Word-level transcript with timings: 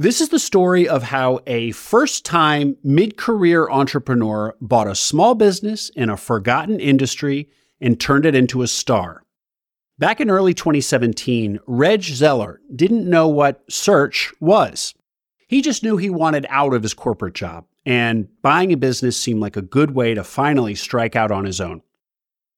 This 0.00 0.22
is 0.22 0.30
the 0.30 0.38
story 0.38 0.88
of 0.88 1.02
how 1.02 1.40
a 1.46 1.72
first 1.72 2.24
time 2.24 2.78
mid 2.82 3.18
career 3.18 3.68
entrepreneur 3.68 4.56
bought 4.58 4.86
a 4.88 4.94
small 4.94 5.34
business 5.34 5.90
in 5.90 6.08
a 6.08 6.16
forgotten 6.16 6.80
industry 6.80 7.50
and 7.82 8.00
turned 8.00 8.24
it 8.24 8.34
into 8.34 8.62
a 8.62 8.66
star. 8.66 9.24
Back 9.98 10.22
in 10.22 10.30
early 10.30 10.54
2017, 10.54 11.60
Reg 11.66 12.00
Zeller 12.00 12.62
didn't 12.74 13.10
know 13.10 13.28
what 13.28 13.62
search 13.70 14.32
was. 14.40 14.94
He 15.46 15.60
just 15.60 15.82
knew 15.82 15.98
he 15.98 16.08
wanted 16.08 16.46
out 16.48 16.72
of 16.72 16.82
his 16.82 16.94
corporate 16.94 17.34
job, 17.34 17.66
and 17.84 18.26
buying 18.40 18.72
a 18.72 18.78
business 18.78 19.20
seemed 19.20 19.40
like 19.40 19.58
a 19.58 19.60
good 19.60 19.90
way 19.90 20.14
to 20.14 20.24
finally 20.24 20.74
strike 20.74 21.14
out 21.14 21.30
on 21.30 21.44
his 21.44 21.60
own. 21.60 21.82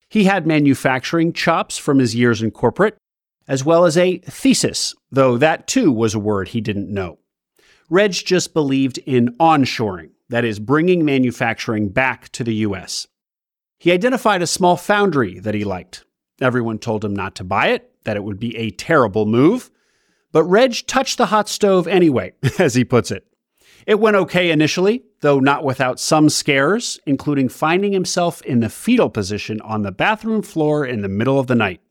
He 0.09 0.27
had 0.27 0.47
manufacturing 0.47 1.33
chops 1.33 1.77
from 1.77 1.99
his 1.99 2.15
years 2.15 2.41
in 2.41 2.53
corporate, 2.53 2.99
as 3.49 3.65
well 3.65 3.85
as 3.85 3.97
a 3.97 4.19
thesis, 4.19 4.95
though 5.11 5.37
that 5.39 5.67
too 5.67 5.91
was 5.91 6.15
a 6.15 6.21
word 6.21 6.47
he 6.47 6.61
didn't 6.61 6.89
know. 6.89 7.19
Reg 7.93 8.13
just 8.13 8.55
believed 8.55 8.97
in 8.97 9.37
onshoring, 9.39 10.13
that 10.31 10.47
is, 10.47 10.59
bringing 10.59 11.05
manufacturing 11.05 11.91
back 11.91 12.31
to 12.31 12.43
the 12.43 12.55
US. 12.55 13.07
He 13.79 13.93
identified 13.93 14.41
a 14.41 14.47
small 14.47 14.79
foundry 14.79 15.39
that 15.41 15.55
he 15.55 15.63
liked. 15.63 16.07
Everyone 16.41 16.79
told 16.79 17.05
him 17.05 17.15
not 17.15 17.35
to 17.35 17.45
buy 17.45 17.67
it, 17.67 17.93
that 18.05 18.17
it 18.17 18.25
would 18.25 18.41
be 18.41 18.57
a 18.57 18.71
terrible 18.71 19.27
move. 19.27 19.71
But 20.33 20.45
Reg 20.45 20.87
touched 20.87 21.19
the 21.19 21.27
hot 21.27 21.51
stove 21.51 21.87
anyway, 21.87 22.33
as 22.59 22.75
he 22.75 22.83
puts 22.83 23.11
it. 23.11 23.27
It 23.87 24.01
went 24.01 24.17
okay 24.17 24.51
initially, 24.51 25.03
though 25.21 25.39
not 25.39 25.63
without 25.63 26.01
some 26.01 26.31
scares, 26.31 26.99
including 27.05 27.51
finding 27.51 27.93
himself 27.93 28.41
in 28.41 28.61
the 28.61 28.71
fetal 28.71 29.11
position 29.11 29.61
on 29.61 29.83
the 29.83 29.93
bathroom 29.93 30.41
floor 30.41 30.87
in 30.87 31.03
the 31.03 31.11
middle 31.11 31.39
of 31.39 31.47
the 31.47 31.55
night. 31.55 31.83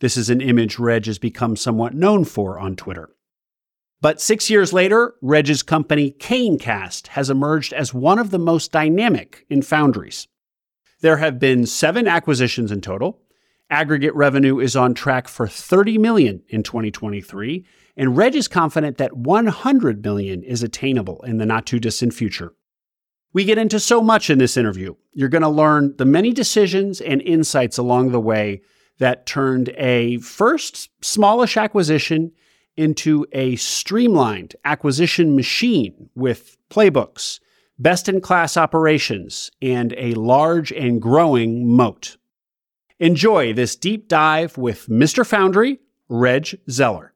This 0.00 0.16
is 0.16 0.30
an 0.30 0.40
image 0.40 0.78
Reg 0.78 1.04
has 1.04 1.18
become 1.18 1.56
somewhat 1.56 1.92
known 1.92 2.24
for 2.24 2.58
on 2.58 2.74
Twitter. 2.74 3.10
But 4.00 4.20
six 4.20 4.50
years 4.50 4.72
later, 4.72 5.14
Reg's 5.22 5.62
company 5.62 6.12
CaneKast 6.18 7.08
has 7.08 7.30
emerged 7.30 7.72
as 7.72 7.94
one 7.94 8.18
of 8.18 8.30
the 8.30 8.38
most 8.38 8.72
dynamic 8.72 9.46
in 9.48 9.62
foundries. 9.62 10.28
There 11.00 11.16
have 11.16 11.38
been 11.38 11.66
seven 11.66 12.06
acquisitions 12.06 12.70
in 12.70 12.80
total. 12.80 13.20
Aggregate 13.70 14.14
revenue 14.14 14.60
is 14.60 14.76
on 14.76 14.94
track 14.94 15.28
for 15.28 15.48
30 15.48 15.98
million 15.98 16.42
in 16.48 16.62
2023, 16.62 17.66
and 17.96 18.16
Reg 18.16 18.36
is 18.36 18.48
confident 18.48 18.98
that 18.98 19.16
100 19.16 20.04
million 20.04 20.42
is 20.42 20.62
attainable 20.62 21.22
in 21.22 21.38
the 21.38 21.46
not 21.46 21.66
too 21.66 21.80
distant 21.80 22.14
future. 22.14 22.52
We 23.32 23.44
get 23.44 23.58
into 23.58 23.80
so 23.80 24.00
much 24.00 24.30
in 24.30 24.38
this 24.38 24.56
interview. 24.56 24.94
You're 25.12 25.28
going 25.28 25.42
to 25.42 25.48
learn 25.48 25.94
the 25.96 26.04
many 26.04 26.32
decisions 26.32 27.00
and 27.00 27.20
insights 27.22 27.76
along 27.76 28.12
the 28.12 28.20
way 28.20 28.62
that 28.98 29.26
turned 29.26 29.70
a 29.70 30.18
first 30.18 30.88
smallish 31.04 31.56
acquisition 31.56 32.32
into 32.76 33.26
a 33.32 33.56
streamlined 33.56 34.54
acquisition 34.64 35.34
machine 35.34 36.10
with 36.14 36.56
playbooks, 36.70 37.40
best 37.78 38.08
in 38.08 38.20
class 38.20 38.56
operations, 38.56 39.50
and 39.62 39.94
a 39.96 40.14
large 40.14 40.72
and 40.72 41.00
growing 41.00 41.66
moat. 41.66 42.16
Enjoy 42.98 43.52
this 43.52 43.76
deep 43.76 44.08
dive 44.08 44.56
with 44.56 44.88
Mr. 44.88 45.26
Foundry, 45.26 45.80
Reg 46.08 46.58
Zeller. 46.70 47.12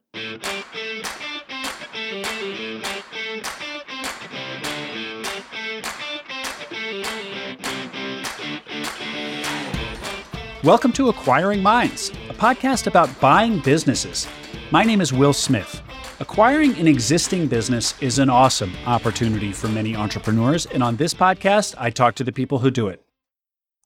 Welcome 10.62 10.92
to 10.92 11.08
Acquiring 11.08 11.62
Minds, 11.62 12.11
a 12.28 12.34
podcast 12.34 12.86
about 12.86 13.19
buying 13.19 13.61
businesses. 13.61 14.27
My 14.72 14.84
name 14.84 15.00
is 15.00 15.12
Will 15.12 15.32
Smith. 15.32 15.82
Acquiring 16.20 16.76
an 16.78 16.86
existing 16.86 17.48
business 17.48 18.00
is 18.00 18.20
an 18.20 18.30
awesome 18.30 18.72
opportunity 18.86 19.50
for 19.52 19.66
many 19.66 19.96
entrepreneurs, 19.96 20.66
and 20.66 20.80
on 20.80 20.94
this 20.94 21.12
podcast, 21.12 21.74
I 21.76 21.90
talk 21.90 22.14
to 22.14 22.24
the 22.24 22.30
people 22.30 22.60
who 22.60 22.70
do 22.70 22.86
it. 22.86 23.02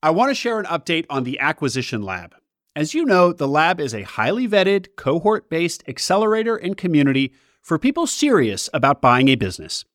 I 0.02 0.10
want 0.10 0.28
to 0.28 0.34
share 0.34 0.58
an 0.58 0.66
update 0.66 1.06
on 1.08 1.24
the 1.24 1.38
Acquisition 1.38 2.02
Lab. 2.02 2.34
As 2.76 2.92
you 2.92 3.06
know, 3.06 3.32
the 3.32 3.48
lab 3.48 3.80
is 3.80 3.94
a 3.94 4.02
highly 4.02 4.46
vetted, 4.46 4.88
cohort 4.94 5.48
based 5.48 5.82
accelerator 5.88 6.54
and 6.54 6.76
community 6.76 7.32
for 7.62 7.78
people 7.78 8.06
serious 8.06 8.68
about 8.74 9.00
buying 9.00 9.28
a 9.28 9.36
business. 9.36 9.86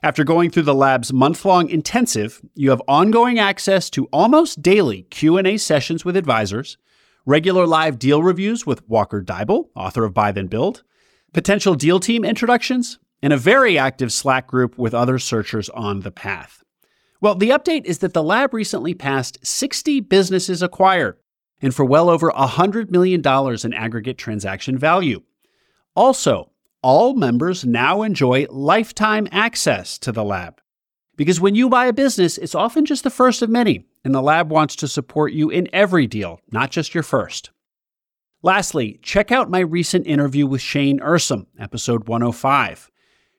After 0.00 0.22
going 0.22 0.50
through 0.50 0.62
the 0.62 0.76
lab's 0.76 1.12
month-long 1.12 1.70
intensive, 1.70 2.40
you 2.54 2.70
have 2.70 2.82
ongoing 2.86 3.40
access 3.40 3.90
to 3.90 4.06
almost 4.12 4.62
daily 4.62 5.02
Q&A 5.10 5.56
sessions 5.56 6.04
with 6.04 6.16
advisors, 6.16 6.78
regular 7.26 7.66
live 7.66 7.98
deal 7.98 8.22
reviews 8.22 8.64
with 8.64 8.88
Walker 8.88 9.20
Deibel, 9.20 9.68
author 9.74 10.04
of 10.04 10.14
Buy 10.14 10.32
Then 10.32 10.46
Build, 10.46 10.84
potential 11.34 11.74
deal 11.74 12.00
team 12.00 12.24
introductions, 12.24 12.98
and 13.20 13.32
a 13.32 13.36
very 13.36 13.76
active 13.76 14.12
Slack 14.12 14.46
group 14.46 14.78
with 14.78 14.94
other 14.94 15.18
searchers 15.18 15.68
on 15.70 16.00
the 16.00 16.12
path. 16.12 16.62
Well, 17.20 17.34
the 17.34 17.50
update 17.50 17.84
is 17.84 17.98
that 17.98 18.14
the 18.14 18.22
lab 18.22 18.54
recently 18.54 18.94
passed 18.94 19.44
60 19.44 20.00
businesses 20.00 20.62
acquired 20.62 21.18
and 21.60 21.74
for 21.74 21.84
well 21.84 22.08
over 22.08 22.30
$100 22.30 22.90
million 22.90 23.22
in 23.64 23.74
aggregate 23.74 24.18
transaction 24.18 24.78
value. 24.78 25.22
Also, 25.94 26.52
all 26.82 27.14
members 27.14 27.64
now 27.64 28.02
enjoy 28.02 28.46
lifetime 28.50 29.26
access 29.32 29.98
to 29.98 30.12
the 30.12 30.22
lab. 30.22 30.60
Because 31.16 31.40
when 31.40 31.54
you 31.54 31.68
buy 31.68 31.86
a 31.86 31.92
business, 31.92 32.36
it's 32.38 32.54
often 32.54 32.84
just 32.84 33.02
the 33.02 33.10
first 33.10 33.40
of 33.42 33.48
many, 33.48 33.86
and 34.04 34.14
the 34.14 34.22
lab 34.22 34.50
wants 34.50 34.76
to 34.76 34.88
support 34.88 35.32
you 35.32 35.48
in 35.48 35.68
every 35.72 36.06
deal, 36.06 36.40
not 36.50 36.70
just 36.70 36.94
your 36.94 37.02
first. 37.02 37.50
Lastly, 38.42 39.00
check 39.02 39.32
out 39.32 39.50
my 39.50 39.60
recent 39.60 40.06
interview 40.06 40.46
with 40.46 40.60
Shane 40.60 41.00
Ursum, 41.00 41.46
episode 41.58 42.06
105. 42.06 42.90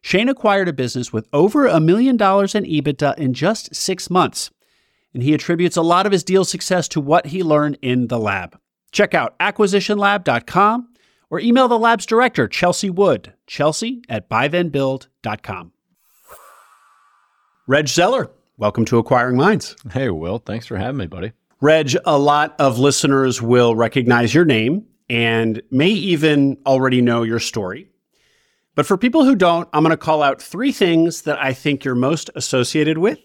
Shane 0.01 0.27
acquired 0.27 0.67
a 0.67 0.73
business 0.73 1.13
with 1.13 1.27
over 1.31 1.67
a 1.67 1.79
million 1.79 2.17
dollars 2.17 2.55
in 2.55 2.63
EBITDA 2.63 3.17
in 3.17 3.33
just 3.33 3.75
six 3.75 4.09
months, 4.09 4.49
and 5.13 5.21
he 5.21 5.33
attributes 5.33 5.77
a 5.77 5.81
lot 5.81 6.05
of 6.05 6.11
his 6.11 6.23
deal 6.23 6.45
success 6.45 6.87
to 6.89 6.99
what 6.99 7.27
he 7.27 7.43
learned 7.43 7.77
in 7.81 8.07
the 8.07 8.19
lab. 8.19 8.59
Check 8.91 9.13
out 9.13 9.37
acquisitionlab.com 9.39 10.89
or 11.29 11.39
email 11.39 11.67
the 11.67 11.77
lab's 11.77 12.05
director, 12.05 12.47
Chelsea 12.47 12.89
Wood, 12.89 13.33
chelsea 13.45 14.01
at 14.09 14.29
buythenbuild.com. 14.29 15.73
Reg 17.67 17.89
Zeller, 17.89 18.31
welcome 18.57 18.85
to 18.85 18.97
Acquiring 18.97 19.35
Minds. 19.35 19.75
Hey, 19.91 20.09
Will. 20.09 20.37
Thanks 20.39 20.65
for 20.65 20.77
having 20.77 20.95
me, 20.95 21.05
buddy. 21.05 21.33
Reg, 21.59 21.97
a 22.05 22.17
lot 22.17 22.55
of 22.59 22.79
listeners 22.79 23.41
will 23.41 23.75
recognize 23.75 24.33
your 24.33 24.45
name 24.45 24.85
and 25.09 25.61
may 25.69 25.89
even 25.89 26.57
already 26.65 27.01
know 27.01 27.23
your 27.23 27.39
story. 27.39 27.89
But 28.75 28.85
for 28.85 28.95
people 28.95 29.25
who 29.25 29.35
don't, 29.35 29.67
I'm 29.73 29.83
going 29.83 29.91
to 29.91 29.97
call 29.97 30.23
out 30.23 30.41
three 30.41 30.71
things 30.71 31.23
that 31.23 31.43
I 31.43 31.51
think 31.51 31.83
you're 31.83 31.93
most 31.93 32.29
associated 32.35 32.99
with 32.99 33.19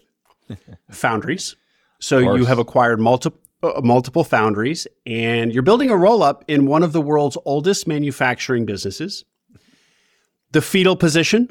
foundries. 0.91 1.55
So 1.99 2.19
you 2.19 2.43
have 2.43 2.59
acquired 2.59 2.99
multiple. 2.99 3.39
Uh, 3.63 3.79
multiple 3.81 4.25
foundries, 4.25 4.87
and 5.05 5.53
you're 5.53 5.63
building 5.63 5.89
a 5.89 5.95
roll 5.95 6.21
up 6.21 6.43
in 6.49 6.65
one 6.65 6.83
of 6.83 6.91
the 6.91 6.99
world's 6.99 7.37
oldest 7.45 7.87
manufacturing 7.87 8.65
businesses. 8.65 9.23
The 10.51 10.61
fetal 10.61 10.97
position, 10.97 11.49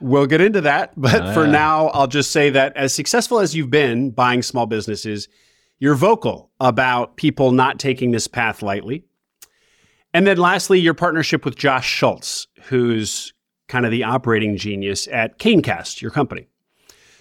We'll 0.00 0.26
get 0.26 0.40
into 0.40 0.60
that. 0.62 0.92
But 0.96 1.22
uh, 1.22 1.32
for 1.32 1.46
now, 1.46 1.88
I'll 1.88 2.06
just 2.06 2.32
say 2.32 2.50
that 2.50 2.76
as 2.76 2.92
successful 2.92 3.38
as 3.38 3.54
you've 3.54 3.70
been 3.70 4.10
buying 4.10 4.42
small 4.42 4.66
businesses, 4.66 5.28
you're 5.78 5.94
vocal 5.94 6.50
about 6.60 7.16
people 7.16 7.52
not 7.52 7.78
taking 7.78 8.10
this 8.10 8.26
path 8.26 8.62
lightly. 8.62 9.04
And 10.14 10.26
then 10.26 10.38
lastly, 10.38 10.80
your 10.80 10.94
partnership 10.94 11.44
with 11.44 11.56
Josh 11.56 11.86
Schultz, 11.86 12.46
who's 12.64 13.32
kind 13.68 13.84
of 13.84 13.90
the 13.90 14.04
operating 14.04 14.56
genius 14.56 15.08
at 15.08 15.38
CaneKast, 15.38 16.00
your 16.00 16.10
company. 16.10 16.46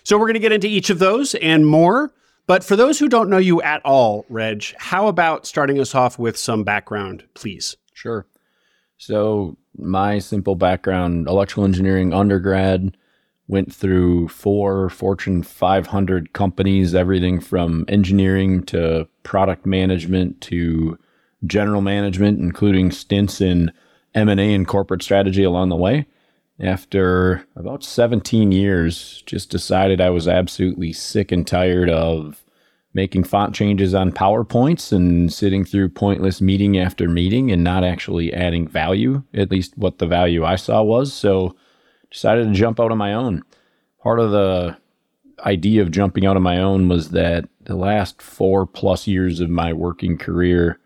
So 0.04 0.18
we're 0.18 0.28
going 0.28 0.36
to 0.36 0.40
get 0.40 0.52
into 0.52 0.68
each 0.68 0.90
of 0.90 1.00
those 1.00 1.36
and 1.36 1.66
more. 1.66 2.14
But 2.48 2.64
for 2.64 2.76
those 2.76 3.00
who 3.00 3.10
don't 3.10 3.30
know 3.30 3.40
you 3.40 3.62
at 3.64 3.82
all, 3.84 4.26
Reg, 4.30 4.64
how 4.78 5.08
about 5.08 5.48
starting 5.48 5.80
us 5.80 5.96
off 5.96 6.20
with 6.20 6.38
some 6.38 6.64
background, 6.64 7.24
please? 7.34 7.76
Sure. 7.94 8.28
So 8.98 9.58
my 9.78 10.20
simple 10.20 10.56
background 10.56 11.28
electrical 11.28 11.66
engineering 11.66 12.14
undergrad 12.14 12.96
went 13.48 13.74
through 13.74 14.28
four 14.28 14.90
fortune 14.90 15.44
500 15.44 16.34
companies 16.34 16.96
everything 16.96 17.40
from 17.40 17.86
engineering 17.88 18.64
to 18.64 19.08
product 19.24 19.66
management 19.66 20.42
to 20.42 20.98
general 21.46 21.82
management 21.82 22.40
including 22.40 22.92
stints 22.92 23.42
in 23.42 23.72
m&a 24.16 24.54
and 24.54 24.68
corporate 24.68 25.04
strategy 25.04 25.44
along 25.44 25.70
the 25.70 25.76
way. 25.76 26.06
After 26.60 27.46
about 27.56 27.84
17 27.84 28.52
years 28.54 29.22
just 29.26 29.50
decided 29.50 30.00
i 30.00 30.10
was 30.10 30.28
absolutely 30.28 30.94
sick 30.94 31.32
and 31.32 31.46
tired 31.46 31.90
of 31.90 32.45
making 32.96 33.26
font 33.26 33.54
changes 33.54 33.94
on 33.94 34.10
PowerPoints 34.10 34.94
and 34.94 35.32
sitting 35.32 35.66
through 35.66 35.90
pointless 35.90 36.40
meeting 36.40 36.78
after 36.80 37.10
meeting 37.10 37.52
and 37.52 37.62
not 37.62 37.84
actually 37.84 38.34
adding 38.34 38.68
value, 38.68 39.22
at 39.34 39.52
least 39.52 39.78
what 39.78 39.98
the 39.98 40.08
value 40.08 40.46
I 40.46 40.56
saw 40.56 40.82
was. 40.82 41.12
So 41.12 41.56
decided 42.10 42.48
to 42.48 42.54
jump 42.54 42.80
out 42.80 42.94
on 42.94 42.98
my 42.98 43.14
own. 43.14 43.44
Part 44.02 44.22
of 44.22 44.32
the 44.32 44.78
idea 45.42 45.82
of 45.82 45.92
jumping 45.92 46.26
out 46.26 46.38
on 46.38 46.42
my 46.42 46.58
own 46.60 46.88
was 46.88 47.10
that 47.10 47.50
the 47.66 47.76
last 47.76 48.22
four 48.22 48.66
plus 48.66 49.08
years 49.08 49.42
of 49.42 49.50
my 49.50 49.74
working 49.74 50.18
career 50.18 50.80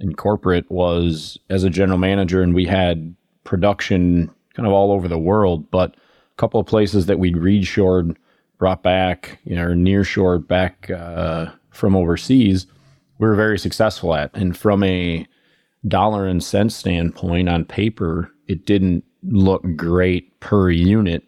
in 0.00 0.14
corporate 0.14 0.68
was 0.70 1.38
as 1.50 1.64
a 1.64 1.70
general 1.70 1.98
manager, 1.98 2.42
and 2.42 2.54
we 2.54 2.64
had 2.64 3.14
production 3.44 4.30
kind 4.54 4.66
of 4.66 4.72
all 4.72 4.90
over 4.90 5.06
the 5.06 5.18
world, 5.18 5.70
but 5.70 5.90
a 5.90 6.36
couple 6.36 6.58
of 6.58 6.66
places 6.66 7.06
that 7.06 7.18
we'd 7.18 7.36
reshored, 7.36 8.16
brought 8.62 8.84
back, 8.84 9.40
you 9.42 9.56
know, 9.56 9.64
or 9.64 9.74
nearshored 9.74 10.46
back 10.46 10.88
uh, 10.88 11.46
from 11.70 11.96
overseas, 11.96 12.68
we 13.18 13.26
were 13.26 13.34
very 13.34 13.58
successful 13.58 14.14
at. 14.14 14.30
And 14.34 14.56
from 14.56 14.84
a 14.84 15.26
dollar 15.88 16.28
and 16.28 16.40
cent 16.40 16.72
standpoint 16.72 17.48
on 17.48 17.64
paper, 17.64 18.30
it 18.46 18.64
didn't 18.64 19.02
look 19.24 19.64
great 19.74 20.38
per 20.38 20.70
unit. 20.70 21.24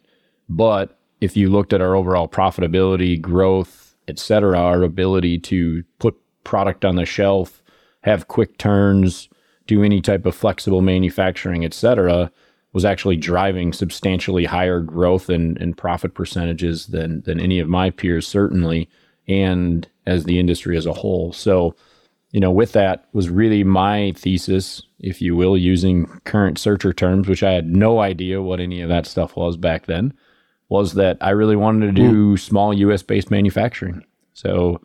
But 0.47 0.97
if 1.19 1.35
you 1.35 1.49
looked 1.49 1.73
at 1.73 1.81
our 1.81 1.93
overall 1.93 2.29
profitability, 2.29 3.19
growth, 3.19 3.97
et 4.07 4.17
cetera, 4.17 4.57
our 4.57 4.83
ability 4.83 5.39
to 5.39 5.83
put 5.99 6.15
product 6.45 6.85
on 6.85 6.95
the 6.95 7.05
shelf, 7.05 7.61
have 8.03 8.29
quick 8.29 8.57
turns, 8.57 9.27
do 9.67 9.83
any 9.83 9.99
type 9.99 10.25
of 10.25 10.35
flexible 10.35 10.81
manufacturing, 10.81 11.65
et 11.65 11.73
cetera, 11.73 12.31
was 12.75 12.83
actually 12.83 13.15
driving 13.15 13.71
substantially 13.71 14.43
higher 14.43 14.81
growth 14.81 15.29
and, 15.29 15.57
and 15.61 15.77
profit 15.77 16.13
percentages 16.13 16.87
than 16.87 17.21
than 17.21 17.39
any 17.39 17.57
of 17.57 17.69
my 17.69 17.89
peers, 17.89 18.27
certainly, 18.27 18.89
and 19.29 19.87
as 20.05 20.25
the 20.25 20.37
industry 20.37 20.75
as 20.75 20.85
a 20.85 20.91
whole. 20.91 21.31
So, 21.31 21.73
you 22.31 22.41
know, 22.41 22.51
with 22.51 22.73
that 22.73 23.07
was 23.13 23.29
really 23.29 23.63
my 23.63 24.11
thesis, 24.17 24.81
if 24.99 25.21
you 25.21 25.37
will, 25.37 25.57
using 25.57 26.05
current 26.25 26.59
searcher 26.59 26.91
terms, 26.91 27.29
which 27.29 27.43
I 27.43 27.53
had 27.53 27.73
no 27.73 28.01
idea 28.01 28.41
what 28.41 28.59
any 28.59 28.81
of 28.81 28.89
that 28.89 29.05
stuff 29.05 29.37
was 29.37 29.55
back 29.55 29.85
then, 29.85 30.13
was 30.67 30.95
that 30.95 31.17
I 31.21 31.29
really 31.29 31.55
wanted 31.55 31.85
to 31.85 31.91
do 31.93 32.33
mm. 32.33 32.39
small 32.39 32.73
US 32.73 33.03
based 33.03 33.31
manufacturing. 33.31 34.03
So 34.33 34.81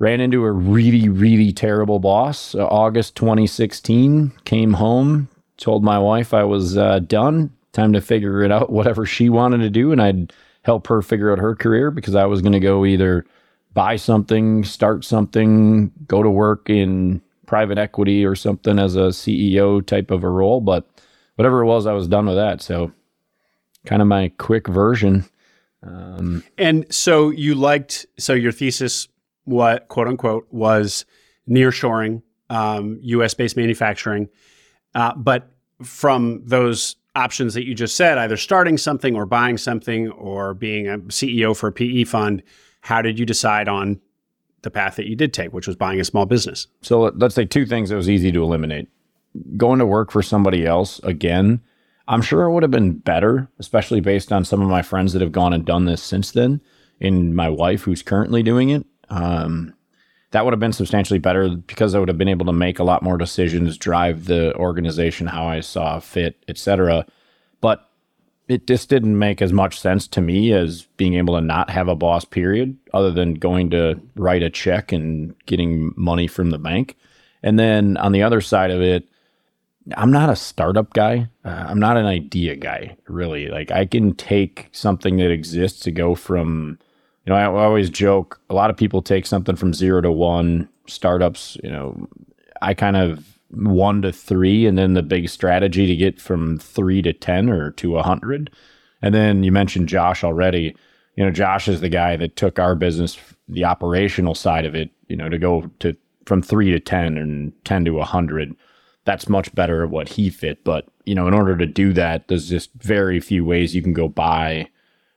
ran 0.00 0.20
into 0.20 0.44
a 0.44 0.50
really, 0.50 1.08
really 1.08 1.52
terrible 1.52 2.00
boss. 2.00 2.56
Uh, 2.56 2.66
August 2.66 3.14
2016, 3.14 4.32
came 4.44 4.72
home, 4.72 5.28
told 5.56 5.84
my 5.84 5.98
wife 5.98 6.34
I 6.34 6.44
was 6.44 6.76
uh, 6.76 7.00
done. 7.00 7.52
Time 7.72 7.92
to 7.92 8.00
figure 8.00 8.42
it 8.42 8.50
out, 8.50 8.70
whatever 8.70 9.06
she 9.06 9.28
wanted 9.28 9.58
to 9.58 9.70
do. 9.70 9.92
And 9.92 10.00
I'd 10.00 10.32
help 10.62 10.86
her 10.88 11.02
figure 11.02 11.32
out 11.32 11.38
her 11.38 11.54
career 11.54 11.90
because 11.90 12.14
I 12.14 12.24
was 12.26 12.42
going 12.42 12.52
to 12.52 12.60
go 12.60 12.84
either 12.84 13.24
buy 13.74 13.96
something, 13.96 14.64
start 14.64 15.04
something, 15.04 15.92
go 16.08 16.22
to 16.22 16.30
work 16.30 16.70
in 16.70 17.20
private 17.46 17.78
equity 17.78 18.24
or 18.24 18.34
something 18.34 18.78
as 18.78 18.96
a 18.96 19.08
CEO 19.10 19.84
type 19.84 20.10
of 20.10 20.24
a 20.24 20.30
role. 20.30 20.60
But 20.60 20.88
whatever 21.36 21.60
it 21.60 21.66
was, 21.66 21.86
I 21.86 21.92
was 21.92 22.08
done 22.08 22.26
with 22.26 22.36
that. 22.36 22.62
So, 22.62 22.92
kind 23.84 24.02
of 24.02 24.08
my 24.08 24.32
quick 24.38 24.66
version. 24.66 25.26
Um, 25.82 26.42
and 26.58 26.92
so 26.92 27.30
you 27.30 27.54
liked, 27.54 28.06
so 28.18 28.32
your 28.32 28.50
thesis 28.50 29.08
what 29.46 29.88
quote 29.88 30.08
unquote 30.08 30.46
was 30.50 31.06
nearshoring, 31.48 32.22
um, 32.50 32.98
U.S. 33.02 33.32
based 33.34 33.56
manufacturing, 33.56 34.28
uh, 34.96 35.14
but 35.14 35.50
from 35.82 36.42
those 36.44 36.96
options 37.14 37.52
that 37.54 37.66
you 37.66 37.74
just 37.74 37.96
said, 37.96 38.16
either 38.16 38.36
starting 38.36 38.78
something 38.78 39.14
or 39.14 39.26
buying 39.26 39.58
something 39.58 40.10
or 40.12 40.54
being 40.54 40.88
a 40.88 40.98
CEO 40.98 41.54
for 41.54 41.68
a 41.68 41.72
PE 41.72 42.04
fund, 42.04 42.42
how 42.80 43.02
did 43.02 43.18
you 43.18 43.26
decide 43.26 43.68
on 43.68 44.00
the 44.62 44.70
path 44.70 44.96
that 44.96 45.06
you 45.06 45.14
did 45.14 45.34
take, 45.34 45.52
which 45.52 45.66
was 45.66 45.76
buying 45.76 46.00
a 46.00 46.04
small 46.04 46.24
business? 46.24 46.66
So 46.80 47.12
let's 47.14 47.34
say 47.34 47.44
two 47.44 47.66
things 47.66 47.90
that 47.90 47.96
was 47.96 48.08
easy 48.08 48.32
to 48.32 48.42
eliminate. 48.42 48.88
Going 49.58 49.80
to 49.80 49.86
work 49.86 50.10
for 50.10 50.22
somebody 50.22 50.64
else 50.64 50.98
again, 51.00 51.60
I'm 52.08 52.22
sure 52.22 52.44
it 52.44 52.52
would 52.52 52.62
have 52.62 52.70
been 52.70 52.92
better, 52.92 53.48
especially 53.58 54.00
based 54.00 54.32
on 54.32 54.46
some 54.46 54.62
of 54.62 54.68
my 54.68 54.80
friends 54.80 55.12
that 55.12 55.20
have 55.20 55.32
gone 55.32 55.52
and 55.52 55.64
done 55.64 55.84
this 55.84 56.02
since 56.02 56.30
then, 56.30 56.62
and 57.02 57.36
my 57.36 57.50
wife 57.50 57.82
who's 57.82 58.02
currently 58.02 58.42
doing 58.42 58.70
it. 58.70 58.86
Um, 59.10 59.74
that 60.36 60.44
would 60.44 60.52
have 60.52 60.60
been 60.60 60.70
substantially 60.70 61.18
better 61.18 61.48
because 61.48 61.94
I 61.94 61.98
would 61.98 62.08
have 62.08 62.18
been 62.18 62.28
able 62.28 62.44
to 62.44 62.52
make 62.52 62.78
a 62.78 62.84
lot 62.84 63.02
more 63.02 63.16
decisions, 63.16 63.78
drive 63.78 64.26
the 64.26 64.54
organization 64.56 65.26
how 65.26 65.46
I 65.46 65.60
saw 65.60 65.98
fit, 65.98 66.44
etc. 66.46 67.06
But 67.62 67.88
it 68.46 68.66
just 68.66 68.90
didn't 68.90 69.18
make 69.18 69.40
as 69.40 69.50
much 69.50 69.80
sense 69.80 70.06
to 70.08 70.20
me 70.20 70.52
as 70.52 70.82
being 70.98 71.14
able 71.14 71.36
to 71.36 71.40
not 71.40 71.70
have 71.70 71.88
a 71.88 71.96
boss 71.96 72.26
period 72.26 72.76
other 72.92 73.10
than 73.10 73.32
going 73.32 73.70
to 73.70 73.98
write 74.14 74.42
a 74.42 74.50
check 74.50 74.92
and 74.92 75.34
getting 75.46 75.94
money 75.96 76.26
from 76.26 76.50
the 76.50 76.58
bank. 76.58 76.96
And 77.42 77.58
then 77.58 77.96
on 77.96 78.12
the 78.12 78.22
other 78.22 78.42
side 78.42 78.70
of 78.70 78.82
it 78.82 79.08
i'm 79.96 80.10
not 80.10 80.28
a 80.28 80.36
startup 80.36 80.92
guy. 80.92 81.28
Uh, 81.46 81.64
i'm 81.68 81.78
not 81.78 81.96
an 81.96 82.04
idea 82.04 82.56
guy 82.56 82.94
really. 83.08 83.48
Like 83.48 83.70
i 83.70 83.86
can 83.86 84.14
take 84.14 84.68
something 84.72 85.16
that 85.16 85.30
exists 85.30 85.80
to 85.84 85.90
go 85.92 86.14
from 86.14 86.78
you 87.26 87.32
know, 87.32 87.38
I, 87.38 87.64
always 87.64 87.90
joke. 87.90 88.40
A 88.48 88.54
lot 88.54 88.70
of 88.70 88.76
people 88.76 89.02
take 89.02 89.26
something 89.26 89.56
from 89.56 89.74
zero 89.74 90.00
to 90.00 90.12
one. 90.12 90.68
Startups, 90.86 91.58
you 91.62 91.70
know, 91.70 92.08
I 92.62 92.72
kind 92.72 92.96
of 92.96 93.38
one 93.50 94.02
to 94.02 94.12
three, 94.12 94.66
and 94.66 94.78
then 94.78 94.94
the 94.94 95.02
big 95.02 95.28
strategy 95.28 95.86
to 95.86 95.96
get 95.96 96.20
from 96.20 96.58
three 96.58 97.02
to 97.02 97.12
ten 97.12 97.50
or 97.50 97.72
to 97.72 97.98
a 97.98 98.02
hundred. 98.02 98.50
And 99.02 99.14
then 99.14 99.42
you 99.42 99.50
mentioned 99.50 99.88
Josh 99.88 100.22
already. 100.22 100.76
You 101.16 101.24
know, 101.24 101.30
Josh 101.30 101.66
is 101.66 101.80
the 101.80 101.88
guy 101.88 102.16
that 102.16 102.36
took 102.36 102.58
our 102.58 102.74
business, 102.74 103.18
the 103.48 103.64
operational 103.64 104.34
side 104.34 104.64
of 104.64 104.74
it, 104.74 104.90
you 105.08 105.16
know, 105.16 105.28
to 105.28 105.38
go 105.38 105.70
to 105.80 105.96
from 106.26 106.42
three 106.42 106.70
to 106.70 106.78
ten 106.78 107.18
and 107.18 107.52
ten 107.64 107.84
to 107.86 107.98
a 107.98 108.04
hundred. 108.04 108.54
That's 109.04 109.28
much 109.28 109.52
better 109.54 109.84
at 109.84 109.90
what 109.90 110.10
he 110.10 110.30
fit. 110.30 110.62
But 110.62 110.86
you 111.04 111.14
know, 111.14 111.26
in 111.26 111.34
order 111.34 111.56
to 111.56 111.66
do 111.66 111.92
that, 111.94 112.28
there's 112.28 112.48
just 112.48 112.70
very 112.74 113.18
few 113.18 113.44
ways 113.44 113.74
you 113.74 113.82
can 113.82 113.92
go 113.94 114.08
buy 114.08 114.68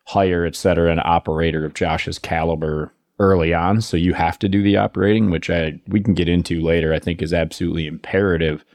hire, 0.10 0.44
et 0.44 0.56
cetera, 0.56 0.92
an 0.92 1.02
operator 1.06 1.64
of 1.66 1.76
Josh's 1.76 2.18
caliber 2.18 2.92
early 3.20 3.54
on. 3.54 3.80
So 3.80 3.96
you 3.96 4.14
have 4.14 4.40
to 4.40 4.50
do 4.50 4.64
the 4.64 4.76
operating, 4.76 5.30
which 5.30 5.52
I 5.52 5.80
we 5.88 6.02
can 6.02 6.16
get 6.16 6.28
into 6.28 6.62
later. 6.62 6.92
I 6.94 7.00
think 7.00 7.22
is 7.22 7.32
absolutely 7.32 7.86
imperative 7.86 8.66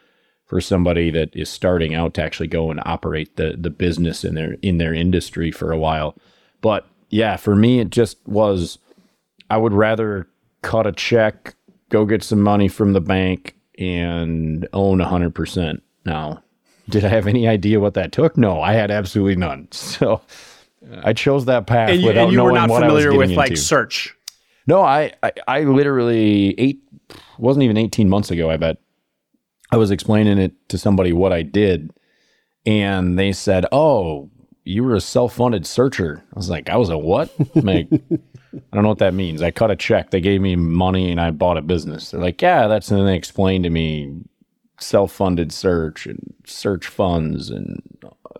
for 0.46 0.60
somebody 0.60 1.10
that 1.10 1.34
is 1.34 1.48
starting 1.48 1.92
out 1.92 2.14
to 2.14 2.22
actually 2.22 2.46
go 2.46 2.70
and 2.70 2.80
operate 2.84 3.34
the 3.34 3.56
the 3.58 3.70
business 3.70 4.22
in 4.22 4.36
their 4.36 4.52
in 4.62 4.78
their 4.78 4.94
industry 4.94 5.50
for 5.50 5.72
a 5.72 5.78
while. 5.78 6.14
But 6.60 6.86
yeah, 7.10 7.36
for 7.36 7.56
me, 7.56 7.80
it 7.80 7.90
just 7.90 8.16
was. 8.28 8.78
I 9.50 9.56
would 9.56 9.72
rather 9.72 10.28
cut 10.62 10.86
a 10.86 10.92
check, 10.92 11.54
go 11.88 12.04
get 12.04 12.22
some 12.22 12.40
money 12.40 12.68
from 12.68 12.92
the 12.92 13.00
bank, 13.00 13.56
and 13.76 14.68
own 14.72 15.00
hundred 15.00 15.34
percent. 15.34 15.82
Now, 16.06 16.44
did 16.88 17.04
I 17.04 17.08
have 17.08 17.26
any 17.26 17.48
idea 17.48 17.80
what 17.80 17.94
that 17.94 18.12
took? 18.12 18.36
No, 18.36 18.62
I 18.62 18.74
had 18.74 18.92
absolutely 18.92 19.34
none. 19.34 19.66
So 19.72 20.20
I 21.02 21.12
chose 21.12 21.46
that 21.46 21.66
path 21.66 21.90
and 21.90 22.00
you, 22.00 22.08
without 22.08 22.24
and 22.24 22.32
you 22.32 22.38
knowing 22.38 22.52
were 22.52 22.58
not 22.58 22.70
what 22.70 22.80
familiar 22.80 23.08
I 23.08 23.10
was 23.10 23.18
with 23.18 23.28
getting 23.30 23.36
like 23.36 23.56
search. 23.56 24.14
No, 24.66 24.80
I, 24.80 25.12
I, 25.22 25.32
I 25.46 25.60
literally 25.60 26.58
eight 26.58 26.80
wasn't 27.38 27.64
even 27.64 27.76
18 27.76 28.08
months 28.08 28.30
ago. 28.30 28.50
I 28.50 28.56
bet 28.56 28.78
I 29.70 29.76
was 29.76 29.90
explaining 29.90 30.38
it 30.38 30.52
to 30.68 30.78
somebody 30.78 31.12
what 31.12 31.32
I 31.32 31.42
did, 31.42 31.92
and 32.64 33.18
they 33.18 33.32
said, 33.32 33.66
"Oh, 33.72 34.30
you 34.64 34.84
were 34.84 34.94
a 34.94 35.00
self-funded 35.00 35.66
searcher." 35.66 36.22
I 36.32 36.36
was 36.36 36.48
like, 36.48 36.70
"I 36.70 36.76
was 36.76 36.88
a 36.88 36.98
what?" 36.98 37.34
like, 37.54 37.88
I 37.92 38.72
don't 38.72 38.82
know 38.82 38.88
what 38.88 38.98
that 38.98 39.14
means. 39.14 39.42
I 39.42 39.50
cut 39.50 39.70
a 39.70 39.76
check. 39.76 40.10
They 40.10 40.20
gave 40.20 40.40
me 40.40 40.56
money, 40.56 41.10
and 41.10 41.20
I 41.20 41.30
bought 41.30 41.58
a 41.58 41.62
business. 41.62 42.10
They're 42.10 42.20
like, 42.20 42.40
"Yeah, 42.40 42.68
that's." 42.68 42.90
And 42.90 43.06
they 43.06 43.16
explained 43.16 43.64
to 43.64 43.70
me 43.70 44.22
self-funded 44.80 45.52
search 45.52 46.06
and 46.06 46.34
search 46.46 46.86
funds 46.86 47.50
and 47.50 47.80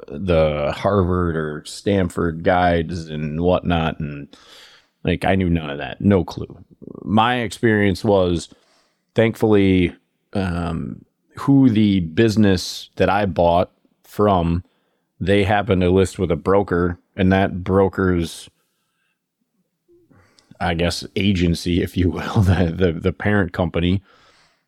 the 0.08 0.72
Harvard 0.76 1.36
or 1.36 1.64
Stanford 1.64 2.42
guides 2.42 3.08
and 3.08 3.40
whatnot. 3.40 4.00
And 4.00 4.36
like, 5.04 5.24
I 5.24 5.34
knew 5.34 5.50
none 5.50 5.70
of 5.70 5.78
that, 5.78 6.00
no 6.00 6.24
clue. 6.24 6.58
My 7.02 7.36
experience 7.36 8.04
was 8.04 8.48
thankfully 9.14 9.94
um, 10.32 11.04
who 11.36 11.70
the 11.70 12.00
business 12.00 12.90
that 12.96 13.08
I 13.08 13.26
bought 13.26 13.70
from, 14.02 14.64
they 15.20 15.44
happened 15.44 15.82
to 15.82 15.90
list 15.90 16.18
with 16.18 16.30
a 16.30 16.36
broker, 16.36 16.98
and 17.16 17.32
that 17.32 17.62
broker's 17.62 18.48
I 20.60 20.74
guess 20.74 21.04
agency, 21.16 21.82
if 21.82 21.96
you 21.96 22.10
will, 22.10 22.40
the, 22.42 22.72
the 22.74 22.92
the 22.92 23.12
parent 23.12 23.52
company, 23.52 24.02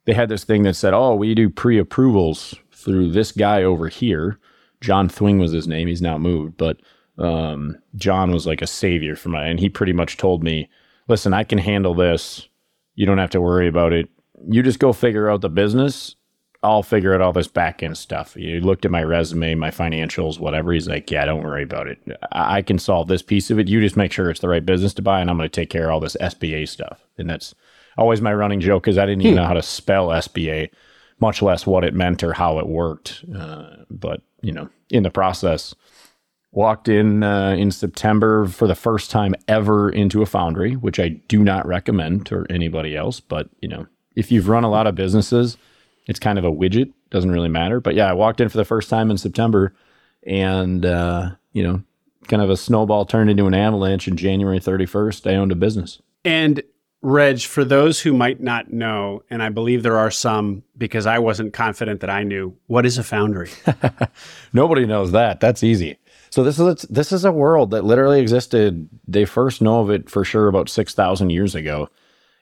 they 0.04 0.14
had 0.14 0.28
this 0.28 0.44
thing 0.44 0.62
that 0.64 0.74
said, 0.74 0.94
"Oh, 0.94 1.14
we 1.14 1.34
do 1.34 1.48
pre-approvals 1.48 2.54
through 2.72 3.12
this 3.12 3.32
guy 3.32 3.62
over 3.62 3.88
here." 3.88 4.38
John 4.80 5.08
Thwing 5.08 5.38
was 5.38 5.52
his 5.52 5.68
name. 5.68 5.88
He's 5.88 6.02
now 6.02 6.18
moved, 6.18 6.56
but 6.56 6.78
um, 7.18 7.76
John 7.94 8.30
was 8.30 8.46
like 8.46 8.62
a 8.62 8.66
savior 8.66 9.16
for 9.16 9.30
my, 9.30 9.46
and 9.46 9.58
he 9.58 9.68
pretty 9.68 9.92
much 9.92 10.16
told 10.16 10.42
me, 10.42 10.68
"Listen, 11.08 11.32
I 11.32 11.44
can 11.44 11.58
handle 11.58 11.94
this. 11.94 12.48
You 12.94 13.06
don't 13.06 13.18
have 13.18 13.30
to 13.30 13.40
worry 13.40 13.68
about 13.68 13.92
it. 13.92 14.08
You 14.48 14.62
just 14.62 14.78
go 14.78 14.92
figure 14.92 15.30
out 15.30 15.40
the 15.40 15.48
business. 15.48 16.14
I'll 16.62 16.82
figure 16.82 17.14
out 17.14 17.20
all 17.20 17.32
this 17.32 17.48
back 17.48 17.82
end 17.82 17.96
stuff." 17.96 18.34
He 18.34 18.60
looked 18.60 18.84
at 18.84 18.90
my 18.90 19.02
resume, 19.02 19.54
my 19.54 19.70
financials, 19.70 20.38
whatever. 20.38 20.72
He's 20.72 20.88
like, 20.88 21.10
"Yeah, 21.10 21.24
don't 21.24 21.42
worry 21.42 21.62
about 21.62 21.88
it. 21.88 21.98
I 22.32 22.62
can 22.62 22.78
solve 22.78 23.08
this 23.08 23.22
piece 23.22 23.50
of 23.50 23.58
it. 23.58 23.68
You 23.68 23.80
just 23.80 23.96
make 23.96 24.12
sure 24.12 24.30
it's 24.30 24.40
the 24.40 24.48
right 24.48 24.64
business 24.64 24.94
to 24.94 25.02
buy, 25.02 25.20
and 25.20 25.30
I'm 25.30 25.38
going 25.38 25.48
to 25.48 25.60
take 25.60 25.70
care 25.70 25.86
of 25.86 25.92
all 25.92 26.00
this 26.00 26.16
SBA 26.20 26.68
stuff." 26.68 27.06
And 27.16 27.30
that's 27.30 27.54
always 27.96 28.20
my 28.20 28.34
running 28.34 28.60
joke 28.60 28.82
because 28.82 28.98
I 28.98 29.06
didn't 29.06 29.22
even 29.22 29.32
hmm. 29.32 29.36
know 29.42 29.48
how 29.48 29.54
to 29.54 29.62
spell 29.62 30.08
SBA, 30.08 30.70
much 31.18 31.40
less 31.40 31.66
what 31.66 31.84
it 31.84 31.94
meant 31.94 32.22
or 32.22 32.34
how 32.34 32.58
it 32.58 32.66
worked. 32.66 33.24
Uh, 33.34 33.76
but 33.90 34.20
you 34.46 34.52
know, 34.52 34.68
in 34.90 35.02
the 35.02 35.10
process. 35.10 35.74
Walked 36.52 36.88
in 36.88 37.22
uh, 37.22 37.50
in 37.50 37.70
September 37.70 38.46
for 38.46 38.66
the 38.66 38.74
first 38.74 39.10
time 39.10 39.34
ever 39.46 39.90
into 39.90 40.22
a 40.22 40.26
foundry, 40.26 40.74
which 40.74 40.98
I 40.98 41.08
do 41.28 41.44
not 41.44 41.66
recommend 41.66 42.24
to 42.26 42.46
anybody 42.48 42.96
else. 42.96 43.20
But 43.20 43.50
you 43.60 43.68
know, 43.68 43.86
if 44.14 44.32
you've 44.32 44.48
run 44.48 44.64
a 44.64 44.70
lot 44.70 44.86
of 44.86 44.94
businesses, 44.94 45.58
it's 46.06 46.20
kind 46.20 46.38
of 46.38 46.44
a 46.44 46.50
widget. 46.50 46.92
Doesn't 47.10 47.32
really 47.32 47.50
matter. 47.50 47.80
But 47.80 47.94
yeah, 47.94 48.08
I 48.08 48.14
walked 48.14 48.40
in 48.40 48.48
for 48.48 48.56
the 48.56 48.64
first 48.64 48.88
time 48.88 49.10
in 49.10 49.18
September, 49.18 49.74
and 50.22 50.86
uh, 50.86 51.32
you 51.52 51.62
know, 51.62 51.82
kind 52.28 52.40
of 52.40 52.48
a 52.48 52.56
snowball 52.56 53.04
turned 53.04 53.28
into 53.28 53.46
an 53.46 53.54
avalanche. 53.54 54.06
And 54.06 54.16
January 54.16 54.60
31st, 54.60 55.30
I 55.30 55.34
owned 55.34 55.52
a 55.52 55.56
business. 55.56 56.00
And 56.24 56.62
Reg, 57.06 57.40
for 57.42 57.64
those 57.64 58.00
who 58.00 58.12
might 58.12 58.40
not 58.40 58.72
know, 58.72 59.22
and 59.30 59.40
I 59.40 59.48
believe 59.48 59.84
there 59.84 59.96
are 59.96 60.10
some 60.10 60.64
because 60.76 61.06
I 61.06 61.20
wasn't 61.20 61.52
confident 61.52 62.00
that 62.00 62.10
I 62.10 62.24
knew, 62.24 62.56
what 62.66 62.84
is 62.84 62.98
a 62.98 63.04
foundry? 63.04 63.48
Nobody 64.52 64.86
knows 64.86 65.12
that. 65.12 65.38
That's 65.38 65.62
easy. 65.62 65.98
So 66.30 66.42
this 66.42 66.58
is 66.58 66.82
this 66.90 67.12
is 67.12 67.24
a 67.24 67.30
world 67.30 67.70
that 67.70 67.84
literally 67.84 68.20
existed. 68.20 68.88
They 69.06 69.24
first 69.24 69.62
know 69.62 69.82
of 69.82 69.90
it 69.90 70.10
for 70.10 70.24
sure 70.24 70.48
about 70.48 70.68
six 70.68 70.94
thousand 70.94 71.30
years 71.30 71.54
ago, 71.54 71.88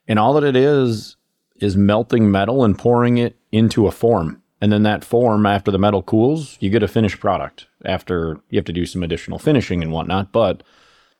and 0.08 0.18
all 0.18 0.32
that 0.32 0.44
it 0.44 0.56
is 0.56 1.16
is 1.56 1.76
melting 1.76 2.30
metal 2.30 2.64
and 2.64 2.78
pouring 2.78 3.18
it 3.18 3.36
into 3.52 3.86
a 3.86 3.92
form. 3.92 4.40
And 4.62 4.72
then 4.72 4.82
that 4.84 5.04
form, 5.04 5.44
after 5.44 5.70
the 5.70 5.78
metal 5.78 6.02
cools, 6.02 6.56
you 6.58 6.70
get 6.70 6.82
a 6.82 6.88
finished 6.88 7.20
product. 7.20 7.66
After 7.84 8.40
you 8.48 8.56
have 8.56 8.64
to 8.64 8.72
do 8.72 8.86
some 8.86 9.02
additional 9.02 9.38
finishing 9.38 9.82
and 9.82 9.92
whatnot, 9.92 10.32
but 10.32 10.62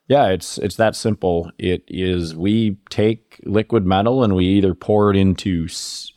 yeah, 0.07 0.29
it's 0.29 0.59
it's 0.59 0.77
that 0.77 0.97
simple. 0.97 1.51
It 1.59 1.83
is 1.89 2.37
we 2.37 2.77
take 2.91 3.41
liquid 3.45 3.87
metal 3.87 4.23
and 4.23 4.35
we 4.35 4.47
either 4.47 4.75
pour 4.75 5.11
it 5.11 5.17
into 5.17 5.67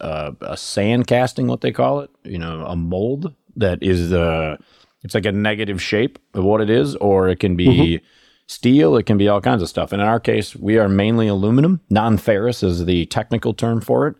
uh, 0.01 0.31
a 0.41 0.57
sand 0.57 1.07
casting, 1.07 1.47
what 1.47 1.61
they 1.61 1.71
call 1.71 2.01
it, 2.01 2.09
you 2.23 2.37
know, 2.37 2.65
a 2.65 2.75
mold 2.75 3.33
that 3.55 3.81
is 3.81 4.09
the 4.09 4.21
uh, 4.21 4.57
it's 5.03 5.15
like 5.15 5.25
a 5.25 5.31
negative 5.31 5.81
shape 5.81 6.19
of 6.33 6.43
what 6.43 6.59
it 6.59 6.69
is, 6.69 6.95
or 6.97 7.29
it 7.29 7.39
can 7.39 7.55
be 7.55 7.67
mm-hmm. 7.67 8.05
steel, 8.47 8.97
it 8.97 9.05
can 9.05 9.17
be 9.17 9.29
all 9.29 9.39
kinds 9.39 9.61
of 9.61 9.69
stuff. 9.69 9.93
And 9.93 10.01
in 10.01 10.07
our 10.07 10.19
case, 10.19 10.53
we 10.53 10.77
are 10.77 10.89
mainly 10.89 11.27
aluminum. 11.27 11.79
Non-ferrous 11.89 12.63
is 12.63 12.85
the 12.85 13.05
technical 13.05 13.53
term 13.53 13.79
for 13.79 14.07
it, 14.07 14.15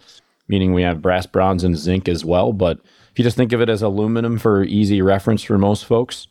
meaning 0.48 0.74
we 0.74 0.84
have 0.84 1.02
brass, 1.02 1.26
bronze, 1.26 1.66
and 1.66 1.76
zinc 1.76 2.08
as 2.08 2.24
well. 2.24 2.54
But 2.54 2.80
if 3.12 3.20
you 3.20 3.24
just 3.24 3.36
think 3.36 3.52
of 3.52 3.60
it 3.60 3.70
as 3.70 3.82
aluminum 3.82 4.38
for 4.38 4.64
easy 4.64 5.02
reference 5.02 5.44
for 5.44 5.58
most 5.58 5.84
folks, 5.84 6.28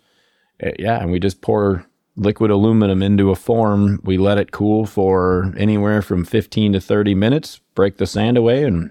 eh, 0.61 0.73
yeah, 0.79 1.03
and 1.03 1.11
we 1.11 1.19
just 1.19 1.43
pour 1.43 1.85
liquid 2.17 2.51
aluminum 2.51 3.03
into 3.03 3.31
a 3.31 3.37
form. 3.37 4.01
We 4.03 4.19
let 4.19 4.39
it 4.39 4.51
cool 4.51 4.87
for 4.87 5.53
anywhere 5.57 6.03
from 6.03 6.25
15 6.25 6.73
to 6.73 6.81
30 6.81 7.15
minutes, 7.15 7.61
break 7.75 7.99
the 7.99 8.07
sand 8.07 8.37
away, 8.37 8.65
and 8.65 8.91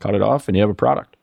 cut 0.00 0.14
it 0.14 0.22
off, 0.22 0.48
and 0.48 0.56
you 0.56 0.62
have 0.62 0.70
a 0.70 0.74
product. 0.74 1.16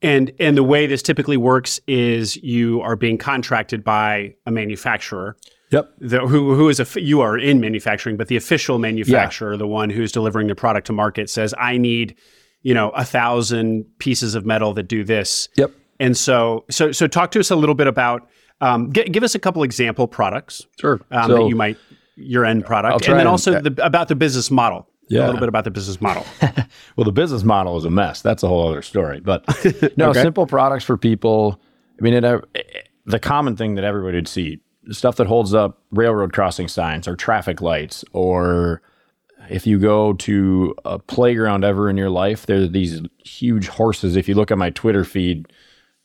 And 0.00 0.30
and 0.38 0.56
the 0.56 0.62
way 0.62 0.86
this 0.86 1.02
typically 1.02 1.36
works 1.36 1.80
is 1.88 2.36
you 2.36 2.80
are 2.82 2.94
being 2.94 3.18
contracted 3.18 3.82
by 3.82 4.34
a 4.46 4.50
manufacturer. 4.52 5.36
Yep. 5.70 5.92
The, 5.98 6.20
who 6.20 6.54
who 6.54 6.68
is 6.68 6.78
a 6.78 7.00
you 7.00 7.20
are 7.20 7.36
in 7.36 7.60
manufacturing, 7.60 8.16
but 8.16 8.28
the 8.28 8.36
official 8.36 8.78
manufacturer, 8.78 9.52
yeah. 9.52 9.58
the 9.58 9.66
one 9.66 9.90
who's 9.90 10.12
delivering 10.12 10.46
the 10.46 10.54
product 10.54 10.86
to 10.86 10.92
market, 10.92 11.28
says 11.28 11.52
I 11.58 11.78
need, 11.78 12.16
you 12.62 12.74
know, 12.74 12.90
a 12.90 13.04
thousand 13.04 13.86
pieces 13.98 14.36
of 14.36 14.46
metal 14.46 14.72
that 14.74 14.84
do 14.84 15.02
this. 15.02 15.48
Yep. 15.56 15.72
And 15.98 16.16
so 16.16 16.64
so 16.70 16.92
so 16.92 17.08
talk 17.08 17.32
to 17.32 17.40
us 17.40 17.50
a 17.50 17.56
little 17.56 17.74
bit 17.74 17.88
about 17.88 18.28
um, 18.60 18.92
g- 18.92 19.04
give 19.04 19.22
us 19.22 19.34
a 19.34 19.38
couple 19.38 19.62
example 19.62 20.06
products. 20.06 20.66
Sure. 20.80 21.00
Um, 21.10 21.30
so, 21.30 21.36
that 21.36 21.48
you 21.48 21.56
might 21.56 21.76
your 22.16 22.44
end 22.44 22.64
product, 22.64 23.06
and 23.06 23.14
then 23.14 23.20
and, 23.20 23.28
also 23.28 23.54
uh, 23.54 23.60
the, 23.60 23.84
about 23.84 24.08
the 24.08 24.16
business 24.16 24.50
model. 24.50 24.88
Yeah. 25.08 25.20
A 25.20 25.26
little 25.26 25.40
bit 25.40 25.48
about 25.48 25.64
the 25.64 25.70
business 25.70 26.02
model. 26.02 26.26
well, 26.96 27.04
the 27.04 27.12
business 27.12 27.42
model 27.42 27.78
is 27.78 27.86
a 27.86 27.90
mess. 27.90 28.20
That's 28.20 28.42
a 28.42 28.48
whole 28.48 28.68
other 28.68 28.82
story. 28.82 29.20
But 29.20 29.42
no, 29.96 30.10
okay. 30.10 30.20
simple 30.20 30.46
products 30.46 30.84
for 30.84 30.98
people. 30.98 31.58
I 31.98 32.02
mean, 32.02 32.12
it, 32.12 32.24
uh, 32.24 32.42
the 33.06 33.18
common 33.18 33.56
thing 33.56 33.74
that 33.76 33.84
everybody 33.84 34.18
would 34.18 34.28
see 34.28 34.60
stuff 34.90 35.16
that 35.16 35.26
holds 35.26 35.54
up 35.54 35.82
railroad 35.92 36.34
crossing 36.34 36.68
signs 36.68 37.08
or 37.08 37.16
traffic 37.16 37.62
lights, 37.62 38.04
or 38.12 38.82
if 39.48 39.66
you 39.66 39.78
go 39.78 40.12
to 40.14 40.74
a 40.84 40.98
playground 40.98 41.64
ever 41.64 41.88
in 41.88 41.96
your 41.96 42.10
life, 42.10 42.44
there 42.46 42.62
are 42.62 42.66
these 42.66 43.00
huge 43.24 43.68
horses. 43.68 44.14
If 44.14 44.28
you 44.28 44.34
look 44.34 44.50
at 44.50 44.58
my 44.58 44.70
Twitter 44.70 45.04
feed, 45.04 45.48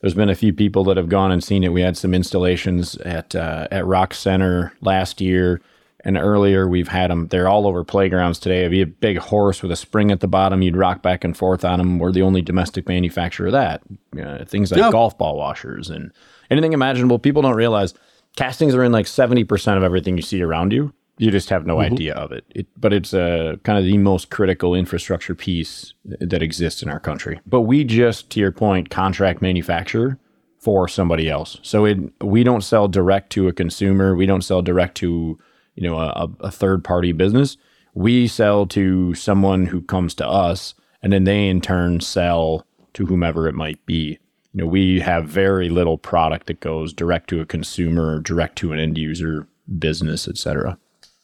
there's 0.03 0.13
been 0.13 0.29
a 0.29 0.36
few 0.36 0.51
people 0.51 0.83
that 0.83 0.98
have 0.98 1.07
gone 1.07 1.31
and 1.31 1.41
seen 1.41 1.63
it. 1.63 1.72
We 1.72 1.79
had 1.79 1.95
some 1.95 2.13
installations 2.13 2.98
at 2.98 3.33
uh, 3.36 3.69
at 3.72 3.86
Rock 3.86 4.13
Center 4.13 4.74
last 4.81 5.22
year 5.22 5.62
and 6.03 6.17
earlier. 6.17 6.67
We've 6.67 6.89
had 6.89 7.10
them. 7.10 7.29
They're 7.29 7.48
all 7.48 7.65
over 7.65 7.86
playgrounds 7.86 8.38
today. 8.38 8.60
It'd 8.60 8.72
be 8.72 8.81
a 8.81 8.86
big 8.86 9.17
horse 9.17 9.63
with 9.63 9.72
a 9.72 9.77
spring 9.77 10.12
at 10.12 10.19
the 10.19 10.27
bottom. 10.27 10.62
You'd 10.62 10.75
rock 10.75 11.01
back 11.01 11.24
and 11.24 11.38
forth 11.38 11.63
on 11.63 11.79
them. 11.79 12.00
We're 12.00 12.12
the 12.12 12.22
only 12.22 12.41
domestic 12.41 12.86
manufacturer 12.86 13.48
of 13.48 13.53
that. 13.53 13.81
Uh, 14.22 14.43
things 14.43 14.74
like 14.74 14.91
golf 14.91 15.17
ball 15.17 15.38
washers 15.38 15.89
and 15.89 16.12
anything 16.51 16.74
imaginable. 16.74 17.17
People 17.17 17.41
don't 17.41 17.55
realize 17.55 17.93
castings 18.36 18.75
are 18.75 18.83
in 18.83 18.91
like 18.91 19.07
seventy 19.07 19.45
percent 19.45 19.77
of 19.77 19.83
everything 19.83 20.17
you 20.17 20.22
see 20.22 20.41
around 20.41 20.74
you. 20.74 20.93
You 21.17 21.29
just 21.29 21.50
have 21.50 21.65
no 21.65 21.77
mm-hmm. 21.77 21.93
idea 21.93 22.15
of 22.15 22.32
it. 22.32 22.43
it. 22.50 22.67
But 22.75 22.91
it's 22.91 23.13
a 23.13 23.51
uh, 23.51 23.55
kind 23.58 23.77
of 23.77 23.86
the 23.86 23.98
most 23.98 24.29
critical 24.29 24.74
infrastructure 24.74 25.36
piece 25.36 25.93
that 26.05 26.41
exists 26.41 26.82
in 26.82 26.89
our 26.89 27.00
country. 27.00 27.39
But 27.46 27.62
we 27.62 27.84
just, 27.84 28.29
to 28.32 28.39
your 28.39 28.51
point, 28.51 28.89
contract 28.89 29.41
manufacture 29.41 30.17
for 30.63 30.88
somebody 30.88 31.29
else. 31.29 31.60
So 31.62 31.86
it 31.86 31.98
we 32.24 32.43
don't 32.43 32.63
sell 32.63 32.88
direct 32.88 33.32
to 33.32 33.48
a 33.48 33.53
consumer. 33.53 34.15
We 34.15 34.25
don't 34.25 34.43
sell 34.43 34.62
direct 34.62 34.96
to 34.98 35.38
you 35.75 35.89
know 35.89 36.00
a, 36.00 36.29
a 36.39 36.51
third 36.51 36.84
party 36.84 37.12
business. 37.12 37.58
We 37.93 38.27
sell 38.27 38.65
to 38.67 39.13
someone 39.13 39.67
who 39.67 39.82
comes 39.82 40.15
to 40.15 40.27
us, 40.27 40.74
and 41.01 41.12
then 41.12 41.25
they 41.25 41.48
in 41.48 41.62
turn 41.62 42.00
sell 42.00 42.65
to 42.93 43.05
whomever 43.05 43.48
it 43.48 43.55
might 43.55 43.86
be. 43.86 44.17
You 44.53 44.62
know, 44.62 44.67
we 44.67 45.00
have 45.01 45.27
very 45.27 45.70
little 45.70 45.98
product 45.98 46.48
that 46.48 46.60
goes 46.60 46.93
direct 46.93 47.29
to 47.29 47.41
a 47.41 47.46
consumer, 47.46 48.20
direct 48.20 48.55
to 48.60 48.72
an 48.72 48.79
end 48.79 48.98
user 48.98 49.48
business, 49.79 50.27
etc. 50.27 50.77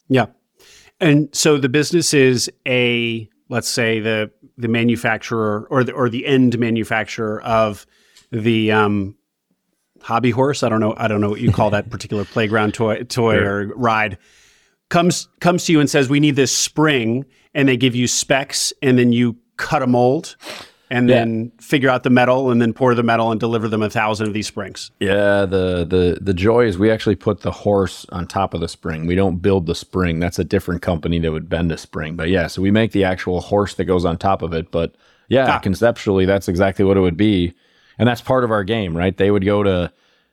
Yeah. 0.10 0.25
And 1.00 1.34
so 1.34 1.58
the 1.58 1.70
business 1.70 2.13
is 2.13 2.51
a 2.68 3.30
let's 3.48 3.70
say 3.70 4.00
the 4.00 4.32
the 4.58 4.68
manufacturer 4.68 5.68
or 5.70 5.84
the 5.84 5.94
or 5.94 6.10
the 6.10 6.25
end 6.25 6.60
manufacturer 6.60 7.42
of 7.42 7.86
the 8.32 8.72
um, 8.72 9.16
hobby 10.01 10.32
horse. 10.32 10.63
I 10.63 10.70
don't 10.70 10.80
know. 10.80 10.94
I 10.98 11.08
don't 11.08 11.22
know 11.22 11.30
what 11.30 11.42
you 11.42 11.51
call 11.51 11.70
that 11.72 11.89
particular 11.92 12.25
playground 12.25 12.74
toy 12.74 13.04
toy 13.04 13.38
sure. 13.38 13.62
or 13.62 13.68
ride. 13.75 14.18
Comes 14.89 15.30
comes 15.39 15.66
to 15.66 15.72
you 15.72 15.80
and 15.80 15.89
says, 15.89 16.10
"We 16.10 16.20
need 16.20 16.36
this 16.36 16.56
spring," 16.56 17.25
and 17.54 17.70
they 17.70 17.78
give 17.78 17.96
you 17.96 18.08
specs, 18.08 18.74
and 18.82 18.98
then 18.98 19.13
you 19.13 19.38
cut 19.58 19.82
a 19.82 19.88
mold 19.88 20.36
and 20.89 21.08
yeah. 21.08 21.15
then 21.15 21.51
figure 21.60 21.89
out 21.89 22.03
the 22.03 22.10
metal 22.10 22.50
and 22.50 22.62
then 22.62 22.74
pour 22.74 22.96
the 22.96 23.03
metal 23.03 23.31
and 23.31 23.39
deliver 23.39 23.67
them 23.67 23.81
a 23.81 23.89
thousand 23.89 24.27
of 24.27 24.34
these 24.34 24.48
springs. 24.48 24.91
Yeah, 25.00 25.46
the 25.46 25.86
the 25.86 26.17
the 26.22 26.34
joy 26.34 26.65
is 26.65 26.77
we 26.77 26.89
actually 26.89 27.15
put 27.15 27.41
the 27.41 27.51
horse 27.51 28.05
on 28.10 28.27
top 28.27 28.53
of 28.53 28.62
the 28.62 28.67
spring. 28.67 29.05
We 29.05 29.15
don't 29.15 29.38
build 29.38 29.65
the 29.65 29.75
spring. 29.75 30.19
That's 30.19 30.39
a 30.39 30.43
different 30.43 30.81
company 30.81 31.19
that 31.19 31.31
would 31.31 31.50
bend 31.50 31.72
a 31.72 31.77
spring. 31.77 32.15
But 32.15 32.29
yeah, 32.29 32.48
so 32.48 32.62
we 32.62 32.72
make 32.72 32.91
the 32.91 33.03
actual 33.03 33.41
horse 33.41 33.75
that 33.75 33.86
goes 33.86 34.05
on 34.05 34.17
top 34.17 34.41
of 34.41 34.53
it. 34.53 34.72
But 34.72 34.96
yeah, 35.27 35.55
ah. 35.55 35.60
conceptually 35.60 36.25
that's 36.25 36.48
exactly 36.48 36.84
what 36.84 36.98
it 36.98 37.01
would 37.01 37.17
be. 37.17 37.53
And 37.98 38.08
that's 38.08 38.22
part 38.22 38.43
of 38.43 38.51
our 38.51 38.63
game, 38.63 38.96
right? 38.96 39.15
They 39.15 39.29
would 39.29 39.46
go 39.46 39.62
to 39.62 39.91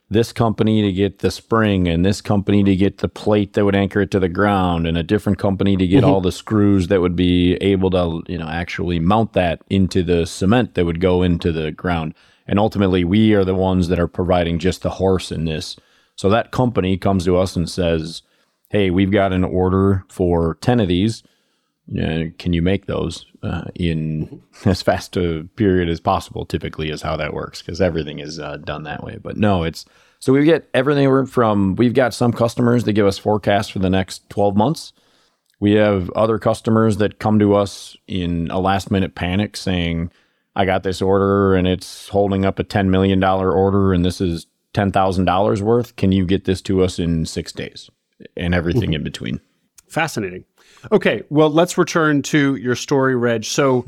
this 0.09 0.33
company 0.33 0.83
to 0.83 0.93
get 0.93 1.19
the 1.19 1.31
spring 1.31 1.89
and 1.89 2.05
this 2.05 2.21
company 2.21 2.63
to 2.63 2.77
get 2.77 2.99
the 2.99 3.09
plate 3.09 3.55
that 3.55 3.65
would 3.65 3.75
anchor 3.75 4.03
it 4.03 4.11
to 4.13 4.21
the 4.21 4.29
ground 4.29 4.87
and 4.87 4.97
a 4.97 5.03
different 5.03 5.39
company 5.39 5.77
to 5.77 5.87
get 5.87 6.03
mm-hmm. 6.03 6.11
all 6.11 6.21
the 6.21 6.31
screws 6.31 6.87
that 6.89 7.01
would 7.01 7.17
be 7.17 7.55
able 7.55 7.91
to 7.91 8.23
you 8.29 8.39
know 8.39 8.49
actually 8.49 9.01
mount 9.01 9.33
that 9.33 9.63
into 9.69 10.03
the 10.03 10.25
cement 10.25 10.75
that 10.75 10.85
would 10.85 11.01
go 11.01 11.23
into 11.23 11.51
the 11.51 11.73
ground. 11.73 12.15
And 12.47 12.59
ultimately 12.59 13.03
we 13.03 13.35
are 13.35 13.45
the 13.45 13.55
ones 13.55 13.89
that 13.89 13.99
are 13.99 14.07
providing 14.07 14.61
just 14.61 14.83
the 14.83 14.91
horse 14.91 15.33
in 15.33 15.45
this. 15.45 15.77
So 16.15 16.31
that 16.31 16.53
company 16.53 16.97
comes 16.97 17.25
to 17.25 17.37
us 17.37 17.57
and 17.57 17.69
says 17.69 18.23
hey 18.71 18.91
we've 18.91 19.11
got 19.11 19.33
an 19.33 19.45
order 19.45 20.05
for 20.09 20.57
10 20.61 20.81
of 20.81 20.89
these 20.89 21.25
uh, 21.95 22.25
can 22.39 22.53
you 22.53 22.63
make 22.63 22.87
those 22.87 23.27
uh, 23.43 23.65
in 23.75 24.43
as 24.65 24.83
fast 24.83 25.17
a 25.17 25.49
period 25.57 25.89
as 25.89 26.01
possible? 26.01 26.45
Typically, 26.45 26.91
is 26.91 27.03
how 27.03 27.17
that 27.17 27.35
works 27.35 27.63
because 27.63 27.81
everything 27.81 28.19
is 28.19 28.39
uh, 28.39 28.57
done 28.57 28.83
that 28.85 29.05
way. 29.05 29.19
But 29.23 29.37
no, 29.37 29.63
it's 29.63 29.85
so 30.19 30.33
we 30.33 30.45
get 30.45 30.69
everything 30.75 31.27
from. 31.27 31.77
We've 31.77 31.95
got 31.95 32.15
some 32.15 32.33
customers 32.33 32.85
that 32.85 32.95
give 32.95 33.07
us 33.07 33.19
forecasts 33.19 33.69
for 33.69 33.79
the 33.79 33.91
next 33.91 34.29
twelve 34.31 34.57
months. 34.57 34.93
We 35.61 35.73
have 35.73 36.11
other 36.11 36.39
customers 36.39 36.99
that 36.99 37.19
come 37.19 37.39
to 37.39 37.55
us 37.55 37.97
in 38.07 38.51
a 38.51 38.59
last 38.59 38.91
minute 38.91 39.15
panic 39.15 39.57
saying, 39.57 40.11
"I 40.57 40.65
got 40.65 40.83
this 40.83 41.01
order 41.01 41.55
and 41.55 41.69
it's 41.69 42.09
holding 42.09 42.45
up 42.45 42.59
a 42.59 42.65
ten 42.65 42.91
million 42.91 43.21
dollar 43.21 43.53
order, 43.53 43.93
and 43.93 44.05
this 44.05 44.21
is 44.21 44.47
ten 44.75 44.91
thousand 44.91 45.27
dollars 45.27 45.63
worth. 45.63 45.95
Can 45.95 46.11
you 46.11 46.27
get 46.27 46.47
this 46.47 46.61
to 46.63 46.83
us 46.83 46.99
in 46.99 47.27
six 47.27 47.53
days?" 47.53 47.89
And 48.37 48.55
everything 48.55 48.95
in 48.95 49.05
between. 49.05 49.41
Fascinating. 49.89 50.47
Okay, 50.93 51.23
well, 51.31 51.51
let's 51.51 51.77
return 51.79 52.23
to 52.23 52.57
your 52.57 52.77
story, 52.77 53.17
Reg. 53.17 53.45
So 53.45 53.87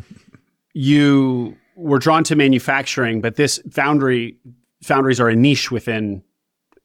you 0.74 1.56
were 1.76 1.98
drawn 1.98 2.24
to 2.24 2.36
manufacturing, 2.36 3.20
but 3.20 3.36
this 3.36 3.60
foundry 3.70 4.36
foundries 4.82 5.20
are 5.20 5.28
a 5.28 5.36
niche 5.36 5.70
within 5.70 6.22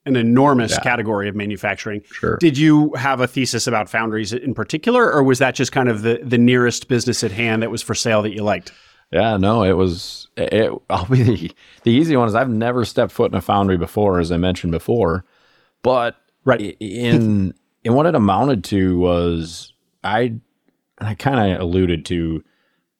an 0.06 0.16
enormous 0.16 0.74
yeah. 0.74 0.80
category 0.82 1.30
of 1.30 1.36
manufacturing. 1.36 2.02
Sure. 2.12 2.38
Did 2.38 2.58
you 2.58 2.94
have 2.96 3.22
a 3.22 3.28
thesis 3.28 3.68
about 3.68 3.90
foundries 3.90 4.34
in 4.34 4.54
particular, 4.54 5.12
or 5.12 5.24
was 5.24 5.40
that 5.40 5.56
just 5.56 5.72
kind 5.72 5.90
of 5.90 6.02
the 6.02 6.20
the 6.24 6.38
nearest 6.38 6.88
business 6.88 7.24
at 7.24 7.32
hand 7.32 7.62
that 7.62 7.72
was 7.72 7.82
for 7.82 7.96
sale 7.96 8.22
that 8.24 8.34
you 8.34 8.44
liked? 8.44 8.72
Yeah, 9.12 9.38
no, 9.38 9.64
it 9.64 9.74
was. 9.74 10.28
It, 10.36 10.72
I'll 10.90 11.06
be 11.06 11.24
the, 11.24 11.52
the 11.84 11.92
easy 11.92 12.18
one 12.18 12.28
is 12.28 12.36
I've 12.36 12.50
never 12.50 12.84
stepped 12.84 13.12
foot 13.12 13.32
in 13.32 13.38
a 13.38 13.42
foundry 13.42 13.78
before, 13.78 14.20
as 14.20 14.32
I 14.32 14.38
mentioned 14.38 14.72
before, 14.72 15.24
but 15.84 16.16
right 16.44 16.76
in 16.80 17.54
in 17.84 17.94
what 17.94 18.06
it 18.06 18.16
amounted 18.16 18.64
to 18.66 18.98
was 18.98 19.73
I 20.04 20.36
I 21.00 21.16
kind 21.16 21.54
of 21.54 21.62
alluded 21.62 22.06
to 22.08 22.44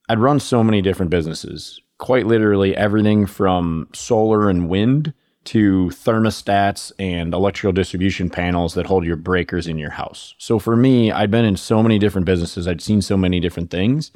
I'd 0.10 0.20
run 0.20 0.40
so 0.40 0.64
many 0.64 0.82
different 0.82 1.10
businesses, 1.10 1.80
quite 1.98 2.26
literally 2.26 2.76
everything 2.76 3.26
from 3.26 3.88
solar 3.94 4.50
and 4.50 4.70
wind 4.70 5.14
to 5.46 5.90
thermostats 5.94 6.92
and 7.00 7.34
electrical 7.34 7.74
distribution 7.74 8.30
panels 8.30 8.74
that 8.74 8.86
hold 8.86 9.06
your 9.06 9.16
breakers 9.16 9.68
in 9.68 9.78
your 9.78 9.92
house. 9.92 10.36
So 10.38 10.60
for 10.60 10.76
me, 10.76 11.12
I'd 11.12 11.32
been 11.32 11.46
in 11.46 11.58
so 11.58 11.84
many 11.84 12.00
different 12.00 12.26
businesses, 12.26 12.68
I'd 12.68 12.82
seen 12.82 13.02
so 13.02 13.18
many 13.18 13.40
different 13.40 13.70
things. 13.70 14.12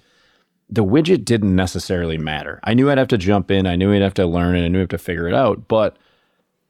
The 0.70 0.84
widget 0.84 1.24
didn't 1.24 1.56
necessarily 1.56 2.17
matter. 2.17 2.60
I 2.63 2.74
knew 2.74 2.89
I'd 2.89 2.98
have 2.98 3.08
to 3.10 3.17
jump 3.17 3.51
in, 3.51 3.65
I 3.65 3.75
knew 3.75 3.94
I'd 3.94 4.01
have 4.01 4.13
to 4.15 4.25
learn 4.25 4.56
it, 4.56 4.65
I 4.65 4.67
knew 4.67 4.79
I'd 4.79 4.82
have 4.82 4.89
to 4.89 4.98
figure 4.98 5.27
it 5.27 5.34
out. 5.34 5.67
But 5.67 5.98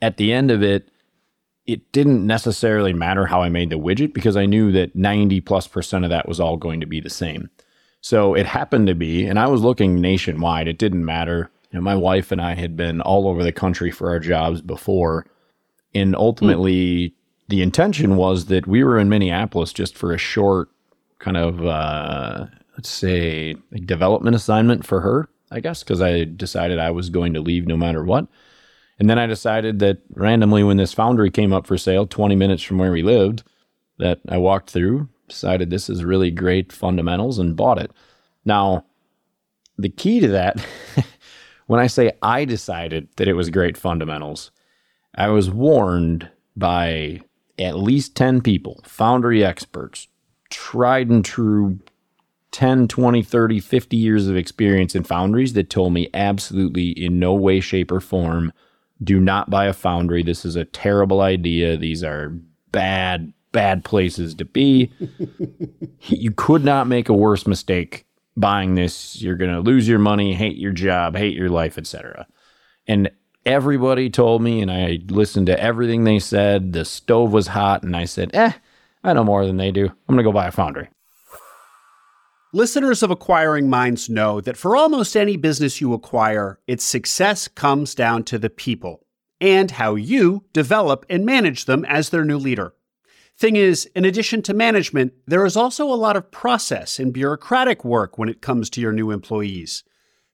at 0.02 0.18
the 0.18 0.32
end 0.32 0.52
of 0.52 0.62
it, 0.64 0.90
it 1.68 1.92
didn't 1.92 2.26
necessarily 2.26 2.94
matter 2.94 3.26
how 3.26 3.42
I 3.42 3.50
made 3.50 3.70
the 3.70 3.78
widget 3.78 4.14
because 4.14 4.36
I 4.38 4.46
knew 4.46 4.72
that 4.72 4.96
90 4.96 5.42
plus 5.42 5.68
percent 5.68 6.06
of 6.06 6.10
that 6.10 6.28
was 6.28 6.40
all 6.40 6.58
going 6.58 6.80
to 6.80 6.88
be 6.88 7.00
the 7.00 7.10
same. 7.10 7.50
So 8.02 8.34
it 8.34 8.46
happened 8.46 8.88
to 8.88 8.96
be, 8.96 9.26
and 9.26 9.38
I 9.38 9.48
was 9.48 9.62
looking 9.62 10.00
nationwide, 10.00 10.68
it 10.68 10.78
didn't 10.78 11.04
matter 11.04 11.52
you 11.72 11.80
know, 11.80 11.84
my 11.84 11.96
wife 11.96 12.32
and 12.32 12.42
I 12.42 12.56
had 12.56 12.78
been 12.78 13.02
all 13.02 13.28
over 13.28 13.44
the 13.44 13.52
country 13.52 13.92
for 13.92 14.10
our 14.10 14.20
jobs 14.20 14.62
before. 14.62 15.26
And 15.94 16.16
ultimately, 16.16 17.10
mm. 17.10 17.14
the 17.50 17.62
intention 17.62 18.16
was 18.16 18.46
that 18.46 18.68
we 18.68 18.84
were 18.84 19.00
in 19.00 19.10
Minneapolis 19.10 19.74
just 19.74 19.98
for 19.98 20.14
a 20.14 20.18
short 20.18 20.70
kind 21.20 21.36
of, 21.36 21.66
uh, 21.66 22.46
let's 22.78 22.90
say, 22.90 23.56
development 23.86 24.36
assignment 24.36 24.86
for 24.86 25.02
her, 25.02 25.28
I 25.52 25.60
guess, 25.60 25.84
because 25.84 26.02
I 26.02 26.24
decided 26.24 26.80
I 26.80 26.92
was 26.92 27.10
going 27.10 27.34
to 27.34 27.42
leave 27.42 27.68
no 27.68 27.76
matter 27.76 28.04
what. 28.04 28.28
And 29.00 29.10
then 29.10 29.20
I 29.20 29.28
decided 29.28 29.80
that 29.80 30.00
randomly, 30.14 30.64
when 30.64 30.78
this 30.78 30.94
foundry 30.94 31.30
came 31.30 31.54
up 31.54 31.68
for 31.68 31.78
sale 31.78 32.08
20 32.08 32.36
minutes 32.36 32.64
from 32.64 32.78
where 32.78 32.92
we 32.92 33.04
lived, 33.04 33.44
that 34.00 34.20
I 34.28 34.38
walked 34.38 34.70
through, 34.70 35.10
decided 35.28 35.70
this 35.70 35.90
is 35.90 36.04
really 36.04 36.32
great 36.32 36.72
fundamentals, 36.72 37.38
and 37.38 37.56
bought 37.56 37.80
it. 37.80 37.92
Now, 38.46 38.86
the 39.78 39.90
key 39.90 40.20
to 40.22 40.28
that 40.30 40.66
when 41.68 41.80
I 41.80 41.88
say 41.88 42.14
I 42.22 42.46
decided 42.46 43.10
that 43.18 43.28
it 43.28 43.34
was 43.34 43.50
great 43.50 43.78
fundamentals, 43.78 44.52
I 45.16 45.28
was 45.30 45.50
warned 45.50 46.30
by 46.56 47.22
at 47.60 47.78
least 47.78 48.16
10 48.16 48.42
people, 48.42 48.82
foundry 48.86 49.44
experts, 49.44 50.08
tried 50.50 51.10
and 51.10 51.24
true 51.24 51.80
10, 52.52 52.88
20, 52.88 53.22
30, 53.22 53.60
50 53.60 53.98
years 53.98 54.28
of 54.28 54.36
experience 54.36 54.96
in 54.96 55.04
foundries 55.04 55.54
that 55.54 55.70
told 55.70 55.94
me 55.94 56.10
absolutely 56.14 56.90
in 56.90 57.20
no 57.20 57.34
way, 57.34 57.60
shape, 57.60 57.92
or 57.92 58.00
form 58.00 58.52
do 59.04 59.20
not 59.20 59.50
buy 59.50 59.66
a 59.66 59.74
foundry. 59.74 60.24
This 60.24 60.46
is 60.46 60.56
a 60.56 60.66
terrible 60.66 61.22
idea. 61.22 61.78
These 61.78 62.04
are 62.04 62.30
bad, 62.72 63.34
bad 63.52 63.84
places 63.84 64.36
to 64.36 64.46
be. 64.46 64.92
you 66.02 66.32
could 66.32 66.64
not 66.64 66.88
make 66.88 67.10
a 67.10 67.14
worse 67.14 67.46
mistake 67.48 68.08
buying 68.38 68.76
this, 68.76 69.20
you're 69.22 69.36
going 69.36 69.52
to 69.52 69.60
lose 69.60 69.88
your 69.88 70.00
money, 70.00 70.34
hate 70.34 70.58
your 70.58 70.72
job, 70.72 71.16
hate 71.16 71.36
your 71.36 71.50
life, 71.50 71.78
etc. 71.78 72.28
And 72.88 73.10
everybody 73.46 74.10
told 74.10 74.42
me, 74.42 74.62
and 74.62 74.72
I 74.72 75.00
listened 75.08 75.48
to 75.48 75.60
everything 75.60 76.04
they 76.04 76.20
said. 76.20 76.72
The 76.72 76.86
stove 76.86 77.34
was 77.34 77.48
hot, 77.48 77.84
and 77.84 77.96
I 77.96 78.06
said, 78.06 78.30
eh, 78.34 78.54
I 79.04 79.14
know 79.14 79.24
more 79.24 79.46
than 79.46 79.58
they 79.58 79.72
do. 79.72 79.86
I'm 79.86 80.16
going 80.16 80.18
to 80.18 80.24
go 80.24 80.32
buy 80.32 80.48
a 80.48 80.52
foundry. 80.52 80.90
Listeners 82.54 83.04
of 83.04 83.12
Acquiring 83.12 83.70
Minds 83.70 84.10
know 84.10 84.40
that 84.40 84.56
for 84.56 84.78
almost 84.78 85.18
any 85.18 85.36
business 85.36 85.82
you 85.82 85.92
acquire, 85.92 86.62
its 86.66 86.82
success 86.82 87.50
comes 87.50 87.94
down 87.94 88.24
to 88.24 88.40
the 88.40 88.50
people 88.50 89.06
and 89.42 89.72
how 89.72 89.96
you 89.96 90.46
develop 90.54 91.06
and 91.10 91.26
manage 91.26 91.66
them 91.66 91.84
as 91.84 92.10
their 92.10 92.24
new 92.24 92.38
leader. 92.38 92.74
Thing 93.38 93.58
is, 93.58 93.86
in 93.88 94.06
addition 94.06 94.42
to 94.44 94.54
management, 94.54 95.12
there 95.26 95.46
is 95.46 95.58
also 95.58 95.92
a 95.92 96.00
lot 96.00 96.16
of 96.16 96.32
process 96.32 97.00
and 97.00 97.12
bureaucratic 97.12 97.84
work 97.84 98.18
when 98.18 98.30
it 98.30 98.42
comes 98.42 98.70
to 98.70 98.82
your 98.82 98.94
new 98.94 99.12
employees. 99.12 99.84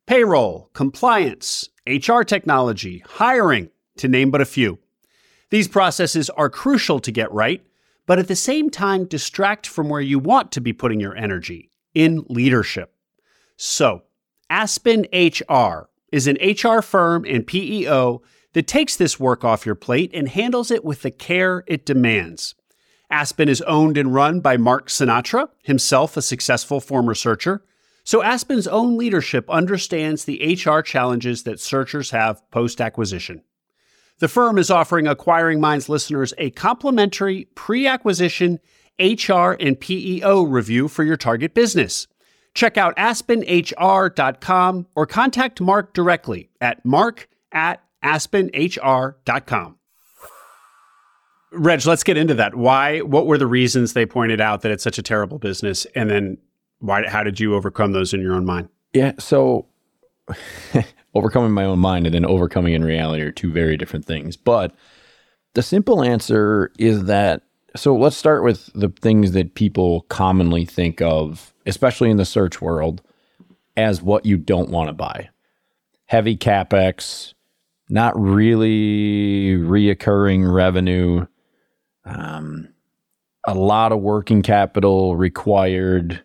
Payroll, 0.06 0.70
compliance, 0.74 1.68
HR 1.88 2.22
technology, 2.22 3.04
hiring, 3.08 3.72
to 3.98 4.08
name 4.08 4.30
but 4.30 4.40
a 4.40 4.46
few. 4.46 4.78
These 5.50 5.68
processes 5.68 6.30
are 6.30 6.52
crucial 6.52 7.00
to 7.00 7.12
get 7.12 7.32
right, 7.32 7.66
but 8.06 8.20
at 8.20 8.28
the 8.28 8.36
same 8.36 8.70
time 8.70 9.06
distract 9.06 9.66
from 9.66 9.90
where 9.90 10.00
you 10.00 10.20
want 10.20 10.52
to 10.52 10.62
be 10.62 10.74
putting 10.74 11.00
your 11.00 11.16
energy 11.16 11.72
in 11.94 12.26
leadership. 12.30 12.94
So, 13.56 14.04
Aspen 14.50 15.06
HR 15.14 15.90
is 16.12 16.28
an 16.28 16.38
HR 16.42 16.82
firm 16.82 17.26
and 17.26 17.46
PEO 17.46 18.22
that 18.54 18.68
takes 18.68 18.96
this 18.96 19.20
work 19.20 19.44
off 19.44 19.66
your 19.66 19.76
plate 19.76 20.12
and 20.14 20.30
handles 20.30 20.72
it 20.72 20.86
with 20.86 21.02
the 21.02 21.12
care 21.12 21.64
it 21.68 21.86
demands. 21.86 22.56
Aspen 23.10 23.50
is 23.50 23.62
owned 23.64 23.98
and 23.98 24.14
run 24.14 24.40
by 24.40 24.58
Mark 24.58 24.88
Sinatra, 24.88 25.50
himself 25.64 26.18
a 26.18 26.22
successful 26.22 26.80
former 26.80 27.14
searcher. 27.14 27.64
So 28.04 28.22
Aspen's 28.22 28.68
own 28.68 28.98
leadership 28.98 29.50
understands 29.50 30.26
the 30.26 30.56
HR 30.56 30.82
challenges 30.82 31.44
that 31.44 31.60
searchers 31.60 32.12
have 32.12 32.42
post 32.52 32.82
acquisition. 32.82 33.44
The 34.20 34.28
firm 34.28 34.58
is 34.58 34.70
offering 34.70 35.08
Acquiring 35.08 35.62
Minds 35.62 35.90
listeners 35.90 36.34
a 36.38 36.52
complimentary 36.52 37.48
pre 37.56 37.88
acquisition 37.88 38.60
HR 39.00 39.52
and 39.60 39.80
PEO 39.80 40.44
review 40.44 40.88
for 40.88 41.04
your 41.04 41.18
target 41.18 41.54
business. 41.54 42.08
Check 42.54 42.78
out 42.78 42.96
aspenhr.com 42.98 44.88
or 44.96 45.06
contact 45.06 45.60
Mark 45.60 45.94
directly 45.94 46.50
at 46.62 46.84
mark 46.86 47.28
at 47.52 47.84
aspenhr.com. 48.04 49.78
Reg, 51.54 51.86
let's 51.86 52.04
get 52.04 52.18
into 52.18 52.34
that. 52.34 52.56
Why? 52.56 53.00
What 53.02 53.28
were 53.28 53.38
the 53.38 53.48
reasons 53.48 53.94
they 53.94 54.06
pointed 54.06 54.42
out 54.42 54.62
that 54.62 54.72
it's 54.72 54.84
such 54.84 54.98
a 54.98 55.04
terrible 55.04 55.38
business, 55.38 55.86
and 55.96 56.10
then 56.10 56.38
why? 56.80 57.08
How 57.08 57.24
did 57.24 57.40
you 57.40 57.54
overcome 57.54 57.92
those 57.92 58.14
in 58.14 58.22
your 58.22 58.34
own 58.34 58.46
mind? 58.46 58.70
Yeah, 58.92 59.14
so 59.20 59.68
overcoming 61.14 61.52
my 61.52 61.66
own 61.66 61.80
mind 61.80 62.08
and 62.08 62.16
then 62.16 62.26
overcoming 62.26 62.74
in 62.74 62.84
reality 62.84 63.22
are 63.24 63.32
two 63.32 63.52
very 63.52 63.78
different 63.78 64.06
things. 64.06 64.36
But 64.36 64.74
the 65.54 65.62
simple 65.64 66.04
answer 66.04 66.72
is 66.78 67.06
that. 67.06 67.44
So 67.76 67.96
let's 67.96 68.16
start 68.16 68.44
with 68.44 68.72
the 68.74 68.90
things 69.02 69.32
that 69.32 69.56
people 69.56 70.02
commonly 70.02 70.66
think 70.66 71.02
of, 71.02 71.54
especially 71.66 72.10
in 72.12 72.18
the 72.18 72.26
search 72.26 72.62
world, 72.62 73.02
as 73.76 74.02
what 74.02 74.26
you 74.26 74.38
don't 74.38 74.70
want 74.70 74.90
to 74.90 74.94
buy. 74.94 75.30
Heavy 76.06 76.38
capex, 76.38 77.34
not 77.90 78.20
really 78.20 79.58
reoccurring 79.58 80.54
revenue 80.54 81.26
um, 82.06 82.70
a 83.46 83.54
lot 83.54 83.92
of 83.92 84.00
working 84.00 84.42
capital 84.42 85.16
required, 85.16 86.24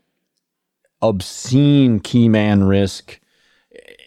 obscene 1.03 2.01
key 2.01 2.29
man 2.29 2.65
risk. 2.65 3.21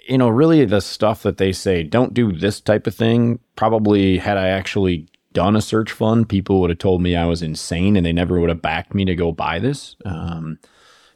You 0.08 0.17
know, 0.17 0.30
really 0.30 0.65
the 0.65 0.82
stuff 0.82 1.23
that 1.23 1.38
they 1.38 1.51
say, 1.51 1.84
don't 1.84 2.13
do 2.13 2.32
this 2.32 2.60
type 2.60 2.88
of 2.88 2.95
thing. 2.95 3.39
Probably 3.56 4.17
had 4.17 4.38
I 4.38 4.49
actually 4.49 5.08
done 5.34 5.56
a 5.56 5.62
search 5.62 5.91
fund, 5.91 6.30
people 6.30 6.62
would 6.62 6.70
have 6.70 6.80
told 6.80 7.02
me 7.02 7.15
I 7.15 7.26
was 7.26 7.41
insane 7.41 7.96
and 7.96 8.06
they 8.06 8.13
never 8.13 8.39
would 8.39 8.50
have 8.50 8.62
backed 8.62 8.94
me 8.94 9.06
to 9.06 9.15
go 9.15 9.32
buy 9.32 9.60
this. 9.60 9.96
Um, 10.06 10.60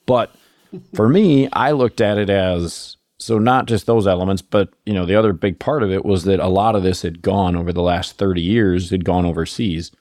but 0.05 0.35
for 0.93 1.09
me, 1.09 1.49
I 1.53 1.71
looked 1.71 2.01
at 2.01 2.17
it 2.17 2.29
as 2.29 2.97
so 3.17 3.39
not 3.39 3.65
just 3.65 3.85
those 3.85 4.07
elements, 4.07 4.41
but 4.41 4.69
you 4.85 4.93
know, 4.93 5.05
the 5.05 5.15
other 5.15 5.33
big 5.33 5.59
part 5.59 5.83
of 5.83 5.91
it 5.91 6.05
was 6.05 6.25
that 6.25 6.39
a 6.39 6.47
lot 6.47 6.75
of 6.75 6.83
this 6.83 7.01
had 7.01 7.21
gone 7.21 7.55
over 7.55 7.71
the 7.71 7.81
last 7.81 8.17
30 8.17 8.41
years, 8.41 8.89
had 8.89 9.05
gone 9.05 9.25
overseas. 9.25 9.91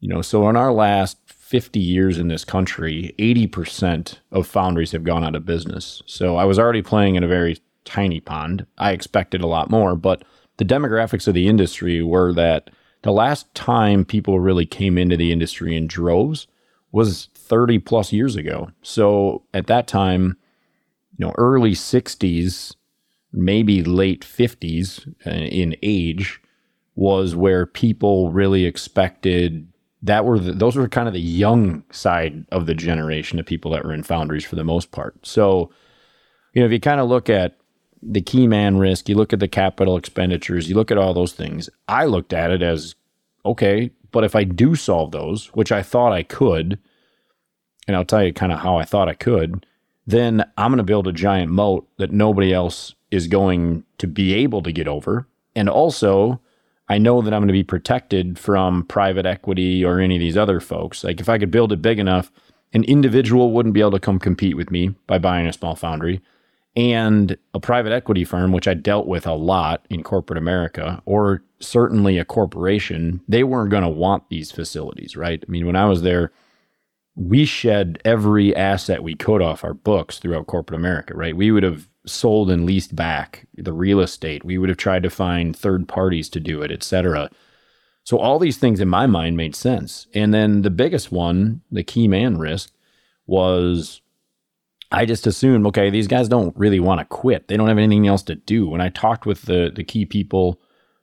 You 0.00 0.08
know, 0.08 0.22
so 0.22 0.48
in 0.48 0.56
our 0.56 0.72
last 0.72 1.18
50 1.26 1.78
years 1.78 2.18
in 2.18 2.28
this 2.28 2.44
country, 2.44 3.14
80% 3.18 4.18
of 4.32 4.46
foundries 4.46 4.92
have 4.92 5.04
gone 5.04 5.24
out 5.24 5.36
of 5.36 5.46
business. 5.46 6.02
So 6.06 6.36
I 6.36 6.44
was 6.44 6.58
already 6.58 6.82
playing 6.82 7.14
in 7.14 7.24
a 7.24 7.28
very 7.28 7.58
tiny 7.84 8.20
pond. 8.20 8.66
I 8.78 8.92
expected 8.92 9.42
a 9.42 9.46
lot 9.46 9.70
more, 9.70 9.94
but 9.94 10.24
the 10.56 10.64
demographics 10.64 11.28
of 11.28 11.34
the 11.34 11.48
industry 11.48 12.02
were 12.02 12.32
that 12.32 12.70
the 13.06 13.12
last 13.12 13.54
time 13.54 14.04
people 14.04 14.40
really 14.40 14.66
came 14.66 14.98
into 14.98 15.16
the 15.16 15.30
industry 15.30 15.76
in 15.76 15.86
droves 15.86 16.48
was 16.90 17.28
30 17.34 17.78
plus 17.78 18.12
years 18.12 18.34
ago. 18.34 18.68
So 18.82 19.44
at 19.54 19.68
that 19.68 19.86
time, 19.86 20.36
you 21.16 21.24
know, 21.24 21.32
early 21.38 21.70
60s, 21.70 22.74
maybe 23.32 23.84
late 23.84 24.22
50s 24.22 25.06
uh, 25.24 25.30
in 25.30 25.76
age 25.84 26.40
was 26.96 27.36
where 27.36 27.64
people 27.64 28.32
really 28.32 28.64
expected 28.64 29.68
that 30.02 30.24
were 30.24 30.40
the, 30.40 30.52
those 30.52 30.74
were 30.74 30.88
kind 30.88 31.06
of 31.06 31.14
the 31.14 31.20
young 31.20 31.84
side 31.92 32.44
of 32.50 32.66
the 32.66 32.74
generation 32.74 33.38
of 33.38 33.46
people 33.46 33.70
that 33.70 33.84
were 33.84 33.94
in 33.94 34.02
foundries 34.02 34.44
for 34.44 34.56
the 34.56 34.64
most 34.64 34.90
part. 34.90 35.14
So, 35.24 35.70
you 36.54 36.60
know, 36.60 36.66
if 36.66 36.72
you 36.72 36.80
kind 36.80 37.00
of 37.00 37.08
look 37.08 37.30
at 37.30 37.56
the 38.02 38.20
key 38.20 38.46
man 38.46 38.76
risk, 38.76 39.08
you 39.08 39.14
look 39.14 39.32
at 39.32 39.40
the 39.40 39.48
capital 39.48 39.96
expenditures, 39.96 40.68
you 40.68 40.74
look 40.74 40.90
at 40.90 40.98
all 40.98 41.14
those 41.14 41.32
things. 41.32 41.68
I 41.88 42.04
looked 42.04 42.32
at 42.32 42.50
it 42.50 42.62
as 42.62 42.94
okay, 43.44 43.90
but 44.12 44.24
if 44.24 44.34
I 44.34 44.44
do 44.44 44.74
solve 44.74 45.12
those, 45.12 45.48
which 45.48 45.72
I 45.72 45.82
thought 45.82 46.12
I 46.12 46.22
could, 46.22 46.78
and 47.86 47.96
I'll 47.96 48.04
tell 48.04 48.24
you 48.24 48.32
kind 48.32 48.52
of 48.52 48.60
how 48.60 48.76
I 48.76 48.84
thought 48.84 49.08
I 49.08 49.14
could, 49.14 49.66
then 50.06 50.44
I'm 50.56 50.70
going 50.70 50.78
to 50.78 50.84
build 50.84 51.08
a 51.08 51.12
giant 51.12 51.50
moat 51.50 51.88
that 51.98 52.12
nobody 52.12 52.52
else 52.52 52.94
is 53.10 53.26
going 53.26 53.84
to 53.98 54.06
be 54.06 54.34
able 54.34 54.62
to 54.62 54.72
get 54.72 54.88
over. 54.88 55.26
And 55.54 55.68
also, 55.68 56.40
I 56.88 56.98
know 56.98 57.22
that 57.22 57.32
I'm 57.32 57.40
going 57.40 57.48
to 57.48 57.52
be 57.52 57.64
protected 57.64 58.38
from 58.38 58.84
private 58.84 59.26
equity 59.26 59.84
or 59.84 60.00
any 60.00 60.16
of 60.16 60.20
these 60.20 60.36
other 60.36 60.60
folks. 60.60 61.02
Like 61.02 61.20
if 61.20 61.28
I 61.28 61.38
could 61.38 61.50
build 61.50 61.72
it 61.72 61.82
big 61.82 61.98
enough, 61.98 62.30
an 62.72 62.84
individual 62.84 63.52
wouldn't 63.52 63.74
be 63.74 63.80
able 63.80 63.92
to 63.92 64.00
come 64.00 64.18
compete 64.18 64.56
with 64.56 64.70
me 64.70 64.94
by 65.06 65.18
buying 65.18 65.46
a 65.46 65.52
small 65.52 65.74
foundry. 65.74 66.20
And 66.76 67.38
a 67.54 67.60
private 67.60 67.92
equity 67.92 68.24
firm, 68.24 68.52
which 68.52 68.68
I 68.68 68.74
dealt 68.74 69.06
with 69.06 69.26
a 69.26 69.34
lot 69.34 69.86
in 69.88 70.02
corporate 70.02 70.38
America, 70.38 71.02
or 71.06 71.42
certainly 71.58 72.18
a 72.18 72.24
corporation, 72.24 73.22
they 73.26 73.44
weren't 73.44 73.70
going 73.70 73.82
to 73.82 73.88
want 73.88 74.28
these 74.28 74.52
facilities, 74.52 75.16
right? 75.16 75.42
I 75.46 75.50
mean, 75.50 75.64
when 75.64 75.76
I 75.76 75.86
was 75.86 76.02
there, 76.02 76.32
we 77.14 77.46
shed 77.46 77.98
every 78.04 78.54
asset 78.54 79.02
we 79.02 79.14
could 79.14 79.40
off 79.40 79.64
our 79.64 79.72
books 79.72 80.18
throughout 80.18 80.48
corporate 80.48 80.78
America, 80.78 81.16
right? 81.16 81.34
We 81.34 81.50
would 81.50 81.62
have 81.62 81.88
sold 82.04 82.50
and 82.50 82.66
leased 82.66 82.94
back 82.94 83.46
the 83.54 83.72
real 83.72 84.00
estate. 84.00 84.44
We 84.44 84.58
would 84.58 84.68
have 84.68 84.76
tried 84.76 85.02
to 85.04 85.10
find 85.10 85.56
third 85.56 85.88
parties 85.88 86.28
to 86.28 86.40
do 86.40 86.60
it, 86.60 86.70
et 86.70 86.82
cetera. 86.82 87.30
So 88.04 88.18
all 88.18 88.38
these 88.38 88.58
things 88.58 88.80
in 88.80 88.88
my 88.88 89.06
mind 89.06 89.38
made 89.38 89.56
sense. 89.56 90.08
And 90.12 90.34
then 90.34 90.60
the 90.60 90.70
biggest 90.70 91.10
one, 91.10 91.62
the 91.72 91.82
key 91.82 92.06
man 92.06 92.36
risk, 92.36 92.70
was 93.26 94.02
I 94.92 95.04
just 95.04 95.26
assumed, 95.26 95.66
okay, 95.66 95.90
these 95.90 96.06
guys 96.06 96.28
don't 96.28 96.56
really 96.56 96.80
want 96.80 97.00
to 97.00 97.04
quit. 97.04 97.48
They 97.48 97.56
don't 97.56 97.68
have 97.68 97.78
anything 97.78 98.06
else 98.06 98.22
to 98.24 98.36
do. 98.36 98.68
When 98.68 98.80
I 98.80 98.88
talked 98.88 99.26
with 99.26 99.42
the 99.42 99.72
the 99.74 99.84
key 99.84 100.04
people 100.04 100.60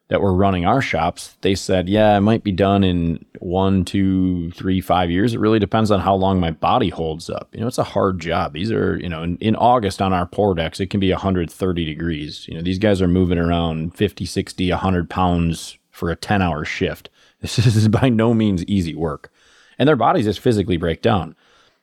that 0.09 0.21
were 0.21 0.33
running 0.33 0.65
our 0.65 0.81
shops, 0.81 1.37
they 1.41 1.55
said, 1.55 1.89
yeah, 1.89 2.15
it 2.17 2.21
might 2.21 2.43
be 2.43 2.51
done 2.51 2.83
in 2.83 3.25
one, 3.39 3.83
two, 3.85 4.51
three, 4.51 4.81
five 4.81 5.09
years. 5.09 5.33
It 5.33 5.39
really 5.39 5.59
depends 5.59 5.91
on 5.91 6.01
how 6.01 6.13
long 6.13 6.39
my 6.39 6.51
body 6.51 6.89
holds 6.89 7.29
up. 7.29 7.49
You 7.53 7.61
know, 7.61 7.67
it's 7.67 7.77
a 7.77 7.83
hard 7.83 8.19
job. 8.19 8.53
These 8.53 8.71
are, 8.71 8.97
you 8.97 9.09
know, 9.09 9.23
in, 9.23 9.37
in 9.37 9.55
August 9.55 10.01
on 10.01 10.13
our 10.13 10.27
pour 10.27 10.55
decks, 10.55 10.79
it 10.79 10.89
can 10.89 10.99
be 10.99 11.11
130 11.11 11.85
degrees. 11.85 12.45
You 12.47 12.55
know, 12.55 12.61
these 12.61 12.79
guys 12.79 13.01
are 13.01 13.07
moving 13.07 13.37
around 13.37 13.95
50, 13.95 14.25
60, 14.25 14.69
100 14.69 15.09
pounds 15.09 15.77
for 15.89 16.11
a 16.11 16.15
10 16.15 16.41
hour 16.41 16.65
shift. 16.65 17.09
This 17.41 17.57
is 17.57 17.89
by 17.89 18.07
no 18.07 18.33
means 18.33 18.63
easy 18.65 18.95
work. 18.95 19.29
And 19.77 19.87
their 19.89 19.97
bodies 19.97 20.25
just 20.25 20.39
physically 20.39 20.77
break 20.77 21.01
down. 21.01 21.35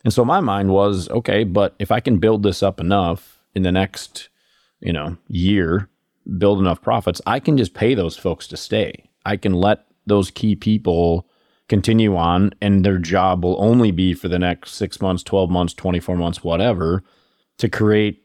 And 0.05 0.13
so 0.13 0.25
my 0.25 0.41
mind 0.41 0.71
was, 0.71 1.09
okay, 1.11 1.45
but 1.45 1.75
if 1.79 1.91
I 1.93 2.01
can 2.01 2.19
build 2.19 2.43
this 2.43 2.63
up 2.63 2.81
enough 2.81 3.43
in 3.55 3.63
the 3.63 3.73
next, 3.73 4.29
you 4.81 4.93
know, 4.93 5.17
year, 5.29 5.89
build 6.39 6.59
enough 6.59 6.81
profits, 6.81 7.21
I 7.27 7.41
can 7.41 7.57
just 7.57 7.75
pay 7.75 7.95
those 7.95 8.17
folks 8.17 8.47
to 8.49 8.57
stay. 8.57 9.11
I 9.27 9.37
can 9.37 9.53
let 9.53 9.87
those 10.07 10.31
key 10.31 10.57
people 10.57 11.27
continue 11.69 12.17
on 12.17 12.53
and 12.61 12.85
their 12.85 12.99
job 12.99 13.45
will 13.45 13.63
only 13.63 13.91
be 13.91 14.13
for 14.15 14.29
the 14.29 14.39
next 14.39 14.73
6 14.73 15.01
months, 15.01 15.23
12 15.23 15.51
months, 15.51 15.75
24 15.75 16.17
months, 16.17 16.43
whatever, 16.43 17.03
to 17.59 17.69
create 17.69 18.25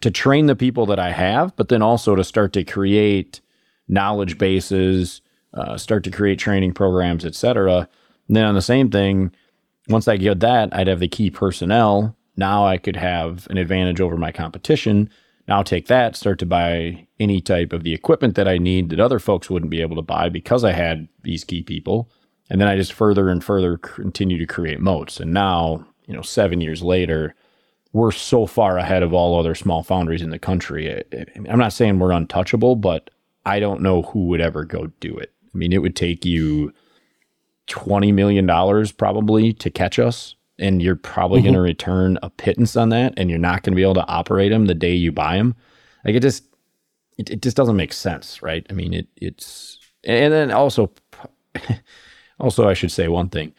to 0.00 0.10
train 0.10 0.46
the 0.46 0.56
people 0.56 0.84
that 0.86 0.98
I 0.98 1.12
have, 1.12 1.56
but 1.56 1.68
then 1.68 1.80
also 1.80 2.14
to 2.14 2.24
start 2.24 2.52
to 2.54 2.64
create 2.64 3.40
knowledge 3.88 4.36
bases, 4.36 5.22
uh, 5.54 5.78
start 5.78 6.04
to 6.04 6.10
create 6.10 6.38
training 6.38 6.74
programs, 6.74 7.24
et 7.24 7.34
cetera. 7.34 7.88
And 8.28 8.36
then 8.36 8.44
on 8.44 8.54
the 8.54 8.60
same 8.60 8.90
thing, 8.90 9.32
once 9.88 10.08
I 10.08 10.16
get 10.16 10.40
that, 10.40 10.74
I'd 10.74 10.86
have 10.86 11.00
the 11.00 11.08
key 11.08 11.30
personnel. 11.30 12.16
Now 12.36 12.66
I 12.66 12.78
could 12.78 12.96
have 12.96 13.46
an 13.50 13.58
advantage 13.58 14.00
over 14.00 14.16
my 14.16 14.32
competition. 14.32 15.10
Now 15.46 15.62
take 15.62 15.88
that, 15.88 16.16
start 16.16 16.38
to 16.40 16.46
buy 16.46 17.06
any 17.20 17.40
type 17.40 17.72
of 17.72 17.84
the 17.84 17.92
equipment 17.92 18.34
that 18.34 18.48
I 18.48 18.58
need 18.58 18.88
that 18.90 19.00
other 19.00 19.18
folks 19.18 19.50
wouldn't 19.50 19.70
be 19.70 19.82
able 19.82 19.96
to 19.96 20.02
buy 20.02 20.28
because 20.28 20.64
I 20.64 20.72
had 20.72 21.08
these 21.22 21.44
key 21.44 21.62
people. 21.62 22.10
And 22.50 22.60
then 22.60 22.68
I 22.68 22.76
just 22.76 22.92
further 22.92 23.28
and 23.28 23.42
further 23.42 23.78
continue 23.78 24.38
to 24.38 24.46
create 24.46 24.80
moats. 24.80 25.20
And 25.20 25.32
now, 25.32 25.86
you 26.06 26.14
know, 26.14 26.22
seven 26.22 26.60
years 26.60 26.82
later, 26.82 27.34
we're 27.92 28.10
so 28.10 28.46
far 28.46 28.76
ahead 28.78 29.02
of 29.02 29.12
all 29.12 29.38
other 29.38 29.54
small 29.54 29.82
foundries 29.82 30.22
in 30.22 30.30
the 30.30 30.38
country. 30.38 31.02
I'm 31.36 31.58
not 31.58 31.72
saying 31.72 31.98
we're 31.98 32.10
untouchable, 32.10 32.76
but 32.76 33.08
I 33.46 33.60
don't 33.60 33.82
know 33.82 34.02
who 34.02 34.26
would 34.26 34.40
ever 34.40 34.64
go 34.64 34.88
do 35.00 35.16
it. 35.16 35.32
I 35.54 35.56
mean, 35.56 35.72
it 35.72 35.80
would 35.80 35.96
take 35.96 36.24
you 36.24 36.72
$20 37.68 38.12
million 38.12 38.46
probably 38.96 39.52
to 39.54 39.70
catch 39.70 39.98
us. 39.98 40.34
And 40.58 40.80
you're 40.80 40.96
probably 40.96 41.38
mm-hmm. 41.40 41.46
going 41.46 41.54
to 41.54 41.60
return 41.60 42.18
a 42.22 42.30
pittance 42.30 42.76
on 42.76 42.90
that. 42.90 43.14
And 43.16 43.28
you're 43.28 43.38
not 43.38 43.62
going 43.62 43.72
to 43.72 43.76
be 43.76 43.82
able 43.82 43.94
to 43.94 44.06
operate 44.06 44.52
them 44.52 44.66
the 44.66 44.74
day 44.74 44.94
you 44.94 45.10
buy 45.10 45.36
them. 45.36 45.54
Like 46.04 46.14
it 46.14 46.20
just, 46.20 46.44
it, 47.18 47.30
it 47.30 47.42
just 47.42 47.56
doesn't 47.56 47.76
make 47.76 47.92
sense, 47.92 48.42
right? 48.42 48.64
I 48.70 48.72
mean, 48.72 48.94
it, 48.94 49.08
it's, 49.16 49.78
and 50.04 50.32
then 50.32 50.50
also, 50.50 50.92
also, 52.38 52.68
I 52.68 52.74
should 52.74 52.92
say 52.92 53.08
one 53.08 53.30
thing. 53.30 53.52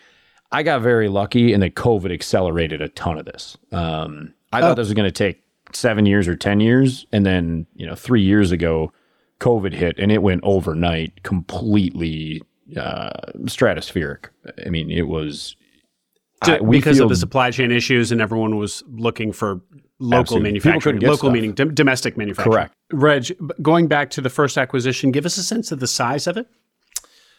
I 0.51 0.63
got 0.63 0.81
very 0.81 1.09
lucky 1.09 1.51
and 1.51 1.61
that 1.63 1.75
COVID 1.75 2.13
accelerated 2.13 2.81
a 2.81 2.89
ton 2.89 3.17
of 3.17 3.25
this. 3.25 3.57
Um, 3.71 4.33
I 4.53 4.59
oh. 4.59 4.61
thought 4.61 4.75
this 4.75 4.87
was 4.87 4.93
going 4.93 5.11
to 5.11 5.11
take 5.11 5.43
seven 5.73 6.05
years 6.05 6.27
or 6.27 6.35
10 6.35 6.59
years. 6.59 7.05
And 7.11 7.25
then, 7.25 7.65
you 7.75 7.85
know, 7.85 7.95
three 7.95 8.21
years 8.21 8.51
ago, 8.51 8.93
COVID 9.39 9.73
hit 9.73 9.99
and 9.99 10.11
it 10.11 10.21
went 10.21 10.41
overnight 10.43 11.23
completely 11.23 12.41
uh, 12.77 13.09
stratospheric. 13.41 14.25
I 14.65 14.69
mean, 14.69 14.91
it 14.91 15.07
was 15.07 15.55
I, 16.41 16.59
because 16.59 16.97
feel, 16.97 17.05
of 17.05 17.09
the 17.09 17.15
supply 17.15 17.51
chain 17.51 17.71
issues, 17.71 18.11
and 18.11 18.21
everyone 18.21 18.57
was 18.57 18.83
looking 18.87 19.31
for 19.31 19.61
local 19.99 20.19
absolutely. 20.21 20.49
manufacturing. 20.49 20.99
Local 20.99 21.17
stuff. 21.17 21.33
meaning 21.33 21.53
d- 21.53 21.65
domestic 21.65 22.17
manufacturing. 22.17 22.53
Correct. 22.53 22.75
Reg, 22.91 23.61
going 23.61 23.87
back 23.87 24.09
to 24.11 24.21
the 24.21 24.29
first 24.29 24.57
acquisition, 24.57 25.11
give 25.11 25.25
us 25.25 25.37
a 25.37 25.43
sense 25.43 25.71
of 25.71 25.79
the 25.79 25.87
size 25.87 26.27
of 26.27 26.37
it. 26.37 26.47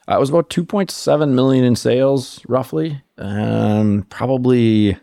Uh, 0.08 0.16
it 0.16 0.20
was 0.20 0.30
about 0.30 0.48
2.7 0.50 1.30
million 1.32 1.64
in 1.64 1.74
sales, 1.74 2.40
roughly. 2.46 3.02
Um, 3.18 4.06
probably 4.08 4.96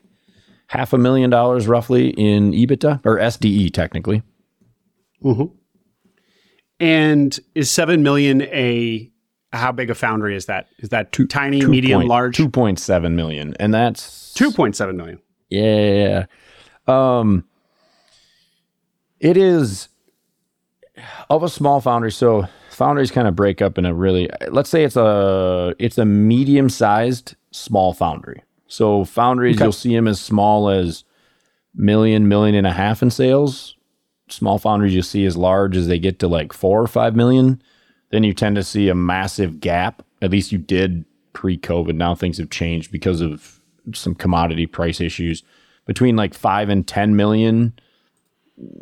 half 0.67 0.93
a 0.93 0.97
million 0.97 1.29
dollars, 1.29 1.67
roughly, 1.67 2.09
in 2.11 2.51
EBITDA 2.51 3.01
or 3.05 3.17
SDE, 3.17 3.73
technically. 3.73 4.23
Mm-hmm. 5.23 5.55
And 6.79 7.39
is 7.53 7.69
seven 7.69 8.01
million 8.01 8.41
a 8.43 9.12
how 9.53 9.71
big 9.71 9.89
a 9.89 9.95
foundry 9.95 10.35
is 10.35 10.47
that? 10.47 10.67
Is 10.79 10.89
that 10.89 11.11
two, 11.11 11.27
tiny, 11.27 11.61
two 11.61 11.67
medium, 11.67 11.99
point, 11.99 12.09
large? 12.09 12.37
2.7 12.37 13.13
million. 13.13 13.55
And 13.59 13.73
that's 13.73 14.33
2.7 14.33 14.95
million. 14.95 15.19
Yeah. 15.49 16.25
Um, 16.87 17.45
it 19.19 19.37
is 19.37 19.89
of 21.29 21.43
a 21.43 21.49
small 21.49 21.79
foundry. 21.81 22.11
So 22.11 22.47
foundries 22.71 23.11
kind 23.11 23.27
of 23.27 23.35
break 23.35 23.61
up 23.61 23.77
in 23.77 23.85
a 23.85 23.93
really, 23.93 24.29
let's 24.49 24.69
say 24.69 24.83
it's 24.83 24.95
a, 24.95 25.75
it's 25.77 25.99
a 25.99 26.05
medium 26.05 26.69
sized 26.69 27.35
small 27.51 27.93
foundry. 27.93 28.41
So 28.67 29.05
foundries, 29.05 29.57
okay. 29.57 29.65
you'll 29.65 29.71
see 29.71 29.95
them 29.95 30.07
as 30.07 30.19
small 30.19 30.69
as 30.69 31.03
million, 31.75 32.27
million 32.27 32.55
and 32.55 32.65
a 32.65 32.73
half 32.73 33.03
in 33.03 33.11
sales. 33.11 33.75
Small 34.29 34.57
foundries 34.57 34.95
you'll 34.95 35.03
see 35.03 35.25
as 35.25 35.37
large 35.37 35.77
as 35.77 35.87
they 35.87 35.99
get 35.99 36.17
to 36.19 36.27
like 36.27 36.53
four 36.53 36.81
or 36.81 36.87
five 36.87 37.15
million 37.15 37.61
then 38.13 38.23
you 38.23 38.31
tend 38.31 38.55
to 38.55 38.63
see 38.63 38.89
a 38.89 38.95
massive 38.95 39.59
gap. 39.59 40.03
At 40.21 40.29
least 40.29 40.51
you 40.51 40.59
did 40.59 41.03
pre 41.33 41.57
COVID. 41.57 41.95
Now 41.95 42.13
things 42.13 42.37
have 42.37 42.51
changed 42.51 42.91
because 42.91 43.21
of 43.21 43.59
some 43.91 44.13
commodity 44.13 44.67
price 44.67 45.01
issues. 45.01 45.41
Between 45.87 46.15
like 46.15 46.35
five 46.35 46.69
and 46.69 46.87
10 46.87 47.15
million, 47.15 47.73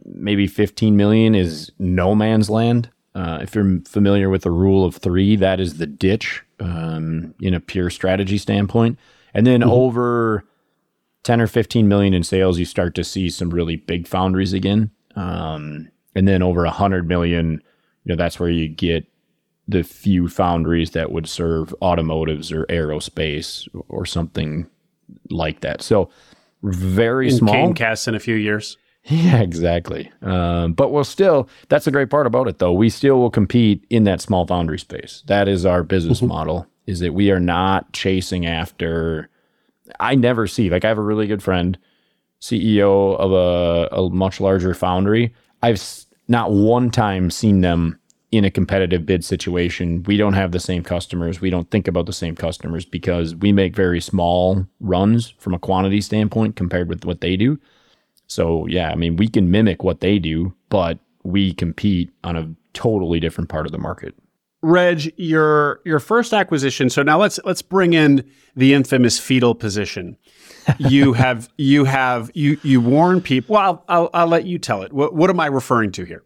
maybe 0.05 0.47
15 0.47 0.97
million 0.97 1.33
is 1.33 1.71
no 1.79 2.13
man's 2.13 2.49
land. 2.49 2.89
Uh, 3.15 3.39
if 3.41 3.55
you're 3.55 3.79
familiar 3.87 4.29
with 4.29 4.41
the 4.41 4.51
rule 4.51 4.83
of 4.83 4.97
three, 4.97 5.37
that 5.37 5.61
is 5.61 5.77
the 5.77 5.87
ditch 5.87 6.43
um, 6.59 7.33
in 7.39 7.53
a 7.53 7.61
pure 7.61 7.89
strategy 7.89 8.37
standpoint. 8.37 8.99
And 9.33 9.47
then 9.47 9.61
mm-hmm. 9.61 9.71
over 9.71 10.43
10 11.23 11.39
or 11.39 11.47
15 11.47 11.87
million 11.87 12.13
in 12.13 12.23
sales, 12.23 12.59
you 12.59 12.65
start 12.65 12.95
to 12.95 13.03
see 13.05 13.29
some 13.29 13.49
really 13.49 13.77
big 13.77 14.07
foundries 14.07 14.51
again. 14.51 14.91
Um, 15.15 15.89
and 16.15 16.27
then 16.27 16.43
over 16.43 16.65
100 16.65 17.07
million, 17.07 17.63
you 18.03 18.09
know, 18.09 18.17
that's 18.17 18.37
where 18.37 18.49
you 18.49 18.67
get 18.67 19.07
the 19.71 19.83
few 19.83 20.27
foundries 20.27 20.91
that 20.91 21.11
would 21.11 21.27
serve 21.27 21.73
automotives 21.81 22.51
or 22.51 22.65
aerospace 22.65 23.67
or 23.89 24.05
something 24.05 24.67
like 25.29 25.61
that. 25.61 25.81
So 25.81 26.09
very 26.63 27.29
in 27.29 27.37
small. 27.37 27.53
Cane 27.53 27.73
casts 27.73 28.07
in 28.07 28.15
a 28.15 28.19
few 28.19 28.35
years. 28.35 28.77
Yeah, 29.05 29.41
exactly. 29.41 30.11
Um, 30.21 30.73
but 30.73 30.91
we'll 30.91 31.03
still, 31.03 31.49
that's 31.69 31.85
the 31.85 31.91
great 31.91 32.11
part 32.11 32.27
about 32.27 32.47
it 32.47 32.59
though. 32.59 32.71
We 32.71 32.87
still 32.87 33.17
will 33.17 33.31
compete 33.31 33.83
in 33.89 34.03
that 34.03 34.21
small 34.21 34.45
foundry 34.45 34.77
space. 34.77 35.23
That 35.25 35.47
is 35.47 35.65
our 35.65 35.81
business 35.81 36.19
mm-hmm. 36.19 36.27
model 36.27 36.67
is 36.85 36.99
that 36.99 37.15
we 37.15 37.31
are 37.31 37.39
not 37.39 37.91
chasing 37.93 38.45
after, 38.45 39.27
I 39.99 40.13
never 40.13 40.45
see, 40.45 40.69
like 40.69 40.85
I 40.85 40.89
have 40.89 40.99
a 40.99 41.03
really 41.03 41.25
good 41.25 41.41
friend, 41.41 41.79
CEO 42.41 43.17
of 43.17 43.31
a, 43.31 43.95
a 43.95 44.09
much 44.11 44.39
larger 44.39 44.75
foundry. 44.75 45.33
I've 45.63 45.81
not 46.27 46.51
one 46.51 46.91
time 46.91 47.31
seen 47.31 47.61
them 47.61 47.99
in 48.31 48.45
a 48.45 48.51
competitive 48.51 49.05
bid 49.05 49.25
situation, 49.25 50.03
we 50.03 50.15
don't 50.15 50.33
have 50.33 50.53
the 50.53 50.59
same 50.59 50.83
customers. 50.83 51.41
We 51.41 51.49
don't 51.49 51.69
think 51.69 51.87
about 51.87 52.05
the 52.05 52.13
same 52.13 52.35
customers 52.35 52.85
because 52.85 53.35
we 53.35 53.51
make 53.51 53.75
very 53.75 53.99
small 53.99 54.65
runs 54.79 55.33
from 55.37 55.53
a 55.53 55.59
quantity 55.59 55.99
standpoint 55.99 56.55
compared 56.55 56.87
with 56.87 57.03
what 57.03 57.19
they 57.19 57.35
do. 57.35 57.59
So, 58.27 58.65
yeah, 58.67 58.89
I 58.89 58.95
mean, 58.95 59.17
we 59.17 59.27
can 59.27 59.51
mimic 59.51 59.83
what 59.83 59.99
they 59.99 60.17
do, 60.17 60.53
but 60.69 60.97
we 61.23 61.53
compete 61.53 62.09
on 62.23 62.37
a 62.37 62.49
totally 62.73 63.19
different 63.19 63.49
part 63.49 63.65
of 63.65 63.73
the 63.73 63.77
market. 63.77 64.15
Reg, 64.63 65.11
your 65.17 65.81
your 65.85 65.99
first 65.99 66.33
acquisition. 66.33 66.89
So 66.89 67.01
now 67.01 67.19
let's 67.19 67.39
let's 67.43 67.63
bring 67.63 67.93
in 67.93 68.29
the 68.55 68.73
infamous 68.73 69.19
fetal 69.19 69.55
position. 69.55 70.17
You 70.77 71.13
have 71.13 71.49
you 71.57 71.85
have 71.85 72.29
you 72.35 72.59
you 72.61 72.79
warn 72.81 73.19
people. 73.19 73.55
Well, 73.55 73.63
I'll, 73.63 73.83
I'll, 73.87 74.09
I'll 74.13 74.27
let 74.27 74.45
you 74.45 74.59
tell 74.59 74.83
it. 74.83 74.93
What 74.93 75.15
what 75.15 75.31
am 75.31 75.39
I 75.39 75.47
referring 75.47 75.91
to 75.93 76.03
here? 76.03 76.23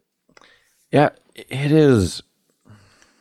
Yeah, 0.92 1.08
it 1.36 1.72
is. 1.72 2.22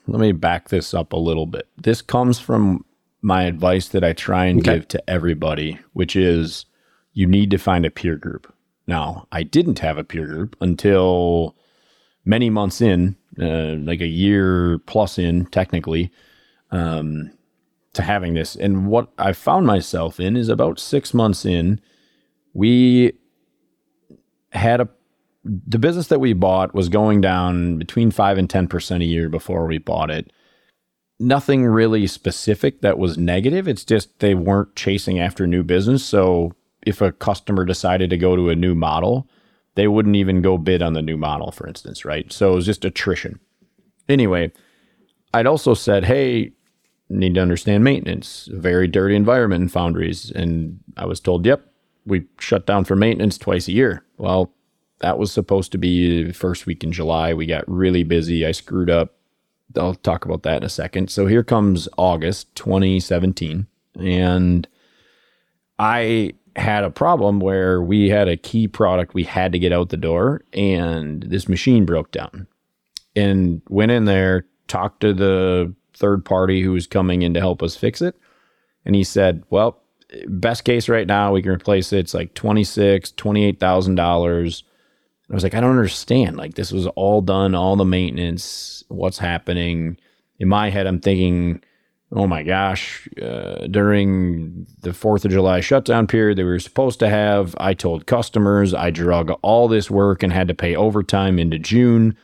Let 0.08 0.20
me 0.20 0.32
back 0.32 0.70
this 0.70 0.94
up 0.94 1.14
a 1.14 1.18
little 1.18 1.46
bit. 1.46 1.68
This 1.78 2.02
comes 2.02 2.40
from 2.40 2.86
my 3.22 3.44
advice 3.44 3.88
that 3.90 4.04
I 4.04 4.14
try 4.14 4.46
and 4.46 4.60
okay. 4.60 4.76
give 4.76 4.88
to 4.90 5.10
everybody, 5.10 5.80
which 5.94 6.16
is 6.16 6.66
you 7.14 7.26
need 7.26 7.52
to 7.52 7.58
find 7.58 7.86
a 7.86 7.92
peer 7.92 8.16
group. 8.16 8.54
Now, 8.88 9.28
I 9.32 9.44
didn't 9.44 9.80
have 9.80 9.98
a 9.98 10.04
peer 10.04 10.28
group 10.28 10.56
until 10.62 11.56
many 12.24 12.50
months 12.50 12.82
in, 12.82 13.16
uh, 13.40 13.78
like 13.80 14.02
a 14.02 14.08
year 14.08 14.80
plus 14.86 15.18
in, 15.18 15.48
technically, 15.48 16.12
um, 16.72 17.32
to 17.94 18.04
having 18.04 18.36
this. 18.36 18.56
And 18.56 18.88
what 18.88 19.10
I 19.18 19.34
found 19.34 19.66
myself 19.66 20.20
in 20.20 20.38
is 20.38 20.50
about 20.50 20.80
six 20.80 21.14
months 21.14 21.46
in, 21.46 21.82
we 22.54 23.14
had 24.52 24.82
a 24.82 24.90
the 25.46 25.80
business 25.80 26.08
that 26.08 26.20
we 26.20 26.34
bought 26.34 26.74
was 26.74 26.90
going 26.90 27.22
down 27.22 27.78
between 27.78 28.12
five 28.12 28.38
and 28.38 28.50
ten 28.50 28.68
percent 28.68 29.04
a 29.04 29.06
year 29.06 29.30
before 29.30 29.68
we 29.68 29.78
bought 29.78 30.10
it. 30.10 30.34
Nothing 31.20 31.66
really 31.66 32.08
specific 32.08 32.82
that 32.82 32.98
was 32.98 33.18
negative. 33.18 33.68
It's 33.68 33.86
just 33.86 34.20
they 34.20 34.36
weren't 34.36 34.76
chasing 34.76 35.20
after 35.20 35.48
new 35.48 35.64
business. 35.64 36.04
So 36.04 36.54
if 36.86 37.00
a 37.00 37.12
customer 37.12 37.64
decided 37.64 38.10
to 38.10 38.18
go 38.18 38.36
to 38.36 38.50
a 38.50 38.56
new 38.56 38.76
model, 38.76 39.30
they 39.76 39.88
wouldn't 39.88 40.16
even 40.16 40.42
go 40.42 40.58
bid 40.58 40.82
on 40.82 40.94
the 40.94 41.02
new 41.02 41.16
model, 41.16 41.52
for 41.52 41.68
instance, 41.68 42.04
right? 42.04 42.32
So 42.34 42.52
it 42.52 42.56
was 42.56 42.66
just 42.66 42.84
attrition. 42.84 43.40
Anyway, 44.10 44.52
I'd 45.34 45.48
also 45.48 45.74
said, 45.74 46.06
hey, 46.06 46.52
need 47.10 47.36
to 47.36 47.42
understand 47.42 47.84
maintenance, 47.84 48.50
very 48.52 48.88
dirty 48.88 49.16
environment 49.16 49.62
in 49.62 49.70
foundries. 49.70 50.32
And 50.32 50.80
I 50.98 51.06
was 51.06 51.20
told, 51.20 51.46
yep, 51.46 51.66
we 52.06 52.26
shut 52.40 52.66
down 52.66 52.84
for 52.84 52.96
maintenance 52.96 53.38
twice 53.38 53.68
a 53.68 53.74
year. 53.74 54.04
Well, 54.18 54.52
that 55.00 55.18
was 55.18 55.32
supposed 55.32 55.72
to 55.74 55.78
be 55.78 56.24
the 56.24 56.34
first 56.34 56.66
week 56.66 56.84
in 56.84 56.92
July. 56.92 57.34
We 57.34 57.46
got 57.46 57.64
really 57.68 58.04
busy. 58.04 58.46
I 58.46 58.52
screwed 58.52 58.90
up. 58.90 59.16
I'll 59.76 59.96
talk 59.96 60.26
about 60.26 60.44
that 60.44 60.58
in 60.58 60.64
a 60.64 60.70
second. 60.70 61.10
So 61.10 61.26
here 61.26 61.44
comes 61.44 61.90
August 61.98 62.54
2017. 62.56 63.68
And 64.00 64.68
I 65.80 66.34
had 66.56 66.84
a 66.84 66.90
problem 66.90 67.40
where 67.40 67.82
we 67.82 68.10
had 68.10 68.28
a 68.28 68.38
key 68.38 68.68
product 68.68 69.14
we 69.14 69.24
had 69.24 69.52
to 69.52 69.60
get 69.60 69.74
out 69.74 69.90
the 69.90 69.98
door 69.98 70.44
and 70.54 71.24
this 71.24 71.50
machine 71.50 71.86
broke 71.86 72.12
down 72.12 72.48
and 73.16 73.62
went 73.68 73.92
in 73.92 74.06
there 74.06 74.46
talked 74.68 75.02
to 75.02 75.14
the 75.14 75.74
third 75.94 76.24
party 76.24 76.62
who 76.62 76.72
was 76.72 76.88
coming 76.88 77.24
in 77.24 77.34
to 77.34 77.42
help 77.42 77.62
us 77.62 77.76
fix 77.76 78.02
it 78.02 78.16
and 78.86 78.96
he 78.96 79.04
said 79.04 79.44
well 79.50 79.82
best 80.28 80.64
case 80.64 80.88
right 80.88 81.08
now 81.08 81.34
we 81.34 81.42
can 81.42 81.52
replace 81.52 81.92
it 81.92 82.00
it's 82.00 82.14
like 82.14 82.34
26 82.36 83.12
$28000 83.12 84.64
i 85.30 85.34
was 85.34 85.44
like 85.44 85.54
i 85.54 85.60
don't 85.60 85.72
understand 85.72 86.38
like 86.38 86.56
this 86.56 86.72
was 86.72 86.88
all 86.88 87.22
done 87.22 87.56
all 87.56 87.76
the 87.76 87.86
maintenance 87.86 88.84
what's 88.88 89.18
happening 89.18 89.98
in 90.40 90.48
my 90.48 90.70
head 90.70 90.88
i'm 90.88 91.00
thinking 91.00 91.62
oh 92.12 92.28
my 92.28 92.44
gosh, 92.44 93.08
uh, 93.22 93.68
during 93.68 94.66
the 94.82 94.92
4th 94.92 95.26
of 95.26 95.32
July 95.32 95.60
shutdown 95.60 96.08
period 96.08 96.38
that 96.38 96.44
we 96.44 96.50
were 96.50 96.60
supposed 96.60 97.00
to 97.00 97.10
have, 97.10 97.56
I 97.60 97.74
told 97.74 98.06
customers 98.06 98.74
I 98.74 98.90
drug 98.90 99.32
all 99.42 99.68
this 99.68 99.90
work 99.90 100.24
and 100.24 100.32
had 100.32 100.48
to 100.48 100.54
pay 100.54 100.76
overtime 100.76 101.40
into 101.40 101.60
June. 101.60 102.16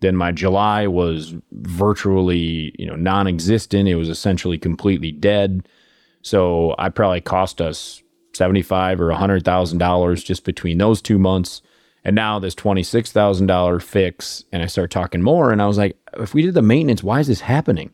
Then 0.00 0.16
my 0.16 0.32
July 0.32 0.86
was 0.86 1.34
virtually, 1.52 2.74
you 2.78 2.86
know, 2.86 2.96
non-existent. 2.96 3.88
It 3.88 3.96
was 3.96 4.08
essentially 4.08 4.58
completely 4.58 5.12
dead. 5.12 5.68
So 6.22 6.74
I 6.78 6.88
probably 6.88 7.20
cost 7.20 7.60
us 7.60 8.02
75 8.34 9.00
or 9.00 9.08
$100,000 9.08 10.24
just 10.24 10.44
between 10.44 10.78
those 10.78 11.02
two 11.02 11.18
months. 11.18 11.60
And 12.04 12.16
now 12.16 12.38
this 12.38 12.54
$26,000 12.54 13.82
fix 13.82 14.44
and 14.52 14.62
I 14.62 14.66
start 14.66 14.90
talking 14.90 15.22
more 15.22 15.52
and 15.52 15.60
I 15.60 15.66
was 15.66 15.78
like, 15.78 15.96
if 16.14 16.34
we 16.34 16.42
did 16.42 16.54
the 16.54 16.62
maintenance, 16.62 17.02
why 17.02 17.20
is 17.20 17.26
this 17.26 17.40
happening? 17.40 17.92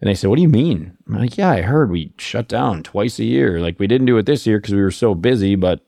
And 0.00 0.08
they 0.08 0.14
said, 0.14 0.30
What 0.30 0.36
do 0.36 0.42
you 0.42 0.48
mean? 0.48 0.96
I'm 1.06 1.18
like, 1.18 1.36
Yeah, 1.36 1.50
I 1.50 1.62
heard 1.62 1.90
we 1.90 2.12
shut 2.18 2.48
down 2.48 2.82
twice 2.82 3.18
a 3.18 3.24
year. 3.24 3.60
Like, 3.60 3.78
we 3.78 3.86
didn't 3.86 4.06
do 4.06 4.16
it 4.18 4.26
this 4.26 4.46
year 4.46 4.58
because 4.58 4.74
we 4.74 4.80
were 4.82 4.90
so 4.90 5.14
busy, 5.14 5.54
but 5.54 5.84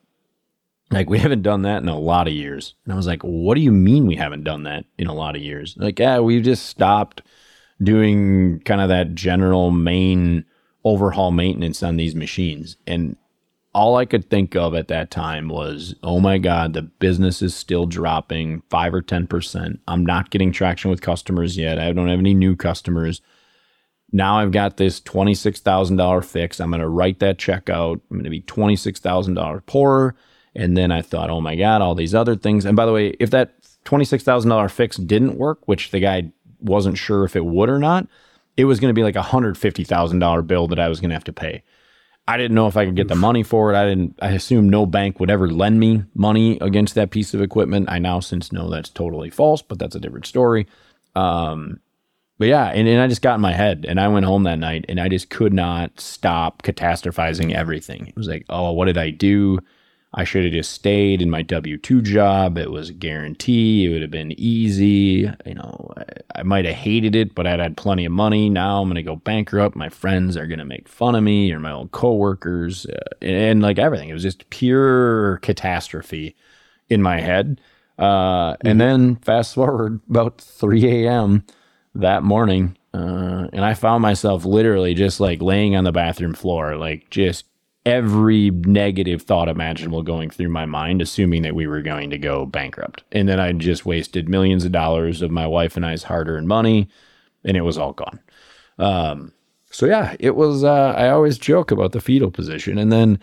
like, 0.91 1.09
we 1.09 1.19
haven't 1.21 1.43
done 1.43 1.63
that 1.63 1.83
in 1.83 1.89
a 1.89 1.99
lot 1.99 2.29
of 2.29 2.35
years. 2.35 2.75
And 2.85 2.93
I 2.93 2.97
was 2.97 3.07
like, 3.07 3.23
What 3.23 3.55
do 3.55 3.61
you 3.61 3.73
mean 3.73 4.07
we 4.07 4.17
haven't 4.17 4.45
done 4.45 4.65
that 4.65 4.85
in 4.99 5.07
a 5.07 5.15
lot 5.15 5.37
of 5.37 5.43
years? 5.43 5.75
Like, 5.79 5.99
yeah, 5.99 6.19
we've 6.21 6.45
just 6.45 6.67
stopped 6.67 7.23
doing 7.83 8.61
kind 8.61 8.81
of 8.81 8.89
that 8.91 9.15
general 9.15 9.71
main 9.71 10.45
overhaul 10.85 11.31
maintenance 11.31 11.83
on 11.83 11.97
these 11.97 12.15
machines. 12.15 12.77
And 12.87 13.17
all 13.75 13.97
I 13.97 14.05
could 14.05 14.29
think 14.29 14.55
of 14.55 14.75
at 14.75 14.89
that 14.89 15.11
time 15.11 15.49
was, 15.49 15.95
oh 16.03 16.21
my 16.21 16.39
God, 16.39 16.75
the 16.75 16.83
business 16.83 17.41
is 17.41 17.55
still 17.55 17.87
dropping 17.87 18.63
five 18.69 18.93
or 18.93 19.01
10%. 19.01 19.79
I'm 19.89 20.05
not 20.05 20.31
getting 20.31 20.53
traction 20.53 20.91
with 20.91 21.01
customers 21.01 21.57
yet. 21.57 21.79
I 21.79 21.93
don't 21.93 22.09
have 22.09 22.19
any 22.19 22.35
new 22.35 22.55
customers. 22.55 23.23
Now 24.13 24.39
I've 24.39 24.53
got 24.53 24.77
this 24.77 25.01
$26,000 25.01 26.25
fix. 26.25 26.61
I'm 26.61 26.71
going 26.71 26.81
to 26.81 26.89
write 26.89 27.19
that 27.21 27.39
check 27.39 27.71
out. 27.71 28.01
I'm 28.11 28.19
going 28.19 28.25
to 28.25 28.31
be 28.31 28.43
$26,000 28.43 29.65
poorer. 29.65 30.15
And 30.55 30.77
then 30.77 30.93
I 30.93 31.01
thought, 31.01 31.31
oh 31.31 31.41
my 31.41 31.57
God, 31.57 31.81
all 31.81 31.95
these 31.95 32.15
other 32.15 32.37
things. 32.37 32.67
And 32.67 32.77
by 32.77 32.85
the 32.85 32.93
way, 32.93 33.17
if 33.19 33.31
that 33.31 33.55
$26,000 33.87 34.71
fix 34.71 34.99
didn't 34.99 35.39
work, 35.39 35.67
which 35.67 35.93
the 35.93 36.01
guy 36.01 36.31
wasn't 36.61 36.99
sure 36.99 37.25
if 37.25 37.37
it 37.37 37.47
would 37.47 37.71
or 37.71 37.79
not, 37.79 38.07
it 38.59 38.67
was 38.67 38.81
going 38.81 38.91
to 38.91 38.99
be 38.99 39.03
like 39.03 39.17
a 39.17 39.21
$150,000 39.21 40.47
bill 40.47 40.69
that 40.69 40.79
I 40.79 40.89
was 40.89 41.01
going 41.01 41.09
to 41.09 41.17
have 41.17 41.25
to 41.25 41.33
pay. 41.33 41.63
I 42.27 42.37
didn't 42.37 42.55
know 42.55 42.69
if 42.69 42.77
I 42.77 42.85
could 42.85 42.95
get 42.95 43.09
the 43.09 43.17
money 43.17 43.43
for 43.43 43.73
it. 43.73 43.77
I 43.77 43.89
didn't, 43.89 44.19
I 44.23 44.29
assumed 44.29 44.71
no 44.71 44.87
bank 44.87 45.19
would 45.19 45.31
ever 45.31 45.49
lend 45.49 45.81
me 45.81 46.05
money 46.15 46.57
against 46.61 46.95
that 46.95 47.11
piece 47.11 47.35
of 47.35 47.43
equipment. 47.43 47.91
I 47.91 47.99
now 47.99 48.21
since 48.21 48.53
know 48.53 48.71
that's 48.71 48.89
totally 48.89 49.29
false, 49.29 49.61
but 49.61 49.79
that's 49.79 49.97
a 49.97 50.01
different 50.01 50.27
story. 50.27 50.69
Um, 51.17 51.81
but 52.39 52.49
yeah, 52.49 52.67
and, 52.67 52.89
and 52.89 53.01
I 53.01 53.09
just 53.09 53.23
got 53.23 53.35
in 53.35 53.41
my 53.41 53.53
head 53.53 53.85
and 53.89 54.01
I 54.01 54.09
went 54.09 54.27
home 54.27 54.45
that 54.45 54.59
night 54.59 54.85
and 54.89 55.01
I 55.01 55.09
just 55.09 55.31
could 55.31 55.53
not 55.53 56.01
stop 56.01 56.63
catastrophizing 56.63 57.55
everything. 57.55 58.07
It 58.07 58.17
was 58.17 58.29
like, 58.29 58.47
oh, 58.49 58.73
what 58.73 58.87
did 58.87 58.99
I 58.99 59.11
do? 59.11 59.59
I 60.15 60.25
should 60.25 60.45
have 60.45 60.53
just 60.53 60.73
stayed 60.73 61.23
in 61.23 61.31
my 61.31 61.43
W 61.43 61.79
2 61.79 62.03
job. 62.03 62.59
It 62.59 62.71
was 62.71 62.91
a 62.91 62.95
guarantee. 62.95 63.87
It 63.87 63.89
would 63.91 64.03
have 64.03 64.11
been 64.11 64.39
easy. 64.39 65.31
You 65.47 65.55
know, 65.55 65.93
I, 65.97 66.41
I 66.41 66.43
might 66.43 66.65
have 66.67 66.75
hated 66.75 67.17
it, 67.17 67.35
but 67.35 67.47
I'd 67.47 67.61
had 67.61 67.77
plenty 67.77 68.05
of 68.05 68.13
money. 68.13 68.51
Now 68.51 68.81
I'm 68.81 68.89
going 68.89 68.97
to 68.97 69.03
go 69.03 69.17
bankrupt. 69.17 69.75
My 69.75 69.89
friends 69.89 70.37
are 70.37 70.47
going 70.47 70.59
to 70.59 70.65
make 70.65 70.89
fun 70.89 71.15
of 71.15 71.23
me 71.23 71.53
or 71.53 71.61
my 71.61 71.73
old 71.73 71.93
coworkers 71.93 72.87
uh, 72.87 72.99
and, 73.23 73.37
and, 73.37 73.63
like 73.63 73.79
everything. 73.79 74.09
It 74.09 74.15
was 74.15 74.23
just 74.23 74.49
pure 74.51 75.39
catastrophe 75.39 76.37
in 76.89 77.01
my 77.01 77.21
head. 77.21 77.61
Uh, 77.99 78.53
mm-hmm. 78.53 78.67
And 78.67 78.81
then 78.81 79.17
fast 79.17 79.55
forward 79.55 80.01
about 80.09 80.41
3 80.41 81.07
a.m 81.07 81.45
that 81.95 82.23
morning. 82.23 82.77
Uh, 82.95 83.49
and 83.53 83.65
I 83.65 83.75
found 83.75 84.03
myself 84.03 84.45
literally 84.45 84.95
just 84.95 85.21
like 85.21 85.41
laying 85.41 85.77
on 85.77 85.85
the 85.85 85.93
bathroom 85.93 86.35
floor, 86.35 86.77
like 86.77 87.09
just 87.11 87.47
every 87.85 88.51
negative 88.51 89.23
thought 89.23 89.49
imaginable 89.49 90.03
going 90.03 90.31
through 90.31 90.49
my 90.49 90.67
mind, 90.67 91.03
assuming 91.03 91.43
that 91.43 91.55
we 91.55 91.67
were 91.67 91.83
going 91.83 92.11
to 92.11 92.19
go 92.19 92.47
bankrupt. 92.47 93.03
And 93.13 93.29
then 93.29 93.41
I 93.41 93.53
just 93.53 93.85
wasted 93.85 94.29
millions 94.29 94.65
of 94.65 94.73
dollars 94.73 95.23
of 95.23 95.31
my 95.31 95.47
wife 95.47 95.77
and 95.77 95.85
I's 95.85 96.05
hard 96.05 96.29
earned 96.29 96.49
money, 96.49 96.89
and 97.45 97.57
it 97.57 97.63
was 97.63 97.79
all 97.79 97.93
gone. 97.93 98.21
Um, 98.79 99.33
so 99.71 99.87
yeah, 99.87 100.17
it 100.21 100.37
was. 100.37 100.65
Uh, 100.65 100.95
I 100.97 101.09
always 101.11 101.39
joke 101.39 101.71
about 101.71 101.93
the 101.93 102.01
fetal 102.01 102.31
position, 102.31 102.79
and 102.79 102.93
then 102.93 103.19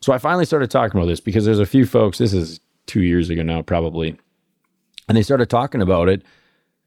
so 0.00 0.12
I 0.12 0.18
finally 0.18 0.44
started 0.44 0.70
talking 0.70 0.98
about 0.98 1.08
this 1.08 1.20
because 1.20 1.44
there's 1.44 1.58
a 1.58 1.66
few 1.66 1.86
folks. 1.86 2.18
This 2.18 2.32
is 2.32 2.60
two 2.86 3.02
years 3.02 3.30
ago 3.30 3.42
now, 3.42 3.62
probably, 3.62 4.16
and 5.08 5.16
they 5.16 5.22
started 5.22 5.50
talking 5.50 5.82
about 5.82 6.08
it 6.08 6.22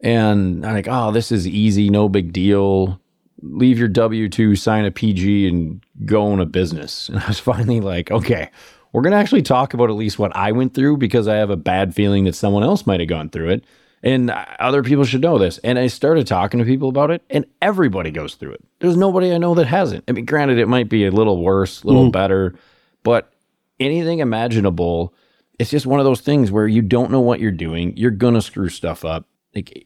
and 0.02 0.66
I'm 0.66 0.74
like, 0.74 0.88
oh, 0.90 1.12
this 1.12 1.32
is 1.32 1.48
easy, 1.48 1.90
no 1.90 2.10
big 2.10 2.34
deal. 2.34 3.00
Leave 3.42 3.80
your 3.80 3.88
W 3.88 4.30
2, 4.30 4.56
sign 4.56 4.86
a 4.86 4.92
PG, 4.92 5.48
and 5.48 5.84
go 6.06 6.32
on 6.32 6.40
a 6.40 6.46
business. 6.46 7.10
And 7.10 7.20
I 7.20 7.28
was 7.28 7.40
finally 7.40 7.82
like, 7.82 8.12
okay, 8.12 8.50
we're 8.92 9.02
going 9.02 9.12
to 9.12 9.18
actually 9.18 9.42
talk 9.42 9.74
about 9.74 9.90
at 9.90 9.96
least 9.96 10.20
what 10.20 10.36
I 10.36 10.52
went 10.52 10.74
through 10.74 10.98
because 10.98 11.28
I 11.28 11.36
have 11.36 11.50
a 11.50 11.58
bad 11.58 11.96
feeling 11.96 12.26
that 12.26 12.36
someone 12.36 12.64
else 12.64 12.86
might 12.86 13.00
have 13.00 13.10
gone 13.10 13.30
through 13.30 13.50
it. 13.50 13.64
And 14.04 14.32
other 14.60 14.82
people 14.82 15.04
should 15.04 15.22
know 15.22 15.38
this. 15.38 15.60
And 15.60 15.78
I 15.78 15.88
started 15.88 16.26
talking 16.26 16.60
to 16.60 16.66
people 16.66 16.90
about 16.90 17.12
it, 17.12 17.22
and 17.30 17.46
everybody 17.62 18.10
goes 18.10 18.34
through 18.34 18.54
it. 18.54 18.64
There's 18.80 18.98
nobody 18.98 19.32
I 19.32 19.38
know 19.38 19.54
that 19.56 19.68
hasn't. 19.68 20.04
I 20.08 20.14
mean, 20.14 20.26
granted, 20.26 20.58
it 20.58 20.68
might 20.68 20.90
be 20.90 21.06
a 21.06 21.12
little 21.12 21.44
worse, 21.44 21.84
a 21.84 21.88
little 21.88 22.10
mm. 22.10 22.12
better, 22.12 22.56
but 23.04 23.32
anything 23.80 24.20
imaginable, 24.20 25.14
it's 25.60 25.70
just 25.70 25.86
one 25.86 26.00
of 26.00 26.06
those 26.06 26.22
things 26.22 26.52
where 26.52 26.68
you 26.68 26.82
don't 26.82 27.12
know 27.12 27.22
what 27.22 27.40
you're 27.40 27.52
doing. 27.52 27.96
You're 27.96 28.10
going 28.10 28.34
to 28.34 28.42
screw 28.42 28.70
stuff 28.70 29.06
up 29.06 29.28
like 29.56 29.86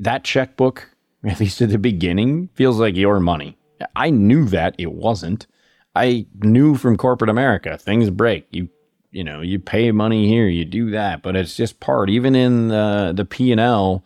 that 0.00 0.24
checkbook, 0.24 0.90
at 1.28 1.40
least 1.40 1.60
at 1.62 1.70
the 1.70 1.78
beginning, 1.78 2.48
feels 2.54 2.78
like 2.78 2.96
your 2.96 3.20
money. 3.20 3.56
I 3.96 4.10
knew 4.10 4.44
that 4.46 4.74
it 4.78 4.92
wasn't. 4.92 5.46
I 5.94 6.26
knew 6.42 6.76
from 6.76 6.96
corporate 6.96 7.30
America 7.30 7.78
things 7.78 8.10
break. 8.10 8.46
You 8.50 8.68
you 9.10 9.22
know 9.24 9.40
you 9.40 9.58
pay 9.58 9.90
money 9.92 10.28
here, 10.28 10.48
you 10.48 10.64
do 10.64 10.90
that, 10.90 11.22
but 11.22 11.36
it's 11.36 11.56
just 11.56 11.80
part. 11.80 12.10
Even 12.10 12.34
in 12.34 12.68
the 12.68 13.12
the 13.14 13.24
P 13.24 13.52
and 13.52 13.60
L, 13.60 14.04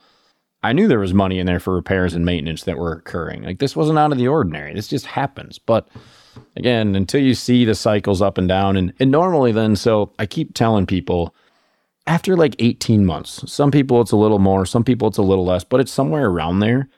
I 0.63 0.73
knew 0.73 0.89
there 0.89 0.99
was 0.99 1.15
money 1.15 1.39
in 1.39 1.47
there 1.47 1.61
for 1.61 1.75
repairs 1.75 2.15
and 2.15 2.25
maintenance 2.25 2.65
that 2.65 2.79
were 2.79 2.93
occurring. 2.93 3.43
Like 3.43 3.59
this 3.59 3.77
wasn't 3.77 3.99
out 3.99 4.13
of 4.13 4.19
the 4.19 4.29
ordinary. 4.29 4.75
This 4.75 4.89
just 4.89 5.07
happens. 5.07 5.59
But 5.59 5.89
again, 6.57 6.95
until 6.95 7.23
you 7.23 7.35
see 7.35 7.65
the 7.65 7.75
cycles 7.75 8.21
up 8.21 8.39
and 8.39 8.49
down, 8.49 8.77
and 8.77 8.93
and 9.01 9.11
normally 9.11 9.53
then, 9.53 9.77
so 9.77 10.13
I 10.19 10.27
keep 10.27 10.55
telling 10.55 10.87
people 10.87 11.35
after 12.07 12.37
like 12.37 12.57
18 12.59 13.05
months, 13.05 13.51
some 13.51 13.71
people 13.71 14.01
it's 14.01 14.13
a 14.13 14.17
little 14.17 14.39
more, 14.39 14.67
some 14.67 14.85
people 14.85 15.09
it's 15.09 15.19
a 15.19 15.23
little 15.23 15.45
less, 15.45 15.65
but 15.65 15.81
it's 15.81 15.93
somewhere 15.93 16.27
around 16.27 16.61
there. 16.61 16.89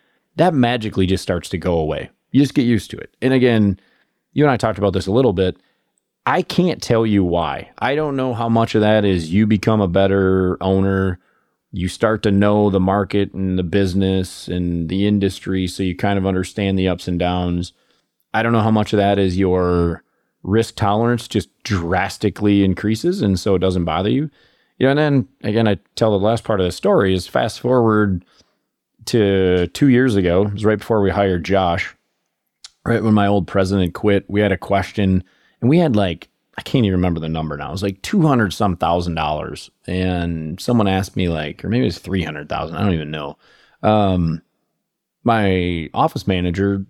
That 0.41 0.55
magically 0.55 1.05
just 1.05 1.23
starts 1.23 1.51
to 1.51 1.59
go 1.59 1.75
away. 1.75 2.09
You 2.31 2.41
just 2.41 2.55
get 2.55 2.63
used 2.63 2.91
to 2.93 2.97
it. 2.97 3.15
And 3.21 3.35
again, 3.35 3.79
you 4.33 4.43
and 4.43 4.51
I 4.51 4.57
talked 4.57 4.79
about 4.79 4.95
this 4.95 5.07
a 5.07 5.13
little 5.13 5.35
bit. 5.35 5.59
I 6.25 6.41
can't 6.41 6.83
tell 6.83 7.05
you 7.05 7.23
why. 7.23 7.69
I 7.77 7.95
don't 7.95 8.17
know 8.17 8.33
how 8.33 8.49
much 8.49 8.75
of 8.75 8.81
that 8.81 9.05
is 9.05 9.31
you 9.31 9.47
become 9.47 9.83
a 9.83 9.87
better 9.87 10.57
owner. 10.63 11.21
You 11.73 11.89
start 11.89 12.23
to 12.23 12.31
know 12.31 12.71
the 12.71 12.81
market 12.81 13.35
and 13.35 13.59
the 13.59 13.63
business 13.63 14.49
and 14.49 14.89
the 14.89 15.07
industry, 15.07 15.67
so 15.67 15.83
you 15.83 15.95
kind 15.95 16.19
of 16.19 16.25
understand 16.25 16.79
the 16.79 16.89
ups 16.89 17.07
and 17.07 17.19
downs. 17.19 17.75
I 18.33 18.43
don't 18.43 18.55
know 18.55 18.63
how 18.63 18.71
much 18.71 18.95
of 18.95 18.97
that 18.97 19.19
is 19.19 19.37
your 19.37 20.03
risk 20.43 20.75
tolerance 20.75 21.29
just 21.29 21.51
drastically 21.65 22.65
increases, 22.65 23.21
and 23.21 23.39
so 23.39 23.57
it 23.57 23.59
doesn't 23.59 23.85
bother 23.85 24.09
you. 24.09 24.31
You 24.79 24.87
know, 24.87 24.93
and 24.93 24.99
then 24.99 25.29
again, 25.43 25.69
I 25.69 25.77
tell 25.97 26.13
the 26.13 26.25
last 26.25 26.45
part 26.45 26.61
of 26.61 26.65
the 26.65 26.73
story 26.73 27.13
is 27.13 27.27
fast 27.27 27.61
forward 27.61 28.25
to 29.11 29.67
two 29.69 29.89
years 29.89 30.17
ago. 30.17 30.43
It 30.47 30.55
was 30.55 30.65
right 30.65 30.79
before 30.79 31.03
we 31.03 31.11
hired 31.11 31.45
Josh. 31.45 31.95
Right 32.85 33.03
when 33.03 33.15
my 33.15 33.27
old 33.27 33.47
president 33.47 33.95
quit, 33.95 34.25
we 34.29 34.41
had 34.41 34.53
a 34.53 34.59
question 34.59 35.23
and 35.61 35.69
we 35.69 35.79
had 35.79 35.97
like 35.97 36.29
I 36.59 36.63
can't 36.63 36.85
even 36.85 36.99
remember 36.99 37.21
the 37.21 37.29
number 37.29 37.57
now. 37.57 37.71
It 37.71 37.73
was 37.73 37.83
like 37.83 38.03
two 38.03 38.23
hundred 38.23 38.53
some 38.53 38.77
thousand 38.77 39.15
dollars, 39.15 39.71
and 39.87 40.61
someone 40.61 40.89
asked 40.89 41.17
me 41.17 41.29
like, 41.29 41.65
or 41.65 41.69
maybe 41.69 41.85
it 41.85 41.87
was 41.87 41.99
three 41.99 42.23
hundred 42.23 42.49
thousand. 42.49 42.77
I 42.77 42.83
don't 42.83 42.93
even 42.93 43.11
know. 43.11 43.39
Um, 43.83 44.43
my 45.25 45.89
office 45.95 46.27
manager, 46.27 46.85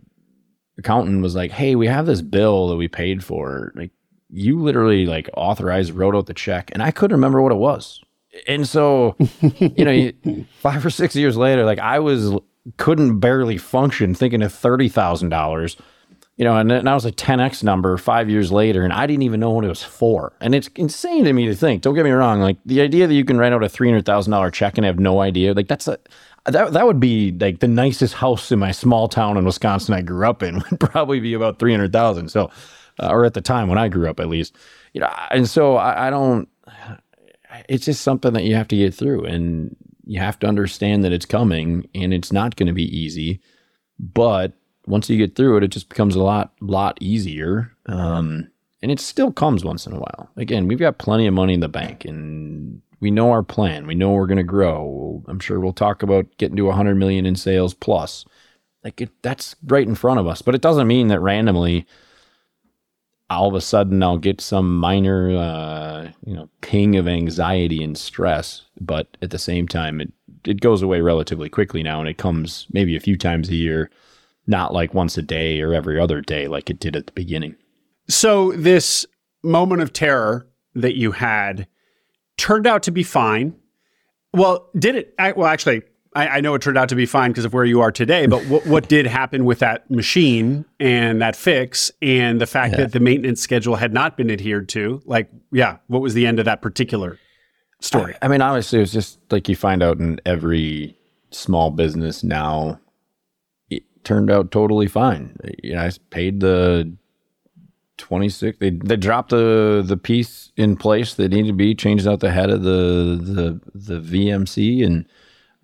accountant, 0.77 1.23
was 1.23 1.37
like, 1.37 1.53
"Hey, 1.53 1.77
we 1.77 1.87
have 1.87 2.07
this 2.07 2.21
bill 2.21 2.69
that 2.69 2.77
we 2.77 2.89
paid 2.89 3.23
for. 3.23 3.73
Like, 3.77 3.93
you 4.29 4.61
literally 4.61 5.07
like 5.07 5.31
authorized, 5.37 5.93
wrote 5.93 6.17
out 6.17 6.27
the 6.27 6.35
check, 6.35 6.71
and 6.73 6.83
I 6.83 6.91
couldn't 6.91 7.17
remember 7.17 7.41
what 7.41 7.53
it 7.53 7.57
was. 7.57 8.01
And 8.47 8.67
so, 8.67 9.17
you 9.41 9.85
know, 9.85 10.45
five 10.61 10.85
or 10.85 10.91
six 10.91 11.17
years 11.17 11.37
later, 11.37 11.65
like 11.65 11.79
I 11.79 11.99
was 11.99 12.33
couldn't 12.77 13.19
barely 13.21 13.59
function, 13.59 14.15
thinking 14.15 14.43
of 14.43 14.53
thirty 14.53 14.89
thousand 14.89 15.31
dollars." 15.31 15.77
you 16.41 16.45
know, 16.45 16.57
and 16.57 16.71
that 16.71 16.85
was 16.85 17.05
a 17.05 17.13
10x 17.13 17.63
number 17.63 17.99
five 17.99 18.31
years 18.31 18.51
later, 18.51 18.83
and 18.83 18.95
I 18.95 19.07
didn't 19.07 19.25
even 19.25 19.41
know 19.41 19.51
what 19.51 19.67
it 19.67 19.69
was 19.69 19.83
for. 19.83 20.33
And 20.41 20.55
it's 20.55 20.69
insane 20.69 21.25
to 21.25 21.35
me 21.35 21.45
to 21.49 21.55
think. 21.55 21.83
Don't 21.83 21.95
get 21.95 22.05
me 22.05 22.13
wrong, 22.13 22.41
like 22.41 22.57
the 22.65 22.81
idea 22.81 23.07
that 23.07 23.13
you 23.13 23.27
can 23.27 23.37
write 23.37 23.53
out 23.53 23.63
a 23.63 23.69
three 23.69 23.89
hundred 23.89 24.07
thousand 24.07 24.31
dollar 24.31 24.51
check 24.51 24.79
and 24.79 24.87
have 24.87 24.99
no 24.99 25.21
idea, 25.21 25.53
like 25.53 25.69
that's 25.69 25.87
a 25.87 25.99
that 26.47 26.73
that 26.73 26.87
would 26.87 26.99
be 26.99 27.31
like 27.33 27.59
the 27.59 27.69
nicest 27.69 28.15
house 28.15 28.51
in 28.51 28.59
my 28.59 28.71
small 28.71 29.07
town 29.07 29.37
in 29.37 29.45
Wisconsin 29.45 29.93
I 29.93 30.01
grew 30.01 30.27
up 30.27 30.43
in 30.43 30.63
would 30.71 30.81
probably 30.81 31.21
be 31.21 31.35
about 31.35 31.59
three 31.59 31.73
hundred 31.73 31.93
thousand. 31.93 32.31
So, 32.31 32.51
uh, 32.99 33.09
or 33.11 33.27
at 33.27 33.35
the 33.35 33.43
time 33.43 33.69
when 33.69 33.77
I 33.77 33.89
grew 33.89 34.09
up, 34.09 34.19
at 34.19 34.31
least, 34.31 34.57
you 34.95 35.03
know, 35.03 35.13
and 35.31 35.47
so 35.47 35.77
I, 35.77 36.07
I 36.07 36.11
don't. 36.11 36.49
It's 37.69 37.85
just 37.85 38.03
something 38.03 38.33
that 38.33 38.45
you 38.45 38.55
have 38.55 38.69
to 38.69 38.77
get 38.77 38.95
through, 38.95 39.25
and 39.25 39.77
you 40.05 40.21
have 40.21 40.39
to 40.41 40.47
understand 40.47 41.05
that 41.05 41.13
it's 41.13 41.27
coming, 41.27 41.89
and 41.95 42.13
it's 42.13 42.33
not 42.33 42.57
going 42.57 42.67
to 42.67 42.73
be 42.73 42.97
easy, 42.97 43.41
but 43.99 44.53
once 44.87 45.09
you 45.09 45.17
get 45.17 45.37
through 45.37 45.59
it, 45.59 45.65
it 45.65 45.69
just 45.69 45.89
becomes 45.89 46.17
a 46.17 46.23
lot, 46.23 46.53
lot 46.61 46.99
easier. 47.01 47.73
Um, 47.87 48.51
and 48.83 48.91
it 48.91 49.01
still 49.01 49.33
comes 49.33 49.65
once 49.65 49.87
in 49.87 49.93
a 49.93 49.99
while. 49.99 50.31
Again, 50.37 50.67
we've 50.67 50.79
got 50.79 50.99
plenty 50.99 51.27
of 51.27 51.35
money 51.35 51.55
in 51.55 51.61
the 51.61 51.69
bank 51.69 52.05
and 52.05 52.81
we 53.01 53.11
know 53.11 53.31
our 53.31 53.43
plan. 53.43 53.87
We 53.87 53.95
know 53.95 54.11
we're 54.11 54.27
going 54.27 54.39
to 54.39 54.43
grow. 54.43 55.23
I'm 55.29 55.41
sure 55.41 55.61
we'll 55.61 55.73
talk 55.73 56.03
about 56.03 56.27
getting 56.39 56.57
to 56.57 56.65
100 56.65 56.95
million 56.95 57.27
in 57.27 57.37
sales 57.37 57.75
plus. 57.75 58.25
Like 58.85 59.01
it, 59.01 59.11
that's 59.23 59.57
right 59.67 59.87
in 59.87 59.95
front 59.95 60.21
of 60.21 60.27
us. 60.27 60.43
But 60.43 60.55
it 60.55 60.63
doesn't 60.63 60.89
mean 60.89 61.09
that 61.09 61.21
randomly, 61.21 61.87
all 63.31 63.49
of 63.49 63.55
a 63.55 63.61
sudden, 63.61 64.03
I'll 64.03 64.19
get 64.19 64.41
some 64.41 64.77
minor, 64.77 65.37
uh, 65.37 66.11
you 66.25 66.35
know, 66.35 66.49
ping 66.61 66.97
of 66.97 67.09
anxiety 67.09 67.83
and 67.83 67.97
stress. 67.97 68.63
But 68.81 69.17
at 69.23 69.31
the 69.31 69.39
same 69.39 69.69
time, 69.69 70.01
it 70.01 70.13
it 70.45 70.61
goes 70.61 70.83
away 70.83 71.01
relatively 71.01 71.49
quickly 71.49 71.83
now, 71.83 72.01
and 72.01 72.09
it 72.09 72.19
comes 72.19 72.67
maybe 72.73 72.97
a 72.97 73.01
few 73.01 73.17
times 73.17 73.49
a 73.49 73.55
year 73.55 73.91
not 74.47 74.73
like 74.73 74.93
once 74.93 75.17
a 75.17 75.23
day 75.23 75.61
or 75.61 75.73
every 75.73 75.99
other 75.99 76.21
day 76.21 76.49
like 76.49 76.69
it 76.69 76.81
did 76.81 76.97
at 76.97 77.07
the 77.07 77.13
beginning. 77.13 77.55
So, 78.09 78.53
this 78.53 79.07
moment 79.43 79.81
of 79.81 79.93
terror 79.93 80.49
that 80.75 80.97
you 80.97 81.13
had 81.13 81.67
turned 82.37 82.67
out 82.67 82.83
to 82.85 82.91
be 82.91 83.03
fine. 83.03 83.55
Well, 84.33 84.69
did 84.77 84.97
it? 84.97 85.15
Well, 85.37 85.47
actually, 85.47 85.83
I, 86.13 86.27
I 86.29 86.41
know 86.41 86.55
it 86.55 86.63
turned 86.63 86.77
out 86.77 86.89
to 86.89 86.97
be 86.97 87.07
fine 87.07 87.31
because 87.31 87.45
of 87.45 87.53
where 87.53 87.65
you 87.65 87.81
are 87.81 87.93
today. 87.93 88.27
But 88.27 88.45
what, 88.47 88.67
what 88.67 88.89
did 88.89 89.07
happen 89.07 89.45
with 89.45 89.61
that 89.61 89.89
machine 89.91 90.65
and 90.81 91.23
that 91.23 91.37
fix 91.37 91.93
and 92.03 92.41
the 92.41 92.47
fact 92.47 92.73
yeah. 92.73 92.79
that 92.79 92.93
the 92.93 93.01
maintenance 93.01 93.41
schedule 93.41 93.77
had 93.77 93.93
not 93.93 94.17
been 94.17 94.31
adhered 94.31 94.69
to? 94.71 95.01
Like, 95.05 95.31
yeah, 95.53 95.77
what 95.87 96.03
was 96.03 96.15
the 96.15 96.27
end 96.27 96.41
of 96.41 96.47
that 96.47 96.63
particular 96.63 97.19
story? 97.81 98.15
I, 98.21 98.27
I 98.27 98.29
mean, 98.29 98.43
honestly, 98.43 98.79
it 98.79 98.83
was 98.83 98.93
just 98.93 99.19
like 99.31 99.49
you 99.49 99.55
find 99.55 99.83
out 99.83 99.99
in 99.99 100.21
every 100.27 100.97
small 101.31 101.71
business 101.71 102.25
now 102.25 102.81
it 103.71 103.85
turned 104.03 104.33
out 104.33 104.51
totally 104.51 104.89
fine. 104.89 105.37
You 105.63 105.75
know, 105.75 105.83
I 105.83 105.91
paid 106.11 106.41
the 106.41 106.93
26 107.99 108.59
they 108.59 108.71
they 108.71 108.97
dropped 108.97 109.29
the 109.29 109.85
the 109.87 109.97
piece 109.97 110.53
in 110.57 110.75
place 110.75 111.15
that 111.15 111.31
needed 111.31 111.49
to 111.49 111.53
be 111.53 111.75
changed 111.75 112.09
out 112.09 112.21
the 112.21 112.31
head 112.31 112.49
of 112.49 112.63
the 112.63 113.21
the 113.21 113.61
the 113.75 114.01
VMC 114.01 114.85
and 114.85 115.07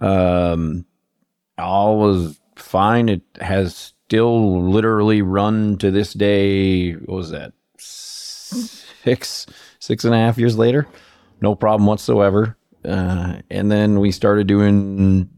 um 0.01 0.85
all 1.59 1.99
was 1.99 2.41
fine 2.57 3.09
it 3.09 3.23
has 3.41 3.75
still 3.75 4.63
literally 4.63 5.23
run 5.23 5.77
to 5.79 5.91
this 5.91 6.13
day 6.13 6.93
what 6.93 7.17
was 7.17 7.31
that 7.31 7.53
six 7.79 9.47
six 9.79 10.05
and 10.05 10.15
a 10.15 10.19
half 10.19 10.39
years 10.39 10.59
later 10.59 10.87
no 11.41 11.55
problem 11.55 11.87
whatsoever 11.87 12.57
uh, 12.85 13.41
and 13.51 13.73
then 13.73 13.99
we 13.99 14.13
started 14.13 14.47
doing 14.47 15.29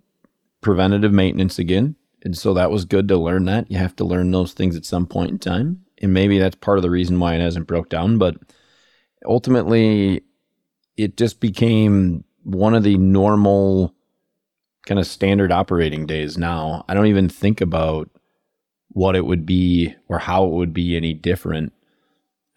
preventative 0.61 1.13
maintenance 1.13 1.59
again 1.59 1.97
and 2.23 2.37
so 2.37 2.55
that 2.55 2.71
was 2.71 2.85
good 2.85 3.09
to 3.09 3.17
learn 3.17 3.45
that. 3.45 3.71
You 3.71 3.79
have 3.79 3.97
to 3.97 4.05
learn 4.05 4.31
those 4.31 4.53
things 4.53 4.77
at 4.77 4.85
some 4.85 5.07
point 5.07 5.31
in 5.31 5.39
time. 5.39 5.85
And 5.99 6.13
maybe 6.13 6.39
that's 6.39 6.57
part 6.57 6.79
of 6.79 6.83
the 6.83 6.91
reason 6.91 7.19
why 7.19 7.35
it 7.35 7.41
hasn't 7.41 7.67
broke 7.67 7.89
down. 7.89 8.19
But 8.19 8.37
ultimately, 9.25 10.23
it 10.97 11.17
just 11.17 11.41
became 11.41 12.25
one 12.43 12.75
of 12.75 12.83
the 12.83 12.97
normal 12.97 13.95
kind 14.89 14.99
of 14.99 15.07
standard 15.07 15.53
operating 15.53 16.07
days 16.07 16.39
now. 16.39 16.85
I 16.89 16.95
don't 16.95 17.07
even 17.07 17.29
think 17.29 17.61
about 17.61 18.09
what 18.89 19.15
it 19.15 19.27
would 19.27 19.45
be 19.45 19.95
or 20.09 20.19
how 20.19 20.47
it 20.47 20.53
would 20.53 20.73
be 20.73 20.97
any 20.97 21.13
different. 21.13 21.75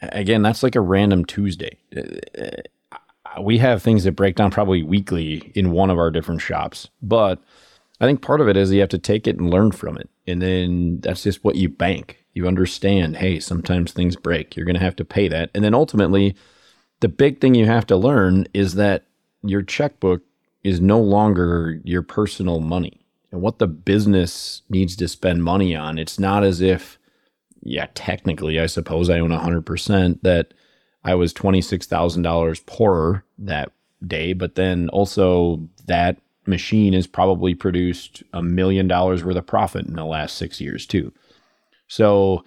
Again, 0.02 0.42
that's 0.42 0.64
like 0.64 0.76
a 0.76 0.82
random 0.82 1.26
Tuesday. 1.26 1.78
Uh, 1.96 3.42
we 3.42 3.58
have 3.58 3.84
things 3.84 4.06
that 4.06 4.14
break 4.14 4.36
down 4.36 4.50
probably 4.50 4.82
weekly 4.82 5.52
in 5.56 5.72
one 5.72 5.90
of 5.90 5.98
our 5.98 6.10
different 6.10 6.42
shops, 6.42 6.88
but 7.02 7.44
I 8.00 8.06
think 8.06 8.22
part 8.22 8.42
of 8.42 8.48
it 8.48 8.58
is 8.58 8.72
you 8.72 8.80
have 8.80 8.90
to 8.90 8.98
take 8.98 9.28
it 9.28 9.38
and 9.38 9.50
learn 9.50 9.72
from 9.72 9.98
it. 9.98 10.10
And 10.26 10.42
then 10.42 11.00
that's 11.02 11.24
just 11.24 11.44
what 11.44 11.56
you 11.56 11.70
bank. 11.70 12.26
You 12.34 12.48
understand, 12.48 13.18
hey, 13.18 13.40
sometimes 13.40 13.92
things 13.92 14.16
break. 14.16 14.56
You're 14.56 14.66
going 14.66 14.78
to 14.78 14.84
have 14.84 14.96
to 14.96 15.06
pay 15.06 15.28
that. 15.28 15.52
And 15.54 15.64
then 15.64 15.74
ultimately, 15.74 16.36
the 17.02 17.10
big 17.10 17.42
thing 17.42 17.56
you 17.56 17.66
have 17.66 17.86
to 17.88 17.98
learn 17.98 18.48
is 18.54 18.76
that 18.76 19.06
your 19.44 19.62
checkbook 19.62 20.22
is 20.64 20.80
no 20.80 21.00
longer 21.00 21.80
your 21.84 22.02
personal 22.02 22.60
money. 22.60 23.06
And 23.32 23.42
what 23.42 23.60
the 23.60 23.68
business 23.68 24.62
needs 24.70 24.96
to 24.98 25.08
spend 25.08 25.44
money 25.44 25.76
on, 25.76 25.98
it's 25.98 26.20
not 26.20 26.44
as 26.44 26.62
if, 26.62 27.00
yeah, 27.64 27.88
technically, 27.94 28.60
I 28.60 28.66
suppose 28.66 29.10
I 29.10 29.20
own 29.20 29.30
100%, 29.30 30.22
that 30.22 30.54
I 31.04 31.16
was 31.16 31.34
$26,000 31.34 32.66
poorer 32.66 33.24
that 33.40 33.72
day, 34.06 34.34
but 34.34 34.56
then 34.56 34.90
also 34.90 35.68
that 35.86 36.18
machine 36.46 36.94
has 36.94 37.08
probably 37.08 37.56
produced 37.56 38.24
a 38.34 38.42
million 38.42 38.88
dollars 38.88 39.24
worth 39.24 39.38
of 39.38 39.46
profit 39.46 39.86
in 39.86 39.96
the 39.96 40.06
last 40.06 40.38
six 40.38 40.60
years 40.60 40.86
too. 40.86 41.14
So, 41.88 42.44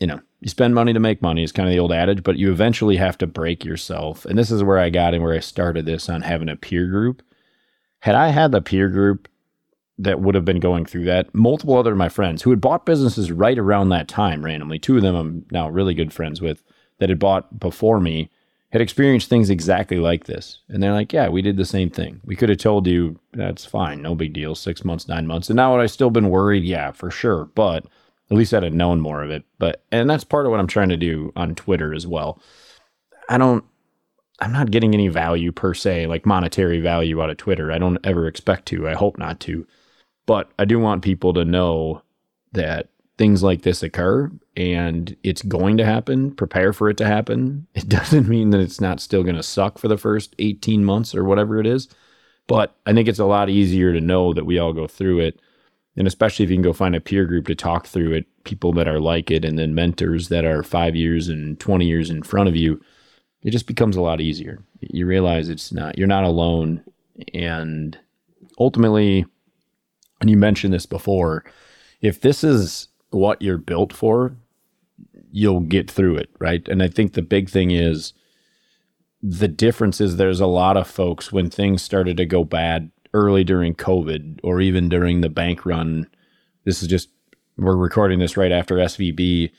you 0.00 0.06
know, 0.06 0.20
you 0.42 0.48
spend 0.48 0.74
money 0.74 0.92
to 0.92 0.98
make 0.98 1.22
money 1.22 1.44
is 1.44 1.52
kind 1.52 1.68
of 1.68 1.72
the 1.72 1.78
old 1.78 1.92
adage, 1.92 2.24
but 2.24 2.36
you 2.36 2.50
eventually 2.50 2.96
have 2.96 3.16
to 3.18 3.28
break 3.28 3.64
yourself. 3.64 4.24
And 4.24 4.36
this 4.36 4.50
is 4.50 4.64
where 4.64 4.78
I 4.78 4.90
got 4.90 5.14
and 5.14 5.22
where 5.22 5.34
I 5.34 5.38
started 5.38 5.86
this 5.86 6.08
on 6.08 6.22
having 6.22 6.48
a 6.48 6.56
peer 6.56 6.88
group. 6.88 7.22
Had 8.00 8.16
I 8.16 8.28
had 8.30 8.50
the 8.50 8.60
peer 8.60 8.88
group 8.88 9.28
that 9.98 10.20
would 10.20 10.34
have 10.34 10.44
been 10.44 10.58
going 10.58 10.84
through 10.84 11.04
that, 11.04 11.32
multiple 11.32 11.78
other 11.78 11.92
of 11.92 11.96
my 11.96 12.08
friends 12.08 12.42
who 12.42 12.50
had 12.50 12.60
bought 12.60 12.84
businesses 12.84 13.30
right 13.30 13.56
around 13.56 13.90
that 13.90 14.08
time 14.08 14.44
randomly, 14.44 14.80
two 14.80 14.96
of 14.96 15.02
them 15.02 15.14
I'm 15.14 15.46
now 15.52 15.68
really 15.68 15.94
good 15.94 16.12
friends 16.12 16.40
with 16.40 16.64
that 16.98 17.08
had 17.08 17.20
bought 17.20 17.60
before 17.60 18.00
me 18.00 18.28
had 18.72 18.80
experienced 18.80 19.28
things 19.28 19.48
exactly 19.48 19.98
like 19.98 20.24
this. 20.24 20.58
And 20.68 20.82
they're 20.82 20.92
like, 20.92 21.12
yeah, 21.12 21.28
we 21.28 21.40
did 21.40 21.56
the 21.56 21.64
same 21.64 21.88
thing. 21.88 22.20
We 22.24 22.34
could 22.34 22.48
have 22.48 22.58
told 22.58 22.88
you 22.88 23.20
that's 23.32 23.64
fine, 23.64 24.02
no 24.02 24.16
big 24.16 24.32
deal, 24.32 24.56
six 24.56 24.84
months, 24.84 25.06
nine 25.06 25.28
months. 25.28 25.50
And 25.50 25.56
now 25.56 25.76
would 25.76 25.82
I 25.82 25.86
still 25.86 26.10
been 26.10 26.30
worried? 26.30 26.64
Yeah, 26.64 26.90
for 26.90 27.12
sure. 27.12 27.44
But 27.54 27.86
at 28.30 28.36
least 28.36 28.54
I'd 28.54 28.62
have 28.62 28.74
known 28.74 29.00
more 29.00 29.22
of 29.22 29.30
it. 29.30 29.44
But, 29.58 29.84
and 29.92 30.08
that's 30.08 30.24
part 30.24 30.46
of 30.46 30.50
what 30.50 30.60
I'm 30.60 30.66
trying 30.66 30.88
to 30.88 30.96
do 30.96 31.32
on 31.36 31.54
Twitter 31.54 31.94
as 31.94 32.06
well. 32.06 32.40
I 33.28 33.38
don't, 33.38 33.64
I'm 34.40 34.52
not 34.52 34.70
getting 34.70 34.94
any 34.94 35.08
value 35.08 35.52
per 35.52 35.74
se, 35.74 36.06
like 36.06 36.26
monetary 36.26 36.80
value 36.80 37.22
out 37.22 37.30
of 37.30 37.36
Twitter. 37.36 37.70
I 37.70 37.78
don't 37.78 37.98
ever 38.04 38.26
expect 38.26 38.66
to. 38.66 38.88
I 38.88 38.94
hope 38.94 39.18
not 39.18 39.38
to. 39.40 39.66
But 40.26 40.50
I 40.58 40.64
do 40.64 40.78
want 40.78 41.02
people 41.02 41.34
to 41.34 41.44
know 41.44 42.02
that 42.52 42.88
things 43.18 43.42
like 43.42 43.62
this 43.62 43.82
occur 43.82 44.30
and 44.56 45.16
it's 45.22 45.42
going 45.42 45.76
to 45.76 45.84
happen, 45.84 46.34
prepare 46.34 46.72
for 46.72 46.88
it 46.88 46.96
to 46.96 47.06
happen. 47.06 47.66
It 47.74 47.88
doesn't 47.88 48.28
mean 48.28 48.50
that 48.50 48.60
it's 48.60 48.80
not 48.80 49.00
still 49.00 49.22
going 49.22 49.36
to 49.36 49.42
suck 49.42 49.78
for 49.78 49.88
the 49.88 49.96
first 49.96 50.34
18 50.38 50.84
months 50.84 51.14
or 51.14 51.24
whatever 51.24 51.60
it 51.60 51.66
is. 51.66 51.88
But 52.46 52.76
I 52.86 52.92
think 52.92 53.08
it's 53.08 53.18
a 53.18 53.24
lot 53.24 53.48
easier 53.48 53.92
to 53.92 54.00
know 54.00 54.32
that 54.32 54.46
we 54.46 54.58
all 54.58 54.72
go 54.72 54.86
through 54.86 55.20
it 55.20 55.40
And 55.96 56.06
especially 56.06 56.44
if 56.44 56.50
you 56.50 56.56
can 56.56 56.62
go 56.62 56.72
find 56.72 56.96
a 56.96 57.00
peer 57.00 57.26
group 57.26 57.46
to 57.46 57.54
talk 57.54 57.86
through 57.86 58.12
it, 58.12 58.26
people 58.44 58.72
that 58.74 58.88
are 58.88 59.00
like 59.00 59.30
it, 59.30 59.44
and 59.44 59.58
then 59.58 59.74
mentors 59.74 60.28
that 60.28 60.44
are 60.44 60.62
five 60.62 60.96
years 60.96 61.28
and 61.28 61.60
20 61.60 61.84
years 61.84 62.08
in 62.08 62.22
front 62.22 62.48
of 62.48 62.56
you, 62.56 62.80
it 63.42 63.50
just 63.50 63.66
becomes 63.66 63.96
a 63.96 64.00
lot 64.00 64.20
easier. 64.20 64.62
You 64.80 65.06
realize 65.06 65.48
it's 65.48 65.72
not, 65.72 65.98
you're 65.98 66.06
not 66.06 66.24
alone. 66.24 66.82
And 67.34 67.98
ultimately, 68.58 69.26
and 70.20 70.30
you 70.30 70.36
mentioned 70.36 70.72
this 70.72 70.86
before, 70.86 71.44
if 72.00 72.20
this 72.20 72.42
is 72.42 72.88
what 73.10 73.42
you're 73.42 73.58
built 73.58 73.92
for, 73.92 74.34
you'll 75.30 75.60
get 75.60 75.90
through 75.90 76.16
it, 76.16 76.30
right? 76.38 76.66
And 76.68 76.82
I 76.82 76.88
think 76.88 77.12
the 77.12 77.22
big 77.22 77.50
thing 77.50 77.70
is 77.70 78.12
the 79.22 79.48
difference 79.48 80.00
is 80.00 80.16
there's 80.16 80.40
a 80.40 80.46
lot 80.46 80.76
of 80.76 80.88
folks 80.88 81.32
when 81.32 81.50
things 81.50 81.82
started 81.82 82.16
to 82.16 82.26
go 82.26 82.44
bad 82.44 82.90
early 83.14 83.44
during 83.44 83.74
COVID 83.74 84.40
or 84.42 84.60
even 84.60 84.88
during 84.88 85.20
the 85.20 85.28
bank 85.28 85.66
run. 85.66 86.08
This 86.64 86.82
is 86.82 86.88
just, 86.88 87.08
we're 87.56 87.76
recording 87.76 88.18
this 88.18 88.36
right 88.36 88.52
after 88.52 88.76
SVB. 88.76 89.50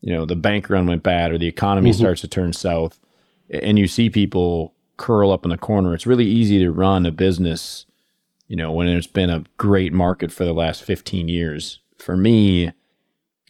You 0.00 0.12
know, 0.12 0.24
the 0.24 0.36
bank 0.36 0.70
run 0.70 0.86
went 0.86 1.02
bad 1.02 1.32
or 1.32 1.38
the 1.38 1.46
economy 1.46 1.90
mm-hmm. 1.90 2.00
starts 2.00 2.20
to 2.22 2.28
turn 2.28 2.52
south, 2.52 2.98
and 3.50 3.78
you 3.78 3.86
see 3.86 4.10
people 4.10 4.74
curl 4.96 5.32
up 5.32 5.44
in 5.44 5.50
the 5.50 5.58
corner. 5.58 5.94
It's 5.94 6.06
really 6.06 6.26
easy 6.26 6.58
to 6.60 6.70
run 6.70 7.06
a 7.06 7.10
business, 7.10 7.86
you 8.48 8.56
know, 8.56 8.72
when 8.72 8.88
it's 8.88 9.06
been 9.06 9.30
a 9.30 9.44
great 9.56 9.92
market 9.92 10.32
for 10.32 10.44
the 10.44 10.52
last 10.52 10.82
15 10.84 11.28
years. 11.28 11.80
For 11.98 12.16
me, 12.16 12.72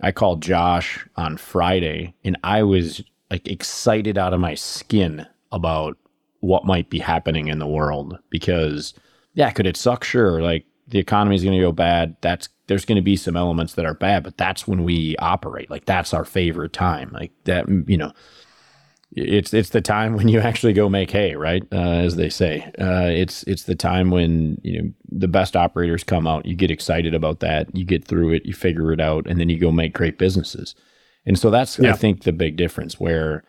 I 0.01 0.13
called 0.13 0.43
Josh 0.43 1.07
on 1.17 1.37
Friday 1.37 2.15
and 2.25 2.37
I 2.43 2.63
was 2.63 3.03
like 3.31 3.47
excited 3.49 4.19
out 4.19 4.35
of 4.35 4.41
my 4.41 4.55
skin 4.55 5.27
about 5.53 5.97
what 6.41 6.65
might 6.65 6.91
be 6.91 6.99
happening 6.99 7.49
in 7.49 7.59
the 7.59 7.67
world 7.67 8.19
because 8.29 8.95
yeah, 9.35 9.51
could 9.51 9.67
it 9.67 9.77
suck? 9.77 10.05
Sure. 10.05 10.43
Like 10.43 10.65
the 10.89 10.99
economy 10.99 11.37
is 11.37 11.45
going 11.45 11.57
to 11.57 11.65
go 11.65 11.73
bad. 11.73 12.17
That's 12.21 12.49
there's 12.67 12.85
going 12.85 12.97
to 12.97 13.03
be 13.03 13.17
some 13.17 13.37
elements 13.37 13.75
that 13.75 13.87
are 13.87 13.95
bad, 13.95 14.23
but 14.23 14.37
that's 14.37 14.67
when 14.67 14.85
we 14.85 15.17
operate. 15.19 15.71
Like 15.71 15.85
that's 15.85 16.15
our 16.15 16.25
favorite 16.25 16.73
time. 16.73 17.11
Like 17.13 17.33
that, 17.45 17.69
you 17.87 17.97
know, 17.97 18.13
it's 19.13 19.53
it's 19.53 19.71
the 19.71 19.81
time 19.81 20.15
when 20.17 20.29
you 20.29 20.41
actually 20.41 20.73
go 20.73 20.89
make 20.89 21.11
hay, 21.11 21.35
right? 21.35 21.63
Uh, 21.73 21.77
as 21.77 22.17
they 22.17 22.29
say, 22.29 22.63
uh, 22.79 23.11
it's 23.11 23.43
it's 23.45 23.65
the 23.65 23.75
time 23.75 24.11
when 24.11 24.61
you 24.63 24.83
know 24.83 24.91
the 25.11 25.29
best 25.29 25.57
operators 25.57 26.05
come 26.05 26.27
out. 26.27 26.47
You 26.47 26.55
get 26.55 26.71
excited 26.71 27.15
about 27.15 27.41
that. 27.41 27.75
You 27.75 27.85
get 27.85 28.05
through 28.07 28.35
it. 28.35 28.47
You 28.47 28.55
figure 28.55 28.93
it 28.93 29.01
out, 29.01 29.27
and 29.27 29.41
then 29.41 29.49
you 29.49 29.59
go 29.59 29.73
make 29.73 29.95
great 29.95 30.19
businesses. 30.19 30.75
And 31.25 31.39
so 31.39 31.51
that's 31.51 31.79
yeah. 31.79 31.91
I 31.91 31.93
think 31.93 32.25
the 32.25 32.33
big 32.33 32.57
difference. 32.57 32.99
Where 32.99 33.45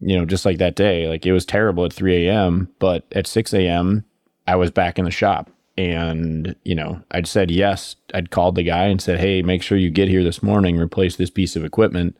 you 0.00 0.18
know, 0.18 0.24
just 0.24 0.44
like 0.44 0.58
that 0.58 0.74
day, 0.74 1.06
like 1.06 1.24
it 1.24 1.32
was 1.32 1.46
terrible 1.46 1.84
at 1.84 1.92
3 1.92 2.26
a.m., 2.26 2.68
but 2.80 3.06
at 3.12 3.28
6 3.28 3.54
a.m. 3.54 4.04
I 4.46 4.56
was 4.56 4.70
back 4.70 4.98
in 4.98 5.04
the 5.04 5.10
shop 5.10 5.50
and 5.78 6.54
you 6.64 6.74
know 6.74 7.02
i'd 7.12 7.26
said 7.26 7.50
yes. 7.50 7.96
I'd 8.12 8.30
called 8.30 8.56
the 8.56 8.62
guy 8.62 8.84
and 8.84 9.00
said 9.00 9.20
hey 9.20 9.42
make 9.42 9.62
sure 9.62 9.78
you 9.78 9.90
get 9.90 10.08
here 10.08 10.22
this 10.22 10.42
morning 10.42 10.78
replace 10.78 11.16
this 11.16 11.30
piece 11.30 11.56
of 11.56 11.64
equipment. 11.64 12.16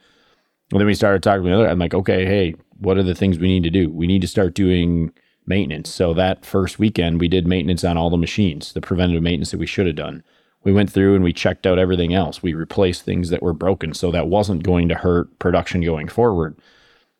And 0.70 0.80
then 0.80 0.86
we 0.86 0.94
started 0.94 1.22
talking 1.22 1.44
to 1.44 1.50
the 1.50 1.54
other 1.56 1.68
i'm 1.68 1.78
like 1.78 1.94
okay 1.94 2.24
hey 2.24 2.54
what 2.78 2.98
are 2.98 3.02
the 3.02 3.14
things 3.14 3.38
we 3.38 3.46
need 3.46 3.62
to 3.62 3.70
do? 3.70 3.88
We 3.90 4.08
need 4.08 4.22
to 4.22 4.28
start 4.28 4.54
doing 4.54 5.12
maintenance. 5.46 5.88
So 5.88 6.12
that 6.14 6.44
first 6.44 6.80
weekend 6.80 7.20
we 7.20 7.28
did 7.28 7.46
maintenance 7.46 7.84
on 7.84 7.96
all 7.96 8.10
the 8.10 8.16
machines 8.16 8.72
the 8.72 8.80
preventative 8.80 9.22
maintenance 9.22 9.50
that 9.50 9.60
we 9.60 9.66
should 9.66 9.86
have 9.86 9.96
done. 9.96 10.22
We 10.64 10.72
went 10.72 10.90
through 10.90 11.14
and 11.14 11.24
we 11.24 11.32
checked 11.32 11.66
out 11.66 11.78
everything 11.78 12.14
else. 12.14 12.42
We 12.42 12.54
replaced 12.54 13.02
things 13.02 13.30
that 13.30 13.42
were 13.42 13.52
broken. 13.52 13.94
So 13.94 14.10
that 14.12 14.28
wasn't 14.28 14.62
going 14.62 14.88
to 14.88 14.94
hurt 14.94 15.38
production 15.38 15.80
going 15.82 16.08
forward 16.08 16.56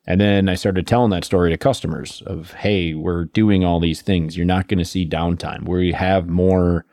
and 0.06 0.20
then 0.20 0.48
I 0.48 0.54
started 0.54 0.86
telling 0.86 1.10
that 1.10 1.24
story 1.24 1.50
to 1.50 1.56
customers 1.56 2.22
of, 2.26 2.52
hey, 2.54 2.94
we're 2.94 3.26
doing 3.26 3.64
all 3.64 3.78
these 3.78 4.02
things. 4.02 4.36
You're 4.36 4.46
not 4.46 4.68
going 4.68 4.78
to 4.78 4.84
see 4.84 5.08
downtime. 5.08 5.68
We 5.68 5.92
have 5.92 6.28
more 6.28 6.84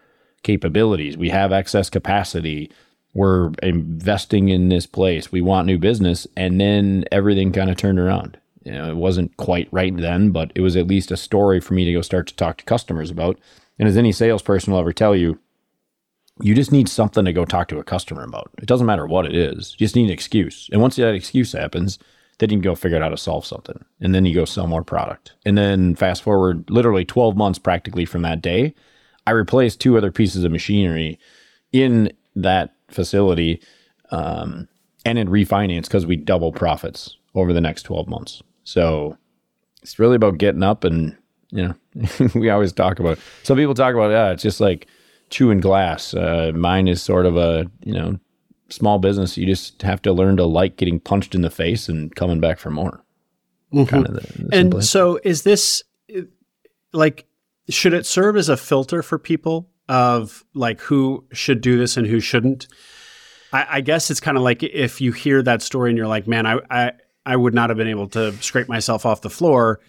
capabilities. 0.43 1.17
We 1.17 1.29
have 1.29 1.51
excess 1.51 1.89
capacity. 1.89 2.71
We're 3.15 3.51
investing 3.63 4.49
in 4.49 4.69
this 4.69 4.85
place. 4.85 5.31
We 5.31 5.41
want 5.41 5.65
new 5.65 5.79
business. 5.79 6.27
And 6.37 6.61
then 6.61 7.05
everything 7.11 7.51
kind 7.51 7.71
of 7.71 7.77
turned 7.77 7.99
around. 7.99 8.37
You 8.63 8.73
know, 8.73 8.89
it 8.89 8.97
wasn't 8.97 9.35
quite 9.37 9.67
right 9.71 9.95
then, 9.95 10.29
but 10.29 10.51
it 10.53 10.61
was 10.61 10.75
at 10.75 10.87
least 10.87 11.09
a 11.09 11.17
story 11.17 11.59
for 11.59 11.73
me 11.73 11.85
to 11.85 11.93
go 11.93 12.01
start 12.01 12.27
to 12.27 12.35
talk 12.35 12.57
to 12.57 12.65
customers 12.65 13.09
about. 13.09 13.39
And 13.79 13.87
as 13.87 13.97
any 13.97 14.11
salesperson 14.11 14.71
will 14.71 14.79
ever 14.79 14.93
tell 14.93 15.15
you, 15.15 15.39
you 16.41 16.53
just 16.53 16.71
need 16.71 16.87
something 16.87 17.25
to 17.25 17.33
go 17.33 17.43
talk 17.43 17.67
to 17.69 17.79
a 17.79 17.83
customer 17.83 18.23
about. 18.23 18.51
It 18.59 18.67
doesn't 18.67 18.85
matter 18.85 19.07
what 19.07 19.25
it 19.25 19.35
is. 19.35 19.75
You 19.77 19.85
just 19.85 19.95
need 19.95 20.05
an 20.05 20.11
excuse. 20.11 20.69
And 20.71 20.81
once 20.81 20.95
that 20.97 21.15
excuse 21.15 21.53
happens, 21.53 21.97
then 22.39 22.49
you 22.49 22.55
can 22.55 22.61
go 22.61 22.75
figure 22.75 22.97
out 22.97 23.03
how 23.03 23.09
to 23.09 23.17
solve 23.17 23.45
something. 23.45 23.83
And 23.99 24.15
then 24.15 24.25
you 24.25 24.33
go 24.33 24.45
sell 24.45 24.67
more 24.67 24.83
product. 24.83 25.33
And 25.45 25.57
then 25.57 25.95
fast 25.95 26.23
forward 26.23 26.69
literally 26.69 27.05
12 27.05 27.35
months 27.35 27.59
practically 27.59 28.05
from 28.05 28.21
that 28.23 28.41
day, 28.41 28.73
I 29.27 29.31
replaced 29.31 29.79
two 29.79 29.97
other 29.97 30.11
pieces 30.11 30.43
of 30.43 30.51
machinery 30.51 31.19
in 31.71 32.11
that 32.35 32.73
facility 32.87 33.61
um, 34.11 34.67
and 35.05 35.19
in 35.19 35.27
refinance 35.27 35.83
because 35.83 36.05
we 36.05 36.15
double 36.15 36.51
profits 36.51 37.17
over 37.35 37.53
the 37.53 37.61
next 37.61 37.83
12 37.83 38.07
months. 38.07 38.41
So 38.63 39.17
it's 39.81 39.99
really 39.99 40.15
about 40.15 40.37
getting 40.37 40.63
up 40.63 40.83
and, 40.83 41.15
you 41.51 41.67
know, 41.67 42.29
we 42.35 42.49
always 42.49 42.71
talk 42.71 42.99
about, 42.99 43.19
some 43.43 43.57
people 43.57 43.73
talk 43.73 43.93
about, 43.93 44.11
yeah, 44.11 44.31
it's 44.31 44.43
just 44.43 44.61
like 44.61 44.87
chewing 45.29 45.59
glass. 45.59 46.13
Uh, 46.13 46.53
mine 46.55 46.87
is 46.87 47.01
sort 47.01 47.25
of 47.25 47.35
a, 47.35 47.69
you 47.83 47.93
know, 47.93 48.17
small 48.69 48.99
business, 48.99 49.37
you 49.37 49.45
just 49.45 49.81
have 49.81 50.01
to 50.03 50.13
learn 50.13 50.37
to 50.37 50.45
like 50.45 50.77
getting 50.77 50.99
punched 50.99 51.35
in 51.35 51.41
the 51.41 51.49
face 51.49 51.89
and 51.89 52.15
coming 52.15 52.39
back 52.39 52.59
for 52.59 52.69
more. 52.69 53.03
Mm-hmm. 53.73 53.85
Kind 53.85 54.07
of 54.07 54.13
the, 54.13 54.43
the 54.43 54.55
and 54.55 54.83
so 54.83 55.19
is 55.23 55.43
this 55.43 55.83
like 56.91 57.25
should 57.69 57.93
it 57.93 58.05
serve 58.05 58.35
as 58.35 58.49
a 58.49 58.57
filter 58.57 59.03
for 59.03 59.19
people 59.19 59.69
of 59.87 60.43
like 60.53 60.81
who 60.81 61.23
should 61.31 61.61
do 61.61 61.77
this 61.77 61.97
and 61.97 62.07
who 62.07 62.19
shouldn't? 62.19 62.67
I, 63.53 63.67
I 63.69 63.81
guess 63.81 64.11
it's 64.11 64.19
kind 64.19 64.37
of 64.37 64.43
like 64.43 64.63
if 64.63 65.01
you 65.01 65.11
hear 65.11 65.41
that 65.43 65.61
story 65.61 65.89
and 65.89 65.97
you're 65.97 66.07
like, 66.07 66.27
man, 66.27 66.45
I, 66.45 66.59
I 66.69 66.91
I 67.25 67.35
would 67.35 67.53
not 67.53 67.69
have 67.69 67.77
been 67.77 67.87
able 67.87 68.07
to 68.09 68.33
scrape 68.41 68.67
myself 68.67 69.05
off 69.05 69.21
the 69.21 69.29
floor, 69.29 69.79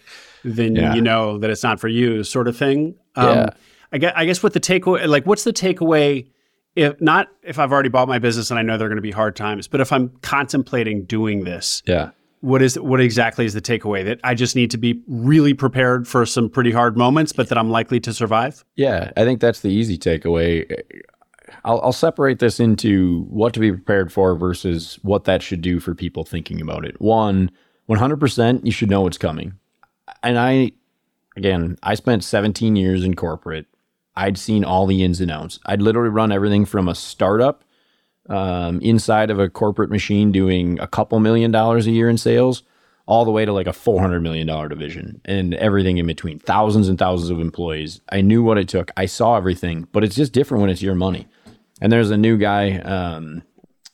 then 0.43 0.75
yeah. 0.75 0.93
you 0.93 1.01
know 1.01 1.37
that 1.39 1.49
it's 1.49 1.63
not 1.63 1.79
for 1.79 1.87
you, 1.87 2.23
sort 2.23 2.47
of 2.47 2.55
thing. 2.57 2.95
Um, 3.15 3.37
yeah. 3.37 3.49
I 3.91 3.97
guess, 3.97 4.13
I 4.15 4.25
guess 4.25 4.43
what 4.43 4.53
the 4.53 4.59
takeaway, 4.59 5.07
like, 5.07 5.25
what's 5.25 5.43
the 5.43 5.51
takeaway 5.51 6.29
if 6.75 6.99
not 7.01 7.29
if 7.43 7.59
I've 7.59 7.71
already 7.71 7.89
bought 7.89 8.07
my 8.07 8.19
business 8.19 8.49
and 8.49 8.59
I 8.59 8.61
know 8.61 8.77
there 8.77 8.87
are 8.87 8.89
going 8.89 8.97
to 8.97 9.01
be 9.01 9.11
hard 9.11 9.35
times, 9.35 9.67
but 9.67 9.81
if 9.81 9.91
I'm 9.91 10.09
contemplating 10.21 11.05
doing 11.05 11.43
this, 11.43 11.83
yeah. 11.85 12.11
What 12.41 12.63
is 12.63 12.79
what 12.79 12.99
exactly 12.99 13.45
is 13.45 13.53
the 13.53 13.61
takeaway 13.61 14.03
that 14.03 14.19
I 14.23 14.33
just 14.33 14.55
need 14.55 14.71
to 14.71 14.77
be 14.79 14.99
really 15.07 15.53
prepared 15.53 16.07
for 16.07 16.25
some 16.25 16.49
pretty 16.49 16.71
hard 16.71 16.97
moments, 16.97 17.31
but 17.33 17.49
that 17.49 17.57
I'm 17.57 17.69
likely 17.69 17.99
to 17.99 18.11
survive? 18.15 18.65
Yeah, 18.75 19.11
I 19.15 19.25
think 19.25 19.41
that's 19.41 19.59
the 19.59 19.69
easy 19.69 19.95
takeaway. 19.95 20.81
I'll, 21.63 21.79
I'll 21.81 21.93
separate 21.93 22.39
this 22.39 22.59
into 22.59 23.25
what 23.29 23.53
to 23.53 23.59
be 23.59 23.71
prepared 23.71 24.11
for 24.11 24.35
versus 24.35 24.97
what 25.03 25.25
that 25.25 25.43
should 25.43 25.61
do 25.61 25.79
for 25.79 25.93
people 25.93 26.23
thinking 26.23 26.61
about 26.61 26.83
it. 26.83 26.99
One, 26.99 27.51
100%, 27.89 28.65
you 28.65 28.71
should 28.71 28.89
know 28.89 29.01
what's 29.01 29.19
coming. 29.19 29.53
And 30.23 30.39
I, 30.39 30.71
again, 31.35 31.77
I 31.83 31.93
spent 31.93 32.23
17 32.23 32.75
years 32.75 33.03
in 33.03 33.15
corporate 33.15 33.67
I'd 34.15 34.37
seen 34.37 34.63
all 34.63 34.85
the 34.85 35.03
ins 35.03 35.21
and 35.21 35.31
outs. 35.31 35.59
I'd 35.65 35.81
literally 35.81 36.09
run 36.09 36.31
everything 36.31 36.65
from 36.65 36.87
a 36.87 36.95
startup 36.95 37.63
um, 38.29 38.79
inside 38.81 39.29
of 39.29 39.39
a 39.39 39.49
corporate 39.49 39.89
machine 39.89 40.31
doing 40.31 40.79
a 40.79 40.87
couple 40.87 41.19
million 41.19 41.51
dollars 41.51 41.87
a 41.87 41.91
year 41.91 42.09
in 42.09 42.17
sales, 42.17 42.63
all 43.05 43.25
the 43.25 43.31
way 43.31 43.45
to 43.45 43.53
like 43.53 43.67
a 43.67 43.71
$400 43.71 44.21
million 44.21 44.47
division 44.69 45.21
and 45.25 45.53
everything 45.55 45.97
in 45.97 46.05
between, 46.05 46.39
thousands 46.39 46.87
and 46.87 46.99
thousands 46.99 47.29
of 47.29 47.39
employees. 47.39 48.01
I 48.09 48.21
knew 48.21 48.43
what 48.43 48.57
it 48.57 48.67
took. 48.67 48.91
I 48.95 49.05
saw 49.05 49.37
everything, 49.37 49.87
but 49.91 50.03
it's 50.03 50.15
just 50.15 50.33
different 50.33 50.61
when 50.61 50.69
it's 50.69 50.81
your 50.81 50.95
money. 50.95 51.27
And 51.81 51.91
there's 51.91 52.11
a 52.11 52.17
new 52.17 52.37
guy, 52.37 52.77
um, 52.79 53.43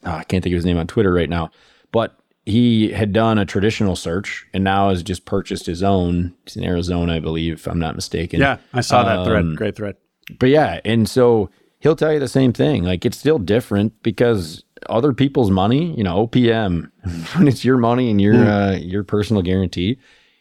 oh, 0.04 0.12
I 0.12 0.24
can't 0.24 0.44
think 0.44 0.54
of 0.54 0.58
his 0.58 0.66
name 0.66 0.78
on 0.78 0.88
Twitter 0.88 1.14
right 1.14 1.30
now, 1.30 1.52
but 1.92 2.20
he 2.46 2.92
had 2.92 3.14
done 3.14 3.38
a 3.38 3.46
traditional 3.46 3.96
search 3.96 4.46
and 4.54 4.64
now 4.64 4.90
has 4.90 5.04
just 5.04 5.26
purchased 5.26 5.66
his 5.66 5.84
own. 5.84 6.34
He's 6.46 6.58
in 6.58 6.64
Arizona, 6.64 7.16
I 7.16 7.20
believe, 7.20 7.54
if 7.54 7.68
I'm 7.68 7.80
not 7.80 7.96
mistaken. 7.96 8.40
Yeah, 8.40 8.58
I 8.74 8.82
saw 8.82 9.04
that 9.04 9.20
um, 9.20 9.26
thread. 9.26 9.56
Great 9.56 9.76
thread 9.76 9.96
but 10.40 10.50
yeah, 10.50 10.80
and 10.86 11.08
so 11.08 11.50
he'll 11.80 11.96
tell 11.96 12.14
you 12.14 12.20
the 12.20 12.28
same 12.28 12.54
thing. 12.54 12.84
Like 12.84 13.06
it's 13.06 13.18
still 13.18 13.40
different 13.40 14.02
because 14.04 14.64
other 14.90 15.14
people's 15.14 15.52
money, 15.52 15.96
you 15.96 16.04
know, 16.04 16.28
OPM, 16.28 16.92
when 17.36 17.48
it's 17.48 17.66
your 17.66 17.78
money 17.78 18.10
and 18.10 18.22
your 18.22 18.36
mm. 18.36 18.76
uh, 18.76 18.78
your 18.78 19.04
personal 19.04 19.42
guarantee, 19.42 19.98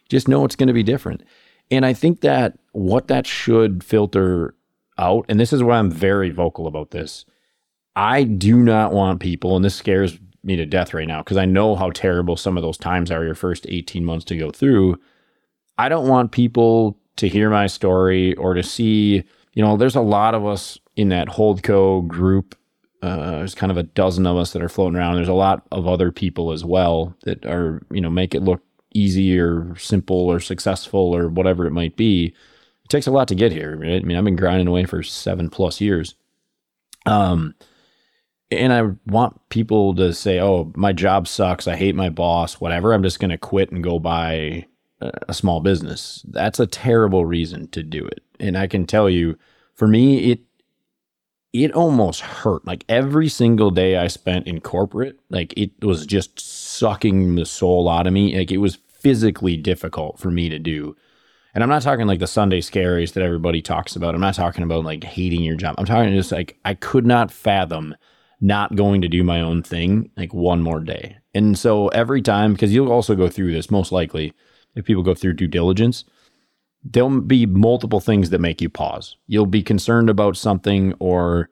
just 0.09 0.27
know 0.27 0.45
it's 0.45 0.55
going 0.55 0.67
to 0.67 0.73
be 0.73 0.83
different. 0.83 1.23
And 1.69 1.85
I 1.85 1.93
think 1.93 2.21
that 2.21 2.57
what 2.71 3.07
that 3.07 3.27
should 3.27 3.83
filter 3.83 4.55
out, 4.97 5.25
and 5.27 5.39
this 5.39 5.51
is 5.51 5.63
why 5.63 5.77
I'm 5.77 5.91
very 5.91 6.29
vocal 6.29 6.67
about 6.67 6.91
this. 6.91 7.25
I 7.95 8.23
do 8.23 8.57
not 8.57 8.93
want 8.93 9.19
people, 9.19 9.55
and 9.55 9.65
this 9.65 9.75
scares 9.75 10.17
me 10.43 10.55
to 10.55 10.65
death 10.65 10.93
right 10.93 11.07
now 11.07 11.21
because 11.21 11.37
I 11.37 11.45
know 11.45 11.75
how 11.75 11.89
terrible 11.91 12.37
some 12.37 12.57
of 12.57 12.63
those 12.63 12.77
times 12.77 13.11
are 13.11 13.23
your 13.23 13.35
first 13.35 13.65
18 13.67 14.05
months 14.05 14.25
to 14.25 14.37
go 14.37 14.51
through. 14.51 14.99
I 15.77 15.89
don't 15.89 16.07
want 16.07 16.31
people 16.31 16.97
to 17.17 17.27
hear 17.27 17.49
my 17.49 17.67
story 17.67 18.33
or 18.35 18.53
to 18.53 18.63
see 18.63 19.23
you 19.57 19.63
know, 19.63 19.75
there's 19.75 19.95
a 19.95 20.01
lot 20.01 20.35
of 20.35 20.45
us 20.45 20.77
in 20.95 21.09
that 21.09 21.29
Holdco 21.29 22.07
group. 22.07 22.55
Uh, 23.01 23.31
there's 23.31 23.55
kind 23.55 23.71
of 23.71 23.77
a 23.77 23.81
dozen 23.81 24.27
of 24.27 24.37
us 24.37 24.53
that 24.53 24.61
are 24.61 24.69
floating 24.69 24.99
around. 24.99 25.15
There's 25.15 25.27
a 25.27 25.33
lot 25.33 25.65
of 25.71 25.87
other 25.87 26.11
people 26.11 26.51
as 26.51 26.63
well 26.63 27.15
that 27.23 27.43
are, 27.43 27.81
you 27.89 27.99
know, 27.99 28.11
make 28.11 28.35
it 28.35 28.43
look 28.43 28.61
easy 28.93 29.39
or 29.39 29.75
simple 29.75 30.15
or 30.15 30.39
successful 30.39 30.99
or 30.99 31.27
whatever 31.27 31.65
it 31.65 31.71
might 31.71 31.95
be. 31.95 32.35
It 32.83 32.89
takes 32.89 33.07
a 33.07 33.11
lot 33.11 33.27
to 33.29 33.35
get 33.35 33.51
here. 33.51 33.75
Right? 33.77 33.99
I 33.99 34.05
mean, 34.05 34.15
I've 34.15 34.25
been 34.25 34.35
grinding 34.35 34.67
away 34.67 34.85
for 34.85 35.01
seven 35.01 35.49
plus 35.49 35.81
years. 35.81 36.13
Um, 37.07 37.55
and 38.51 38.71
I 38.71 38.91
want 39.11 39.41
people 39.49 39.95
to 39.95 40.13
say, 40.13 40.39
"Oh, 40.39 40.71
my 40.75 40.93
job 40.93 41.27
sucks. 41.27 41.67
I 41.67 41.75
hate 41.75 41.95
my 41.95 42.09
boss. 42.09 42.61
Whatever. 42.61 42.93
I'm 42.93 43.01
just 43.01 43.19
going 43.19 43.31
to 43.31 43.39
quit 43.39 43.71
and 43.71 43.83
go 43.83 43.97
buy 43.97 44.67
a 45.01 45.33
small 45.33 45.61
business." 45.61 46.23
That's 46.29 46.59
a 46.59 46.67
terrible 46.67 47.25
reason 47.25 47.69
to 47.69 47.81
do 47.81 48.05
it. 48.05 48.21
And 48.39 48.57
I 48.57 48.67
can 48.67 48.85
tell 48.85 49.09
you, 49.09 49.37
for 49.73 49.87
me, 49.87 50.31
it 50.31 50.41
it 51.53 51.71
almost 51.73 52.21
hurt. 52.21 52.65
Like 52.65 52.83
every 52.89 53.29
single 53.29 53.71
day 53.71 53.97
I 53.97 54.07
spent 54.07 54.47
in 54.47 54.61
corporate, 54.61 55.19
like 55.29 55.53
it 55.57 55.71
was 55.81 56.05
just 56.05 56.39
sucking 56.39 57.35
the 57.35 57.45
soul 57.45 57.89
out 57.89 58.07
of 58.07 58.13
me. 58.13 58.37
Like 58.37 58.51
it 58.51 58.57
was 58.57 58.77
physically 58.87 59.57
difficult 59.57 60.19
for 60.19 60.29
me 60.29 60.49
to 60.49 60.59
do. 60.59 60.95
And 61.53 61.63
I'm 61.63 61.69
not 61.69 61.81
talking 61.81 62.05
like 62.05 62.19
the 62.19 62.27
Sunday 62.27 62.61
scaries 62.61 63.13
that 63.13 63.23
everybody 63.23 63.61
talks 63.61 63.95
about. 63.95 64.13
I'm 64.13 64.21
not 64.21 64.35
talking 64.35 64.63
about 64.63 64.83
like 64.83 65.03
hating 65.03 65.41
your 65.41 65.55
job. 65.55 65.75
I'm 65.77 65.85
talking 65.85 66.13
just 66.13 66.31
like 66.31 66.59
I 66.65 66.73
could 66.73 67.05
not 67.05 67.31
fathom 67.31 67.95
not 68.39 68.75
going 68.75 69.01
to 69.01 69.07
do 69.07 69.23
my 69.23 69.41
own 69.41 69.63
thing 69.63 70.11
like 70.15 70.33
one 70.33 70.61
more 70.61 70.79
day. 70.79 71.17
And 71.33 71.57
so 71.57 71.87
every 71.89 72.21
time, 72.21 72.53
because 72.53 72.73
you'll 72.73 72.91
also 72.91 73.15
go 73.15 73.29
through 73.29 73.51
this 73.51 73.71
most 73.71 73.91
likely 73.91 74.33
if 74.75 74.85
people 74.85 75.01
go 75.01 75.15
through 75.15 75.33
due 75.33 75.47
diligence, 75.47 76.03
there'll 76.91 77.21
be 77.21 77.45
multiple 77.45 77.99
things 77.99 78.29
that 78.29 78.39
make 78.39 78.61
you 78.61 78.69
pause. 78.69 79.15
You'll 79.27 79.45
be 79.45 79.63
concerned 79.63 80.09
about 80.09 80.37
something 80.37 80.93
or 80.99 81.49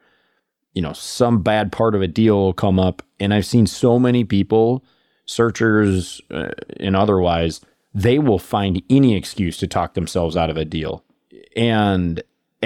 you 0.73 0.81
know, 0.81 0.93
some 0.93 1.41
bad 1.41 1.71
part 1.71 1.95
of 1.95 2.01
a 2.01 2.07
deal 2.07 2.35
will 2.35 2.53
come 2.53 2.79
up 2.79 3.01
and 3.19 3.33
I've 3.33 3.45
seen 3.45 3.65
so 3.65 3.97
many 3.97 4.25
people, 4.25 4.83
searchers 5.25 6.21
uh, 6.29 6.49
and 6.79 6.95
otherwise, 6.95 7.61
they 7.93 8.19
will 8.19 8.39
find 8.39 8.83
any 8.89 9.15
excuse 9.15 9.57
to 9.57 9.67
talk 9.67 9.93
themselves 9.93 10.35
out 10.35 10.49
of 10.49 10.57
a 10.57 10.65
deal. 10.65 11.03
And 11.55 12.21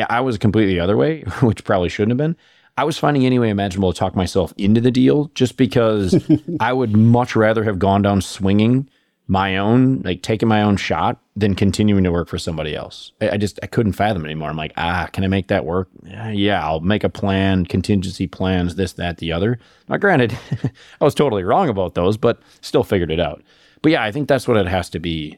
I 0.10 0.22
was 0.22 0.40
completely 0.40 0.74
the 0.74 0.80
other 0.80 0.98
way, 0.98 1.22
which 1.42 1.64
probably 1.64 1.90
shouldn't 1.90 2.12
have 2.12 2.18
been. 2.18 2.36
I 2.78 2.84
was 2.84 2.98
finding 2.98 3.26
any 3.26 3.38
way 3.38 3.50
imaginable 3.50 3.94
to 3.94 4.00
talk 4.00 4.16
myself 4.16 4.54
into 4.58 4.82
the 4.82 4.90
deal 4.90 5.30
just 5.36 5.56
because 5.56 6.26
I 6.60 6.74
would 6.74 6.96
much 6.96 7.36
rather 7.36 7.64
have 7.64 7.78
gone 7.78 8.02
down 8.02 8.22
swinging 8.22 8.90
my 9.30 9.58
own, 9.58 10.02
like 10.02 10.24
taking 10.24 10.50
my 10.50 10.64
own 10.64 10.76
shot 10.76 11.22
than 11.36 11.54
continuing 11.54 12.04
to 12.04 12.12
work 12.12 12.28
for 12.28 12.40
somebody 12.40 12.76
else. 12.76 13.12
I, 13.22 13.30
I, 13.30 13.38
just 13.38 13.60
I 13.62 13.68
couldn't 13.68 13.94
fathom 13.94 14.26
anymore. 14.26 14.50
I'm 14.50 14.58
like, 14.58 14.74
ah, 14.76 15.08
can 15.14 15.24
I 15.24 15.28
make 15.28 15.50
that 15.50 15.66
work? 15.66 15.88
Yeah, 16.34 16.66
I'll 16.66 16.80
make 16.80 17.04
a 17.04 17.10
plan, 17.10 17.68
contingency 17.68 18.26
plans, 18.26 18.74
this, 18.74 18.94
that, 18.94 19.20
the 19.20 19.32
other. 19.32 19.60
Now, 19.88 19.98
granted, 19.98 20.36
I 21.02 21.04
was 21.06 21.14
totally 21.14 21.44
wrong 21.44 21.70
about 21.70 21.94
those, 21.94 22.18
but 22.18 22.42
still 22.62 22.84
figured 22.84 23.12
it 23.12 23.20
out. 23.20 23.44
But 23.84 23.92
yeah, 23.92 24.04
I 24.04 24.12
think 24.12 24.28
that's 24.28 24.48
what 24.48 24.58
it 24.58 24.66
has 24.66 24.90
to 24.90 25.00
be. 25.00 25.38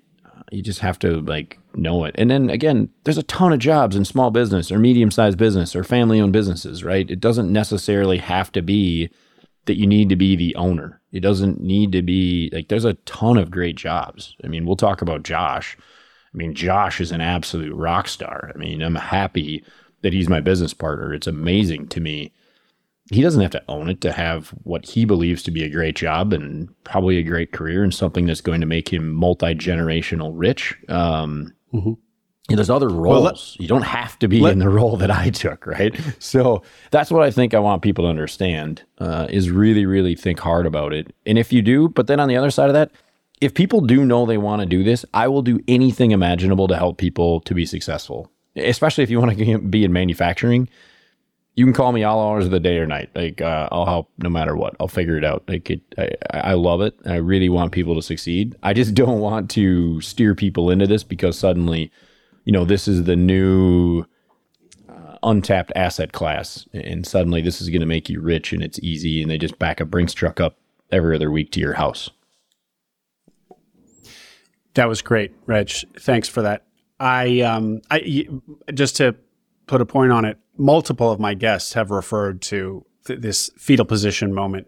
You 0.54 0.62
just 0.62 0.80
have 0.80 0.98
to 1.00 1.20
like 1.22 1.60
know 1.76 2.06
it. 2.06 2.16
And 2.18 2.32
then 2.32 2.50
again, 2.50 2.90
there's 3.04 3.18
a 3.18 3.24
ton 3.24 3.52
of 3.52 3.60
jobs 3.60 3.98
in 3.98 4.06
small 4.06 4.32
business 4.32 4.72
or 4.72 4.80
medium 4.80 5.12
sized 5.12 5.38
business 5.38 5.76
or 5.76 5.84
family 5.84 6.22
owned 6.22 6.34
businesses, 6.34 6.84
right? 6.84 7.10
It 7.12 7.20
doesn't 7.20 7.52
necessarily 7.52 8.20
have 8.20 8.54
to 8.54 8.62
be 8.62 9.10
that 9.66 9.78
you 9.78 9.88
need 9.88 10.10
to 10.10 10.16
be 10.16 10.36
the 10.36 10.56
owner. 10.56 11.02
It 11.12 11.20
doesn't 11.20 11.62
need 11.62 11.92
to 11.92 12.02
be 12.02 12.50
like 12.54 12.68
there's 12.68 12.86
a 12.86 12.94
ton 13.06 13.38
of 13.38 13.52
great 13.52 13.76
jobs. 13.76 14.36
I 14.44 14.48
mean, 14.48 14.66
we'll 14.66 14.76
talk 14.76 15.02
about 15.02 15.24
Josh. 15.24 15.78
I 16.34 16.38
mean, 16.38 16.54
Josh 16.54 17.02
is 17.02 17.12
an 17.12 17.22
absolute 17.22 17.76
rock 17.76 18.08
star. 18.08 18.52
I 18.54 18.58
mean, 18.58 18.82
I'm 18.82 18.96
happy 18.96 19.64
that 20.02 20.14
he's 20.14 20.30
my 20.30 20.40
business 20.40 20.74
partner. 20.74 21.14
It's 21.14 21.28
amazing 21.28 21.88
to 21.90 22.00
me. 22.00 22.32
He 23.12 23.22
doesn't 23.22 23.42
have 23.42 23.52
to 23.52 23.64
own 23.68 23.90
it 23.90 24.00
to 24.02 24.14
have 24.14 24.50
what 24.64 24.86
he 24.86 25.04
believes 25.04 25.44
to 25.44 25.52
be 25.52 25.64
a 25.64 25.70
great 25.70 25.98
job 25.98 26.32
and 26.32 26.70
probably 26.86 27.18
a 27.18 27.24
great 27.24 27.52
career 27.52 27.84
and 27.84 27.94
something 27.94 28.26
that's 28.26 28.40
going 28.40 28.62
to 28.62 28.68
make 28.68 28.92
him 28.92 29.12
multi 29.12 29.54
generational 29.54 30.32
rich. 30.34 30.78
Um, 30.88 31.54
mm-hmm 31.74 31.94
there's 32.56 32.70
other 32.70 32.90
roles. 32.90 33.14
Well, 33.14 33.22
let, 33.22 33.60
you 33.60 33.68
don't 33.68 33.84
have 33.84 34.18
to 34.20 34.28
be 34.28 34.40
let, 34.40 34.54
in 34.54 34.60
the 34.60 34.70
role 34.70 34.98
that 34.98 35.12
I 35.12 35.30
took, 35.30 35.66
right? 35.66 35.96
So 36.20 36.64
that's 36.92 37.12
what 37.12 37.24
I 37.24 37.32
think 37.32 37.54
I 37.54 37.60
want 37.60 37.82
people 37.82 38.06
to 38.06 38.10
understand 38.10 38.84
uh, 39.00 39.28
is 39.30 39.50
really, 39.50 39.86
really 39.86 40.16
think 40.16 40.40
hard 40.40 40.66
about 40.66 40.94
it. 40.94 41.14
And 41.26 41.38
if 41.38 41.52
you 41.52 41.62
do, 41.62 41.90
but 41.90 42.08
then 42.08 42.20
on 42.20 42.28
the 42.28 42.38
other 42.38 42.52
side 42.52 42.70
of 42.70 42.74
that, 42.74 42.92
if 43.42 43.54
people 43.54 43.82
do 43.82 44.06
know 44.06 44.26
they 44.26 44.38
want 44.38 44.62
to 44.62 44.66
do 44.68 44.84
this, 44.84 45.04
I 45.14 45.28
will 45.28 45.42
do 45.42 45.60
anything 45.68 46.12
imaginable 46.12 46.68
to 46.68 46.76
help 46.76 46.98
people 46.98 47.42
to 47.42 47.54
be 47.54 47.66
successful. 47.66 48.32
Especially 48.56 49.04
if 49.04 49.10
you 49.10 49.20
want 49.20 49.38
to 49.38 49.58
be 49.60 49.84
in 49.84 49.92
manufacturing, 49.92 50.70
you 51.56 51.66
can 51.66 51.74
call 51.74 51.92
me 51.92 52.04
all 52.04 52.22
hours 52.22 52.46
of 52.46 52.52
the 52.52 52.60
day 52.60 52.78
or 52.78 52.86
night. 52.86 53.10
Like 53.16 53.42
uh, 53.42 53.68
I'll 53.72 53.86
help 53.86 54.12
no 54.20 54.30
matter 54.30 54.56
what. 54.56 54.76
I'll 54.80 54.88
figure 54.88 55.18
it 55.18 55.26
out. 55.26 55.44
Like 55.48 55.70
it, 55.70 55.82
I, 55.98 56.10
I 56.32 56.54
love 56.54 56.82
it. 56.82 56.96
I 57.06 57.16
really 57.16 57.50
want 57.50 57.72
people 57.72 57.96
to 57.96 58.02
succeed. 58.02 58.56
I 58.64 58.74
just 58.74 58.94
don't 58.94 59.20
want 59.20 59.50
to 59.52 60.00
steer 60.02 60.36
people 60.36 60.70
into 60.70 60.88
this 60.88 61.04
because 61.04 61.38
suddenly 61.38 61.92
you 62.44 62.52
know, 62.52 62.66
this 62.66 62.88
is 62.88 63.04
the 63.04 63.16
new 63.16 64.06
uh, 64.90 65.18
untapped 65.24 65.72
asset 65.76 66.12
class, 66.12 66.68
and 66.74 67.06
suddenly 67.06 67.42
this 67.42 67.62
is 67.62 67.70
going 67.70 67.82
to 67.82 67.86
make 67.86 68.10
you 68.10 68.22
rich 68.22 68.54
and 68.54 68.64
it's 68.64 68.80
easy, 68.80 69.22
and 69.22 69.30
they 69.30 69.38
just 69.38 69.60
back 69.60 69.80
a 69.80 69.86
Brinks 69.86 70.14
truck 70.14 70.40
up 70.40 70.58
every 70.92 71.16
other 71.16 71.32
week 71.32 71.52
to 71.52 71.60
your 71.60 71.74
house. 71.74 72.10
That 74.74 74.88
was 74.88 75.02
great, 75.02 75.34
Reg. 75.46 75.70
Thanks 76.00 76.30
for 76.30 76.42
that. 76.44 76.66
I, 77.00 77.42
um, 77.42 77.82
I 77.90 78.28
just 78.74 78.98
to 78.98 79.16
put 79.68 79.82
a 79.82 79.86
point 79.86 80.12
on 80.12 80.26
it, 80.26 80.38
multiple 80.58 81.12
of 81.12 81.20
my 81.20 81.34
guests 81.34 81.74
have 81.74 81.92
referred 81.92 82.42
to 82.44 82.86
th- 83.06 83.20
this 83.20 83.50
fetal 83.58 83.86
position 83.86 84.34
moment. 84.34 84.68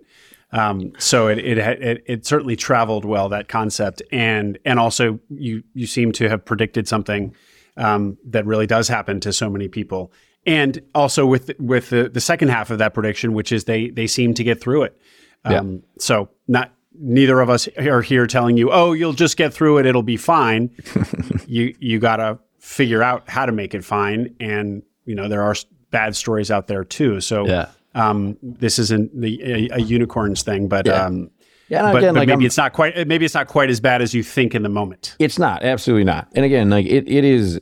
Um, 0.51 0.93
so 0.99 1.27
it, 1.27 1.39
it, 1.39 1.57
it 1.57 2.03
it 2.05 2.25
certainly 2.27 2.55
traveled 2.55 3.05
well 3.05 3.27
that 3.29 3.47
concept, 3.47 4.03
and 4.11 4.59
and 4.65 4.79
also 4.79 5.19
you 5.29 5.63
you 5.73 5.87
seem 5.87 6.11
to 6.13 6.29
have 6.29 6.45
predicted 6.45 6.87
something 6.87 7.35
um, 7.77 8.17
that 8.25 8.45
really 8.45 8.67
does 8.67 8.87
happen 8.87 9.19
to 9.21 9.33
so 9.33 9.49
many 9.49 9.67
people. 9.67 10.11
And 10.45 10.81
also 10.93 11.25
with 11.25 11.51
with 11.59 11.89
the, 11.89 12.09
the 12.09 12.21
second 12.21 12.49
half 12.49 12.69
of 12.69 12.79
that 12.79 12.93
prediction, 12.93 13.33
which 13.33 13.51
is 13.51 13.63
they 13.63 13.89
they 13.89 14.07
seem 14.07 14.33
to 14.33 14.43
get 14.43 14.59
through 14.59 14.83
it. 14.83 14.99
Um, 15.45 15.71
yeah. 15.71 15.79
So 15.99 16.29
not 16.47 16.73
neither 16.99 17.39
of 17.39 17.49
us 17.49 17.67
are 17.77 18.01
here 18.01 18.27
telling 18.27 18.57
you, 18.57 18.71
oh, 18.71 18.93
you'll 18.93 19.13
just 19.13 19.37
get 19.37 19.53
through 19.53 19.79
it, 19.79 19.85
it'll 19.85 20.03
be 20.03 20.17
fine. 20.17 20.69
you 21.47 21.75
you 21.79 21.99
got 21.99 22.17
to 22.17 22.39
figure 22.59 23.03
out 23.03 23.29
how 23.29 23.45
to 23.45 23.51
make 23.51 23.73
it 23.73 23.83
fine, 23.83 24.35
and 24.39 24.83
you 25.05 25.15
know 25.15 25.27
there 25.27 25.43
are 25.43 25.55
bad 25.91 26.15
stories 26.15 26.51
out 26.51 26.67
there 26.67 26.83
too. 26.83 27.21
So 27.21 27.47
yeah. 27.47 27.69
um, 27.95 28.37
this 28.41 28.79
isn't 28.79 29.19
the 29.19 29.41
a, 29.43 29.77
a 29.77 29.79
unicorns 29.79 30.43
thing, 30.43 30.67
but 30.67 30.85
yeah. 30.85 31.05
um, 31.05 31.29
yeah, 31.73 31.91
but, 31.91 31.97
again, 31.97 32.13
but 32.13 32.21
like 32.21 32.27
maybe 32.27 32.43
I'm, 32.43 32.45
it's 32.45 32.57
not 32.57 32.73
quite 32.73 33.07
maybe 33.07 33.25
it's 33.25 33.33
not 33.33 33.47
quite 33.47 33.69
as 33.69 33.79
bad 33.79 34.01
as 34.01 34.13
you 34.13 34.23
think 34.23 34.55
in 34.55 34.63
the 34.63 34.69
moment. 34.69 35.15
It's 35.19 35.39
not, 35.39 35.63
absolutely 35.63 36.05
not. 36.05 36.27
And 36.33 36.45
again, 36.45 36.69
like 36.69 36.85
it, 36.85 37.07
it 37.07 37.23
is 37.23 37.59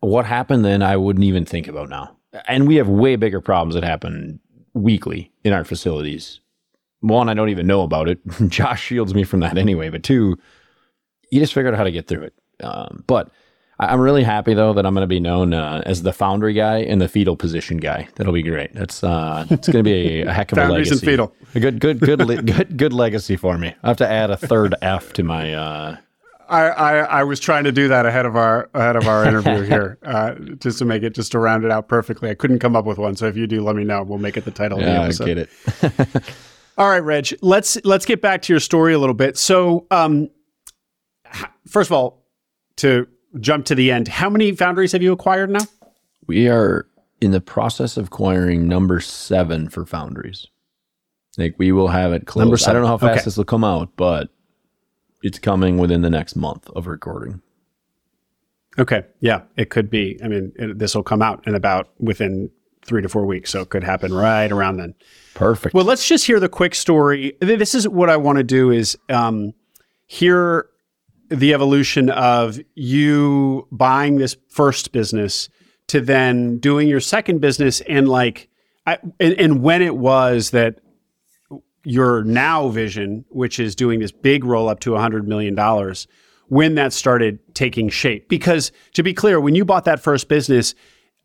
what 0.00 0.26
happened 0.26 0.64
then 0.64 0.82
I 0.82 0.96
wouldn't 0.96 1.24
even 1.24 1.44
think 1.44 1.66
about 1.66 1.88
now. 1.88 2.16
And 2.46 2.66
we 2.66 2.76
have 2.76 2.88
way 2.88 3.16
bigger 3.16 3.40
problems 3.40 3.74
that 3.74 3.84
happen 3.84 4.40
weekly 4.74 5.32
in 5.44 5.52
our 5.52 5.64
facilities. 5.64 6.40
One, 7.00 7.28
I 7.28 7.34
don't 7.34 7.48
even 7.48 7.66
know 7.66 7.82
about 7.82 8.08
it. 8.08 8.18
Josh 8.48 8.82
shields 8.82 9.14
me 9.14 9.24
from 9.24 9.40
that 9.40 9.56
anyway. 9.56 9.88
But 9.90 10.02
two, 10.02 10.36
you 11.30 11.40
just 11.40 11.54
figure 11.54 11.70
out 11.70 11.76
how 11.76 11.84
to 11.84 11.92
get 11.92 12.06
through 12.06 12.24
it. 12.24 12.34
Um, 12.62 13.04
but 13.06 13.30
I'm 13.78 14.00
really 14.00 14.22
happy 14.22 14.54
though 14.54 14.72
that 14.74 14.86
I'm 14.86 14.94
going 14.94 15.02
to 15.02 15.08
be 15.08 15.20
known 15.20 15.52
uh, 15.52 15.82
as 15.84 16.02
the 16.02 16.12
foundry 16.12 16.52
guy 16.52 16.78
and 16.78 17.00
the 17.00 17.08
fetal 17.08 17.36
position 17.36 17.78
guy. 17.78 18.08
That'll 18.14 18.32
be 18.32 18.42
great. 18.42 18.72
That's 18.72 19.02
uh, 19.02 19.46
it's 19.50 19.68
going 19.68 19.84
to 19.84 19.90
be 19.90 20.22
a, 20.22 20.28
a, 20.28 20.32
heck 20.32 20.52
of 20.52 20.58
a 20.58 20.68
legacy. 20.68 20.92
and 20.92 21.00
fetal. 21.00 21.34
A 21.54 21.60
good, 21.60 21.80
good, 21.80 22.00
good, 22.00 22.46
good, 22.46 22.76
good 22.76 22.92
legacy 22.92 23.36
for 23.36 23.58
me. 23.58 23.74
I 23.82 23.88
have 23.88 23.96
to 23.98 24.08
add 24.08 24.30
a 24.30 24.36
third 24.36 24.74
F 24.80 25.12
to 25.14 25.24
my. 25.24 25.54
Uh, 25.54 25.96
I, 26.48 26.62
I, 26.68 26.96
I 26.98 27.24
was 27.24 27.40
trying 27.40 27.64
to 27.64 27.72
do 27.72 27.88
that 27.88 28.06
ahead 28.06 28.26
of 28.26 28.36
our 28.36 28.68
ahead 28.74 28.96
of 28.96 29.08
our 29.08 29.26
interview 29.26 29.62
here, 29.62 29.98
uh, 30.04 30.34
just 30.58 30.78
to 30.78 30.84
make 30.84 31.02
it 31.02 31.14
just 31.14 31.32
to 31.32 31.38
round 31.38 31.64
it 31.64 31.70
out 31.70 31.88
perfectly. 31.88 32.30
I 32.30 32.34
couldn't 32.34 32.60
come 32.60 32.76
up 32.76 32.84
with 32.84 32.98
one, 32.98 33.16
so 33.16 33.26
if 33.26 33.36
you 33.36 33.46
do, 33.46 33.62
let 33.62 33.76
me 33.76 33.84
know. 33.84 34.02
We'll 34.02 34.18
make 34.18 34.36
it 34.36 34.44
the 34.44 34.50
title 34.50 34.78
yeah, 34.78 35.06
of 35.06 35.16
the 35.18 35.24
episode. 35.24 35.24
I 35.24 35.88
get 35.88 36.14
it. 36.14 36.24
All 36.78 36.88
right, 36.88 37.00
Reg. 37.00 37.34
Let's 37.40 37.78
let's 37.84 38.04
get 38.04 38.20
back 38.20 38.42
to 38.42 38.52
your 38.52 38.60
story 38.60 38.94
a 38.94 38.98
little 38.98 39.14
bit. 39.14 39.36
So, 39.36 39.86
um, 39.90 40.30
first 41.66 41.88
of 41.88 41.92
all, 41.92 42.24
to 42.76 43.06
jump 43.40 43.66
to 43.66 43.74
the 43.74 43.90
end. 43.90 44.08
How 44.08 44.30
many 44.30 44.52
foundries 44.52 44.92
have 44.92 45.02
you 45.02 45.12
acquired 45.12 45.50
now? 45.50 45.66
We 46.26 46.48
are 46.48 46.86
in 47.20 47.30
the 47.30 47.40
process 47.40 47.96
of 47.96 48.06
acquiring 48.06 48.68
number 48.68 49.00
seven 49.00 49.68
for 49.68 49.84
foundries. 49.84 50.46
Like 51.36 51.54
we 51.58 51.72
will 51.72 51.88
have 51.88 52.12
it 52.12 52.26
closed. 52.26 52.68
I 52.68 52.72
don't 52.72 52.82
know 52.82 52.88
how 52.88 52.98
fast 52.98 53.20
okay. 53.20 53.24
this 53.24 53.36
will 53.36 53.44
come 53.44 53.64
out, 53.64 53.90
but 53.96 54.28
it's 55.22 55.38
coming 55.38 55.78
within 55.78 56.02
the 56.02 56.10
next 56.10 56.36
month 56.36 56.68
of 56.70 56.86
recording. 56.86 57.40
Okay. 58.78 59.04
Yeah, 59.20 59.42
it 59.56 59.70
could 59.70 59.90
be. 59.90 60.18
I 60.22 60.28
mean, 60.28 60.52
this 60.58 60.94
will 60.94 61.02
come 61.02 61.22
out 61.22 61.46
in 61.46 61.54
about 61.54 61.88
within 61.98 62.50
three 62.84 63.02
to 63.02 63.08
four 63.08 63.24
weeks. 63.24 63.50
So 63.50 63.62
it 63.62 63.70
could 63.70 63.84
happen 63.84 64.12
right 64.12 64.50
around 64.50 64.76
then. 64.76 64.94
Perfect. 65.34 65.74
Well, 65.74 65.84
let's 65.84 66.06
just 66.06 66.26
hear 66.26 66.38
the 66.38 66.48
quick 66.48 66.74
story. 66.74 67.36
This 67.40 67.74
is 67.74 67.88
what 67.88 68.10
I 68.10 68.16
want 68.16 68.38
to 68.38 68.44
do 68.44 68.70
is 68.70 68.96
um, 69.08 69.54
hear 70.06 70.66
the 71.28 71.54
evolution 71.54 72.10
of 72.10 72.58
you 72.74 73.66
buying 73.70 74.16
this 74.16 74.36
first 74.48 74.92
business 74.92 75.48
to 75.88 76.00
then 76.00 76.58
doing 76.58 76.88
your 76.88 77.00
second 77.00 77.40
business 77.40 77.80
and 77.82 78.08
like 78.08 78.48
I, 78.86 78.98
and, 79.18 79.34
and 79.34 79.62
when 79.62 79.82
it 79.82 79.96
was 79.96 80.50
that 80.50 80.80
your 81.84 82.24
now 82.24 82.68
vision 82.68 83.24
which 83.28 83.58
is 83.58 83.74
doing 83.74 84.00
this 84.00 84.12
big 84.12 84.44
roll 84.44 84.68
up 84.68 84.80
to 84.80 84.92
100 84.92 85.28
million 85.28 85.54
dollars 85.54 86.06
when 86.48 86.74
that 86.74 86.92
started 86.92 87.38
taking 87.54 87.88
shape? 87.88 88.28
Because 88.28 88.72
to 88.92 89.02
be 89.02 89.14
clear 89.14 89.40
when 89.40 89.54
you 89.54 89.64
bought 89.64 89.84
that 89.86 90.00
first 90.00 90.28
business 90.28 90.74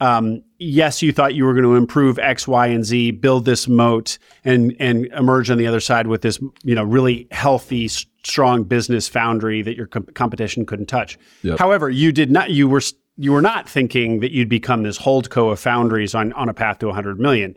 um, 0.01 0.43
yes, 0.59 1.01
you 1.01 1.11
thought 1.11 1.35
you 1.35 1.45
were 1.45 1.53
going 1.53 1.65
to 1.65 1.75
improve 1.75 2.19
X, 2.19 2.47
Y, 2.47 2.67
and 2.67 2.85
Z, 2.85 3.11
build 3.11 3.45
this 3.45 3.67
moat, 3.67 4.17
and 4.45 4.75
and 4.79 5.07
emerge 5.07 5.49
on 5.49 5.57
the 5.57 5.67
other 5.67 5.81
side 5.81 6.07
with 6.07 6.21
this, 6.21 6.39
you 6.63 6.75
know, 6.75 6.83
really 6.83 7.27
healthy, 7.31 7.89
strong 8.23 8.63
business 8.63 9.07
foundry 9.07 9.61
that 9.61 9.75
your 9.75 9.87
com- 9.87 10.07
competition 10.13 10.65
couldn't 10.65 10.87
touch. 10.87 11.17
Yep. 11.43 11.59
However, 11.59 11.89
you 11.89 12.11
did 12.11 12.31
not. 12.31 12.51
You 12.51 12.67
were 12.67 12.81
you 13.17 13.31
were 13.31 13.41
not 13.41 13.67
thinking 13.67 14.19
that 14.21 14.31
you'd 14.31 14.49
become 14.49 14.83
this 14.83 14.97
holdco 14.97 15.51
of 15.51 15.59
foundries 15.59 16.15
on 16.15 16.33
on 16.33 16.49
a 16.49 16.53
path 16.53 16.79
to 16.79 16.87
100 16.87 17.19
million, 17.19 17.55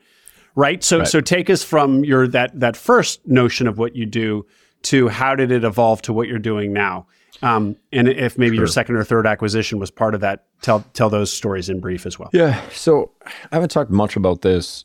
right? 0.54 0.82
So 0.82 0.98
right. 0.98 1.08
so 1.08 1.20
take 1.20 1.50
us 1.50 1.62
from 1.62 2.04
your 2.04 2.26
that 2.28 2.58
that 2.58 2.76
first 2.76 3.26
notion 3.26 3.66
of 3.66 3.78
what 3.78 3.96
you 3.96 4.06
do 4.06 4.46
to 4.82 5.08
how 5.08 5.34
did 5.34 5.50
it 5.50 5.64
evolve 5.64 6.02
to 6.02 6.12
what 6.12 6.28
you're 6.28 6.38
doing 6.38 6.72
now. 6.72 7.06
Um, 7.42 7.76
and 7.92 8.08
if 8.08 8.38
maybe 8.38 8.56
sure. 8.56 8.62
your 8.62 8.66
second 8.68 8.96
or 8.96 9.04
third 9.04 9.26
acquisition 9.26 9.80
was 9.80 9.90
part 9.90 10.14
of 10.14 10.20
that, 10.20 10.44
tell 10.60 10.84
tell 10.92 11.10
those 11.10 11.32
stories 11.32 11.68
in 11.68 11.80
brief 11.80 12.06
as 12.06 12.18
well. 12.18 12.30
Yeah. 12.32 12.60
So 12.70 13.10
I 13.24 13.56
haven't 13.56 13.70
talked 13.70 13.90
much 13.90 14.16
about 14.16 14.42
this. 14.42 14.84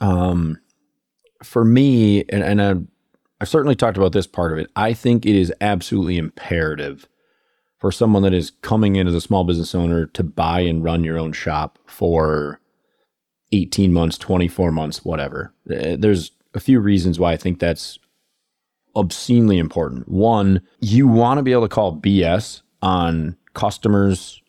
Um, 0.00 0.58
for 1.44 1.64
me, 1.64 2.24
and, 2.28 2.42
and 2.42 2.62
I, 2.62 2.74
I've 3.42 3.48
certainly 3.48 3.74
talked 3.74 3.96
about 3.96 4.12
this 4.12 4.28
part 4.28 4.52
of 4.52 4.58
it. 4.58 4.70
I 4.76 4.92
think 4.92 5.26
it 5.26 5.34
is 5.34 5.52
absolutely 5.60 6.16
imperative 6.16 7.08
for 7.76 7.90
someone 7.90 8.22
that 8.22 8.32
is 8.32 8.52
coming 8.62 8.94
in 8.94 9.08
as 9.08 9.14
a 9.14 9.20
small 9.20 9.42
business 9.42 9.74
owner 9.74 10.06
to 10.06 10.22
buy 10.22 10.60
and 10.60 10.84
run 10.84 11.02
your 11.02 11.18
own 11.18 11.32
shop 11.32 11.80
for 11.84 12.60
18 13.50 13.92
months, 13.92 14.16
24 14.16 14.70
months, 14.70 15.04
whatever. 15.04 15.52
Uh, 15.68 15.96
there's 15.98 16.30
a 16.54 16.60
few 16.60 16.78
reasons 16.78 17.18
why 17.18 17.32
I 17.32 17.36
think 17.36 17.58
that's 17.58 17.98
obscenely 18.94 19.58
important. 19.58 20.06
One, 20.06 20.62
you 20.78 21.08
want 21.08 21.38
to 21.38 21.42
be 21.42 21.50
able 21.50 21.62
to 21.62 21.68
call 21.68 21.96
BS 21.98 22.62
on 22.80 23.36
customers, 23.54 24.40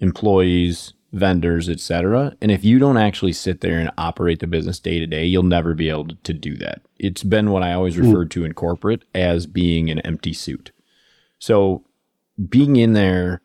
employees, 0.00 0.92
vendors, 1.12 1.68
etc. 1.68 2.34
And 2.40 2.50
if 2.50 2.64
you 2.64 2.78
don't 2.78 2.96
actually 2.96 3.34
sit 3.34 3.60
there 3.60 3.78
and 3.78 3.90
operate 3.98 4.40
the 4.40 4.46
business 4.46 4.78
day 4.78 4.98
to 4.98 5.06
day, 5.06 5.24
you'll 5.24 5.42
never 5.42 5.74
be 5.74 5.88
able 5.90 6.08
to 6.08 6.32
do 6.32 6.56
that. 6.56 6.82
It's 6.98 7.22
been 7.22 7.50
what 7.50 7.62
I 7.62 7.74
always 7.74 7.96
hmm. 7.96 8.06
referred 8.06 8.30
to 8.32 8.44
in 8.44 8.54
corporate 8.54 9.04
as 9.14 9.46
being 9.46 9.90
an 9.90 10.00
empty 10.00 10.32
suit. 10.32 10.72
So 11.38 11.84
being 12.48 12.76
in 12.76 12.94
there, 12.94 13.42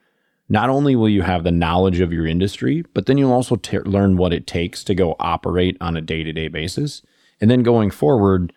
not 0.49 0.69
only 0.69 0.95
will 0.95 1.09
you 1.09 1.23
have 1.23 1.43
the 1.43 1.51
knowledge 1.51 1.99
of 1.99 2.13
your 2.13 2.25
industry, 2.25 2.85
but 2.93 3.05
then 3.05 3.17
you'll 3.17 3.33
also 3.33 3.57
t- 3.57 3.79
learn 3.79 4.15
what 4.15 4.31
it 4.31 4.47
takes 4.47 4.83
to 4.85 4.95
go 4.95 5.15
operate 5.19 5.75
on 5.81 5.97
a 5.97 6.01
day 6.01 6.23
to 6.23 6.31
day 6.31 6.47
basis. 6.47 7.01
And 7.41 7.51
then 7.51 7.63
going 7.63 7.91
forward, 7.91 8.53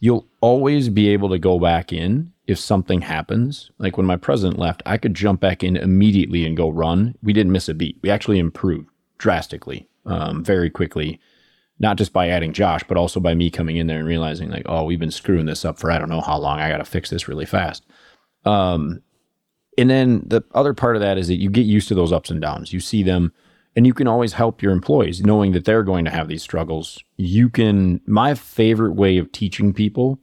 you'll 0.00 0.26
always 0.40 0.88
be 0.88 1.08
able 1.08 1.28
to 1.28 1.38
go 1.38 1.58
back 1.58 1.92
in 1.92 2.32
if 2.46 2.58
something 2.58 3.00
happens. 3.00 3.70
Like 3.78 3.96
when 3.96 4.06
my 4.06 4.16
president 4.16 4.58
left, 4.58 4.82
I 4.86 4.98
could 4.98 5.14
jump 5.14 5.40
back 5.40 5.64
in 5.64 5.76
immediately 5.76 6.44
and 6.44 6.56
go 6.56 6.68
run. 6.68 7.16
We 7.22 7.32
didn't 7.32 7.52
miss 7.52 7.68
a 7.68 7.74
beat. 7.74 7.98
We 8.02 8.10
actually 8.10 8.38
improved 8.38 8.88
drastically, 9.18 9.88
um, 10.04 10.44
very 10.44 10.70
quickly, 10.70 11.20
not 11.78 11.96
just 11.96 12.12
by 12.12 12.28
adding 12.28 12.52
Josh, 12.52 12.82
but 12.86 12.96
also 12.96 13.20
by 13.20 13.34
me 13.34 13.50
coming 13.50 13.76
in 13.76 13.86
there 13.86 13.98
and 13.98 14.08
realizing, 14.08 14.50
like, 14.50 14.66
oh, 14.66 14.84
we've 14.84 15.00
been 15.00 15.10
screwing 15.10 15.46
this 15.46 15.64
up 15.64 15.78
for 15.78 15.90
I 15.90 15.98
don't 15.98 16.08
know 16.08 16.20
how 16.20 16.38
long. 16.38 16.60
I 16.60 16.70
got 16.70 16.78
to 16.78 16.84
fix 16.84 17.10
this 17.10 17.28
really 17.28 17.46
fast. 17.46 17.84
Um, 18.44 19.02
and 19.76 19.90
then 19.90 20.22
the 20.26 20.42
other 20.54 20.72
part 20.72 20.96
of 20.96 21.02
that 21.02 21.18
is 21.18 21.28
that 21.28 21.40
you 21.40 21.50
get 21.50 21.66
used 21.66 21.88
to 21.88 21.94
those 21.94 22.12
ups 22.12 22.30
and 22.30 22.40
downs. 22.40 22.72
You 22.72 22.80
see 22.80 23.02
them 23.02 23.32
and 23.74 23.86
you 23.86 23.92
can 23.92 24.08
always 24.08 24.32
help 24.32 24.62
your 24.62 24.72
employees 24.72 25.20
knowing 25.20 25.52
that 25.52 25.66
they're 25.66 25.82
going 25.82 26.06
to 26.06 26.10
have 26.10 26.28
these 26.28 26.42
struggles. 26.42 27.02
You 27.16 27.50
can, 27.50 28.00
my 28.06 28.34
favorite 28.34 28.94
way 28.94 29.18
of 29.18 29.30
teaching 29.32 29.74
people 29.74 30.18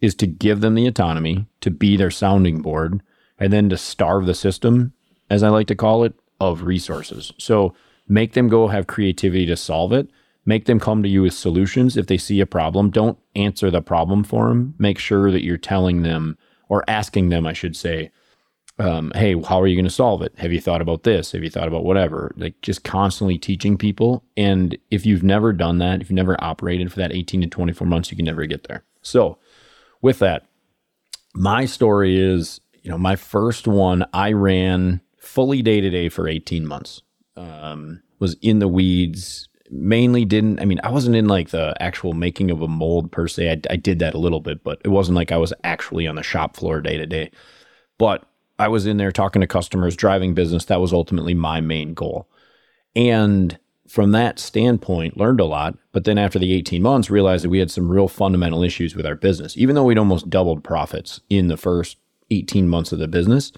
is 0.00 0.14
to 0.16 0.26
give 0.26 0.60
them 0.60 0.74
the 0.74 0.86
autonomy 0.86 1.46
to 1.60 1.70
be 1.70 1.96
their 1.96 2.10
sounding 2.10 2.62
board 2.62 3.02
and 3.38 3.52
then 3.52 3.68
to 3.68 3.76
starve 3.76 4.26
the 4.26 4.34
system, 4.34 4.92
as 5.28 5.42
I 5.42 5.48
like 5.48 5.66
to 5.68 5.74
call 5.74 6.04
it, 6.04 6.14
of 6.40 6.62
resources. 6.62 7.32
So 7.38 7.74
make 8.08 8.32
them 8.32 8.48
go 8.48 8.68
have 8.68 8.86
creativity 8.86 9.46
to 9.46 9.56
solve 9.56 9.92
it. 9.92 10.08
Make 10.46 10.64
them 10.64 10.80
come 10.80 11.02
to 11.02 11.08
you 11.08 11.22
with 11.22 11.34
solutions. 11.34 11.96
If 11.96 12.06
they 12.06 12.16
see 12.16 12.40
a 12.40 12.46
problem, 12.46 12.90
don't 12.90 13.18
answer 13.36 13.70
the 13.70 13.82
problem 13.82 14.24
for 14.24 14.48
them. 14.48 14.74
Make 14.78 14.98
sure 14.98 15.30
that 15.30 15.44
you're 15.44 15.58
telling 15.58 16.02
them 16.02 16.38
or 16.68 16.82
asking 16.88 17.28
them, 17.28 17.46
I 17.46 17.52
should 17.52 17.76
say, 17.76 18.10
um, 18.78 19.12
hey, 19.14 19.38
how 19.42 19.60
are 19.60 19.66
you 19.66 19.76
going 19.76 19.84
to 19.84 19.90
solve 19.90 20.22
it? 20.22 20.32
Have 20.38 20.52
you 20.52 20.60
thought 20.60 20.80
about 20.80 21.02
this? 21.02 21.32
Have 21.32 21.44
you 21.44 21.50
thought 21.50 21.68
about 21.68 21.84
whatever? 21.84 22.32
Like 22.36 22.58
just 22.62 22.82
constantly 22.82 23.36
teaching 23.36 23.76
people. 23.76 24.24
And 24.38 24.78
if 24.90 25.04
you've 25.04 25.22
never 25.22 25.52
done 25.52 25.78
that, 25.78 26.00
if 26.00 26.08
you've 26.08 26.16
never 26.16 26.42
operated 26.42 26.90
for 26.90 26.98
that 27.00 27.12
18 27.12 27.42
to 27.42 27.46
24 27.46 27.86
months, 27.86 28.10
you 28.10 28.16
can 28.16 28.24
never 28.24 28.46
get 28.46 28.64
there. 28.64 28.82
So, 29.02 29.38
with 30.02 30.18
that, 30.20 30.46
my 31.34 31.64
story 31.64 32.20
is, 32.20 32.60
you 32.82 32.90
know, 32.90 32.98
my 32.98 33.16
first 33.16 33.66
one, 33.66 34.04
I 34.12 34.32
ran 34.32 35.00
fully 35.18 35.62
day 35.62 35.80
to 35.80 35.90
day 35.90 36.08
for 36.08 36.28
18 36.28 36.66
months. 36.66 37.02
Um, 37.36 38.02
was 38.18 38.36
in 38.42 38.58
the 38.58 38.68
weeds, 38.68 39.48
mainly 39.70 40.24
didn't, 40.24 40.60
I 40.60 40.64
mean, 40.64 40.80
I 40.82 40.90
wasn't 40.90 41.16
in 41.16 41.28
like 41.28 41.50
the 41.50 41.74
actual 41.80 42.12
making 42.12 42.50
of 42.50 42.60
a 42.60 42.68
mold 42.68 43.12
per 43.12 43.28
se. 43.28 43.50
I, 43.50 43.72
I 43.72 43.76
did 43.76 43.98
that 44.00 44.14
a 44.14 44.18
little 44.18 44.40
bit, 44.40 44.64
but 44.64 44.80
it 44.84 44.88
wasn't 44.88 45.16
like 45.16 45.32
I 45.32 45.36
was 45.36 45.52
actually 45.64 46.06
on 46.06 46.16
the 46.16 46.22
shop 46.22 46.56
floor 46.56 46.80
day 46.80 46.96
to 46.96 47.06
day. 47.06 47.30
But 47.98 48.24
I 48.58 48.68
was 48.68 48.86
in 48.86 48.96
there 48.96 49.12
talking 49.12 49.40
to 49.40 49.46
customers, 49.46 49.96
driving 49.96 50.34
business. 50.34 50.66
That 50.66 50.80
was 50.80 50.92
ultimately 50.92 51.34
my 51.34 51.60
main 51.60 51.94
goal. 51.94 52.28
And 52.96 53.58
from 53.90 54.12
that 54.12 54.38
standpoint, 54.38 55.16
learned 55.16 55.40
a 55.40 55.44
lot. 55.44 55.76
But 55.90 56.04
then 56.04 56.16
after 56.16 56.38
the 56.38 56.52
18 56.54 56.80
months, 56.80 57.10
realized 57.10 57.42
that 57.42 57.48
we 57.48 57.58
had 57.58 57.72
some 57.72 57.90
real 57.90 58.06
fundamental 58.06 58.62
issues 58.62 58.94
with 58.94 59.04
our 59.04 59.16
business. 59.16 59.56
Even 59.56 59.74
though 59.74 59.82
we'd 59.82 59.98
almost 59.98 60.30
doubled 60.30 60.62
profits 60.62 61.20
in 61.28 61.48
the 61.48 61.56
first 61.56 61.96
18 62.30 62.68
months 62.68 62.92
of 62.92 63.00
the 63.00 63.08
business, 63.08 63.50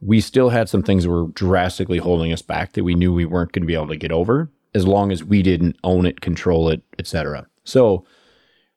we 0.00 0.18
still 0.22 0.48
had 0.48 0.70
some 0.70 0.82
things 0.82 1.04
that 1.04 1.10
were 1.10 1.28
drastically 1.34 1.98
holding 1.98 2.32
us 2.32 2.40
back 2.40 2.72
that 2.72 2.84
we 2.84 2.94
knew 2.94 3.12
we 3.12 3.26
weren't 3.26 3.52
going 3.52 3.60
to 3.62 3.66
be 3.66 3.74
able 3.74 3.88
to 3.88 3.96
get 3.96 4.10
over 4.10 4.50
as 4.74 4.86
long 4.86 5.12
as 5.12 5.22
we 5.22 5.42
didn't 5.42 5.76
own 5.84 6.06
it, 6.06 6.22
control 6.22 6.70
it, 6.70 6.80
etc. 6.98 7.46
So 7.64 8.06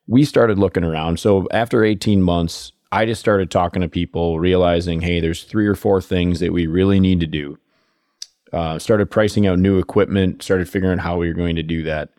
we 0.06 0.26
started 0.26 0.58
looking 0.58 0.84
around. 0.84 1.18
So 1.18 1.48
after 1.50 1.82
18 1.82 2.20
months, 2.20 2.72
I 2.92 3.06
just 3.06 3.22
started 3.22 3.50
talking 3.50 3.80
to 3.80 3.88
people, 3.88 4.38
realizing, 4.38 5.00
hey, 5.00 5.20
there's 5.20 5.44
three 5.44 5.66
or 5.66 5.74
four 5.74 6.02
things 6.02 6.40
that 6.40 6.52
we 6.52 6.66
really 6.66 7.00
need 7.00 7.20
to 7.20 7.26
do. 7.26 7.58
Uh, 8.52 8.78
started 8.78 9.10
pricing 9.10 9.46
out 9.46 9.58
new 9.58 9.78
equipment, 9.78 10.42
started 10.42 10.68
figuring 10.68 10.98
out 10.98 11.02
how 11.02 11.16
we 11.16 11.26
were 11.26 11.34
going 11.34 11.56
to 11.56 11.62
do 11.62 11.82
that. 11.82 12.10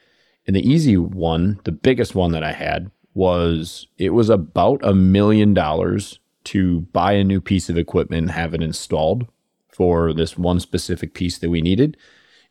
And 0.47 0.55
the 0.55 0.67
easy 0.67 0.97
one, 0.97 1.59
the 1.63 1.71
biggest 1.71 2.13
one 2.13 2.32
that 2.34 2.43
I 2.43 2.51
had 2.51 2.91
was 3.13 3.88
it 3.97 4.09
was 4.09 4.30
about 4.30 4.80
a 4.84 4.93
million 4.93 5.53
dollars 5.53 6.19
to 6.45 6.82
buy 6.82 7.13
a 7.13 7.23
new 7.23 7.41
piece 7.41 7.69
of 7.69 7.78
equipment 7.78 8.23
and 8.23 8.32
have 8.32 8.53
it 8.53 8.61
installed 8.61 9.28
for 9.69 10.13
this 10.13 10.38
one 10.38 10.59
specific 10.59 11.13
piece 11.13 11.39
that 11.39 11.49
we 11.49 11.61
needed. 11.61 11.97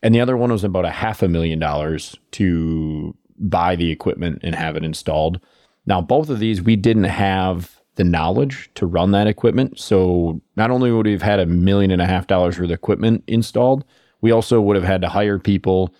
And 0.01 0.13
the 0.13 0.19
other 0.19 0.37
one 0.37 0.51
was 0.51 0.63
about 0.63 0.85
a 0.85 0.91
half 0.91 1.23
a 1.23 1.27
million 1.27 1.59
dollars 1.59 2.15
to 2.31 3.15
buy 3.39 3.75
the 3.75 3.91
equipment 3.91 4.39
and 4.43 4.55
have 4.55 4.75
it 4.75 4.83
installed. 4.83 5.39
Now, 5.85 6.01
both 6.01 6.29
of 6.29 6.39
these 6.39 6.61
we 6.61 6.75
didn't 6.75 7.05
have 7.05 7.74
the 7.95 8.03
knowledge 8.03 8.69
to 8.75 8.85
run 8.85 9.11
that 9.11 9.27
equipment. 9.27 9.79
So 9.79 10.41
not 10.55 10.71
only 10.71 10.91
would 10.91 11.05
we 11.05 11.13
have 11.13 11.21
had 11.21 11.39
a 11.39 11.45
million 11.45 11.91
and 11.91 12.01
a 12.01 12.05
half 12.05 12.27
dollars 12.27 12.57
worth 12.59 12.65
of 12.65 12.71
equipment 12.71 13.23
installed, 13.27 13.85
we 14.21 14.31
also 14.31 14.61
would 14.61 14.75
have 14.75 14.85
had 14.85 15.01
to 15.01 15.09
hire 15.09 15.39
people. 15.39 15.93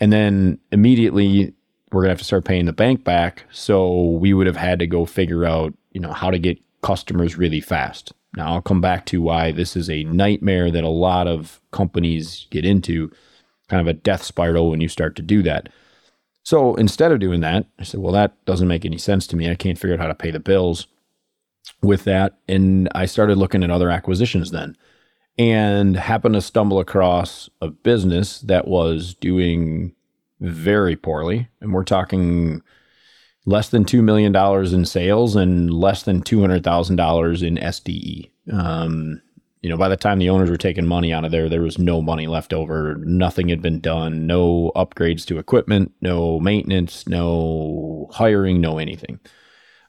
And 0.00 0.12
then 0.12 0.58
immediately 0.72 1.54
we're 1.90 2.02
gonna 2.02 2.10
have 2.10 2.18
to 2.18 2.24
start 2.24 2.44
paying 2.44 2.66
the 2.66 2.72
bank 2.72 3.04
back. 3.04 3.44
So 3.50 4.10
we 4.10 4.34
would 4.34 4.46
have 4.46 4.56
had 4.56 4.78
to 4.80 4.86
go 4.86 5.06
figure 5.06 5.44
out, 5.44 5.74
you 5.92 6.00
know, 6.00 6.12
how 6.12 6.30
to 6.30 6.38
get 6.38 6.58
customers 6.82 7.36
really 7.36 7.60
fast. 7.60 8.12
Now 8.36 8.52
I'll 8.54 8.62
come 8.62 8.80
back 8.80 9.06
to 9.06 9.22
why 9.22 9.52
this 9.52 9.74
is 9.74 9.88
a 9.88 10.04
nightmare 10.04 10.70
that 10.70 10.84
a 10.84 10.88
lot 10.88 11.26
of 11.26 11.60
companies 11.70 12.46
get 12.50 12.64
into, 12.64 13.10
kind 13.68 13.80
of 13.80 13.86
a 13.86 13.98
death 13.98 14.22
spiral 14.22 14.70
when 14.70 14.80
you 14.80 14.88
start 14.88 15.16
to 15.16 15.22
do 15.22 15.42
that. 15.44 15.70
So 16.42 16.74
instead 16.76 17.12
of 17.12 17.20
doing 17.20 17.40
that, 17.40 17.66
I 17.78 17.84
said, 17.84 18.00
well, 18.00 18.12
that 18.12 18.42
doesn't 18.44 18.68
make 18.68 18.84
any 18.84 18.98
sense 18.98 19.26
to 19.28 19.36
me. 19.36 19.50
I 19.50 19.54
can't 19.54 19.78
figure 19.78 19.94
out 19.94 20.00
how 20.00 20.06
to 20.06 20.14
pay 20.14 20.30
the 20.30 20.40
bills 20.40 20.86
with 21.82 22.04
that. 22.04 22.38
And 22.48 22.88
I 22.94 23.06
started 23.06 23.38
looking 23.38 23.62
at 23.62 23.70
other 23.70 23.90
acquisitions 23.90 24.50
then 24.50 24.76
and 25.38 25.96
happened 25.96 26.34
to 26.34 26.42
stumble 26.42 26.80
across 26.80 27.48
a 27.60 27.68
business 27.68 28.40
that 28.40 28.66
was 28.66 29.14
doing 29.14 29.94
very 30.40 30.96
poorly. 30.96 31.48
And 31.60 31.72
we're 31.72 31.84
talking 31.84 32.62
less 33.46 33.68
than 33.70 33.84
$2 33.84 34.02
million 34.02 34.34
in 34.74 34.84
sales 34.84 35.36
and 35.36 35.72
less 35.72 36.02
than 36.02 36.22
$200,000 36.22 37.42
in 37.42 37.56
SDE. 37.56 38.30
Um, 38.52 39.22
you 39.62 39.70
know, 39.70 39.76
by 39.76 39.88
the 39.88 39.96
time 39.96 40.18
the 40.18 40.30
owners 40.30 40.50
were 40.50 40.56
taking 40.56 40.86
money 40.86 41.12
out 41.12 41.24
of 41.24 41.32
there, 41.32 41.48
there 41.48 41.62
was 41.62 41.78
no 41.78 42.00
money 42.00 42.26
left 42.26 42.52
over. 42.52 42.96
Nothing 42.96 43.48
had 43.48 43.62
been 43.62 43.80
done. 43.80 44.26
No 44.26 44.70
upgrades 44.76 45.24
to 45.26 45.38
equipment, 45.38 45.92
no 46.00 46.38
maintenance, 46.38 47.08
no 47.08 48.08
hiring, 48.12 48.60
no 48.60 48.78
anything. 48.78 49.18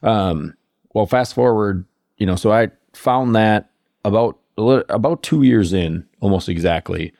Um, 0.02 0.54
well, 0.94 1.06
fast 1.06 1.34
forward, 1.34 1.84
you 2.16 2.26
know, 2.26 2.36
so 2.36 2.52
I 2.52 2.70
found 2.92 3.34
that 3.36 3.70
about 4.04 4.38
about 4.56 5.22
two 5.22 5.42
years 5.42 5.72
in, 5.72 6.06
almost 6.20 6.48
exactly. 6.48 7.12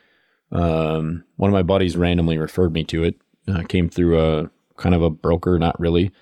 Um, 0.52 1.24
one 1.36 1.48
of 1.48 1.54
my 1.54 1.62
buddies 1.62 1.96
randomly 1.96 2.36
referred 2.36 2.72
me 2.72 2.84
to 2.84 3.04
it. 3.04 3.16
Uh, 3.48 3.62
came 3.62 3.88
through 3.88 4.20
a 4.20 4.50
kind 4.76 4.94
of 4.94 5.02
a 5.02 5.10
broker, 5.10 5.58
not 5.58 5.78
really, 5.80 6.12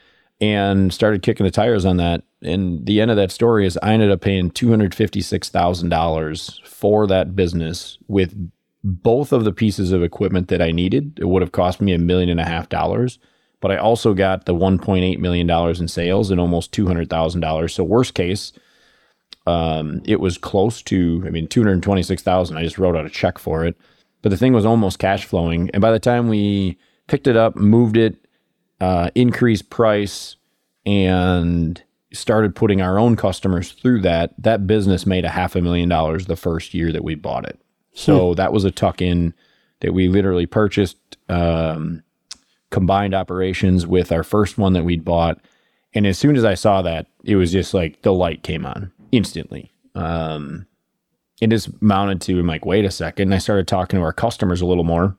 and 0.40 0.92
started 0.92 1.22
kicking 1.22 1.44
the 1.44 1.51
tires 1.51 1.84
on 1.84 1.96
that. 1.96 2.22
And 2.42 2.86
the 2.86 3.01
end 3.01 3.11
of 3.11 3.16
that 3.16 3.32
story 3.32 3.66
is 3.66 3.78
I 3.82 3.92
ended 3.92 4.11
up 4.11 4.20
paying 4.20 4.51
two 4.51 4.70
hundred 4.70 4.94
fifty 4.94 5.20
six 5.20 5.49
thousand 5.49 5.88
dollars 5.88 6.61
for 6.64 7.07
that 7.09 7.34
business 7.34 7.99
with 8.07 8.51
both 8.84 9.32
of 9.32 9.44
the 9.44 9.53
pieces 9.53 9.90
of 9.90 10.03
equipment 10.03 10.49
that 10.49 10.62
I 10.62 10.70
needed. 10.70 11.18
It 11.18 11.24
would 11.24 11.42
have 11.42 11.53
cost 11.53 11.80
me 11.80 11.92
a 11.92 11.99
million 11.99 12.28
and 12.28 12.40
a 12.40 12.44
half 12.44 12.68
dollars, 12.68 13.18
but 13.61 13.71
I 13.71 13.77
also 13.77 14.15
got 14.15 14.47
the 14.47 14.55
1.8 14.55 15.19
million 15.19 15.47
dollars 15.47 15.81
in 15.81 15.89
sales 15.89 16.31
and 16.31 16.41
almost 16.41 16.73
two 16.73 16.87
hundred 16.87 17.11
thousand 17.11 17.41
dollars. 17.41 17.75
So 17.75 17.85
worst 17.85 18.15
case, 18.15 18.53
um, 19.47 20.03
it 20.05 20.21
was 20.21 20.39
close 20.39 20.83
to 20.83 21.23
I 21.27 21.31
mean 21.31 21.49
two 21.49 21.63
hundred 21.63 21.83
twenty 21.83 22.03
six 22.03 22.23
thousand. 22.23 22.57
I 22.57 22.63
just 22.63 22.79
wrote 22.79 22.97
out 22.97 23.07
a 23.07 23.11
check 23.11 23.39
for 23.39 23.65
it, 23.65 23.77
but 24.23 24.31
the 24.31 24.37
thing 24.37 24.53
was 24.53 24.67
almost 24.67 24.99
cash 24.99 25.25
flowing. 25.25 25.71
And 25.73 25.81
by 25.81 25.91
the 25.91 25.99
time 25.99 26.29
we 26.29 26.79
picked 27.07 27.27
it 27.27 27.37
up, 27.37 27.57
moved 27.57 27.97
it, 27.97 28.17
uh, 28.81 29.11
increased 29.15 29.71
price, 29.71 30.37
and 30.87 31.83
started 32.13 32.55
putting 32.55 32.81
our 32.81 32.99
own 32.99 33.17
customers 33.17 33.73
through 33.73 34.01
that, 34.03 34.33
that 34.39 34.67
business 34.67 35.07
made 35.07 35.25
a 35.25 35.29
half 35.29 35.55
a 35.55 35.61
million 35.61 35.89
dollars 35.89 36.27
the 36.27 36.37
first 36.37 36.75
year 36.75 36.93
that 36.93 37.05
we 37.05 37.15
bought 37.15 37.45
it. 37.47 37.61
So 37.93 38.29
hmm. 38.29 38.37
that 38.37 38.53
was 38.53 38.65
a 38.65 38.71
tuck 38.71 39.03
in 39.03 39.35
that 39.81 39.93
we 39.93 40.09
literally 40.09 40.47
purchased 40.47 40.97
um, 41.29 42.03
combined 42.71 43.14
operations 43.14 43.87
with 43.87 44.12
our 44.12 44.23
first 44.23 44.59
one 44.59 44.73
that 44.75 44.85
we'd 44.85 45.05
bought. 45.05 45.41
And 45.95 46.07
as 46.07 46.19
soon 46.19 46.37
as 46.37 46.45
I 46.45 46.55
saw 46.55 46.83
that, 46.83 47.07
it 47.25 47.37
was 47.37 47.53
just 47.53 47.75
like 47.75 48.03
the 48.03 48.12
light 48.12 48.43
came 48.43 48.66
on 48.66 48.93
instantly. 49.12 49.73
Um, 49.95 50.66
it 51.41 51.51
just 51.51 51.81
mounted 51.81 52.21
to, 52.23 52.39
I'm 52.39 52.47
like, 52.47 52.66
wait 52.66 52.85
a 52.85 52.91
second. 52.91 53.29
And 53.29 53.35
I 53.35 53.39
started 53.39 53.66
talking 53.66 53.99
to 53.99 54.05
our 54.05 54.12
customers 54.12 54.61
a 54.61 54.66
little 54.66 54.85
more. 54.85 55.16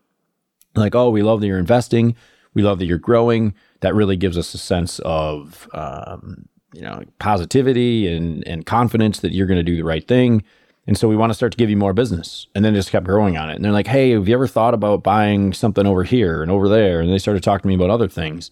Like, 0.75 0.95
oh, 0.95 1.09
we 1.09 1.23
love 1.23 1.41
that 1.41 1.47
you're 1.47 1.57
investing. 1.57 2.15
We 2.53 2.61
love 2.61 2.79
that 2.79 2.85
you're 2.85 2.97
growing. 2.97 3.53
That 3.81 3.95
really 3.95 4.17
gives 4.17 4.37
us 4.37 4.53
a 4.53 4.57
sense 4.57 4.99
of 4.99 5.67
um, 5.73 6.47
you 6.73 6.81
know 6.81 7.03
positivity 7.19 8.07
and 8.07 8.45
and 8.47 8.65
confidence 8.65 9.19
that 9.19 9.33
you're 9.33 9.47
going 9.47 9.59
to 9.59 9.63
do 9.63 9.75
the 9.75 9.83
right 9.83 10.07
thing 10.07 10.43
and 10.89 10.97
so 10.97 11.07
we 11.07 11.15
want 11.15 11.29
to 11.29 11.35
start 11.35 11.51
to 11.51 11.57
give 11.57 11.69
you 11.69 11.77
more 11.77 11.93
business. 11.93 12.47
And 12.55 12.65
then 12.65 12.73
just 12.73 12.89
kept 12.89 13.05
growing 13.05 13.37
on 13.37 13.51
it. 13.51 13.55
And 13.55 13.63
they're 13.63 13.71
like 13.71 13.85
hey 13.85 14.09
have 14.09 14.27
you 14.27 14.33
ever 14.33 14.47
thought 14.47 14.73
about 14.73 15.03
buying 15.03 15.53
something 15.53 15.85
over 15.85 16.03
here 16.03 16.41
and 16.41 16.51
over 16.51 16.67
there? 16.67 16.99
And 16.99 17.13
they 17.13 17.19
started 17.19 17.43
talking 17.43 17.61
to 17.61 17.67
me 17.67 17.75
about 17.75 17.91
other 17.91 18.07
things. 18.07 18.49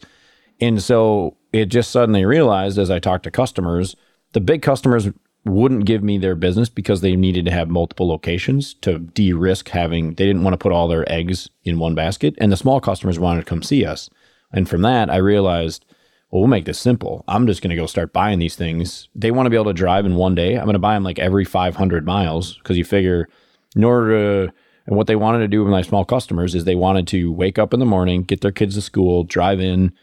And 0.62 0.82
so 0.82 1.36
it 1.52 1.66
just 1.66 1.90
suddenly 1.90 2.26
realized 2.26 2.78
as 2.78 2.92
i 2.92 3.00
talked 3.00 3.24
to 3.24 3.32
customers 3.32 3.96
the 4.34 4.40
big 4.40 4.62
customers 4.62 5.10
wouldn't 5.46 5.86
give 5.86 6.04
me 6.04 6.20
their 6.20 6.36
business 6.36 6.70
because 6.70 7.02
they 7.02 7.16
needed 7.16 7.46
to 7.46 7.52
have 7.52 7.70
multiple 7.70 8.08
locations 8.08 8.76
to 8.76 9.00
de-risk 9.00 9.70
having 9.70 10.10
they 10.10 10.26
didn't 10.28 10.44
want 10.44 10.54
to 10.54 10.60
put 10.60 10.72
all 10.72 10.88
their 10.88 11.12
eggs 11.12 11.50
in 11.64 11.80
one 11.80 11.96
basket. 11.96 12.36
And 12.38 12.52
the 12.52 12.58
small 12.58 12.80
customers 12.80 13.18
wanted 13.18 13.40
to 13.40 13.50
come 13.50 13.64
see 13.64 13.84
us. 13.84 14.12
And 14.54 14.70
from 14.70 14.84
that 14.84 15.10
i 15.10 15.18
realized 15.18 15.87
well, 16.30 16.41
we'll 16.41 16.49
make 16.49 16.65
this 16.65 16.80
simple. 16.80 17.23
I'm 17.28 17.47
just 17.47 17.61
going 17.61 17.69
to 17.69 17.75
go 17.75 17.86
start 17.86 18.11
buying 18.11 18.39
these 18.39 18.55
things. 18.55 19.07
They 19.15 19.32
want 19.32 19.45
to 19.45 19.49
be 19.49 19.55
able 19.55 19.65
to 19.65 19.73
drive 19.73 20.05
in 20.05 20.15
one 20.15 20.36
day. 20.36 20.55
I'm 20.55 20.65
going 20.65 20.73
to 20.73 20.80
buy 20.80 20.93
them 20.93 21.03
like 21.03 21.19
every 21.19 21.45
500 21.45 22.05
miles 22.05 22.57
because 22.57 22.78
you 22.78 22.84
figure 22.84 23.30
in 23.75 23.84
order 23.84 24.47
to, 24.47 24.53
and 24.86 24.97
what 24.97 25.07
they 25.07 25.15
wanted 25.15 25.39
to 25.39 25.47
do 25.47 25.63
with 25.63 25.71
my 25.71 25.82
small 25.82 26.03
customers 26.03 26.53
is 26.53 26.65
they 26.65 26.75
wanted 26.75 27.07
to 27.07 27.32
wake 27.32 27.57
up 27.57 27.73
in 27.73 27.80
the 27.80 27.86
morning, 27.86 28.23
get 28.23 28.41
their 28.41 28.51
kids 28.51 28.75
to 28.75 28.82
school, 28.82 29.23
drive 29.23 29.61
in, 29.61 29.93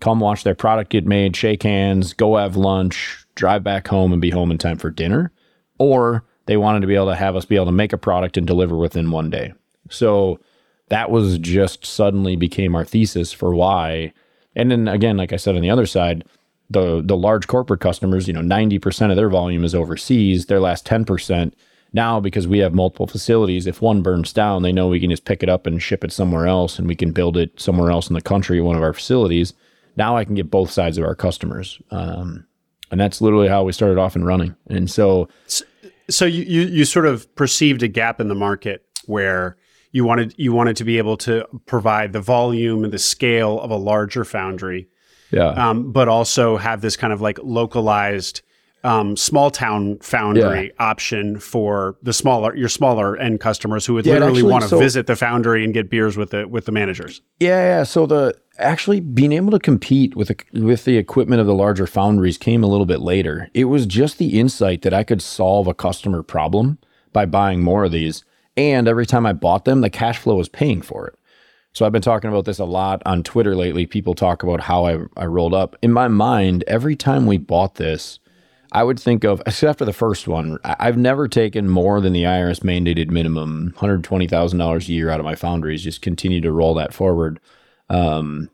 come 0.00 0.20
watch 0.20 0.44
their 0.44 0.54
product 0.54 0.90
get 0.90 1.06
made, 1.06 1.34
shake 1.34 1.62
hands, 1.62 2.12
go 2.12 2.36
have 2.36 2.56
lunch, 2.56 3.24
drive 3.34 3.64
back 3.64 3.88
home 3.88 4.12
and 4.12 4.20
be 4.20 4.30
home 4.30 4.50
in 4.50 4.58
time 4.58 4.76
for 4.76 4.90
dinner. 4.90 5.32
Or 5.78 6.24
they 6.46 6.58
wanted 6.58 6.80
to 6.80 6.86
be 6.86 6.94
able 6.94 7.08
to 7.08 7.14
have 7.14 7.36
us 7.36 7.46
be 7.46 7.56
able 7.56 7.66
to 7.66 7.72
make 7.72 7.92
a 7.92 7.98
product 7.98 8.36
and 8.36 8.46
deliver 8.46 8.76
within 8.76 9.10
one 9.10 9.30
day. 9.30 9.54
So 9.88 10.40
that 10.88 11.10
was 11.10 11.38
just 11.38 11.86
suddenly 11.86 12.36
became 12.36 12.74
our 12.74 12.84
thesis 12.84 13.32
for 13.32 13.54
why 13.54 14.12
and 14.56 14.70
then 14.70 14.88
again, 14.88 15.16
like 15.16 15.32
I 15.32 15.36
said 15.36 15.56
on 15.56 15.62
the 15.62 15.70
other 15.70 15.86
side, 15.86 16.24
the 16.70 17.02
the 17.04 17.16
large 17.16 17.46
corporate 17.46 17.80
customers, 17.80 18.26
you 18.26 18.34
know, 18.34 18.40
90% 18.40 19.10
of 19.10 19.16
their 19.16 19.28
volume 19.28 19.64
is 19.64 19.74
overseas. 19.74 20.46
Their 20.46 20.60
last 20.60 20.86
10% 20.86 21.52
now 21.92 22.18
because 22.20 22.48
we 22.48 22.58
have 22.58 22.74
multiple 22.74 23.06
facilities, 23.06 23.66
if 23.66 23.80
one 23.80 24.02
burns 24.02 24.32
down, 24.32 24.62
they 24.62 24.72
know 24.72 24.88
we 24.88 25.00
can 25.00 25.10
just 25.10 25.24
pick 25.24 25.42
it 25.42 25.48
up 25.48 25.66
and 25.66 25.80
ship 25.80 26.02
it 26.04 26.12
somewhere 26.12 26.46
else 26.46 26.78
and 26.78 26.88
we 26.88 26.96
can 26.96 27.12
build 27.12 27.36
it 27.36 27.58
somewhere 27.58 27.90
else 27.90 28.08
in 28.08 28.14
the 28.14 28.20
country, 28.20 28.60
one 28.60 28.76
of 28.76 28.82
our 28.82 28.92
facilities. 28.92 29.54
Now 29.96 30.16
I 30.16 30.24
can 30.24 30.34
get 30.34 30.50
both 30.50 30.72
sides 30.72 30.98
of 30.98 31.04
our 31.04 31.14
customers. 31.14 31.80
Um, 31.92 32.46
and 32.90 33.00
that's 33.00 33.20
literally 33.20 33.48
how 33.48 33.62
we 33.62 33.72
started 33.72 33.96
off 33.96 34.16
and 34.16 34.26
running. 34.26 34.56
And 34.68 34.90
so 34.90 35.28
so 36.10 36.24
you, 36.26 36.42
you 36.42 36.62
you 36.62 36.84
sort 36.84 37.06
of 37.06 37.32
perceived 37.34 37.82
a 37.82 37.88
gap 37.88 38.20
in 38.20 38.28
the 38.28 38.34
market 38.34 38.84
where 39.06 39.56
you 39.94 40.04
wanted 40.04 40.34
you 40.36 40.52
wanted 40.52 40.76
to 40.76 40.84
be 40.84 40.98
able 40.98 41.16
to 41.16 41.46
provide 41.66 42.12
the 42.12 42.20
volume 42.20 42.82
and 42.82 42.92
the 42.92 42.98
scale 42.98 43.60
of 43.60 43.70
a 43.70 43.76
larger 43.76 44.24
foundry, 44.24 44.88
yeah. 45.30 45.50
Um, 45.50 45.92
but 45.92 46.08
also 46.08 46.56
have 46.56 46.80
this 46.80 46.96
kind 46.96 47.12
of 47.12 47.20
like 47.20 47.38
localized 47.44 48.42
um, 48.82 49.16
small 49.16 49.52
town 49.52 49.98
foundry 50.00 50.66
yeah. 50.66 50.84
option 50.84 51.38
for 51.38 51.96
the 52.02 52.12
smaller 52.12 52.56
your 52.56 52.68
smaller 52.68 53.16
end 53.16 53.38
customers 53.38 53.86
who 53.86 53.94
would 53.94 54.04
yeah, 54.04 54.14
literally 54.14 54.42
want 54.42 54.64
to 54.64 54.68
so, 54.68 54.80
visit 54.80 55.06
the 55.06 55.14
foundry 55.14 55.62
and 55.62 55.72
get 55.72 55.88
beers 55.88 56.16
with 56.16 56.30
the 56.30 56.48
with 56.48 56.64
the 56.64 56.72
managers. 56.72 57.22
Yeah, 57.38 57.78
yeah. 57.78 57.82
So 57.84 58.04
the 58.04 58.34
actually 58.58 58.98
being 58.98 59.30
able 59.30 59.52
to 59.52 59.60
compete 59.60 60.16
with 60.16 60.26
the, 60.26 60.60
with 60.60 60.84
the 60.84 60.96
equipment 60.96 61.40
of 61.40 61.46
the 61.46 61.54
larger 61.54 61.86
foundries 61.86 62.36
came 62.36 62.64
a 62.64 62.66
little 62.66 62.86
bit 62.86 63.00
later. 63.00 63.48
It 63.54 63.66
was 63.66 63.86
just 63.86 64.18
the 64.18 64.40
insight 64.40 64.82
that 64.82 64.92
I 64.92 65.04
could 65.04 65.22
solve 65.22 65.68
a 65.68 65.74
customer 65.74 66.24
problem 66.24 66.78
by 67.12 67.26
buying 67.26 67.62
more 67.62 67.84
of 67.84 67.92
these. 67.92 68.24
And 68.56 68.86
every 68.86 69.06
time 69.06 69.26
I 69.26 69.32
bought 69.32 69.64
them, 69.64 69.80
the 69.80 69.90
cash 69.90 70.18
flow 70.18 70.36
was 70.36 70.48
paying 70.48 70.82
for 70.82 71.06
it. 71.06 71.18
So 71.72 71.84
I've 71.84 71.92
been 71.92 72.02
talking 72.02 72.30
about 72.30 72.44
this 72.44 72.60
a 72.60 72.64
lot 72.64 73.02
on 73.04 73.24
Twitter 73.24 73.56
lately. 73.56 73.84
People 73.84 74.14
talk 74.14 74.44
about 74.44 74.60
how 74.60 74.86
I, 74.86 74.98
I 75.16 75.26
rolled 75.26 75.54
up. 75.54 75.76
In 75.82 75.92
my 75.92 76.06
mind, 76.06 76.62
every 76.68 76.94
time 76.94 77.26
we 77.26 77.36
bought 77.36 77.74
this, 77.74 78.20
I 78.70 78.84
would 78.84 78.98
think 78.98 79.24
of, 79.24 79.42
except 79.44 79.78
for 79.78 79.84
the 79.84 79.92
first 79.92 80.28
one, 80.28 80.58
I've 80.64 80.96
never 80.96 81.26
taken 81.26 81.68
more 81.68 82.00
than 82.00 82.12
the 82.12 82.24
IRS 82.24 82.60
mandated 82.60 83.10
minimum, 83.10 83.74
$120,000 83.76 84.88
a 84.88 84.92
year 84.92 85.10
out 85.10 85.20
of 85.20 85.24
my 85.24 85.34
foundries, 85.34 85.82
just 85.82 86.02
continue 86.02 86.40
to 86.40 86.52
roll 86.52 86.74
that 86.74 86.94
forward. 86.94 87.40
Um, 87.88 88.50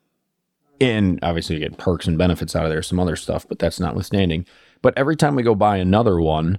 and 0.81 1.19
obviously 1.23 1.57
you 1.57 1.61
get 1.61 1.79
perks 1.79 2.07
and 2.07 2.19
benefits 2.19 2.57
out 2.57 2.65
of 2.65 2.71
there, 2.71 2.83
some 2.83 3.01
other 3.01 3.17
stuff, 3.17 3.47
but 3.47 3.59
that's 3.59 3.81
notwithstanding. 3.81 4.47
But 4.83 4.97
every 4.97 5.17
time 5.17 5.35
we 5.35 5.43
go 5.43 5.55
buy 5.55 5.77
another 5.77 6.21
one, 6.21 6.59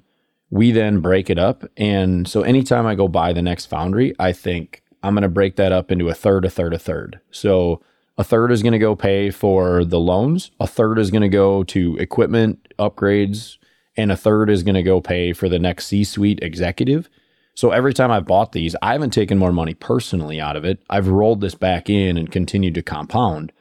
we 0.52 0.72
then 0.72 1.00
break 1.00 1.30
it 1.30 1.40
up. 1.40 1.64
And 1.78 2.28
so 2.28 2.42
anytime 2.42 2.86
I 2.86 2.94
go 2.94 3.08
buy 3.08 3.34
the 3.34 3.42
next 3.42 3.66
foundry, 3.66 4.14
I 4.20 4.34
think 4.34 4.84
I'm 5.02 5.16
going 5.16 5.24
to 5.24 5.30
break 5.30 5.56
that 5.56 5.72
up 5.72 5.92
into 5.92 6.10
a 6.10 6.14
third, 6.14 6.46
a 6.46 6.50
third, 6.50 6.74
a 6.74 6.80
third. 6.80 7.20
So 7.32 7.82
a 8.18 8.24
third 8.24 8.52
is 8.52 8.62
going 8.62 8.74
to 8.74 8.80
go 8.80 8.96
pay 8.96 9.32
for 9.32 9.84
the 9.84 10.00
loans, 10.00 10.52
a 10.60 10.68
third 10.68 11.00
is 11.00 11.10
going 11.10 11.24
to 11.24 11.30
go 11.30 11.64
to 11.64 11.98
equipment 11.98 12.74
upgrades, 12.78 13.58
and 13.98 14.12
a 14.12 14.18
third 14.18 14.50
is 14.50 14.62
going 14.62 14.76
to 14.76 14.84
go 14.84 15.02
pay 15.02 15.34
for 15.34 15.50
the 15.50 15.58
next 15.58 15.88
C 15.88 16.04
suite 16.04 16.40
executive. 16.42 17.10
So 17.56 17.72
every 17.72 17.94
time 17.94 18.12
I've 18.12 18.28
bought 18.28 18.52
these, 18.52 18.76
I 18.82 18.94
haven't 18.94 19.12
taken 19.12 19.38
more 19.38 19.52
money 19.52 19.74
personally 19.74 20.40
out 20.40 20.56
of 20.56 20.66
it. 20.66 20.82
I've 20.90 21.08
rolled 21.08 21.42
this 21.42 21.56
back 21.56 21.90
in 21.90 22.18
and 22.18 22.32
continued 22.32 22.76
to 22.76 22.82
compound. 22.82 23.52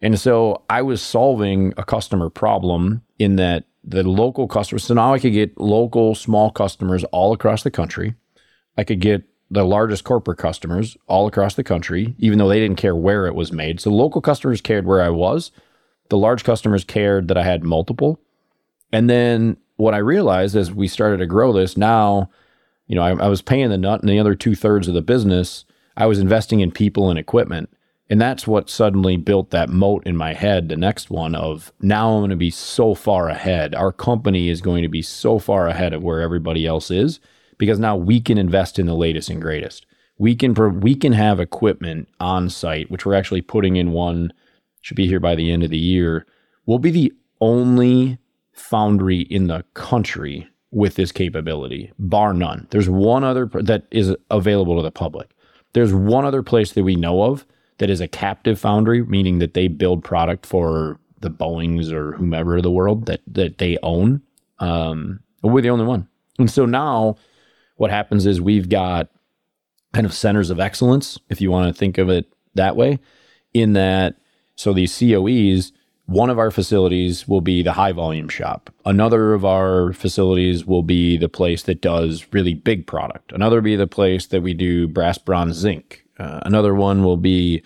And 0.00 0.18
so 0.18 0.62
I 0.68 0.82
was 0.82 1.02
solving 1.02 1.72
a 1.76 1.84
customer 1.84 2.30
problem 2.30 3.02
in 3.18 3.36
that 3.36 3.64
the 3.86 4.02
local 4.02 4.48
customers. 4.48 4.84
So 4.84 4.94
now 4.94 5.14
I 5.14 5.18
could 5.18 5.32
get 5.32 5.58
local 5.60 6.14
small 6.14 6.50
customers 6.50 7.04
all 7.04 7.32
across 7.32 7.62
the 7.62 7.70
country. 7.70 8.14
I 8.76 8.84
could 8.84 9.00
get 9.00 9.24
the 9.50 9.64
largest 9.64 10.04
corporate 10.04 10.38
customers 10.38 10.96
all 11.06 11.26
across 11.26 11.54
the 11.54 11.64
country, 11.64 12.14
even 12.18 12.38
though 12.38 12.48
they 12.48 12.60
didn't 12.60 12.78
care 12.78 12.96
where 12.96 13.26
it 13.26 13.34
was 13.34 13.52
made. 13.52 13.80
So 13.80 13.90
local 13.90 14.20
customers 14.20 14.60
cared 14.60 14.86
where 14.86 15.02
I 15.02 15.10
was. 15.10 15.50
The 16.08 16.18
large 16.18 16.44
customers 16.44 16.84
cared 16.84 17.28
that 17.28 17.38
I 17.38 17.44
had 17.44 17.62
multiple. 17.62 18.20
And 18.92 19.08
then 19.08 19.56
what 19.76 19.94
I 19.94 19.98
realized 19.98 20.56
as 20.56 20.72
we 20.72 20.88
started 20.88 21.18
to 21.18 21.26
grow 21.26 21.52
this, 21.52 21.76
now, 21.76 22.30
you 22.86 22.96
know, 22.96 23.02
I, 23.02 23.10
I 23.10 23.28
was 23.28 23.42
paying 23.42 23.70
the 23.70 23.78
nut 23.78 24.00
and 24.00 24.08
the 24.08 24.18
other 24.18 24.34
two 24.34 24.54
thirds 24.54 24.88
of 24.88 24.94
the 24.94 25.02
business. 25.02 25.64
I 25.96 26.06
was 26.06 26.18
investing 26.18 26.60
in 26.60 26.70
people 26.70 27.10
and 27.10 27.18
equipment. 27.18 27.70
And 28.10 28.20
that's 28.20 28.46
what 28.46 28.68
suddenly 28.68 29.16
built 29.16 29.50
that 29.50 29.70
moat 29.70 30.06
in 30.06 30.16
my 30.16 30.34
head. 30.34 30.68
The 30.68 30.76
next 30.76 31.10
one 31.10 31.34
of 31.34 31.72
now 31.80 32.10
I'm 32.10 32.20
going 32.20 32.30
to 32.30 32.36
be 32.36 32.50
so 32.50 32.94
far 32.94 33.28
ahead. 33.28 33.74
Our 33.74 33.92
company 33.92 34.50
is 34.50 34.60
going 34.60 34.82
to 34.82 34.88
be 34.88 35.02
so 35.02 35.38
far 35.38 35.68
ahead 35.68 35.94
of 35.94 36.02
where 36.02 36.20
everybody 36.20 36.66
else 36.66 36.90
is 36.90 37.18
because 37.56 37.78
now 37.78 37.96
we 37.96 38.20
can 38.20 38.36
invest 38.36 38.78
in 38.78 38.86
the 38.86 38.94
latest 38.94 39.30
and 39.30 39.40
greatest. 39.40 39.86
We 40.18 40.36
can 40.36 40.80
we 40.80 40.94
can 40.94 41.12
have 41.12 41.40
equipment 41.40 42.08
on 42.20 42.50
site, 42.50 42.90
which 42.90 43.06
we're 43.06 43.14
actually 43.14 43.40
putting 43.40 43.76
in 43.76 43.92
one 43.92 44.32
should 44.82 44.96
be 44.96 45.06
here 45.06 45.20
by 45.20 45.34
the 45.34 45.50
end 45.50 45.62
of 45.62 45.70
the 45.70 45.78
year. 45.78 46.26
We'll 46.66 46.78
be 46.78 46.90
the 46.90 47.12
only 47.40 48.18
foundry 48.52 49.20
in 49.20 49.46
the 49.46 49.64
country 49.74 50.46
with 50.70 50.96
this 50.96 51.10
capability, 51.10 51.92
bar 51.98 52.34
none. 52.34 52.66
There's 52.70 52.88
one 52.88 53.24
other 53.24 53.46
that 53.54 53.86
is 53.90 54.14
available 54.30 54.76
to 54.76 54.82
the 54.82 54.90
public. 54.90 55.30
There's 55.72 55.94
one 55.94 56.24
other 56.24 56.42
place 56.42 56.72
that 56.72 56.84
we 56.84 56.96
know 56.96 57.22
of 57.22 57.46
that 57.78 57.90
is 57.90 58.00
a 58.00 58.08
captive 58.08 58.58
foundry, 58.58 59.02
meaning 59.04 59.38
that 59.38 59.54
they 59.54 59.68
build 59.68 60.04
product 60.04 60.46
for 60.46 60.98
the 61.20 61.30
Boeings 61.30 61.90
or 61.90 62.12
whomever 62.12 62.60
the 62.60 62.70
world 62.70 63.06
that 63.06 63.20
that 63.26 63.58
they 63.58 63.78
own. 63.82 64.22
Um, 64.58 65.20
we're 65.42 65.62
the 65.62 65.70
only 65.70 65.84
one. 65.84 66.08
And 66.38 66.50
so 66.50 66.66
now 66.66 67.16
what 67.76 67.90
happens 67.90 68.26
is 68.26 68.40
we've 68.40 68.68
got 68.68 69.08
kind 69.92 70.06
of 70.06 70.14
centers 70.14 70.50
of 70.50 70.60
excellence, 70.60 71.18
if 71.28 71.40
you 71.40 71.50
want 71.50 71.72
to 71.72 71.78
think 71.78 71.98
of 71.98 72.08
it 72.08 72.26
that 72.54 72.76
way, 72.76 72.98
in 73.52 73.74
that 73.74 74.16
so 74.56 74.72
these 74.72 74.96
COEs 74.98 75.72
one 76.06 76.28
of 76.28 76.38
our 76.38 76.50
facilities 76.50 77.26
will 77.26 77.40
be 77.40 77.62
the 77.62 77.72
high 77.72 77.92
volume 77.92 78.28
shop. 78.28 78.70
Another 78.84 79.32
of 79.32 79.44
our 79.44 79.92
facilities 79.92 80.66
will 80.66 80.82
be 80.82 81.16
the 81.16 81.28
place 81.28 81.62
that 81.62 81.80
does 81.80 82.26
really 82.32 82.54
big 82.54 82.86
product. 82.86 83.32
Another 83.32 83.56
will 83.56 83.62
be 83.62 83.76
the 83.76 83.86
place 83.86 84.26
that 84.26 84.42
we 84.42 84.52
do 84.52 84.86
brass, 84.86 85.16
bronze, 85.18 85.56
zinc. 85.56 86.03
Uh, 86.18 86.40
another 86.42 86.74
one 86.74 87.02
will 87.02 87.16
be, 87.16 87.62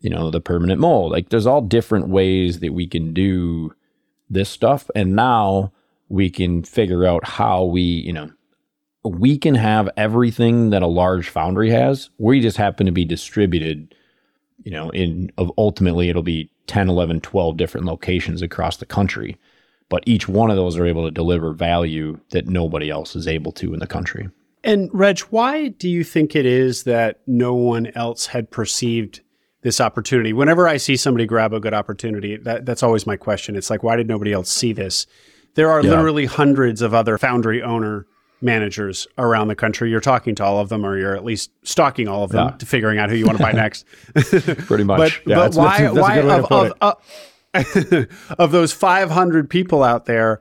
you 0.00 0.10
know, 0.10 0.30
the 0.30 0.40
permanent 0.40 0.80
mold. 0.80 1.12
Like 1.12 1.28
there's 1.28 1.46
all 1.46 1.60
different 1.60 2.08
ways 2.08 2.60
that 2.60 2.72
we 2.72 2.86
can 2.86 3.12
do 3.12 3.74
this 4.30 4.48
stuff. 4.48 4.90
And 4.94 5.16
now 5.16 5.72
we 6.08 6.30
can 6.30 6.62
figure 6.62 7.04
out 7.04 7.26
how 7.26 7.64
we, 7.64 7.82
you 7.82 8.12
know, 8.12 8.30
we 9.04 9.38
can 9.38 9.54
have 9.54 9.88
everything 9.96 10.70
that 10.70 10.82
a 10.82 10.86
large 10.86 11.28
foundry 11.28 11.70
has. 11.70 12.10
We 12.18 12.40
just 12.40 12.56
happen 12.56 12.86
to 12.86 12.92
be 12.92 13.04
distributed, 13.04 13.94
you 14.62 14.70
know, 14.70 14.90
in 14.90 15.32
of 15.38 15.50
ultimately 15.56 16.08
it'll 16.08 16.22
be 16.22 16.50
10, 16.66 16.88
11, 16.88 17.20
12 17.20 17.56
different 17.56 17.86
locations 17.86 18.42
across 18.42 18.76
the 18.76 18.86
country. 18.86 19.36
But 19.88 20.04
each 20.06 20.28
one 20.28 20.50
of 20.50 20.56
those 20.56 20.76
are 20.76 20.86
able 20.86 21.04
to 21.04 21.10
deliver 21.10 21.52
value 21.52 22.20
that 22.30 22.46
nobody 22.46 22.90
else 22.90 23.16
is 23.16 23.26
able 23.26 23.52
to 23.52 23.72
in 23.72 23.80
the 23.80 23.86
country. 23.86 24.28
And 24.64 24.90
Reg, 24.92 25.20
why 25.30 25.68
do 25.68 25.88
you 25.88 26.04
think 26.04 26.34
it 26.34 26.46
is 26.46 26.84
that 26.84 27.20
no 27.26 27.54
one 27.54 27.86
else 27.94 28.26
had 28.26 28.50
perceived 28.50 29.20
this 29.62 29.80
opportunity? 29.80 30.32
Whenever 30.32 30.66
I 30.66 30.76
see 30.76 30.96
somebody 30.96 31.26
grab 31.26 31.52
a 31.52 31.60
good 31.60 31.74
opportunity, 31.74 32.36
that, 32.38 32.66
that's 32.66 32.82
always 32.82 33.06
my 33.06 33.16
question. 33.16 33.56
It's 33.56 33.70
like, 33.70 33.82
why 33.82 33.96
did 33.96 34.08
nobody 34.08 34.32
else 34.32 34.50
see 34.50 34.72
this? 34.72 35.06
There 35.54 35.70
are 35.70 35.82
yeah. 35.82 35.90
literally 35.90 36.26
hundreds 36.26 36.82
of 36.82 36.94
other 36.94 37.18
foundry 37.18 37.62
owner 37.62 38.06
managers 38.40 39.06
around 39.16 39.48
the 39.48 39.56
country. 39.56 39.90
You're 39.90 40.00
talking 40.00 40.34
to 40.36 40.44
all 40.44 40.60
of 40.60 40.68
them, 40.68 40.84
or 40.84 40.98
you're 40.98 41.16
at 41.16 41.24
least 41.24 41.50
stalking 41.62 42.08
all 42.08 42.24
of 42.24 42.30
them 42.30 42.48
yeah. 42.48 42.56
to 42.56 42.66
figuring 42.66 42.98
out 42.98 43.10
who 43.10 43.16
you 43.16 43.26
want 43.26 43.38
to 43.38 43.44
buy 43.44 43.52
next. 43.52 43.86
Pretty 44.14 44.84
much. 44.84 44.98
but, 44.98 45.26
yeah, 45.26 45.36
but 45.36 45.54
why? 45.54 45.80
That's, 45.80 45.94
that's 45.94 45.98
why 45.98 46.16
of, 46.16 46.72
of, 46.80 46.96
of, 47.54 48.06
of, 48.38 48.52
those 48.52 48.72
500 48.72 49.50
people 49.50 49.82
out 49.82 50.04
there? 50.04 50.40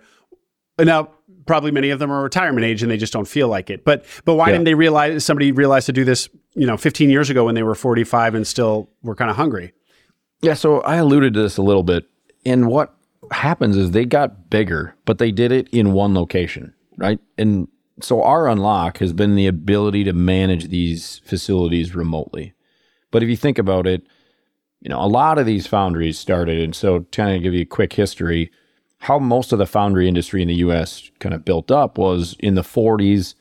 Now, 0.80 1.10
probably 1.48 1.72
many 1.72 1.90
of 1.90 2.00
them 2.00 2.12
are 2.12 2.22
retirement 2.22 2.66
age 2.66 2.84
and 2.84 2.92
they 2.92 2.98
just 2.98 3.14
don't 3.14 3.28
feel 3.28 3.48
like 3.48 3.70
it. 3.70 3.84
But 3.84 4.06
but 4.26 4.36
why 4.36 4.48
yeah. 4.48 4.54
didn't 4.54 4.66
they 4.66 4.76
realize? 4.76 5.26
Somebody 5.26 5.52
realized 5.52 5.88
to 5.88 5.94
do 5.94 6.04
this, 6.04 6.30
you 6.54 6.68
know, 6.68 6.78
15 6.78 7.10
years 7.10 7.30
ago 7.30 7.46
when 7.46 7.56
they 7.56 7.64
were 7.64 7.76
45 7.76 8.36
and 8.36 8.46
still 8.46 8.90
were 9.02 9.16
kind 9.16 9.32
of 9.32 9.38
hungry. 9.38 9.74
Yeah. 10.42 10.54
So 10.54 10.82
I 10.82 10.98
alluded 10.98 11.34
to 11.34 11.42
this 11.42 11.58
a 11.58 11.64
little 11.64 11.84
bit. 11.84 12.06
And 12.46 12.68
what 12.68 12.94
happens 13.32 13.76
is 13.76 13.92
they 13.92 14.06
got 14.06 14.50
bigger, 14.50 14.96
but 15.06 15.18
they 15.18 15.32
did 15.32 15.52
it 15.52 15.68
in 15.70 15.94
one 15.94 16.14
location, 16.14 16.74
right? 16.98 17.20
And 17.38 17.68
so 18.02 18.22
our 18.22 18.48
unlock 18.48 19.00
has 19.00 19.14
been 19.14 19.36
the 19.36 19.48
ability 19.48 20.04
to 20.04 20.14
manage 20.14 20.68
these 20.68 21.20
facilities 21.26 21.96
remotely. 21.96 22.54
But 23.12 23.24
if 23.24 23.30
you 23.30 23.36
think 23.36 23.58
about 23.58 23.88
it, 23.88 24.04
you 24.82 24.90
know, 24.90 25.02
a 25.02 25.08
lot 25.08 25.40
of 25.40 25.46
these 25.46 25.66
foundries 25.66 26.20
started, 26.20 26.62
and 26.62 26.76
so 26.76 27.02
kind 27.12 27.36
of 27.36 27.42
give 27.42 27.54
you 27.54 27.62
a 27.62 27.66
quick 27.66 27.94
history, 27.94 28.52
how 29.00 29.20
most 29.20 29.52
of 29.52 29.60
the 29.60 29.66
foundry 29.66 30.08
industry 30.08 30.42
in 30.42 30.48
the 30.48 30.56
U.S. 30.56 31.10
kind 31.20 31.36
of 31.36 31.46
built 31.46 31.72
up 31.72 31.98
was 31.98 32.36
in 32.40 32.56
the 32.56 32.62
40s. 32.62 33.36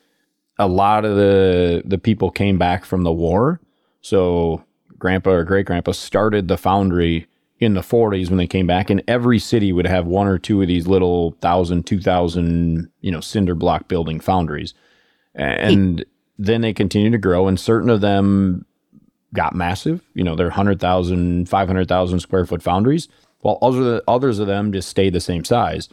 A 0.59 0.67
lot 0.67 1.05
of 1.05 1.17
the 1.17 1.83
the 1.85 1.99
people 1.99 2.31
came 2.31 2.59
back 2.59 2.85
from 2.85 3.03
the 3.03 3.13
war, 3.13 3.61
so 4.01 4.65
grandpa 4.99 5.31
or 5.31 5.45
great 5.45 5.67
grandpa 5.67 5.93
started 5.93 6.49
the 6.49 6.57
foundry 6.57 7.27
in 7.59 7.75
the 7.75 7.81
40s 7.81 8.29
when 8.29 8.37
they 8.37 8.47
came 8.47 8.67
back 8.67 8.91
and 8.91 9.03
every 9.09 9.39
city 9.39 9.73
would 9.73 9.87
have 9.87 10.07
one 10.07 10.27
or 10.27 10.39
two 10.39 10.61
of 10.61 10.69
these 10.69 10.87
little 10.87 11.31
1000 11.31 11.87
2000 11.87 12.91
you 13.01 13.11
know 13.11 13.21
cinder 13.21 13.55
block 13.55 13.89
building 13.89 14.21
foundries 14.21 14.75
and 15.35 16.05
then 16.39 16.61
they 16.61 16.73
continued 16.73 17.13
to 17.13 17.19
grow 17.19 17.49
and 17.49 17.59
certain 17.59 17.89
of 17.89 18.03
them 18.03 18.67
got 19.35 19.55
massive 19.55 20.03
you 20.15 20.23
know 20.23 20.37
they're 20.37 20.49
100,000 20.49 21.49
500,000 21.49 22.21
square 22.21 22.45
foot 22.45 22.63
foundries 22.63 23.09
while 23.47 23.59
other 23.62 24.03
others 24.09 24.38
of 24.38 24.47
them 24.47 24.72
just 24.72 24.88
stayed 24.88 25.12
the 25.12 25.20
same 25.20 25.44
size 25.44 25.88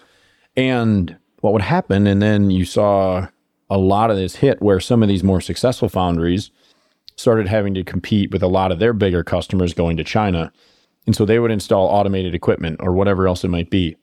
and 0.56 1.16
what 1.42 1.54
would 1.54 1.62
happen 1.62 2.08
and 2.08 2.22
then 2.22 2.50
you 2.50 2.66
saw 2.66 3.28
a 3.70 3.78
lot 3.78 4.12
of 4.12 4.18
this 4.18 4.36
hit 4.38 4.62
where 4.62 4.80
some 4.80 5.02
of 5.04 5.10
these 5.10 5.24
more 5.24 5.42
successful 5.42 5.90
foundries 5.90 6.52
started 7.16 7.48
having 7.48 7.74
to 7.74 7.84
compete 7.84 8.32
with 8.32 8.42
a 8.42 8.48
lot 8.48 8.72
of 8.72 8.80
their 8.80 8.94
bigger 8.94 9.24
customers 9.24 9.74
going 9.74 9.98
to 9.98 10.04
China 10.04 10.52
and 11.06 11.16
so 11.16 11.26
they 11.26 11.40
would 11.40 11.52
install 11.52 11.88
automated 11.88 12.34
equipment 12.34 12.80
or 12.82 12.94
whatever 12.94 13.28
else 13.28 13.44
it 13.44 13.50
might 13.50 13.70
be. 13.70 13.96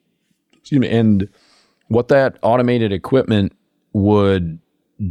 Excuse 0.53 0.81
me. 0.81 0.89
And 0.89 1.29
what 1.89 2.09
that 2.09 2.39
automated 2.43 2.93
equipment 2.93 3.53
would 3.93 4.59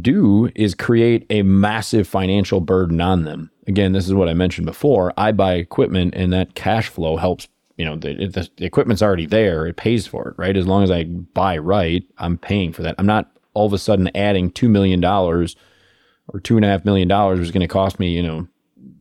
do 0.00 0.50
is 0.54 0.74
create 0.74 1.26
a 1.30 1.42
massive 1.42 2.06
financial 2.06 2.60
burden 2.60 3.00
on 3.00 3.24
them. 3.24 3.50
Again, 3.66 3.92
this 3.92 4.06
is 4.06 4.14
what 4.14 4.28
I 4.28 4.34
mentioned 4.34 4.66
before. 4.66 5.12
I 5.16 5.32
buy 5.32 5.54
equipment 5.54 6.14
and 6.16 6.32
that 6.32 6.54
cash 6.54 6.88
flow 6.88 7.16
helps, 7.16 7.48
you 7.80 7.86
know, 7.86 7.96
the, 7.96 8.50
the, 8.58 8.64
equipment's 8.66 9.00
already 9.00 9.24
there. 9.24 9.66
It 9.66 9.76
pays 9.76 10.06
for 10.06 10.28
it, 10.28 10.34
right? 10.36 10.54
As 10.54 10.66
long 10.66 10.82
as 10.82 10.90
I 10.90 11.04
buy 11.04 11.56
right, 11.56 12.04
I'm 12.18 12.36
paying 12.36 12.74
for 12.74 12.82
that. 12.82 12.94
I'm 12.98 13.06
not 13.06 13.30
all 13.54 13.64
of 13.64 13.72
a 13.72 13.78
sudden 13.78 14.14
adding 14.14 14.50
$2 14.50 14.68
million 14.68 15.02
or 15.02 15.46
$2.5 16.34 16.84
million, 16.84 17.10
is 17.40 17.50
going 17.50 17.62
to 17.62 17.66
cost 17.66 17.98
me, 17.98 18.10
you 18.10 18.22
know, 18.22 18.46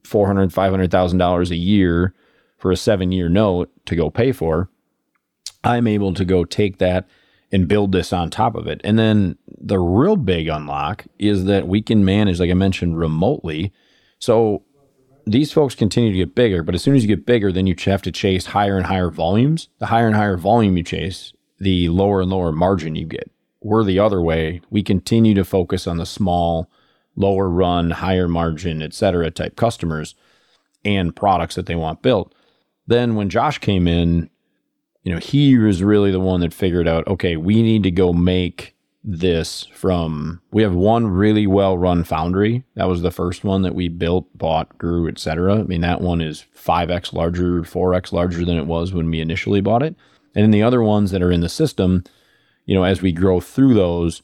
$400,000, 0.03 0.53
$500,000 0.53 1.51
a 1.51 1.55
year 1.57 2.13
for 2.57 2.71
a 2.71 2.77
seven 2.77 3.11
year 3.11 3.27
note 3.27 3.69
to 3.85 3.97
go 3.97 4.09
pay 4.09 4.31
for, 4.31 4.69
I'm 5.61 5.85
able 5.85 6.13
to 6.13 6.23
go 6.23 6.45
take 6.45 6.77
that 6.77 7.05
and 7.51 7.67
build 7.67 7.91
this 7.91 8.13
on 8.13 8.29
top 8.29 8.55
of 8.55 8.65
it. 8.65 8.79
And 8.85 8.97
then 8.97 9.37
the 9.45 9.79
real 9.79 10.15
big 10.15 10.47
unlock 10.47 11.05
is 11.17 11.43
that 11.45 11.67
we 11.67 11.81
can 11.81 12.05
manage, 12.05 12.39
like 12.39 12.49
I 12.49 12.53
mentioned, 12.53 12.97
remotely. 12.97 13.73
So 14.19 14.63
these 15.31 15.51
folks 15.51 15.75
continue 15.75 16.11
to 16.11 16.17
get 16.17 16.35
bigger, 16.35 16.63
but 16.63 16.75
as 16.75 16.83
soon 16.83 16.95
as 16.95 17.03
you 17.03 17.07
get 17.07 17.25
bigger, 17.25 17.51
then 17.51 17.67
you 17.67 17.75
have 17.85 18.01
to 18.01 18.11
chase 18.11 18.47
higher 18.47 18.77
and 18.77 18.85
higher 18.85 19.09
volumes. 19.09 19.69
The 19.79 19.87
higher 19.87 20.07
and 20.07 20.15
higher 20.15 20.37
volume 20.37 20.77
you 20.77 20.83
chase, 20.83 21.33
the 21.59 21.89
lower 21.89 22.21
and 22.21 22.31
lower 22.31 22.51
margin 22.51 22.95
you 22.95 23.05
get. 23.05 23.31
We're 23.61 23.83
the 23.83 23.99
other 23.99 24.21
way. 24.21 24.61
We 24.69 24.83
continue 24.83 25.33
to 25.35 25.43
focus 25.43 25.85
on 25.85 25.97
the 25.97 26.05
small, 26.05 26.69
lower 27.15 27.49
run, 27.49 27.91
higher 27.91 28.27
margin, 28.27 28.81
et 28.81 28.93
cetera 28.93 29.29
type 29.31 29.55
customers 29.55 30.15
and 30.85 31.15
products 31.15 31.55
that 31.55 31.65
they 31.65 31.75
want 31.75 32.01
built. 32.01 32.33
Then 32.87 33.15
when 33.15 33.29
Josh 33.29 33.59
came 33.59 33.87
in, 33.87 34.29
you 35.03 35.13
know, 35.13 35.19
he 35.19 35.57
was 35.57 35.83
really 35.83 36.11
the 36.11 36.19
one 36.19 36.39
that 36.41 36.53
figured 36.53 36.87
out, 36.87 37.07
okay, 37.07 37.35
we 37.35 37.61
need 37.61 37.83
to 37.83 37.91
go 37.91 38.13
make 38.13 38.75
this 39.03 39.65
from 39.73 40.41
we 40.51 40.61
have 40.61 40.73
one 40.73 41.07
really 41.07 41.47
well 41.47 41.77
run 41.77 42.03
foundry 42.03 42.65
that 42.75 42.87
was 42.89 43.01
the 43.01 43.11
first 43.11 43.45
one 43.45 43.61
that 43.61 43.73
we 43.73 43.87
built 43.87 44.27
bought 44.37 44.77
grew 44.77 45.07
etc 45.07 45.59
i 45.59 45.63
mean 45.63 45.79
that 45.79 46.01
one 46.01 46.19
is 46.19 46.45
5x 46.53 47.13
larger 47.13 47.61
4x 47.61 48.11
larger 48.11 48.43
than 48.43 48.57
it 48.57 48.65
was 48.65 48.93
when 48.93 49.09
we 49.09 49.21
initially 49.21 49.61
bought 49.61 49.83
it 49.83 49.95
and 50.35 50.43
then 50.43 50.51
the 50.51 50.63
other 50.63 50.83
ones 50.83 51.11
that 51.11 51.21
are 51.21 51.31
in 51.31 51.39
the 51.39 51.47
system 51.47 52.03
you 52.65 52.75
know 52.75 52.83
as 52.83 53.01
we 53.01 53.13
grow 53.13 53.39
through 53.39 53.73
those 53.73 54.21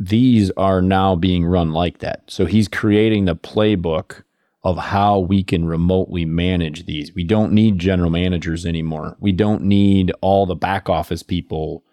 these 0.00 0.50
are 0.56 0.82
now 0.82 1.14
being 1.14 1.44
run 1.44 1.72
like 1.72 1.98
that 1.98 2.24
so 2.26 2.44
he's 2.44 2.66
creating 2.66 3.24
the 3.24 3.36
playbook 3.36 4.24
of 4.66 4.76
how 4.78 5.20
we 5.20 5.44
can 5.44 5.64
remotely 5.64 6.24
manage 6.24 6.86
these. 6.86 7.14
We 7.14 7.22
don't 7.22 7.52
need 7.52 7.78
general 7.78 8.10
managers 8.10 8.66
anymore. 8.66 9.16
We 9.20 9.30
don't 9.30 9.62
need 9.62 10.10
all 10.20 10.44
the 10.44 10.56
back 10.56 10.88
office 10.88 11.22
people 11.22 11.84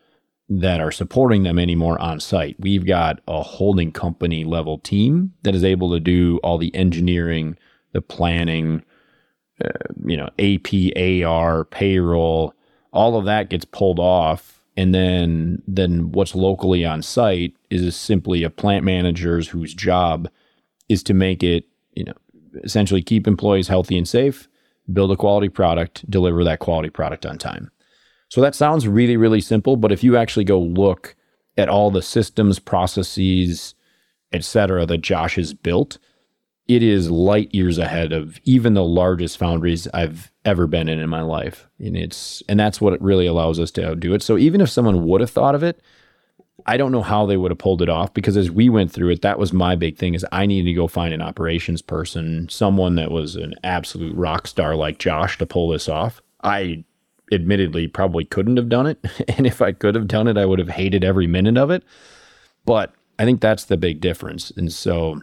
that 0.60 0.80
are 0.80 0.92
supporting 0.92 1.44
them 1.44 1.58
anymore 1.58 2.00
on 2.00 2.20
site. 2.20 2.56
We've 2.60 2.86
got 2.86 3.22
a 3.28 3.42
holding 3.42 3.92
company 3.92 4.44
level 4.44 4.80
team 4.80 5.34
that 5.44 5.56
is 5.56 5.64
able 5.64 5.92
to 5.92 6.00
do 6.00 6.40
all 6.44 6.58
the 6.58 6.74
engineering, 6.76 7.58
the 7.92 8.02
planning, 8.02 8.84
uh, 9.64 9.70
you 10.06 10.18
know, 10.18 10.30
AP, 10.40 11.26
AR, 11.26 11.66
payroll, 11.66 12.54
all 12.92 13.18
of 13.18 13.26
that 13.26 13.50
gets 13.50 13.66
pulled 13.66 14.00
off 14.00 14.64
and 14.76 14.94
then 14.94 15.62
then 15.68 16.12
what's 16.12 16.36
locally 16.36 16.86
on 16.86 17.02
site 17.02 17.56
is 17.70 17.96
simply 17.96 18.44
a 18.44 18.50
plant 18.50 18.84
manager's 18.84 19.48
whose 19.48 19.74
job 19.74 20.30
is 20.90 21.04
to 21.04 21.14
make 21.14 21.44
it, 21.44 21.66
you 21.94 22.04
know, 22.04 22.14
essentially 22.64 23.02
keep 23.02 23.28
employees 23.28 23.68
healthy 23.68 23.98
and 23.98 24.08
safe, 24.08 24.48
build 24.92 25.12
a 25.12 25.16
quality 25.16 25.50
product, 25.50 26.10
deliver 26.10 26.44
that 26.44 26.60
quality 26.60 26.90
product 26.90 27.26
on 27.26 27.38
time. 27.38 27.70
So 28.34 28.42
that 28.42 28.56
sounds 28.56 28.88
really, 28.88 29.16
really 29.16 29.42
simple, 29.42 29.76
but 29.76 29.92
if 29.92 30.04
you 30.04 30.18
actually 30.18 30.46
go 30.46 30.60
look 30.60 31.16
at 31.56 31.70
all 31.70 31.92
the 31.92 32.02
systems, 32.02 32.58
processes, 32.58 33.76
et 34.32 34.44
cetera, 34.44 34.88
that 34.88 35.04
Josh 35.04 35.36
has 35.36 35.54
built, 35.54 36.00
it 36.68 36.82
is 36.82 37.12
light 37.12 37.54
years 37.54 37.78
ahead 37.78 38.12
of 38.12 38.40
even 38.44 38.74
the 38.74 38.84
largest 38.84 39.38
foundries 39.38 39.88
I've 39.94 40.32
ever 40.46 40.66
been 40.66 40.90
in 40.90 40.98
in 40.98 41.12
my 41.12 41.22
life. 41.22 41.68
And 41.78 41.96
it's 41.96 42.42
and 42.50 42.60
that's 42.60 42.82
what 42.82 42.94
it 42.94 43.02
really 43.04 43.28
allows 43.28 43.60
us 43.60 43.70
to 43.74 43.96
do 43.96 44.16
it. 44.16 44.24
So 44.24 44.40
even 44.40 44.62
if 44.62 44.70
someone 44.72 45.06
would 45.06 45.22
have 45.22 45.30
thought 45.30 45.54
of 45.54 45.62
it, 45.62 45.80
I 46.66 46.76
don't 46.76 46.92
know 46.92 47.04
how 47.04 47.28
they 47.28 47.38
would 47.38 47.52
have 47.52 47.60
pulled 47.60 47.84
it 47.84 47.90
off 47.90 48.16
because 48.16 48.36
as 48.36 48.50
we 48.50 48.68
went 48.68 48.92
through 48.92 49.10
it, 49.10 49.22
that 49.22 49.38
was 49.38 49.54
my 49.54 49.76
big 49.76 49.96
thing 49.96 50.16
is 50.16 50.26
I 50.32 50.48
needed 50.48 50.70
to 50.70 50.74
go 50.74 50.88
find 50.88 51.14
an 51.14 51.22
operations 51.22 51.84
person, 51.84 52.50
someone 52.50 52.96
that 52.96 53.12
was 53.12 53.36
an 53.36 53.54
absolute 53.64 54.16
rock 54.16 54.48
star 54.48 54.76
like 54.76 54.98
Josh 54.98 55.38
to 55.38 55.46
pull 55.46 55.70
this 55.70 55.88
off. 55.88 56.20
I 56.44 56.84
admittedly 57.34 57.88
probably 57.88 58.26
couldn't 58.26 58.58
have 58.58 58.70
done 58.70 58.88
it. 58.88 59.04
And 59.36 59.48
if 59.48 59.62
I 59.62 59.72
could 59.72 59.96
have 59.96 60.08
done 60.08 60.28
it, 60.28 60.38
I 60.38 60.46
would 60.46 60.60
have 60.60 60.70
hated 60.70 61.04
every 61.04 61.28
minute 61.28 61.58
of 61.58 61.72
it. 61.72 61.84
But 62.66 62.94
I 63.20 63.26
think 63.26 63.42
that's 63.42 63.66
the 63.66 63.78
big 63.78 64.00
difference. 64.00 64.52
And 64.52 64.72
so 64.72 65.22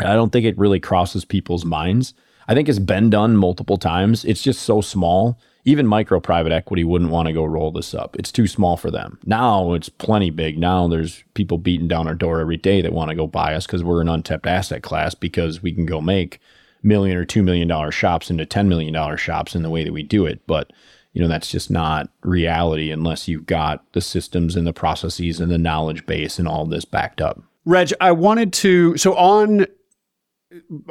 I 0.00 0.14
don't 0.14 0.30
think 0.32 0.46
it 0.46 0.58
really 0.58 0.80
crosses 0.80 1.24
people's 1.24 1.64
minds. 1.64 2.14
I 2.48 2.54
think 2.54 2.68
it's 2.68 2.78
been 2.78 3.10
done 3.10 3.36
multiple 3.36 3.76
times. 3.76 4.24
It's 4.24 4.42
just 4.42 4.62
so 4.62 4.80
small 4.80 5.38
even 5.66 5.84
micro 5.84 6.20
private 6.20 6.52
equity 6.52 6.84
wouldn't 6.84 7.10
want 7.10 7.26
to 7.26 7.32
go 7.32 7.44
roll 7.44 7.72
this 7.72 7.92
up. 7.92 8.14
It's 8.16 8.30
too 8.30 8.46
small 8.46 8.76
for 8.76 8.88
them. 8.88 9.18
Now 9.26 9.72
it's 9.72 9.88
plenty 9.88 10.30
big. 10.30 10.58
Now 10.58 10.86
there's 10.86 11.24
people 11.34 11.58
beating 11.58 11.88
down 11.88 12.06
our 12.06 12.14
door 12.14 12.38
every 12.38 12.56
day 12.56 12.80
that 12.80 12.92
want 12.92 13.10
to 13.10 13.16
go 13.16 13.26
buy 13.26 13.52
us 13.52 13.66
because 13.66 13.82
we're 13.82 14.00
an 14.00 14.08
untapped 14.08 14.46
asset 14.46 14.84
class 14.84 15.16
because 15.16 15.62
we 15.62 15.72
can 15.72 15.84
go 15.84 16.00
make 16.00 16.40
million 16.84 17.16
or 17.16 17.24
two 17.24 17.42
million 17.42 17.66
dollar 17.66 17.90
shops 17.90 18.30
into 18.30 18.46
ten 18.46 18.68
million 18.68 18.94
dollar 18.94 19.16
shops 19.16 19.56
in 19.56 19.64
the 19.64 19.70
way 19.70 19.82
that 19.82 19.92
we 19.92 20.04
do 20.04 20.24
it. 20.24 20.40
But 20.46 20.72
you 21.16 21.22
know 21.22 21.28
that's 21.28 21.50
just 21.50 21.70
not 21.70 22.10
reality 22.24 22.90
unless 22.90 23.26
you've 23.26 23.46
got 23.46 23.90
the 23.94 24.02
systems 24.02 24.54
and 24.54 24.66
the 24.66 24.72
processes 24.74 25.40
and 25.40 25.50
the 25.50 25.56
knowledge 25.56 26.04
base 26.04 26.38
and 26.38 26.46
all 26.46 26.66
this 26.66 26.84
backed 26.84 27.22
up. 27.22 27.42
Reg, 27.64 27.90
I 28.02 28.12
wanted 28.12 28.52
to 28.52 28.98
so 28.98 29.14
on 29.14 29.64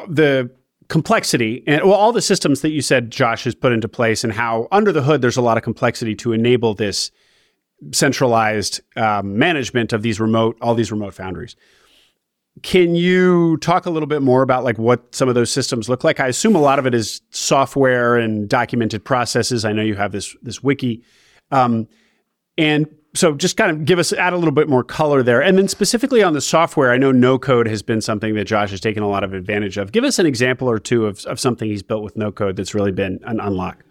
the 0.08 0.50
complexity 0.88 1.64
and 1.68 1.84
well, 1.84 1.94
all 1.94 2.12
the 2.12 2.24
systems 2.24 2.62
that 2.62 2.72
you 2.72 2.82
said 2.82 3.12
Josh 3.12 3.44
has 3.44 3.54
put 3.54 3.72
into 3.72 3.88
place 3.88 4.24
and 4.24 4.34
how 4.34 4.68
under 4.72 4.92
the 4.92 5.04
hood 5.04 5.22
there's 5.22 5.38
a 5.38 5.44
lot 5.44 5.58
of 5.58 5.64
complexity 5.64 6.16
to 6.16 6.34
enable 6.34 6.74
this 6.74 7.12
centralized 7.92 8.82
um, 8.96 9.38
management 9.38 9.94
of 9.94 10.02
these 10.02 10.20
remote 10.20 10.58
all 10.60 10.74
these 10.74 10.92
remote 10.92 11.14
foundries. 11.14 11.56
Can 12.62 12.96
you 12.96 13.58
talk 13.58 13.86
a 13.86 13.90
little 13.90 14.08
bit 14.08 14.22
more 14.22 14.42
about 14.42 14.64
like 14.64 14.78
what 14.78 15.14
some 15.14 15.28
of 15.28 15.36
those 15.36 15.52
systems 15.52 15.90
look 15.90 16.04
like? 16.04 16.20
I 16.20 16.28
assume 16.28 16.56
a 16.56 16.62
lot 16.62 16.80
of 16.80 16.88
it 16.88 16.94
is 16.94 17.22
software 17.32 18.16
and 18.18 18.48
documented 18.48 19.04
processes. 19.04 19.66
I 19.66 19.74
know 19.74 19.82
you 19.82 19.96
have 19.96 20.12
this 20.12 20.36
this 20.42 20.64
wiki, 20.64 21.04
um, 21.52 21.88
and 22.58 22.88
so 23.16 23.34
just 23.34 23.58
kind 23.58 23.72
of 23.72 23.86
give 23.86 23.98
us 24.00 24.14
add 24.14 24.34
a 24.34 24.38
little 24.38 24.54
bit 24.54 24.68
more 24.68 24.84
color 24.84 25.24
there 25.24 25.42
and 25.42 25.58
then 25.58 25.68
specifically 25.68 26.22
on 26.22 26.34
the 26.34 26.42
software 26.42 26.92
i 26.92 26.98
know 26.98 27.12
no 27.12 27.40
code 27.40 27.68
has 27.68 27.82
been 27.82 28.02
something 28.02 28.36
that 28.36 28.46
josh 28.46 28.72
has 28.72 28.80
taken 28.80 29.02
a 29.02 29.08
lot 29.08 29.24
of 29.24 29.34
advantage 29.34 29.78
of 29.78 29.92
give 29.92 30.04
us 30.04 30.20
an 30.20 30.26
example 30.26 30.70
or 30.70 30.80
two 30.80 31.06
of, 31.06 31.24
of 31.26 31.40
something 31.40 31.70
he's 31.70 31.84
built 31.84 32.04
with 32.04 32.16
no 32.18 32.32
code 32.32 32.56
that's 32.56 32.76
really 32.76 32.92
been 32.92 33.20
an 33.24 33.40
unlock 33.40 33.84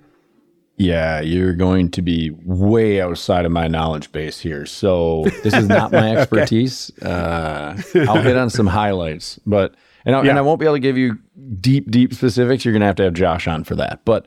yeah 0.76 1.20
you're 1.20 1.54
going 1.54 1.90
to 1.90 2.02
be 2.02 2.30
way 2.44 3.00
outside 3.00 3.44
of 3.44 3.52
my 3.52 3.68
knowledge 3.68 4.10
base 4.12 4.40
here 4.40 4.66
so 4.66 5.24
this 5.42 5.54
is 5.54 5.68
not 5.68 5.92
my 5.92 6.16
expertise 6.16 6.90
okay. 7.02 7.10
uh, 7.10 7.76
i'll 8.08 8.22
hit 8.22 8.36
on 8.36 8.50
some 8.50 8.66
highlights 8.66 9.38
but 9.46 9.74
and, 10.04 10.14
yeah. 10.24 10.30
and 10.30 10.38
i 10.38 10.42
won't 10.42 10.58
be 10.58 10.66
able 10.66 10.76
to 10.76 10.80
give 10.80 10.98
you 10.98 11.18
deep 11.60 11.90
deep 11.90 12.12
specifics 12.12 12.64
you're 12.64 12.72
going 12.72 12.80
to 12.80 12.86
have 12.86 12.96
to 12.96 13.04
have 13.04 13.14
josh 13.14 13.46
on 13.46 13.62
for 13.62 13.76
that 13.76 14.04
but 14.04 14.26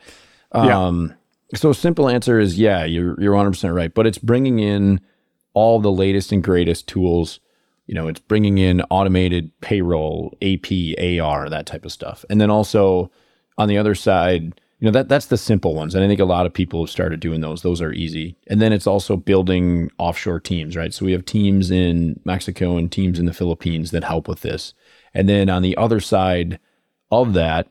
um, 0.54 1.10
yeah 1.10 1.16
so 1.56 1.72
simple 1.72 2.10
answer 2.10 2.40
is 2.40 2.60
yeah, 2.60 2.84
you're 2.84 3.20
you're 3.22 3.34
100% 3.34 3.74
right, 3.74 3.94
but 3.94 4.06
it's 4.06 4.18
bringing 4.18 4.60
in 4.60 5.00
all 5.54 5.80
the 5.80 5.92
latest 5.92 6.32
and 6.32 6.44
greatest 6.44 6.88
tools. 6.88 7.40
You 7.86 7.96
know, 7.96 8.08
it's 8.08 8.20
bringing 8.20 8.58
in 8.58 8.82
automated 8.90 9.52
payroll, 9.62 10.36
AP, 10.42 10.66
AR, 11.22 11.50
that 11.50 11.66
type 11.66 11.86
of 11.86 11.92
stuff. 11.92 12.26
And 12.30 12.42
then 12.42 12.50
also 12.50 13.12
on 13.58 13.70
the 13.70 13.78
other 13.78 13.96
side, 13.96 14.60
you 14.80 14.86
know, 14.86 14.92
that 14.92 15.10
that's 15.10 15.28
the 15.28 15.38
simple 15.38 15.74
ones. 15.74 15.96
And 15.96 16.04
I 16.04 16.08
think 16.08 16.20
a 16.20 16.26
lot 16.26 16.46
of 16.46 16.54
people 16.54 16.84
have 16.84 16.92
started 16.92 17.20
doing 17.20 17.42
those. 17.42 17.64
Those 17.64 17.82
are 17.82 17.94
easy. 17.94 18.36
And 18.48 18.62
then 18.62 18.72
it's 18.72 18.86
also 18.86 19.16
building 19.16 19.90
offshore 19.98 20.40
teams, 20.40 20.76
right? 20.76 20.94
So 20.94 21.06
we 21.06 21.14
have 21.14 21.26
teams 21.26 21.72
in 21.72 22.20
Mexico 22.26 22.78
and 22.78 22.92
teams 22.92 23.18
in 23.18 23.26
the 23.26 23.34
Philippines 23.34 23.90
that 23.92 24.04
help 24.04 24.28
with 24.28 24.42
this. 24.42 24.76
And 25.16 25.28
then 25.28 25.50
on 25.50 25.64
the 25.64 25.76
other 25.78 26.00
side 26.00 26.60
of 27.10 27.34
that, 27.34 27.68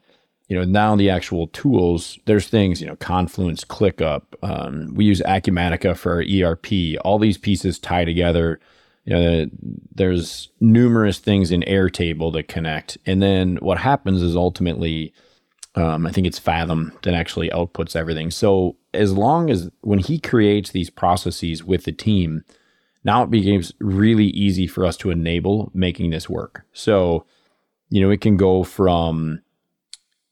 you 0.49 0.57
know, 0.57 0.65
now 0.65 0.97
the 0.97 1.11
actual 1.11 1.49
tools, 1.49 2.19
there's 2.27 2.49
things, 2.49 2.81
you 2.81 2.87
know, 2.87 2.97
Confluence, 2.97 3.65
ClickUp. 3.65 4.23
Um, 4.43 4.93
we 4.95 5.05
use 5.05 5.21
Acumatica 5.23 5.97
for 5.97 6.15
our 6.15 6.23
ERP. 6.23 7.01
All 7.05 7.19
these 7.19 7.39
pieces 7.39 7.79
tie 7.79 8.05
together. 8.05 8.61
You 9.05 9.15
know, 9.15 9.47
there's 9.95 10.51
numerous 10.61 11.19
things 11.19 11.53
in 11.53 11.63
Airtable 11.63 12.33
that 12.33 12.49
connect. 12.49 12.99
And 13.07 13.23
then 13.23 13.57
what 13.57 13.79
happens 13.79 14.23
is 14.23 14.35
ultimately, 14.35 15.13
um, 15.77 16.07
I 16.07 16.11
think 16.11 16.27
it's 16.27 16.39
Fathom 16.39 16.93
that 17.03 17.15
actually 17.15 17.51
outputs 17.51 17.95
everything. 17.95 18.31
So 18.31 18.77
as 18.95 19.13
long 19.13 19.51
as 19.51 19.71
when 19.83 19.99
he 19.99 20.19
creates 20.19 20.71
these 20.71 20.91
processes 20.91 21.63
with 21.63 21.85
the 21.85 21.93
team, 21.93 22.45
now 23.05 23.23
it 23.23 23.31
becomes 23.31 23.73
really 23.79 24.27
easy 24.27 24.67
for 24.67 24.85
us 24.87 24.97
to 24.99 25.11
enable 25.11 25.71
making 25.75 26.11
this 26.11 26.29
work. 26.29 26.65
So, 26.73 27.27
you 27.91 28.01
know, 28.01 28.11
it 28.11 28.21
can 28.21 28.37
go 28.37 28.65
from 28.65 29.43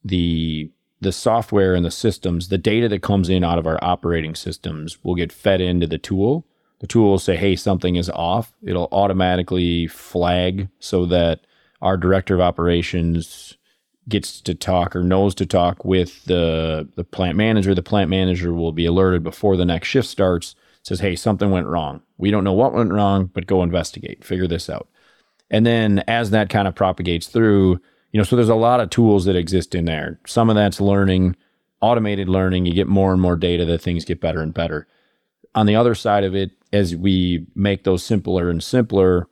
the 0.04 0.70
the 1.00 1.12
software 1.12 1.74
and 1.74 1.84
the 1.84 1.90
systems, 1.90 2.48
the 2.48 2.56
data 2.56 2.88
that 2.88 3.02
comes 3.02 3.28
in 3.28 3.44
out 3.44 3.58
of 3.58 3.66
our 3.66 3.78
operating 3.82 4.34
systems 4.34 4.96
will 5.04 5.14
get 5.14 5.30
fed 5.30 5.60
into 5.60 5.86
the 5.86 5.98
tool. 5.98 6.46
The 6.78 6.86
tool 6.86 7.10
will 7.10 7.18
say, 7.18 7.36
hey, 7.36 7.56
something 7.56 7.96
is 7.96 8.08
off. 8.08 8.54
It'll 8.62 8.88
automatically 8.90 9.86
flag 9.86 10.68
so 10.78 11.04
that 11.06 11.40
our 11.82 11.98
director 11.98 12.34
of 12.34 12.40
operations 12.40 13.58
gets 14.08 14.40
to 14.42 14.54
talk 14.54 14.94
or 14.94 15.02
knows 15.02 15.34
to 15.36 15.46
talk 15.46 15.84
with 15.84 16.24
the, 16.24 16.88
the 16.94 17.04
plant 17.04 17.36
manager. 17.36 17.74
The 17.74 17.82
plant 17.82 18.10
manager 18.10 18.52
will 18.52 18.72
be 18.72 18.86
alerted 18.86 19.22
before 19.22 19.56
the 19.56 19.64
next 19.64 19.88
shift 19.88 20.08
starts, 20.08 20.54
says, 20.82 21.00
hey, 21.00 21.16
something 21.16 21.50
went 21.50 21.66
wrong. 21.66 22.02
We 22.18 22.30
don't 22.30 22.44
know 22.44 22.52
what 22.52 22.74
went 22.74 22.92
wrong, 22.92 23.30
but 23.32 23.46
go 23.46 23.62
investigate, 23.62 24.24
figure 24.24 24.46
this 24.46 24.68
out. 24.68 24.88
And 25.50 25.64
then 25.64 26.04
as 26.08 26.30
that 26.30 26.50
kind 26.50 26.68
of 26.68 26.74
propagates 26.74 27.28
through, 27.28 27.80
you 28.12 28.18
know, 28.18 28.24
so 28.24 28.36
there's 28.36 28.48
a 28.48 28.54
lot 28.54 28.80
of 28.80 28.90
tools 28.90 29.24
that 29.24 29.36
exist 29.36 29.74
in 29.74 29.86
there. 29.86 30.20
Some 30.26 30.50
of 30.50 30.56
that's 30.56 30.80
learning, 30.80 31.36
automated 31.80 32.28
learning. 32.28 32.66
You 32.66 32.74
get 32.74 32.86
more 32.86 33.12
and 33.12 33.20
more 33.20 33.36
data 33.36 33.64
that 33.64 33.82
things 33.82 34.04
get 34.04 34.20
better 34.20 34.40
and 34.40 34.54
better. 34.54 34.86
On 35.54 35.66
the 35.66 35.76
other 35.76 35.94
side 35.94 36.24
of 36.24 36.34
it, 36.34 36.50
as 36.72 36.96
we 36.96 37.46
make 37.54 37.84
those 37.84 38.02
simpler 38.02 38.50
and 38.50 38.62
simpler, 38.62 39.28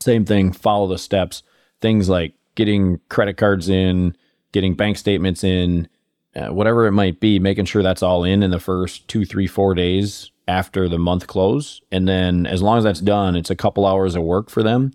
same 0.00 0.24
thing, 0.24 0.52
follow 0.52 0.86
the 0.86 0.98
steps. 0.98 1.42
Things 1.80 2.08
like 2.08 2.34
getting 2.64 3.00
credit 3.08 3.36
cards 3.36 3.68
in, 3.68 4.16
getting 4.52 4.74
bank 4.74 4.96
statements 4.96 5.42
in, 5.42 5.88
uh, 6.36 6.48
whatever 6.48 6.86
it 6.86 6.92
might 6.92 7.20
be, 7.20 7.38
making 7.38 7.64
sure 7.64 7.82
that's 7.82 8.02
all 8.02 8.24
in 8.24 8.42
in 8.42 8.50
the 8.50 8.60
first 8.60 9.08
two, 9.08 9.24
three, 9.24 9.46
four 9.46 9.74
days 9.74 10.30
after 10.46 10.88
the 10.88 10.98
month 10.98 11.26
close. 11.26 11.80
And 11.90 12.06
then 12.06 12.46
as 12.46 12.62
long 12.62 12.78
as 12.78 12.84
that's 12.84 13.00
done, 13.00 13.36
it's 13.36 13.50
a 13.50 13.56
couple 13.56 13.86
hours 13.86 14.14
of 14.14 14.22
work 14.22 14.50
for 14.50 14.62
them 14.62 14.92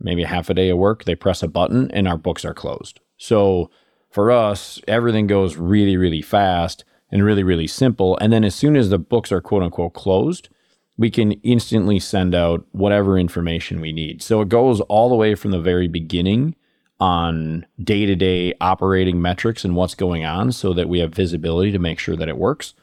maybe 0.00 0.24
half 0.24 0.50
a 0.50 0.54
day 0.54 0.70
of 0.70 0.78
work, 0.78 1.04
they 1.04 1.14
press 1.14 1.42
a 1.42 1.48
button 1.48 1.90
and 1.90 2.06
our 2.06 2.16
books 2.16 2.44
are 2.44 2.54
closed. 2.54 3.00
So 3.16 3.70
for 4.10 4.30
us, 4.30 4.80
everything 4.86 5.26
goes 5.26 5.56
really, 5.56 5.96
really 5.96 6.22
fast 6.22 6.84
and 7.10 7.24
really, 7.24 7.42
really 7.42 7.66
simple. 7.66 8.16
And 8.18 8.32
then 8.32 8.44
as 8.44 8.54
soon 8.54 8.76
as 8.76 8.90
the 8.90 8.98
books 8.98 9.32
are 9.32 9.40
quote 9.40 9.62
unquote 9.62 9.94
closed, 9.94 10.48
we 10.96 11.10
can 11.10 11.32
instantly 11.42 11.98
send 11.98 12.34
out 12.34 12.66
whatever 12.72 13.18
information 13.18 13.80
we 13.80 13.92
need. 13.92 14.22
So 14.22 14.40
it 14.40 14.48
goes 14.48 14.80
all 14.82 15.08
the 15.08 15.14
way 15.14 15.34
from 15.34 15.52
the 15.52 15.60
very 15.60 15.88
beginning 15.88 16.56
on 17.00 17.64
day 17.82 18.06
to 18.06 18.16
day 18.16 18.54
operating 18.60 19.22
metrics 19.22 19.64
and 19.64 19.76
what's 19.76 19.94
going 19.94 20.24
on 20.24 20.50
so 20.50 20.72
that 20.72 20.88
we 20.88 20.98
have 20.98 21.14
visibility 21.14 21.70
to 21.70 21.78
make 21.78 21.98
sure 21.98 22.16
that 22.16 22.28
it 22.28 22.36
works, 22.36 22.74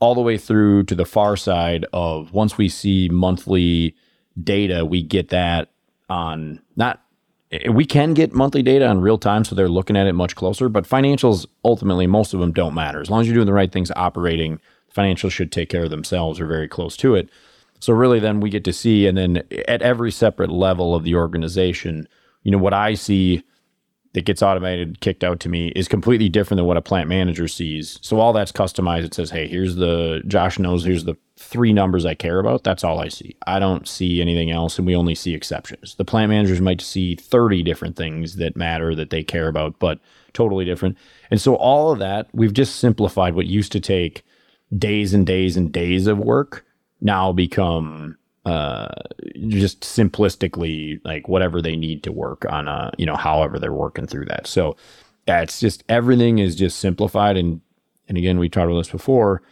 all 0.00 0.14
the 0.14 0.20
way 0.20 0.38
through 0.38 0.84
to 0.84 0.94
the 0.94 1.04
far 1.04 1.36
side 1.36 1.84
of 1.92 2.32
once 2.32 2.56
we 2.56 2.68
see 2.68 3.08
monthly 3.10 3.94
data, 4.42 4.84
we 4.84 5.02
get 5.02 5.28
that 5.28 5.68
on 6.08 6.60
not 6.76 7.02
eh, 7.50 7.68
we 7.68 7.84
can 7.84 8.14
get 8.14 8.32
monthly 8.32 8.62
data 8.62 8.86
on 8.86 9.00
real 9.00 9.18
time, 9.18 9.44
so 9.44 9.54
they're 9.54 9.68
looking 9.68 9.96
at 9.96 10.06
it 10.06 10.14
much 10.14 10.36
closer. 10.36 10.68
But 10.68 10.88
financials, 10.88 11.46
ultimately, 11.64 12.06
most 12.06 12.32
of 12.32 12.40
them 12.40 12.52
don't 12.52 12.74
matter. 12.74 13.00
As 13.00 13.10
long 13.10 13.20
as 13.20 13.26
you're 13.26 13.34
doing 13.34 13.46
the 13.46 13.52
right 13.52 13.72
things 13.72 13.90
operating, 13.96 14.60
financials 14.94 15.32
should 15.32 15.52
take 15.52 15.68
care 15.68 15.84
of 15.84 15.90
themselves 15.90 16.40
or 16.40 16.46
very 16.46 16.68
close 16.68 16.96
to 16.98 17.14
it. 17.14 17.28
So, 17.80 17.92
really, 17.92 18.18
then 18.18 18.40
we 18.40 18.50
get 18.50 18.64
to 18.64 18.72
see, 18.72 19.06
and 19.06 19.16
then 19.18 19.42
at 19.68 19.82
every 19.82 20.10
separate 20.10 20.50
level 20.50 20.94
of 20.94 21.04
the 21.04 21.14
organization, 21.14 22.08
you 22.42 22.50
know, 22.50 22.58
what 22.58 22.74
I 22.74 22.94
see 22.94 23.42
that 24.18 24.24
gets 24.24 24.42
automated 24.42 25.00
kicked 25.00 25.22
out 25.22 25.38
to 25.38 25.48
me 25.48 25.68
is 25.76 25.86
completely 25.86 26.28
different 26.28 26.58
than 26.58 26.66
what 26.66 26.76
a 26.76 26.82
plant 26.82 27.08
manager 27.08 27.46
sees. 27.46 28.00
So 28.02 28.18
all 28.18 28.32
that's 28.32 28.50
customized. 28.50 29.04
It 29.04 29.14
says, 29.14 29.30
hey, 29.30 29.46
here's 29.46 29.76
the 29.76 30.22
Josh 30.26 30.58
knows 30.58 30.84
here's 30.84 31.04
the 31.04 31.16
three 31.36 31.72
numbers 31.72 32.04
I 32.04 32.14
care 32.14 32.40
about. 32.40 32.64
That's 32.64 32.82
all 32.82 32.98
I 32.98 33.06
see. 33.06 33.36
I 33.46 33.60
don't 33.60 33.86
see 33.86 34.20
anything 34.20 34.50
else, 34.50 34.76
and 34.76 34.88
we 34.88 34.96
only 34.96 35.14
see 35.14 35.34
exceptions. 35.34 35.94
The 35.94 36.04
plant 36.04 36.30
managers 36.30 36.60
might 36.60 36.80
see 36.80 37.14
30 37.14 37.62
different 37.62 37.94
things 37.94 38.34
that 38.36 38.56
matter 38.56 38.92
that 38.96 39.10
they 39.10 39.22
care 39.22 39.46
about, 39.46 39.78
but 39.78 40.00
totally 40.32 40.64
different. 40.64 40.98
And 41.30 41.40
so 41.40 41.54
all 41.54 41.92
of 41.92 42.00
that, 42.00 42.26
we've 42.32 42.52
just 42.52 42.76
simplified 42.76 43.36
what 43.36 43.46
used 43.46 43.70
to 43.70 43.80
take 43.80 44.24
days 44.76 45.14
and 45.14 45.24
days 45.24 45.56
and 45.56 45.72
days 45.72 46.08
of 46.08 46.18
work 46.18 46.66
now 47.00 47.30
become 47.30 48.17
uh, 48.48 48.88
just 49.48 49.82
simplistically 49.82 51.00
like 51.04 51.28
whatever 51.28 51.60
they 51.60 51.76
need 51.76 52.02
to 52.02 52.12
work 52.12 52.44
on 52.48 52.68
a 52.68 52.90
you 52.98 53.06
know 53.06 53.16
however 53.16 53.58
they're 53.58 53.72
working 53.72 54.06
through 54.06 54.26
that. 54.26 54.46
So 54.46 54.76
it's 55.26 55.60
just 55.60 55.84
everything 55.88 56.38
is 56.38 56.56
just 56.56 56.78
simplified. 56.78 57.36
And 57.36 57.60
and 58.08 58.16
again 58.16 58.38
we 58.38 58.48
talked 58.48 58.66
about 58.66 58.78
this 58.78 58.90
before 58.90 59.42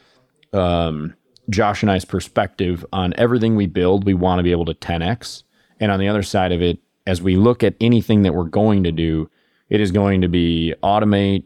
um, 0.53 1.15
josh 1.51 1.83
and 1.83 1.93
i's 1.93 2.05
perspective 2.05 2.85
on 2.93 3.15
everything 3.17 3.55
we 3.55 3.67
build 3.67 4.05
we 4.05 4.15
want 4.15 4.41
to 4.41 4.43
be 4.43 4.51
able 4.51 4.65
to 4.65 4.75
10x 4.75 5.45
and 5.79 5.93
on 5.93 6.01
the 6.01 6.09
other 6.09 6.23
side 6.23 6.51
of 6.51 6.61
it 6.61 6.79
as 7.07 7.23
we 7.23 7.37
look 7.37 7.63
at 7.63 7.75
anything 7.81 8.23
that 8.23 8.35
we're 8.35 8.45
going 8.45 8.83
to 8.83 8.91
do 8.91 9.31
it 9.69 9.81
is 9.81 9.93
going 9.93 10.23
to 10.23 10.29
be 10.29 10.75
automate 10.83 11.45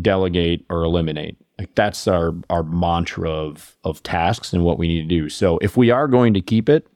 delegate 0.00 0.64
or 0.70 0.84
eliminate. 0.84 1.36
Like 1.58 1.74
that's 1.74 2.08
our 2.08 2.34
our 2.50 2.62
mantra 2.62 3.30
of 3.30 3.76
of 3.84 4.02
tasks 4.02 4.52
and 4.52 4.64
what 4.64 4.78
we 4.78 4.88
need 4.88 5.02
to 5.02 5.08
do. 5.08 5.28
So 5.28 5.58
if 5.58 5.76
we 5.76 5.90
are 5.90 6.08
going 6.08 6.34
to 6.34 6.40
keep 6.40 6.68
it 6.68 6.86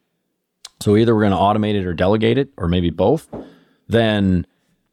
so 0.81 0.97
either 0.97 1.15
we're 1.15 1.29
going 1.29 1.33
to 1.33 1.39
automate 1.39 1.75
it 1.75 1.87
or 1.87 1.95
delegate 1.95 2.39
it, 2.39 2.51
or 2.57 2.69
maybe 2.69 2.91
both. 2.91 3.29
Then 3.89 4.47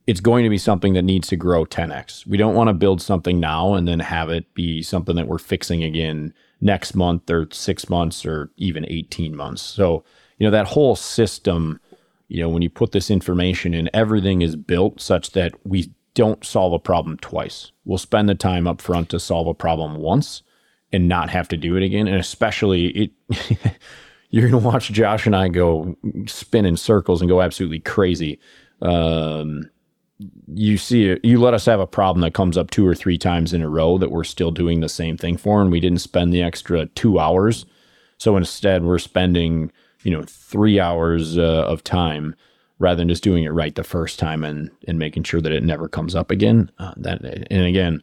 it's 0.06 0.20
going 0.20 0.44
to 0.44 0.50
be 0.50 0.58
something 0.58 0.94
that 0.94 1.04
needs 1.04 1.28
to 1.30 1.36
grow 1.36 1.66
10x. 1.66 2.28
We 2.28 2.38
don't 2.38 2.56
want 2.56 2.68
to 2.68 2.74
build 2.74 3.02
something 3.02 3.40
now 3.40 3.74
and 3.74 3.88
then 3.88 4.00
have 4.00 4.30
it 4.30 4.54
be 4.54 4.82
something 4.82 5.16
that 5.16 5.28
we're 5.28 5.38
fixing 5.38 5.84
again 5.84 6.34
next 6.60 6.96
month 6.96 7.30
or 7.30 7.48
six 7.52 7.90
months 7.90 8.26
or 8.26 8.52
even 8.58 8.86
18 8.88 9.36
months. 9.36 9.62
So, 9.62 10.04
you 10.38 10.46
know, 10.46 10.52
that 10.52 10.68
whole 10.68 10.96
system, 10.96 11.80
you 12.28 12.42
know, 12.42 12.50
when 12.50 12.62
you 12.62 12.70
put 12.70 12.92
this 12.92 13.10
information 13.10 13.74
in, 13.74 13.90
everything 13.94 14.42
is 14.42 14.56
built 14.56 15.00
such 15.00 15.32
that 15.32 15.54
we 15.66 15.92
don't 16.16 16.44
solve 16.46 16.74
a 16.74 16.80
problem 16.80 17.18
twice. 17.18 17.72
We'll 17.86 17.98
spend 17.98 18.30
the 18.30 18.36
time 18.36 18.68
up 18.68 18.82
front 18.82 19.10
to 19.10 19.20
solve 19.20 19.48
a 19.48 19.54
problem 19.54 19.96
once 19.96 20.44
and 20.92 21.08
not 21.08 21.30
have 21.30 21.48
to 21.50 21.58
do 21.58 21.76
it 21.76 21.84
again. 21.84 22.08
And 22.08 22.18
especially 22.18 22.88
it 22.88 23.12
you're 24.34 24.50
gonna 24.50 24.58
watch 24.68 24.92
Josh 24.92 25.28
and 25.28 25.36
I 25.36 25.48
go 25.48 25.96
spin 26.26 26.66
in 26.66 26.76
circles 26.76 27.22
and 27.22 27.30
go 27.30 27.40
absolutely 27.40 27.80
crazy. 27.80 28.40
Um, 28.82 29.70
you 30.48 30.80
see 30.80 31.20
you 31.24 31.40
let 31.40 31.54
us 31.54 31.66
have 31.68 31.80
a 31.80 31.86
problem 31.86 32.22
that 32.22 32.34
comes 32.34 32.58
up 32.58 32.72
two 32.72 32.86
or 32.86 32.96
three 32.96 33.20
times 33.20 33.54
in 33.54 33.62
a 33.62 33.70
row 33.70 34.00
that 34.00 34.10
we're 34.10 34.24
still 34.24 34.50
doing 34.50 34.80
the 34.80 34.90
same 34.90 35.18
thing 35.18 35.38
for, 35.38 35.62
and 35.62 35.72
we 35.72 35.80
didn't 35.80 36.00
spend 36.02 36.34
the 36.34 36.42
extra 36.42 36.88
two 36.88 37.20
hours. 37.20 37.68
So 38.18 38.36
instead, 38.36 38.84
we're 38.84 38.98
spending 38.98 39.72
you 40.02 40.10
know 40.10 40.24
three 40.24 40.80
hours 40.80 41.38
uh, 41.38 41.66
of 41.68 41.84
time 41.84 42.36
rather 42.80 42.98
than 42.98 43.10
just 43.10 43.24
doing 43.24 43.44
it 43.44 43.50
right 43.50 43.76
the 43.76 43.84
first 43.84 44.18
time 44.18 44.44
and 44.44 44.72
and 44.88 44.98
making 44.98 45.24
sure 45.24 45.42
that 45.42 45.52
it 45.52 45.64
never 45.64 45.88
comes 45.88 46.16
up 46.16 46.32
again. 46.32 46.72
Uh, 46.80 46.94
that 46.98 47.24
and 47.24 47.66
again, 47.68 48.02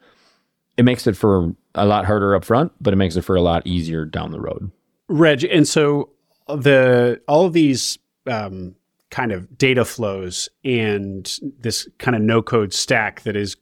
it 0.76 0.84
makes 0.84 1.08
it 1.08 1.16
for 1.16 1.52
a 1.74 1.84
lot 1.84 2.06
harder 2.06 2.36
up 2.36 2.44
front, 2.44 2.70
but 2.80 2.92
it 2.92 2.98
makes 2.98 3.16
it 3.16 3.22
for 3.22 3.34
a 3.34 3.42
lot 3.42 3.66
easier 3.66 4.04
down 4.04 4.30
the 4.30 4.40
road. 4.40 4.70
Reg, 5.08 5.42
and 5.42 5.66
so 5.66 6.10
the 6.56 7.20
all 7.28 7.46
of 7.46 7.52
these 7.52 7.98
um, 8.26 8.74
kind 9.10 9.32
of 9.32 9.58
data 9.58 9.84
flows 9.84 10.48
and 10.64 11.38
this 11.58 11.88
kind 11.98 12.16
of 12.16 12.22
no 12.22 12.42
code 12.42 12.72
stack 12.72 13.22
that 13.22 13.36
is 13.36 13.56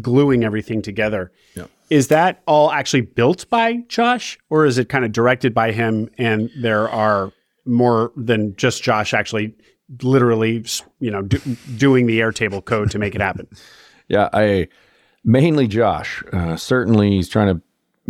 gluing 0.00 0.44
everything 0.44 0.82
together. 0.82 1.32
Yep. 1.54 1.70
Is 1.90 2.08
that 2.08 2.42
all 2.46 2.70
actually 2.70 3.02
built 3.02 3.48
by 3.48 3.78
Josh 3.88 4.38
or 4.50 4.64
is 4.66 4.78
it 4.78 4.88
kind 4.88 5.04
of 5.04 5.12
directed 5.12 5.54
by 5.54 5.72
him 5.72 6.10
and 6.18 6.50
there 6.56 6.88
are 6.88 7.32
more 7.64 8.12
than 8.16 8.54
just 8.56 8.82
Josh 8.82 9.14
actually 9.14 9.54
literally, 10.02 10.64
you 10.98 11.10
know, 11.10 11.22
do, 11.22 11.38
doing 11.76 12.06
the 12.06 12.20
Airtable 12.20 12.64
code 12.64 12.90
to 12.90 12.98
make 12.98 13.14
it 13.14 13.20
happen? 13.20 13.46
yeah, 14.08 14.28
I 14.32 14.68
mainly 15.24 15.66
Josh. 15.66 16.22
Uh, 16.32 16.56
certainly 16.56 17.10
he's 17.10 17.28
trying 17.28 17.54
to 17.54 17.62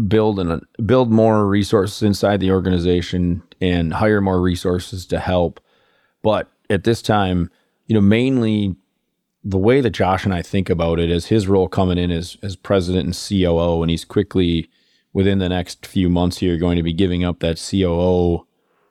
build 0.09 0.40
and 0.40 0.64
build 0.84 1.11
more 1.11 1.47
resources 1.47 2.03
inside 2.03 2.40
the 2.40 2.51
organization 2.51 3.42
and 3.61 3.95
hire 3.95 4.20
more 4.20 4.40
resources 4.40 5.07
to 5.07 5.20
help. 5.20 5.61
But 6.22 6.51
at 6.70 6.84
this 6.84 7.03
time, 7.03 7.51
you 7.86 7.95
know, 7.95 8.01
mainly 8.01 8.76
the 9.45 9.59
way 9.59 9.80
that 9.80 9.90
Josh 9.90 10.24
and 10.24 10.34
I 10.34 10.42
think 10.42 10.70
about 10.70 10.99
it 10.99 11.11
is 11.11 11.26
his 11.26 11.47
role 11.47 11.68
coming 11.68 11.99
in 11.99 12.11
as 12.11 12.36
as 12.42 12.57
president 12.57 13.05
and 13.05 13.14
COO, 13.14 13.82
and 13.82 13.90
he's 13.90 14.05
quickly 14.05 14.68
within 15.12 15.38
the 15.38 15.49
next 15.49 15.86
few 15.86 16.09
months 16.09 16.38
here 16.38 16.57
going 16.59 16.76
to 16.76 16.82
be 16.82 16.92
giving 16.92 17.24
up 17.24 17.40
that 17.40 17.62
COO 17.70 18.47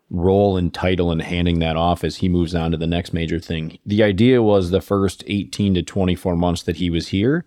role 0.10 0.58
and 0.58 0.74
title 0.74 1.12
and 1.12 1.22
handing 1.24 1.60
that 1.60 1.76
off 1.76 2.04
as 2.04 2.18
he 2.18 2.30
moves 2.30 2.54
on 2.54 2.72
to 2.72 2.78
the 2.78 2.88
next 2.88 3.14
major 3.14 3.40
thing. 3.40 3.80
The 3.86 4.04
idea 4.04 4.42
was 4.42 4.70
the 4.70 4.80
first 4.80 5.24
18 5.28 5.74
to 5.74 5.82
24 5.82 6.36
months 6.36 6.64
that 6.64 6.78
he 6.78 6.90
was 6.90 7.08
here, 7.08 7.46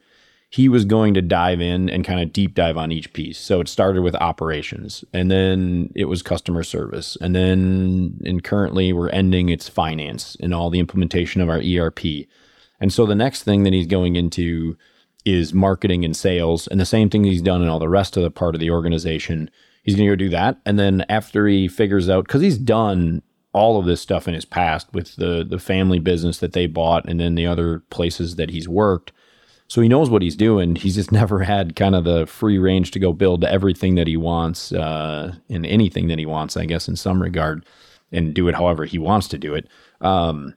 he 0.48 0.68
was 0.68 0.84
going 0.84 1.14
to 1.14 1.22
dive 1.22 1.60
in 1.60 1.90
and 1.90 2.04
kind 2.04 2.20
of 2.20 2.32
deep 2.32 2.54
dive 2.54 2.76
on 2.76 2.92
each 2.92 3.12
piece. 3.12 3.38
So 3.38 3.60
it 3.60 3.68
started 3.68 4.02
with 4.02 4.14
operations 4.16 5.04
and 5.12 5.30
then 5.30 5.92
it 5.94 6.04
was 6.04 6.22
customer 6.22 6.62
service. 6.62 7.16
And 7.20 7.34
then 7.34 8.20
and 8.24 8.44
currently 8.44 8.92
we're 8.92 9.08
ending 9.10 9.48
its 9.48 9.68
finance 9.68 10.36
and 10.40 10.54
all 10.54 10.70
the 10.70 10.78
implementation 10.78 11.40
of 11.40 11.48
our 11.48 11.60
ERP. 11.60 12.26
And 12.80 12.92
so 12.92 13.06
the 13.06 13.14
next 13.14 13.42
thing 13.42 13.64
that 13.64 13.72
he's 13.72 13.86
going 13.86 14.16
into 14.16 14.76
is 15.24 15.52
marketing 15.52 16.04
and 16.04 16.16
sales 16.16 16.68
and 16.68 16.78
the 16.78 16.86
same 16.86 17.10
thing 17.10 17.24
he's 17.24 17.42
done 17.42 17.60
in 17.60 17.68
all 17.68 17.80
the 17.80 17.88
rest 17.88 18.16
of 18.16 18.22
the 18.22 18.30
part 18.30 18.54
of 18.54 18.60
the 18.60 18.70
organization. 18.70 19.50
He's 19.82 19.96
going 19.96 20.08
to 20.08 20.12
go 20.12 20.16
do 20.16 20.28
that. 20.30 20.60
And 20.64 20.78
then 20.78 21.04
after 21.08 21.48
he 21.48 21.66
figures 21.66 22.08
out, 22.08 22.26
because 22.26 22.42
he's 22.42 22.58
done 22.58 23.22
all 23.52 23.80
of 23.80 23.86
this 23.86 24.00
stuff 24.00 24.28
in 24.28 24.34
his 24.34 24.44
past 24.44 24.86
with 24.92 25.16
the 25.16 25.42
the 25.42 25.58
family 25.58 25.98
business 25.98 26.38
that 26.38 26.52
they 26.52 26.66
bought 26.66 27.08
and 27.08 27.18
then 27.18 27.36
the 27.36 27.46
other 27.46 27.80
places 27.88 28.36
that 28.36 28.50
he's 28.50 28.68
worked 28.68 29.12
so 29.68 29.80
he 29.80 29.88
knows 29.88 30.08
what 30.08 30.22
he's 30.22 30.36
doing. 30.36 30.76
He's 30.76 30.94
just 30.94 31.12
never 31.12 31.40
had 31.40 31.76
kind 31.76 31.94
of 31.94 32.04
the 32.04 32.26
free 32.26 32.58
range 32.58 32.90
to 32.92 32.98
go 32.98 33.12
build 33.12 33.44
everything 33.44 33.94
that 33.96 34.06
he 34.06 34.16
wants 34.16 34.72
uh, 34.72 35.34
and 35.48 35.66
anything 35.66 36.08
that 36.08 36.18
he 36.18 36.26
wants, 36.26 36.56
I 36.56 36.66
guess, 36.66 36.88
in 36.88 36.96
some 36.96 37.20
regard, 37.22 37.64
and 38.12 38.34
do 38.34 38.48
it 38.48 38.54
however 38.54 38.84
he 38.84 38.98
wants 38.98 39.28
to 39.28 39.38
do 39.38 39.54
it. 39.54 39.68
Um, 40.00 40.54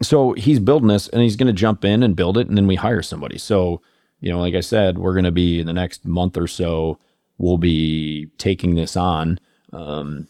so 0.00 0.32
he's 0.34 0.60
building 0.60 0.88
this 0.88 1.08
and 1.08 1.22
he's 1.22 1.36
going 1.36 1.48
to 1.48 1.52
jump 1.52 1.84
in 1.84 2.02
and 2.02 2.16
build 2.16 2.38
it, 2.38 2.48
and 2.48 2.56
then 2.56 2.66
we 2.66 2.76
hire 2.76 3.02
somebody. 3.02 3.38
So, 3.38 3.82
you 4.20 4.30
know, 4.30 4.38
like 4.38 4.54
I 4.54 4.60
said, 4.60 4.98
we're 4.98 5.14
going 5.14 5.24
to 5.24 5.32
be 5.32 5.60
in 5.60 5.66
the 5.66 5.72
next 5.72 6.06
month 6.06 6.36
or 6.36 6.46
so, 6.46 6.98
we'll 7.38 7.58
be 7.58 8.26
taking 8.38 8.74
this 8.74 8.96
on, 8.96 9.38
um, 9.72 10.26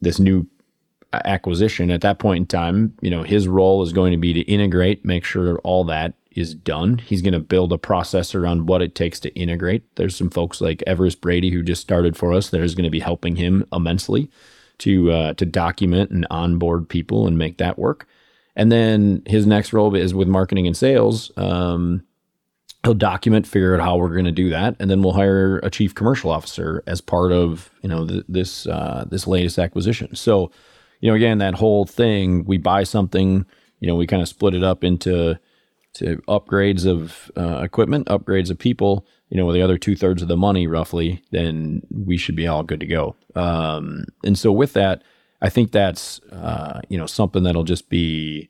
this 0.00 0.18
new 0.20 0.46
acquisition. 1.12 1.90
At 1.90 2.00
that 2.02 2.18
point 2.18 2.42
in 2.42 2.46
time, 2.46 2.96
you 3.00 3.10
know, 3.10 3.22
his 3.22 3.48
role 3.48 3.82
is 3.82 3.92
going 3.92 4.12
to 4.12 4.18
be 4.18 4.32
to 4.32 4.40
integrate, 4.42 5.04
make 5.04 5.24
sure 5.24 5.58
all 5.58 5.84
that 5.84 6.14
is 6.36 6.54
done. 6.54 6.98
He's 6.98 7.22
going 7.22 7.32
to 7.32 7.40
build 7.40 7.72
a 7.72 7.78
process 7.78 8.34
around 8.34 8.66
what 8.66 8.82
it 8.82 8.94
takes 8.94 9.20
to 9.20 9.34
integrate. 9.34 9.96
There's 9.96 10.16
some 10.16 10.30
folks 10.30 10.60
like 10.60 10.82
Everest 10.86 11.20
Brady 11.20 11.50
who 11.50 11.62
just 11.62 11.82
started 11.82 12.16
for 12.16 12.32
us 12.32 12.50
that 12.50 12.60
is 12.60 12.74
going 12.74 12.84
to 12.84 12.90
be 12.90 13.00
helping 13.00 13.36
him 13.36 13.66
immensely 13.72 14.30
to 14.78 15.12
uh, 15.12 15.34
to 15.34 15.46
document 15.46 16.10
and 16.10 16.26
onboard 16.30 16.88
people 16.88 17.26
and 17.26 17.38
make 17.38 17.58
that 17.58 17.78
work. 17.78 18.06
And 18.56 18.70
then 18.70 19.22
his 19.26 19.46
next 19.46 19.72
role 19.72 19.94
is 19.94 20.14
with 20.14 20.28
marketing 20.28 20.66
and 20.66 20.76
sales. 20.76 21.30
Um, 21.36 22.04
he'll 22.84 22.94
document, 22.94 23.46
figure 23.46 23.74
out 23.74 23.82
how 23.82 23.96
we're 23.96 24.08
going 24.08 24.24
to 24.24 24.32
do 24.32 24.50
that, 24.50 24.76
and 24.78 24.90
then 24.90 25.02
we'll 25.02 25.12
hire 25.12 25.58
a 25.58 25.70
chief 25.70 25.94
commercial 25.94 26.30
officer 26.30 26.82
as 26.86 27.00
part 27.00 27.32
of 27.32 27.70
you 27.82 27.88
know 27.88 28.06
th- 28.06 28.24
this 28.28 28.66
uh, 28.66 29.04
this 29.08 29.26
latest 29.26 29.58
acquisition. 29.58 30.14
So, 30.14 30.50
you 31.00 31.10
know, 31.10 31.14
again, 31.14 31.38
that 31.38 31.54
whole 31.54 31.84
thing, 31.84 32.44
we 32.44 32.58
buy 32.58 32.84
something, 32.84 33.46
you 33.80 33.86
know, 33.86 33.94
we 33.94 34.06
kind 34.06 34.22
of 34.22 34.28
split 34.28 34.54
it 34.54 34.64
up 34.64 34.84
into 34.84 35.38
to 35.94 36.16
upgrades 36.28 36.86
of 36.86 37.30
uh, 37.36 37.62
equipment, 37.62 38.06
upgrades 38.08 38.50
of 38.50 38.58
people, 38.58 39.06
you 39.28 39.36
know, 39.36 39.46
with 39.46 39.54
the 39.54 39.62
other 39.62 39.78
two 39.78 39.96
thirds 39.96 40.22
of 40.22 40.28
the 40.28 40.36
money 40.36 40.66
roughly, 40.66 41.22
then 41.30 41.82
we 41.90 42.16
should 42.16 42.36
be 42.36 42.46
all 42.46 42.62
good 42.62 42.80
to 42.80 42.86
go. 42.86 43.16
Um, 43.34 44.04
and 44.24 44.38
so 44.38 44.52
with 44.52 44.72
that, 44.74 45.02
I 45.40 45.48
think 45.48 45.72
that's 45.72 46.20
uh, 46.30 46.80
you 46.88 46.96
know 46.96 47.06
something 47.06 47.42
that'll 47.42 47.64
just 47.64 47.88
be 47.88 48.48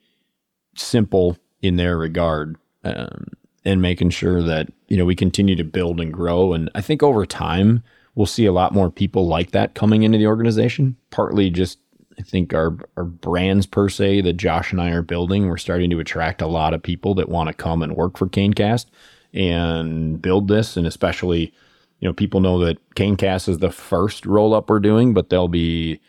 simple 0.77 1.39
in 1.63 1.77
their 1.77 1.97
regard, 1.97 2.57
um, 2.85 3.29
and 3.65 3.81
making 3.81 4.11
sure 4.11 4.43
that 4.43 4.71
you 4.89 4.97
know 4.97 5.07
we 5.07 5.17
continue 5.17 5.57
to 5.57 5.65
build 5.65 6.01
and 6.01 6.13
grow. 6.13 6.53
And 6.53 6.71
I 6.75 6.83
think 6.83 7.03
over 7.03 7.25
time 7.25 7.83
we'll 8.15 8.27
see 8.27 8.45
a 8.45 8.53
lot 8.53 8.75
more 8.75 8.91
people 8.91 9.27
like 9.27 9.53
that 9.53 9.75
coming 9.75 10.03
into 10.03 10.19
the 10.19 10.27
organization. 10.27 10.97
Partly 11.11 11.49
just 11.49 11.79
I 12.19 12.23
think 12.23 12.55
our 12.55 12.77
our 12.97 13.05
brands 13.05 13.67
per 13.67 13.89
se 13.89 14.23
that 14.23 14.35
Josh 14.35 14.73
and 14.73 14.81
I 14.81 14.91
are 14.91 15.03
building, 15.03 15.49
we're 15.49 15.57
starting 15.57 15.91
to 15.91 16.01
attract 16.01 16.43
a 16.43 16.47
lot 16.47 16.75
of 16.75 16.83
people 16.83 17.15
that 17.15 17.29
want 17.29 17.49
to 17.49 17.55
come 17.55 17.83
and 17.83 17.97
work 17.97 18.17
for 18.17 18.29
CaneKast 18.29 18.87
and 19.35 20.21
build 20.21 20.49
this, 20.49 20.77
and 20.77 20.87
especially, 20.87 21.53
you 22.01 22.09
know, 22.09 22.13
people 22.13 22.41
know 22.41 22.59
that 22.61 22.79
CaneKast 22.95 23.49
is 23.49 23.59
the 23.59 23.71
first 23.71 24.27
roll 24.27 24.55
up 24.55 24.69
we're 24.69 24.81
doing, 24.81 25.15
but 25.15 25.31
there'll 25.31 25.49
be 25.49 26.01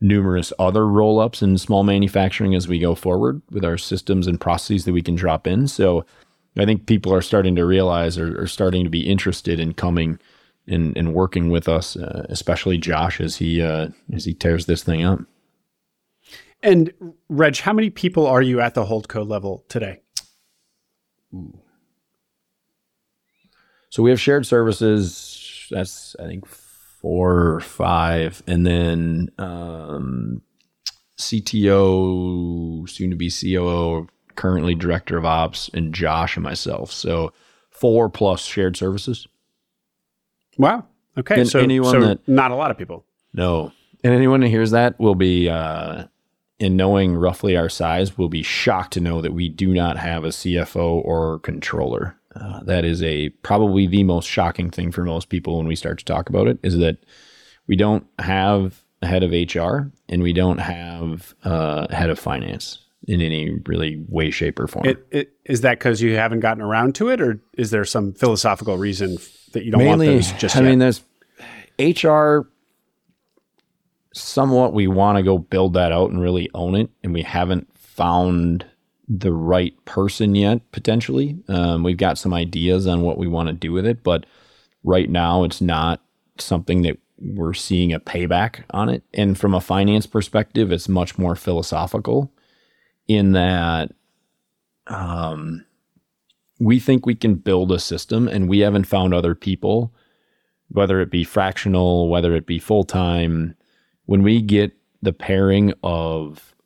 numerous 0.00 0.52
other 0.58 0.86
roll 0.86 1.20
ups 1.20 1.42
in 1.42 1.58
small 1.58 1.82
manufacturing 1.82 2.54
as 2.54 2.66
we 2.66 2.78
go 2.78 2.94
forward 2.94 3.42
with 3.50 3.64
our 3.64 3.76
systems 3.76 4.26
and 4.26 4.40
processes 4.40 4.86
that 4.86 4.92
we 4.94 5.02
can 5.02 5.14
drop 5.14 5.46
in. 5.46 5.68
So 5.68 6.06
I 6.56 6.64
think 6.64 6.86
people 6.86 7.12
are 7.12 7.22
starting 7.22 7.54
to 7.56 7.66
realize 7.66 8.18
or 8.18 8.40
are 8.40 8.46
starting 8.46 8.84
to 8.84 8.90
be 8.90 9.06
interested 9.06 9.60
in 9.60 9.74
coming 9.74 10.18
and, 10.66 10.96
and 10.96 11.14
working 11.14 11.50
with 11.50 11.68
us, 11.68 11.96
uh, 11.96 12.26
especially 12.28 12.78
Josh 12.78 13.20
as 13.20 13.36
he 13.36 13.60
uh, 13.60 13.88
as 14.12 14.24
he 14.24 14.34
tears 14.34 14.66
this 14.66 14.82
thing 14.82 15.04
up. 15.04 15.20
And 16.62 16.92
Reg, 17.28 17.56
how 17.58 17.72
many 17.72 17.90
people 17.90 18.26
are 18.26 18.42
you 18.42 18.60
at 18.60 18.74
the 18.74 18.84
holdco 18.84 19.26
level 19.26 19.64
today? 19.68 20.00
Ooh. 21.34 21.58
So 23.88 24.02
we 24.02 24.10
have 24.10 24.20
shared 24.20 24.46
services. 24.46 25.66
That's 25.70 26.14
I 26.18 26.24
think 26.24 26.46
four 26.46 27.54
or 27.54 27.60
five, 27.60 28.42
and 28.46 28.66
then 28.66 29.30
um, 29.38 30.42
CTO, 31.18 32.88
soon 32.88 33.10
to 33.10 33.16
be 33.16 33.30
COO, 33.30 34.06
currently 34.36 34.74
director 34.74 35.16
of 35.16 35.24
ops, 35.24 35.70
and 35.72 35.94
Josh 35.94 36.36
and 36.36 36.44
myself. 36.44 36.92
So 36.92 37.32
four 37.70 38.08
plus 38.10 38.42
shared 38.44 38.76
services. 38.76 39.26
Wow. 40.58 40.86
Okay. 41.16 41.40
And 41.40 41.48
so, 41.48 41.60
anyone 41.60 41.92
so 41.92 42.00
that 42.00 42.28
not 42.28 42.50
a 42.50 42.54
lot 42.54 42.70
of 42.70 42.78
people. 42.78 43.04
No, 43.32 43.72
and 44.04 44.12
anyone 44.14 44.42
who 44.42 44.48
hears 44.48 44.72
that 44.72 44.98
will 45.00 45.14
be 45.14 45.48
uh, 45.48 46.04
in 46.60 46.76
knowing 46.76 47.16
roughly 47.16 47.56
our 47.56 47.68
size, 47.70 48.16
will 48.16 48.28
be 48.28 48.42
shocked 48.42 48.92
to 48.92 49.00
know 49.00 49.20
that 49.20 49.32
we 49.32 49.48
do 49.48 49.74
not 49.74 49.96
have 49.96 50.24
a 50.24 50.28
CFO 50.28 51.04
or 51.04 51.40
controller. 51.40 52.16
Uh, 52.36 52.62
that 52.62 52.84
is 52.84 53.02
a 53.02 53.30
probably 53.42 53.88
the 53.88 54.04
most 54.04 54.28
shocking 54.28 54.70
thing 54.70 54.92
for 54.92 55.04
most 55.04 55.30
people 55.30 55.56
when 55.56 55.66
we 55.66 55.74
start 55.74 55.98
to 55.98 56.04
talk 56.04 56.28
about 56.28 56.46
it 56.46 56.58
is 56.62 56.76
that 56.78 56.98
we 57.66 57.74
don't 57.74 58.06
have 58.20 58.84
a 59.02 59.06
head 59.06 59.24
of 59.24 59.32
HR 59.32 59.90
and 60.08 60.22
we 60.22 60.32
don't 60.32 60.58
have 60.58 61.34
uh, 61.44 61.86
a 61.90 61.94
head 61.94 62.10
of 62.10 62.18
finance. 62.18 62.78
in 63.08 63.22
any 63.22 63.50
really 63.66 64.04
way, 64.08 64.30
shape, 64.30 64.60
or 64.60 64.66
form. 64.66 64.84
It, 64.84 65.06
it, 65.10 65.32
is 65.46 65.62
that 65.62 65.78
because 65.78 66.02
you 66.02 66.16
haven't 66.16 66.40
gotten 66.40 66.62
around 66.62 66.94
to 66.96 67.08
it, 67.08 67.20
or 67.20 67.40
is 67.56 67.70
there 67.70 67.84
some 67.86 68.12
philosophical 68.12 68.76
reason 68.76 69.16
that 69.52 69.64
you 69.64 69.72
don't 69.72 69.82
Mainly, 69.82 70.08
want 70.08 70.24
those 70.24 70.32
just 70.32 70.54
I 70.56 70.60
yet? 70.60 70.68
mean, 70.68 70.78
there's 70.78 71.02
HR. 71.80 72.46
Somewhat, 74.12 74.72
we 74.72 74.86
want 74.86 75.16
to 75.16 75.22
go 75.22 75.38
build 75.38 75.74
that 75.74 75.92
out 75.92 76.10
and 76.10 76.20
really 76.20 76.50
own 76.54 76.74
it, 76.74 76.90
and 77.02 77.14
we 77.14 77.22
haven't 77.22 77.68
found 77.78 78.66
the 79.08 79.32
right 79.32 79.74
person 79.84 80.34
yet. 80.34 80.70
Potentially, 80.72 81.38
um, 81.48 81.82
we've 81.82 81.96
got 81.96 82.18
some 82.18 82.34
ideas 82.34 82.86
on 82.86 83.02
what 83.02 83.18
we 83.18 83.28
want 83.28 83.48
to 83.48 83.52
do 83.52 83.72
with 83.72 83.86
it, 83.86 84.02
but 84.02 84.26
right 84.82 85.08
now, 85.08 85.44
it's 85.44 85.60
not 85.60 86.00
something 86.38 86.82
that 86.82 86.98
we're 87.20 87.54
seeing 87.54 87.92
a 87.92 88.00
payback 88.00 88.64
on 88.70 88.88
it. 88.88 89.02
And 89.14 89.38
from 89.38 89.54
a 89.54 89.60
finance 89.60 90.06
perspective, 90.06 90.72
it's 90.72 90.88
much 90.88 91.18
more 91.18 91.36
philosophical 91.36 92.32
in 93.06 93.32
that 93.32 93.92
um, 94.86 95.64
we 96.58 96.78
think 96.78 97.04
we 97.04 97.14
can 97.14 97.34
build 97.34 97.72
a 97.72 97.78
system 97.78 98.28
and 98.28 98.48
we 98.48 98.60
haven't 98.60 98.84
found 98.84 99.12
other 99.12 99.34
people, 99.34 99.92
whether 100.68 101.00
it 101.00 101.10
be 101.10 101.24
fractional, 101.24 102.08
whether 102.08 102.34
it 102.34 102.46
be 102.46 102.58
full 102.58 102.84
time, 102.84 103.54
when 104.10 104.24
we 104.24 104.42
get 104.42 104.72
the 105.02 105.12
pairing 105.12 105.72
of 105.84 106.56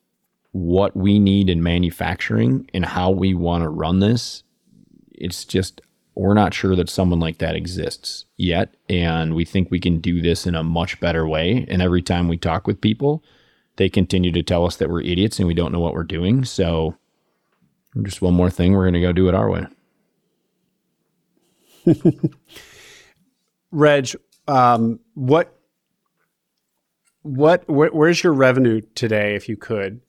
what 0.51 0.97
we 0.97 1.19
need 1.19 1.47
in 1.47 1.61
manufacturing 1.61 2.67
and 2.73 2.83
how 2.83 3.11
we 3.11 3.35
want 3.35 3.63
to 3.63 3.69
run 3.69 3.99
this, 3.99 4.41
it's 5.11 5.45
just 5.45 5.79
we're 6.15 6.33
not 6.33 6.55
sure 6.55 6.75
that 6.75 6.89
someone 6.89 7.19
like 7.19 7.37
that 7.37 7.55
exists 7.55 8.25
yet. 8.35 8.73
And 8.89 9.35
we 9.35 9.45
think 9.45 9.69
we 9.69 9.79
can 9.79 9.99
do 9.99 10.23
this 10.23 10.47
in 10.47 10.55
a 10.55 10.63
much 10.63 10.99
better 10.99 11.27
way. 11.27 11.67
And 11.69 11.83
every 11.83 12.01
time 12.01 12.27
we 12.27 12.35
talk 12.35 12.65
with 12.65 12.81
people, 12.81 13.23
they 13.75 13.89
continue 13.89 14.31
to 14.31 14.41
tell 14.41 14.65
us 14.65 14.77
that 14.77 14.89
we're 14.89 15.01
idiots 15.01 15.37
and 15.37 15.47
we 15.47 15.53
don't 15.53 15.71
know 15.71 15.79
what 15.79 15.93
we're 15.93 16.03
doing. 16.03 16.45
So, 16.45 16.95
just 18.01 18.23
one 18.23 18.33
more 18.33 18.49
thing, 18.49 18.73
we're 18.73 18.89
going 18.89 18.95
to 18.95 19.01
go 19.01 19.13
do 19.13 19.29
it 19.29 19.35
our 19.35 19.51
way. 19.51 19.67
Reg, 23.71 24.15
um, 24.47 24.99
what, 25.13 25.54
what, 27.25 27.63
wh- 27.65 27.93
where's 27.93 28.23
your 28.23 28.33
revenue 28.33 28.81
today, 28.95 29.35
if 29.35 29.49
you 29.49 29.57
could? 29.57 30.01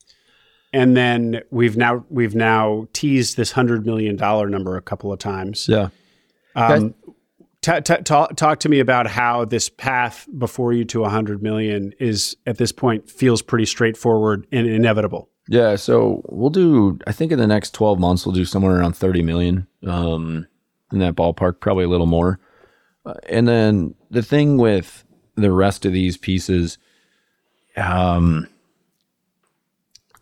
and 0.72 0.96
then 0.96 1.40
we've 1.50 1.76
now 1.76 2.04
we've 2.10 2.34
now 2.34 2.86
teased 2.92 3.36
this 3.36 3.52
hundred 3.52 3.86
million 3.86 4.16
dollar 4.16 4.48
number 4.48 4.76
a 4.76 4.82
couple 4.82 5.12
of 5.12 5.18
times. 5.18 5.68
Yeah. 5.68 5.88
Um, 6.54 6.94
t- 7.62 7.80
t- 7.80 8.02
talk, 8.02 8.36
talk 8.36 8.60
to 8.60 8.68
me 8.68 8.80
about 8.80 9.06
how 9.06 9.44
this 9.44 9.68
path 9.68 10.26
before 10.38 10.72
you 10.72 10.84
to 10.86 11.00
100 11.00 11.42
million 11.42 11.92
is 11.98 12.36
at 12.46 12.58
this 12.58 12.72
point 12.72 13.10
feels 13.10 13.42
pretty 13.42 13.66
straightforward 13.66 14.46
and 14.52 14.66
inevitable. 14.66 15.30
Yeah, 15.48 15.76
so 15.76 16.22
we'll 16.28 16.50
do. 16.50 16.98
I 17.06 17.12
think 17.12 17.32
in 17.32 17.38
the 17.38 17.46
next 17.46 17.72
12 17.72 17.98
months 17.98 18.26
we'll 18.26 18.34
do 18.34 18.44
somewhere 18.44 18.76
around 18.76 18.96
30 18.96 19.22
million 19.22 19.66
um, 19.86 20.46
in 20.92 20.98
that 20.98 21.14
ballpark, 21.14 21.60
probably 21.60 21.84
a 21.84 21.88
little 21.88 22.06
more. 22.06 22.40
Uh, 23.04 23.14
and 23.28 23.46
then 23.46 23.94
the 24.10 24.22
thing 24.22 24.56
with 24.56 25.04
the 25.36 25.52
rest 25.52 25.84
of 25.84 25.92
these 25.92 26.16
pieces, 26.16 26.78
um, 27.76 28.48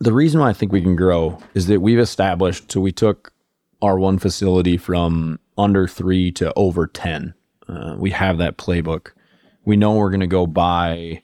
the 0.01 0.13
reason 0.13 0.41
why 0.41 0.51
I 0.51 0.53
think 0.53 0.73
we 0.73 0.83
can 0.83 0.97
grow 0.97 1.39
is 1.55 1.67
that 1.67 1.81
we've 1.81 1.99
established. 1.99 2.73
So 2.73 2.81
we 2.81 2.93
took 2.93 3.33
our 3.83 3.99
one 3.99 4.19
facility 4.19 4.77
from 4.77 5.39
under 5.57 5.87
three 5.87 6.33
to 6.33 6.53
over 6.55 6.87
10. 6.87 7.35
Uh, 7.69 7.97
we 7.99 8.11
have 8.11 8.39
that 8.39 8.57
playbook. 8.57 9.13
We 9.65 9.77
know 9.77 9.95
we're 9.95 10.11
going 10.11 10.21
to 10.21 10.27
go 10.27 10.47
buy. 10.47 11.23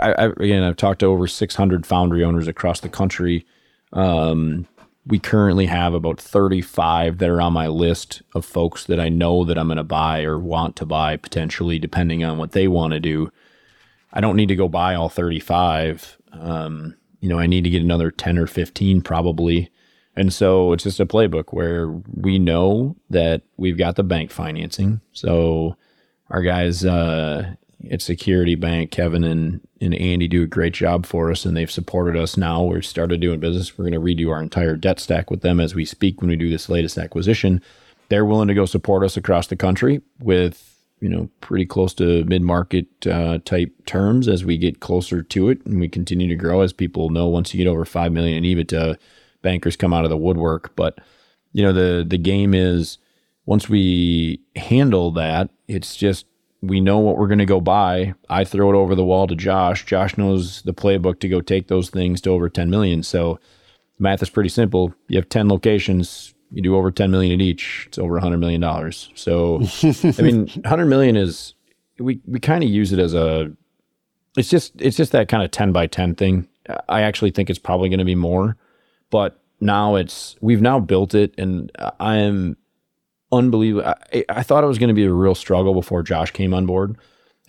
I, 0.00 0.12
I, 0.12 0.24
again, 0.26 0.62
I've 0.62 0.76
talked 0.76 1.00
to 1.00 1.06
over 1.06 1.26
600 1.26 1.86
foundry 1.86 2.24
owners 2.24 2.48
across 2.48 2.80
the 2.80 2.88
country. 2.88 3.46
Um, 3.92 4.66
we 5.06 5.18
currently 5.18 5.66
have 5.66 5.94
about 5.94 6.20
35 6.20 7.18
that 7.18 7.28
are 7.28 7.40
on 7.40 7.52
my 7.52 7.66
list 7.66 8.22
of 8.34 8.44
folks 8.44 8.84
that 8.84 9.00
I 9.00 9.08
know 9.08 9.44
that 9.44 9.58
I'm 9.58 9.66
going 9.66 9.78
to 9.78 9.84
buy 9.84 10.22
or 10.22 10.38
want 10.38 10.76
to 10.76 10.86
buy 10.86 11.16
potentially, 11.16 11.78
depending 11.78 12.22
on 12.22 12.38
what 12.38 12.52
they 12.52 12.68
want 12.68 12.92
to 12.92 13.00
do. 13.00 13.32
I 14.12 14.20
don't 14.20 14.36
need 14.36 14.48
to 14.48 14.56
go 14.56 14.68
buy 14.68 14.94
all 14.94 15.08
35. 15.08 16.18
Um, 16.32 16.96
you 17.20 17.28
know, 17.28 17.38
I 17.38 17.46
need 17.46 17.64
to 17.64 17.70
get 17.70 17.82
another 17.82 18.10
10 18.10 18.38
or 18.38 18.46
15 18.46 19.02
probably. 19.02 19.70
And 20.16 20.32
so 20.32 20.72
it's 20.72 20.84
just 20.84 21.00
a 21.00 21.06
playbook 21.06 21.52
where 21.52 21.88
we 22.14 22.38
know 22.38 22.96
that 23.10 23.42
we've 23.56 23.78
got 23.78 23.96
the 23.96 24.02
bank 24.02 24.30
financing. 24.30 25.00
So 25.12 25.76
our 26.30 26.42
guys 26.42 26.84
uh, 26.84 27.54
at 27.90 28.02
Security 28.02 28.54
Bank, 28.54 28.90
Kevin 28.90 29.24
and, 29.24 29.60
and 29.80 29.94
Andy 29.94 30.28
do 30.28 30.42
a 30.42 30.48
great 30.48 30.74
job 30.74 31.06
for 31.06 31.30
us 31.30 31.44
and 31.44 31.56
they've 31.56 31.70
supported 31.70 32.20
us 32.20 32.36
now. 32.36 32.64
We've 32.64 32.84
started 32.84 33.20
doing 33.20 33.40
business. 33.40 33.78
We're 33.78 33.88
going 33.88 33.92
to 33.92 34.00
redo 34.00 34.30
our 34.30 34.42
entire 34.42 34.76
debt 34.76 34.98
stack 34.98 35.30
with 35.30 35.42
them 35.42 35.60
as 35.60 35.74
we 35.74 35.84
speak 35.84 36.20
when 36.20 36.30
we 36.30 36.36
do 36.36 36.50
this 36.50 36.68
latest 36.68 36.98
acquisition. 36.98 37.62
They're 38.08 38.24
willing 38.24 38.48
to 38.48 38.54
go 38.54 38.66
support 38.66 39.04
us 39.04 39.16
across 39.16 39.46
the 39.46 39.56
country 39.56 40.02
with 40.18 40.69
you 41.00 41.08
know, 41.08 41.28
pretty 41.40 41.66
close 41.66 41.94
to 41.94 42.24
mid 42.24 42.42
market 42.42 42.86
uh, 43.06 43.38
type 43.44 43.72
terms 43.86 44.28
as 44.28 44.44
we 44.44 44.58
get 44.58 44.80
closer 44.80 45.22
to 45.22 45.48
it 45.48 45.64
and 45.64 45.80
we 45.80 45.88
continue 45.88 46.28
to 46.28 46.36
grow. 46.36 46.60
As 46.60 46.72
people 46.72 47.10
know, 47.10 47.26
once 47.26 47.52
you 47.52 47.58
get 47.58 47.70
over 47.70 47.84
five 47.84 48.12
million 48.12 48.44
in 48.44 48.56
EBITDA, 48.56 48.96
bankers 49.42 49.76
come 49.76 49.94
out 49.94 50.04
of 50.04 50.10
the 50.10 50.16
woodwork. 50.16 50.76
But 50.76 50.98
you 51.52 51.62
know, 51.62 51.72
the 51.72 52.04
the 52.06 52.18
game 52.18 52.54
is 52.54 52.98
once 53.46 53.68
we 53.68 54.40
handle 54.56 55.10
that, 55.12 55.50
it's 55.66 55.96
just 55.96 56.26
we 56.62 56.80
know 56.80 56.98
what 56.98 57.16
we're 57.16 57.26
going 57.26 57.38
to 57.38 57.46
go 57.46 57.60
buy. 57.60 58.14
I 58.28 58.44
throw 58.44 58.70
it 58.70 58.76
over 58.76 58.94
the 58.94 59.04
wall 59.04 59.26
to 59.26 59.34
Josh. 59.34 59.86
Josh 59.86 60.18
knows 60.18 60.62
the 60.62 60.74
playbook 60.74 61.20
to 61.20 61.28
go 61.28 61.40
take 61.40 61.68
those 61.68 61.90
things 61.90 62.20
to 62.22 62.30
over 62.30 62.48
10 62.48 62.68
million. 62.68 63.02
So 63.02 63.40
math 63.98 64.22
is 64.22 64.30
pretty 64.30 64.50
simple. 64.50 64.94
You 65.08 65.16
have 65.16 65.28
10 65.28 65.48
locations, 65.48 66.34
you 66.52 66.62
do 66.62 66.76
over 66.76 66.90
10 66.90 67.10
million 67.10 67.32
at 67.32 67.40
each, 67.40 67.84
it's 67.88 67.98
over 67.98 68.14
100 68.14 68.38
million 68.38 68.60
dollars. 68.60 69.10
So 69.14 69.62
I 69.82 70.22
mean, 70.22 70.48
100 70.48 70.86
million 70.86 71.16
is 71.16 71.54
we 71.98 72.20
we 72.26 72.40
kind 72.40 72.64
of 72.64 72.70
use 72.70 72.92
it 72.92 72.98
as 72.98 73.14
a 73.14 73.52
it's 74.36 74.48
just 74.48 74.72
it's 74.80 74.96
just 74.96 75.12
that 75.12 75.28
kind 75.28 75.42
of 75.42 75.50
10 75.50 75.72
by 75.72 75.86
10 75.86 76.14
thing. 76.14 76.48
I 76.88 77.02
actually 77.02 77.30
think 77.30 77.50
it's 77.50 77.58
probably 77.58 77.88
going 77.88 77.98
to 77.98 78.04
be 78.04 78.14
more, 78.14 78.56
but 79.10 79.40
now 79.60 79.96
it's 79.96 80.36
we've 80.40 80.62
now 80.62 80.78
built 80.80 81.14
it 81.14 81.34
and 81.38 81.70
I 81.98 82.16
am 82.16 82.56
unbelievable. 83.32 83.92
I, 84.12 84.24
I 84.28 84.42
thought 84.42 84.64
it 84.64 84.68
was 84.68 84.78
going 84.78 84.88
to 84.88 84.94
be 84.94 85.04
a 85.04 85.12
real 85.12 85.34
struggle 85.34 85.74
before 85.74 86.02
Josh 86.02 86.30
came 86.30 86.54
on 86.54 86.66
board 86.66 86.96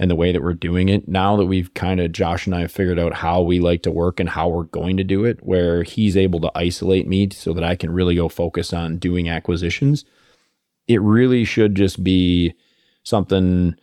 and 0.01 0.09
the 0.09 0.15
way 0.15 0.31
that 0.31 0.41
we're 0.41 0.55
doing 0.55 0.89
it. 0.89 1.07
Now 1.07 1.37
that 1.37 1.45
we've 1.45 1.71
kind 1.75 2.01
of, 2.01 2.11
Josh 2.11 2.47
and 2.47 2.55
I 2.55 2.61
have 2.61 2.71
figured 2.71 2.97
out 2.97 3.13
how 3.13 3.43
we 3.43 3.59
like 3.59 3.83
to 3.83 3.91
work 3.91 4.19
and 4.19 4.27
how 4.27 4.49
we're 4.49 4.63
going 4.63 4.97
to 4.97 5.03
do 5.03 5.25
it, 5.25 5.37
where 5.43 5.83
he's 5.83 6.17
able 6.17 6.41
to 6.41 6.51
isolate 6.55 7.07
me 7.07 7.29
so 7.29 7.53
that 7.53 7.63
I 7.63 7.75
can 7.75 7.91
really 7.91 8.15
go 8.15 8.27
focus 8.27 8.73
on 8.73 8.97
doing 8.97 9.29
acquisitions, 9.29 10.03
it 10.87 10.99
really 11.03 11.45
should 11.45 11.75
just 11.75 12.03
be 12.03 12.55
something. 13.03 13.75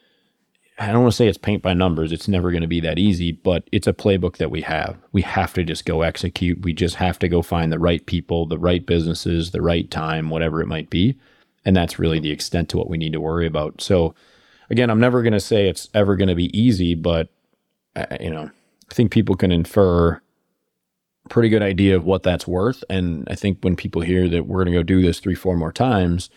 I 0.80 0.88
don't 0.88 1.02
want 1.02 1.12
to 1.12 1.16
say 1.16 1.28
it's 1.28 1.38
paint 1.38 1.62
by 1.62 1.72
numbers. 1.72 2.10
It's 2.10 2.26
never 2.26 2.50
going 2.50 2.62
to 2.62 2.68
be 2.68 2.80
that 2.80 2.98
easy, 2.98 3.30
but 3.30 3.68
it's 3.70 3.86
a 3.86 3.92
playbook 3.92 4.38
that 4.38 4.50
we 4.50 4.62
have. 4.62 4.96
We 5.12 5.22
have 5.22 5.54
to 5.54 5.62
just 5.62 5.84
go 5.86 6.02
execute. 6.02 6.62
We 6.62 6.72
just 6.72 6.96
have 6.96 7.20
to 7.20 7.28
go 7.28 7.42
find 7.42 7.70
the 7.70 7.78
right 7.78 8.04
people, 8.06 8.44
the 8.44 8.58
right 8.58 8.84
businesses, 8.84 9.52
the 9.52 9.62
right 9.62 9.88
time, 9.88 10.30
whatever 10.30 10.60
it 10.62 10.66
might 10.66 10.90
be. 10.90 11.16
And 11.64 11.76
that's 11.76 12.00
really 12.00 12.18
the 12.18 12.32
extent 12.32 12.70
to 12.70 12.76
what 12.76 12.90
we 12.90 12.98
need 12.98 13.12
to 13.12 13.20
worry 13.20 13.46
about. 13.46 13.80
So, 13.80 14.16
again, 14.70 14.90
I'm 14.90 15.00
never 15.00 15.22
going 15.22 15.32
to 15.32 15.40
say 15.40 15.68
it's 15.68 15.88
ever 15.94 16.16
going 16.16 16.28
to 16.28 16.34
be 16.34 16.56
easy, 16.58 16.94
but 16.94 17.28
uh, 17.96 18.06
you 18.20 18.30
know, 18.30 18.50
I 18.90 18.94
think 18.94 19.10
people 19.10 19.34
can 19.34 19.52
infer 19.52 20.20
a 21.24 21.28
pretty 21.28 21.48
good 21.48 21.62
idea 21.62 21.96
of 21.96 22.04
what 22.04 22.22
that's 22.22 22.46
worth. 22.46 22.84
And 22.88 23.26
I 23.30 23.34
think 23.34 23.58
when 23.62 23.76
people 23.76 24.02
hear 24.02 24.28
that 24.28 24.46
we're 24.46 24.64
going 24.64 24.74
to 24.74 24.78
go 24.78 24.82
do 24.82 25.02
this 25.02 25.20
three, 25.20 25.34
four 25.34 25.56
more 25.56 25.72
times, 25.72 26.30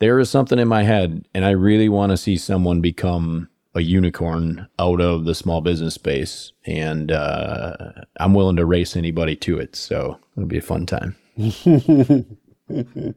there 0.00 0.18
is 0.18 0.30
something 0.30 0.58
in 0.58 0.68
my 0.68 0.84
head, 0.84 1.26
and 1.34 1.44
I 1.44 1.50
really 1.50 1.88
want 1.88 2.10
to 2.10 2.16
see 2.16 2.36
someone 2.36 2.80
become 2.80 3.48
a 3.74 3.80
unicorn 3.80 4.68
out 4.78 5.00
of 5.00 5.24
the 5.24 5.34
small 5.34 5.60
business 5.60 5.94
space, 5.94 6.52
and 6.64 7.10
uh, 7.10 7.92
I'm 8.18 8.34
willing 8.34 8.56
to 8.56 8.64
race 8.64 8.96
anybody 8.96 9.36
to 9.36 9.58
it. 9.58 9.74
So 9.76 10.18
it'll 10.36 10.46
be 10.46 10.58
a 10.58 10.62
fun 10.62 10.86
time. 10.86 11.16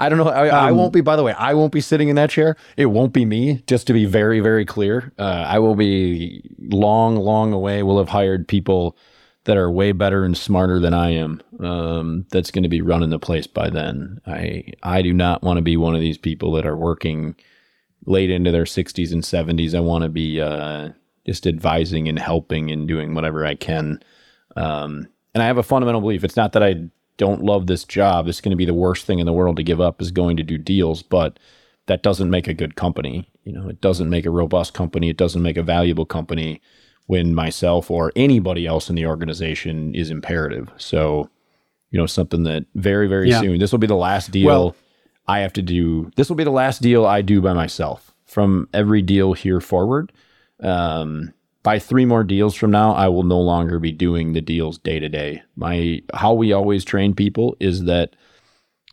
I 0.00 0.08
don't 0.08 0.18
know. 0.18 0.28
I, 0.28 0.48
um, 0.48 0.64
I, 0.64 0.72
won't 0.72 0.92
be. 0.92 1.00
By 1.00 1.16
the 1.16 1.22
way, 1.22 1.32
I 1.32 1.54
won't 1.54 1.72
be 1.72 1.80
sitting 1.80 2.08
in 2.08 2.16
that 2.16 2.30
chair. 2.30 2.56
It 2.76 2.86
won't 2.86 3.12
be 3.12 3.24
me. 3.24 3.62
Just 3.66 3.86
to 3.86 3.92
be 3.92 4.04
very, 4.04 4.40
very 4.40 4.64
clear, 4.64 5.12
uh, 5.18 5.44
I 5.46 5.58
will 5.58 5.76
be 5.76 6.42
long, 6.58 7.16
long 7.16 7.52
away. 7.52 7.82
We'll 7.82 7.98
have 7.98 8.08
hired 8.08 8.48
people 8.48 8.96
that 9.44 9.56
are 9.56 9.70
way 9.70 9.92
better 9.92 10.24
and 10.24 10.36
smarter 10.36 10.78
than 10.80 10.92
I 10.92 11.10
am. 11.10 11.40
Um, 11.60 12.26
that's 12.30 12.50
going 12.50 12.62
to 12.62 12.68
be 12.68 12.82
running 12.82 13.10
the 13.10 13.18
place 13.18 13.46
by 13.46 13.70
then. 13.70 14.20
I 14.26 14.72
I 14.82 15.02
do 15.02 15.12
not 15.12 15.42
want 15.42 15.58
to 15.58 15.62
be 15.62 15.76
one 15.76 15.94
of 15.94 16.00
these 16.00 16.18
people 16.18 16.52
that 16.52 16.66
are 16.66 16.76
working 16.76 17.36
late 18.06 18.30
into 18.30 18.50
their 18.50 18.64
60s 18.64 19.12
and 19.12 19.22
70s. 19.22 19.74
I 19.74 19.80
want 19.80 20.02
to 20.02 20.08
be 20.08 20.40
uh, 20.40 20.90
just 21.26 21.46
advising 21.46 22.08
and 22.08 22.18
helping 22.18 22.70
and 22.70 22.88
doing 22.88 23.14
whatever 23.14 23.44
I 23.44 23.54
can. 23.54 24.02
Um, 24.56 25.06
and 25.34 25.42
I 25.42 25.46
have 25.46 25.58
a 25.58 25.62
fundamental 25.62 26.00
belief. 26.00 26.24
It's 26.24 26.36
not 26.36 26.52
that 26.52 26.62
I 26.62 26.88
don't 27.20 27.44
love 27.44 27.66
this 27.66 27.84
job, 27.84 28.26
it's 28.28 28.40
going 28.40 28.50
to 28.50 28.56
be 28.56 28.64
the 28.64 28.74
worst 28.74 29.04
thing 29.06 29.18
in 29.18 29.26
the 29.26 29.32
world 29.32 29.56
to 29.58 29.62
give 29.62 29.80
up 29.80 30.00
is 30.00 30.10
going 30.10 30.36
to 30.38 30.42
do 30.42 30.56
deals. 30.56 31.02
But 31.02 31.38
that 31.86 32.02
doesn't 32.02 32.30
make 32.30 32.48
a 32.48 32.54
good 32.54 32.76
company. 32.76 33.30
You 33.44 33.52
know, 33.52 33.68
it 33.68 33.80
doesn't 33.82 34.08
make 34.08 34.24
a 34.24 34.30
robust 34.30 34.72
company. 34.74 35.10
It 35.10 35.18
doesn't 35.18 35.42
make 35.42 35.58
a 35.58 35.62
valuable 35.62 36.06
company 36.06 36.60
when 37.06 37.34
myself 37.34 37.90
or 37.90 38.10
anybody 38.16 38.66
else 38.66 38.88
in 38.88 38.96
the 38.96 39.04
organization 39.06 39.94
is 39.94 40.10
imperative. 40.10 40.70
So 40.78 41.28
you 41.92 41.98
know, 41.98 42.06
something 42.06 42.44
that 42.44 42.64
very, 42.76 43.08
very 43.08 43.28
Yeah. 43.30 43.40
soon. 43.40 43.58
This 43.58 43.72
will 43.72 43.80
be 43.80 43.88
the 43.88 43.96
last 43.96 44.30
deal 44.30 44.46
Well- 44.46 44.76
I 45.26 45.40
have 45.40 45.52
to 45.54 45.62
do. 45.62 46.10
This 46.16 46.28
will 46.28 46.36
be 46.36 46.44
the 46.44 46.50
last 46.50 46.80
deal 46.82 47.04
I 47.04 47.20
do 47.20 47.40
by 47.40 47.52
myself 47.52 48.14
from 48.24 48.68
every 48.72 49.02
deal 49.02 49.32
here 49.32 49.60
forward. 49.60 50.12
Um, 50.62 51.32
by 51.62 51.78
three 51.78 52.04
more 52.04 52.24
deals 52.24 52.54
from 52.54 52.70
now, 52.70 52.92
I 52.92 53.08
will 53.08 53.22
no 53.22 53.40
longer 53.40 53.78
be 53.78 53.92
doing 53.92 54.32
the 54.32 54.40
deals 54.40 54.78
day 54.78 54.98
to 54.98 55.08
day. 55.08 55.42
My 55.56 56.02
how 56.14 56.32
we 56.34 56.52
always 56.52 56.84
train 56.84 57.14
people 57.14 57.56
is 57.60 57.84
that 57.84 58.16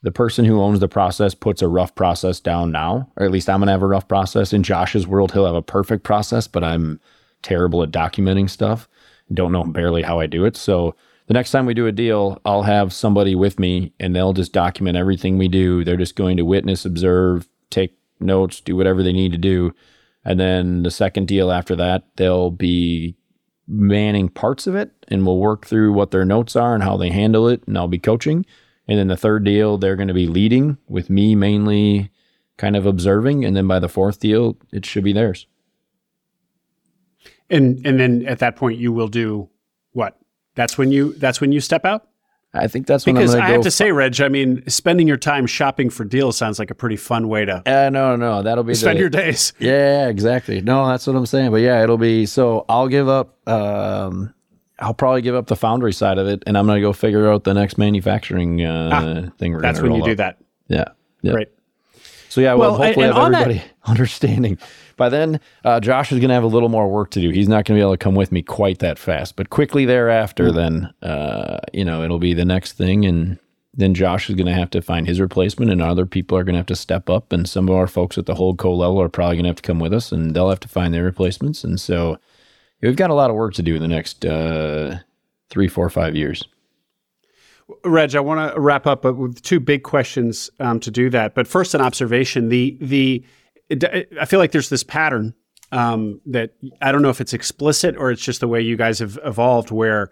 the 0.04 0.12
person 0.12 0.46
who 0.46 0.62
owns 0.62 0.80
the 0.80 0.88
process 0.88 1.34
puts 1.34 1.62
a 1.62 1.68
rough 1.68 1.96
process 1.96 2.40
down 2.40 2.72
now, 2.72 3.10
or 3.18 3.26
at 3.26 3.32
least 3.32 3.50
I'm 3.50 3.60
gonna 3.60 3.72
have 3.72 3.82
a 3.82 3.88
rough 3.88 4.08
process. 4.08 4.54
In 4.54 4.64
Josh's 4.64 5.08
world, 5.08 5.32
he'll 5.32 5.46
have 5.46 5.56
a 5.56 5.62
perfect 5.62 6.04
process, 6.04 6.48
but 6.48 6.64
I'm 6.64 7.00
terrible 7.42 7.84
at 7.84 7.92
documenting 7.92 8.50
stuff. 8.50 8.88
Don't 9.34 9.52
know 9.52 9.64
barely 9.64 10.02
how 10.02 10.20
I 10.20 10.28
do 10.28 10.46
it. 10.46 10.56
So 10.56 10.96
the 11.28 11.34
next 11.34 11.52
time 11.52 11.66
we 11.66 11.74
do 11.74 11.88
a 11.88 11.92
deal, 11.92 12.42
I'll 12.46 12.64
have 12.64 12.94
somebody 12.94 13.36
with 13.36 13.60
me 13.60 13.94
and 14.00 14.16
they'll 14.16 14.34
just 14.34 14.54
document 14.54 14.98
everything 14.98 15.38
we 15.38 15.50
do. 15.50 15.84
They're 15.84 15.98
just 15.98 16.16
going 16.16 16.38
to 16.38 16.46
witness, 16.46 16.86
observe, 16.86 17.48
take 17.70 17.98
notes, 18.20 18.62
do 18.62 18.76
whatever 18.76 19.04
they 19.04 19.12
need 19.12 19.34
to 19.34 19.38
do. 19.38 19.74
And 20.28 20.38
then 20.38 20.84
the 20.84 20.92
second 20.92 21.28
deal 21.28 21.52
after 21.52 21.74
that, 21.78 22.04
they'll 22.18 22.52
be 22.52 23.16
manning 23.66 24.28
parts 24.28 24.68
of 24.68 24.76
it 24.76 24.92
and 25.08 25.26
we'll 25.26 25.38
work 25.38 25.66
through 25.66 25.94
what 25.94 26.12
their 26.12 26.26
notes 26.26 26.56
are 26.56 26.76
and 26.76 26.84
how 26.84 26.98
they 26.98 27.10
handle 27.10 27.48
it. 27.48 27.64
And 27.66 27.78
I'll 27.78 27.88
be 27.88 27.98
coaching. 27.98 28.46
And 28.90 29.00
then 29.00 29.08
the 29.08 29.16
third 29.16 29.46
deal, 29.46 29.78
they're 29.78 29.96
going 29.96 30.10
to 30.10 30.14
be 30.14 30.28
leading 30.28 30.78
with 30.90 31.10
me 31.10 31.34
mainly 31.34 32.12
kind 32.58 32.76
of 32.76 32.86
observing. 32.86 33.46
And 33.46 33.56
then 33.56 33.68
by 33.68 33.80
the 33.80 33.88
fourth 33.88 34.20
deal, 34.20 34.58
it 34.74 34.86
should 34.86 35.06
be 35.06 35.14
theirs. 35.14 35.48
And 37.50 37.86
and 37.86 37.98
then 37.98 38.26
at 38.26 38.40
that 38.40 38.58
point 38.58 38.78
you 38.80 38.92
will 38.92 39.08
do 39.08 39.50
what? 39.94 40.20
That's 40.56 40.78
when 40.78 40.92
you 40.92 41.14
that's 41.14 41.40
when 41.40 41.54
you 41.54 41.62
step 41.62 41.86
out? 41.86 42.07
I 42.60 42.68
think 42.68 42.88
that's 42.88 43.06
Because 43.06 43.36
I 43.36 43.46
have 43.48 43.62
to 43.62 43.72
say, 43.72 43.92
Reg, 43.92 44.20
I 44.22 44.28
mean, 44.30 44.64
spending 44.68 45.08
your 45.08 45.18
time 45.18 45.46
shopping 45.48 45.90
for 45.90 46.04
deals 46.04 46.38
sounds 46.38 46.60
like 46.60 46.72
a 46.72 46.76
pretty 46.76 46.96
fun 46.96 47.28
way 47.28 47.46
to 47.46 47.64
uh, 47.66 47.90
no, 47.90 48.16
no, 48.16 48.42
that'll 48.44 48.64
be 48.64 48.74
spend 48.74 48.98
the, 48.98 49.02
your 49.02 49.10
days. 49.10 49.54
Yeah, 49.60 50.08
exactly. 50.08 50.62
No, 50.62 50.88
that's 50.88 51.08
what 51.08 51.16
I'm 51.16 51.26
saying. 51.26 51.52
But 51.52 51.58
yeah, 51.62 51.84
it'll 51.84 51.98
be 51.98 52.26
so 52.26 52.66
I'll 52.70 52.88
give 52.88 53.08
up 53.08 53.48
um 53.48 54.34
I'll 54.80 54.94
probably 54.94 55.22
give 55.22 55.36
up 55.36 55.48
the 55.48 55.56
foundry 55.56 55.94
side 55.94 56.18
of 56.18 56.28
it 56.28 56.44
and 56.46 56.58
I'm 56.58 56.68
gonna 56.68 56.82
go 56.82 56.94
figure 56.94 57.32
out 57.32 57.44
the 57.44 57.54
next 57.54 57.78
manufacturing 57.78 58.64
uh 58.64 59.30
thing 59.38 59.54
we're 59.54 59.62
That's 59.62 59.82
when 59.82 59.92
you 59.92 59.98
roll 60.00 60.08
do 60.08 60.16
that. 60.16 60.38
Yeah. 60.68 60.86
yeah. 61.22 61.32
Great. 61.32 61.50
So 62.30 62.42
yeah, 62.42 62.54
well, 62.54 62.72
Well, 62.72 62.84
hopefully 62.84 63.06
and 63.08 63.16
have 63.16 63.24
on 63.24 63.32
that- 63.32 63.42
everybody 63.44 63.72
understanding. 63.86 64.58
By 64.98 65.10
then, 65.10 65.40
uh, 65.64 65.80
Josh 65.80 66.12
is 66.12 66.18
going 66.20 66.30
to 66.30 66.34
have 66.34 66.44
a 66.44 66.48
little 66.48 66.70
more 66.70 66.90
work 66.90 67.12
to 67.12 67.22
do. 67.22 67.30
He's 67.30 67.48
not 67.48 67.66
going 67.66 67.76
to 67.78 67.80
be 67.80 67.82
able 67.82 67.94
to 67.94 67.98
come 67.98 68.16
with 68.16 68.32
me 68.32 68.42
quite 68.42 68.80
that 68.80 68.98
fast, 68.98 69.36
but 69.36 69.52
quickly 69.52 69.86
thereafter, 69.86 70.52
then 70.52 70.92
uh, 71.04 71.60
you 71.72 71.86
know 71.86 72.04
it'll 72.04 72.20
be 72.20 72.34
the 72.34 72.46
next 72.46 72.74
thing, 72.74 73.06
and 73.06 73.38
then 73.76 73.94
Josh 73.94 74.28
is 74.28 74.36
going 74.36 74.48
to 74.48 74.54
have 74.54 74.72
to 74.72 74.82
find 74.82 75.08
his 75.08 75.22
replacement, 75.22 75.72
and 75.72 75.82
other 75.82 76.08
people 76.08 76.36
are 76.38 76.44
going 76.44 76.56
to 76.56 76.60
have 76.60 76.66
to 76.66 76.76
step 76.76 77.10
up, 77.12 77.32
and 77.32 77.48
some 77.48 77.70
of 77.70 77.76
our 77.76 77.88
folks 77.88 78.18
at 78.18 78.26
the 78.26 78.36
hold 78.36 78.58
co 78.58 78.74
level 78.74 79.00
are 79.00 79.08
probably 79.08 79.36
going 79.36 79.44
to 79.44 79.50
have 79.50 79.58
to 79.58 79.62
come 79.62 79.80
with 79.80 79.94
us, 79.94 80.12
and 80.12 80.36
they'll 80.36 80.50
have 80.50 80.60
to 80.62 80.68
find 80.68 80.94
their 80.94 81.04
replacements, 81.04 81.64
and 81.64 81.80
so 81.80 82.18
we've 82.82 82.96
got 82.96 83.12
a 83.12 83.16
lot 83.16 83.30
of 83.30 83.36
work 83.36 83.54
to 83.54 83.64
do 83.64 83.76
in 83.76 83.82
the 83.82 83.88
next 83.88 84.26
uh, 84.26 84.98
three, 85.50 85.68
four, 85.68 85.90
five 85.90 86.16
years. 86.16 86.44
Reg, 87.84 88.16
I 88.16 88.20
want 88.22 88.54
to 88.54 88.60
wrap 88.60 88.88
up 88.88 89.04
with 89.04 89.42
two 89.42 89.60
big 89.60 89.84
questions 89.84 90.50
um, 90.60 90.80
to 90.80 90.90
do 90.90 91.10
that. 91.10 91.36
But 91.36 91.48
first, 91.48 91.76
an 91.76 91.82
observation: 91.82 92.50
the 92.50 92.78
the 92.80 93.24
it, 93.70 94.10
I 94.20 94.26
feel 94.26 94.40
like 94.40 94.52
there's 94.52 94.70
this 94.70 94.84
pattern 94.84 95.34
um, 95.72 96.22
that 96.28 96.52
I 96.82 96.92
don't 96.92 97.02
know 97.02 97.10
if 97.10 97.20
it's 97.22 97.34
explicit 97.34 97.96
or 97.98 98.12
it's 98.12 98.22
just 98.22 98.40
the 98.40 98.48
way 98.48 98.62
you 98.62 98.78
guys 98.78 99.00
have 99.00 99.20
evolved, 99.26 99.72
where 99.72 100.12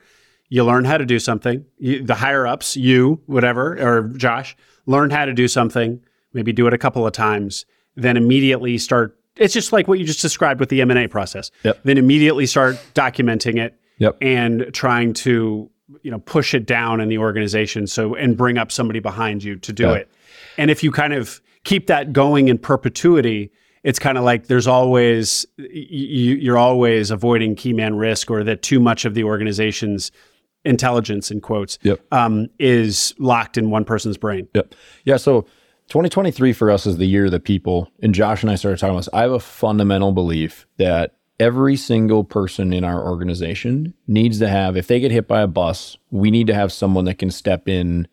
you 0.49 0.63
learn 0.63 0.85
how 0.85 0.97
to 0.97 1.05
do 1.05 1.17
something. 1.19 1.65
You, 1.77 2.03
the 2.03 2.15
higher 2.15 2.45
ups, 2.45 2.75
you, 2.77 3.21
whatever, 3.25 3.77
or 3.79 4.09
Josh, 4.09 4.55
learn 4.85 5.09
how 5.09 5.25
to 5.25 5.33
do 5.33 5.47
something. 5.47 6.01
Maybe 6.33 6.51
do 6.51 6.67
it 6.67 6.73
a 6.73 6.77
couple 6.77 7.07
of 7.07 7.13
times, 7.13 7.65
then 7.95 8.17
immediately 8.17 8.77
start. 8.77 9.17
It's 9.37 9.53
just 9.53 9.71
like 9.73 9.87
what 9.87 9.99
you 9.99 10.05
just 10.05 10.21
described 10.21 10.59
with 10.59 10.69
the 10.69 10.81
M 10.81 10.89
and 10.91 10.99
A 10.99 11.07
process. 11.07 11.51
Yep. 11.63 11.79
Then 11.83 11.97
immediately 11.97 12.45
start 12.45 12.75
documenting 12.93 13.57
it 13.57 13.79
Yep. 13.97 14.17
and 14.21 14.69
trying 14.73 15.13
to 15.13 15.69
you 16.01 16.11
know 16.11 16.19
push 16.19 16.53
it 16.53 16.65
down 16.65 16.99
in 16.99 17.07
the 17.07 17.17
organization 17.19 17.87
so 17.87 18.13
and 18.15 18.35
bring 18.35 18.57
up 18.57 18.71
somebody 18.71 18.99
behind 18.99 19.41
you 19.43 19.55
to 19.57 19.71
do 19.71 19.83
Yeah. 19.83 19.93
it 19.93 20.11
and 20.57 20.69
if 20.71 20.83
you 20.83 20.91
kind 20.91 21.13
of 21.13 21.39
keep 21.65 21.87
that 21.87 22.13
going 22.13 22.47
in 22.47 22.57
perpetuity 22.57 23.51
it's 23.83 23.99
kind 23.99 24.17
of 24.17 24.23
like 24.23 24.47
there's 24.47 24.65
always 24.67 25.45
y- 25.59 25.65
y- 25.69 26.39
you're 26.39 26.57
always 26.57 27.11
avoiding 27.11 27.55
key 27.55 27.73
man 27.73 27.95
risk 27.95 28.31
or 28.31 28.43
that 28.43 28.61
too 28.63 28.79
much 28.79 29.03
of 29.05 29.13
the 29.13 29.23
organization's 29.23 30.11
intelligence 30.63 31.29
in 31.29 31.39
quotes 31.41 31.77
Yep. 31.83 32.01
um, 32.11 32.47
is 32.59 33.13
locked 33.19 33.57
in 33.57 33.69
one 33.69 33.85
person's 33.85 34.17
brain 34.17 34.47
Yep. 34.55 34.73
Yeah. 35.03 35.17
So 35.17 35.41
2023 35.89 36.51
for 36.53 36.71
us 36.71 36.87
is 36.87 36.97
the 36.97 37.05
year 37.05 37.25
of 37.25 37.31
the 37.31 37.39
people. 37.39 37.91
And 38.01 38.11
Josh 38.15 38.41
and 38.41 38.49
I 38.51 38.55
started 38.55 38.79
talking 38.79 38.95
about 38.95 39.01
this. 39.05 39.09
I 39.13 39.21
have 39.21 39.31
a 39.31 39.39
fundamental 39.39 40.11
belief 40.13 40.65
that 40.77 41.15
every 41.39 41.75
single 41.75 42.23
person 42.23 42.73
in 42.73 42.83
our 42.83 43.05
organization 43.07 43.93
needs 44.07 44.39
to 44.39 44.47
have, 44.47 44.75
if 44.77 44.87
they 44.87 44.99
get 44.99 45.11
hit 45.11 45.27
by 45.27 45.41
a 45.41 45.47
bus, 45.47 45.95
we 46.09 46.31
need 46.31 46.47
to 46.47 46.55
have 46.55 46.71
someone 46.73 47.05
that 47.05 47.19
can 47.19 47.29
step 47.29 47.69
in 47.69 48.07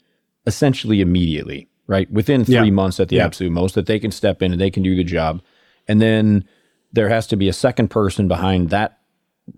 essentially 0.47 1.01
immediately, 1.01 1.67
right? 1.87 2.11
Within 2.11 2.45
three 2.45 2.55
Yeah. 2.55 2.71
months 2.71 3.01
at 3.01 3.09
the 3.09 3.17
Yeah. 3.17 3.25
absolute 3.27 3.51
most, 3.53 3.75
that 3.75 3.87
they 3.87 3.99
can 3.99 4.11
step 4.11 4.43
in 4.43 4.53
and 4.53 4.61
they 4.61 4.71
can 4.71 4.83
do 4.83 4.95
the 4.95 5.05
job. 5.05 5.43
And 5.89 6.01
then 6.01 6.45
there 6.93 7.09
has 7.09 7.27
to 7.29 7.37
be 7.37 7.49
a 7.49 7.53
second 7.53 7.89
person 7.89 8.29
behind 8.29 8.71
that 8.71 8.99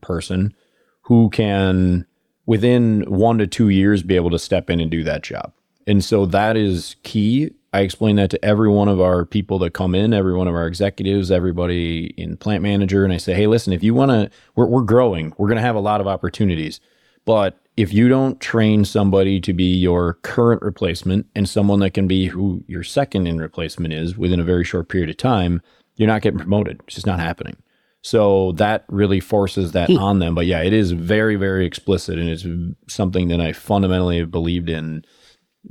person 0.01 0.55
who 1.03 1.29
can 1.31 2.07
within 2.47 3.03
one 3.09 3.39
to 3.39 3.47
two 3.47 3.69
years 3.69 4.03
be 4.03 4.17
able 4.17 4.31
to 4.31 4.39
step 4.39 4.71
in 4.71 4.81
and 4.81 4.91
do 4.91 5.03
that 5.05 5.23
job. 5.23 5.53
And 5.87 6.03
so 6.05 6.27
that 6.27 6.57
is 6.57 6.97
key. 7.03 7.51
I 7.73 7.81
explain 7.81 8.17
that 8.17 8.31
to 8.31 8.43
every 8.45 8.69
one 8.69 8.89
of 8.89 9.01
our 9.01 9.25
people 9.25 9.59
that 9.61 9.73
come 9.73 9.95
in, 9.95 10.15
every 10.15 10.35
one 10.35 10.47
of 10.47 10.55
our 10.55 10.67
executives, 10.67 11.31
everybody 11.31 12.15
in 12.17 12.37
plant 12.37 12.63
manager. 12.63 13.05
And 13.05 13.13
I 13.13 13.17
say, 13.17 13.35
hey, 13.35 13.47
listen, 13.47 13.73
if 13.73 13.83
you 13.83 13.95
want 13.95 14.11
to, 14.13 14.31
we're, 14.55 14.67
we're 14.67 14.83
growing, 14.83 15.35
we're 15.37 15.49
going 15.49 15.57
to 15.57 15.63
have 15.63 15.75
a 15.75 15.81
lot 15.81 16.01
of 16.01 16.07
opportunities. 16.07 16.81
But 17.25 17.59
if 17.77 17.93
you 17.93 18.09
don't 18.09 18.41
train 18.41 18.85
somebody 18.85 19.41
to 19.41 19.53
be 19.53 19.75
your 19.75 20.15
current 20.23 20.63
replacement 20.63 21.27
and 21.35 21.49
someone 21.49 21.81
that 21.81 21.91
can 21.91 22.07
be 22.07 22.27
who 22.27 22.63
your 22.69 22.85
second 22.85 23.27
in 23.27 23.39
replacement 23.39 23.93
is 23.93 24.17
within 24.17 24.41
a 24.41 24.45
very 24.45 24.65
short 24.65 24.89
period 24.89 25.11
of 25.11 25.17
time, 25.17 25.61
you're 25.97 26.09
not 26.09 26.23
getting 26.23 26.39
promoted. 26.39 26.81
It's 26.87 26.95
just 26.95 27.07
not 27.07 27.19
happening. 27.19 27.57
So 28.03 28.53
that 28.53 28.85
really 28.89 29.19
forces 29.19 29.73
that 29.73 29.89
hmm. 29.89 29.99
on 29.99 30.19
them. 30.19 30.35
But 30.35 30.47
yeah, 30.47 30.63
it 30.63 30.73
is 30.73 30.93
very, 30.93 31.37
very 31.37 31.67
explicit 31.67 32.19
and 32.19 32.29
it's 32.29 32.47
something 32.93 33.29
that 33.29 33.41
I 33.41 33.53
fundamentally 33.53 34.19
have 34.19 34.31
believed 34.31 34.69
in. 34.69 35.05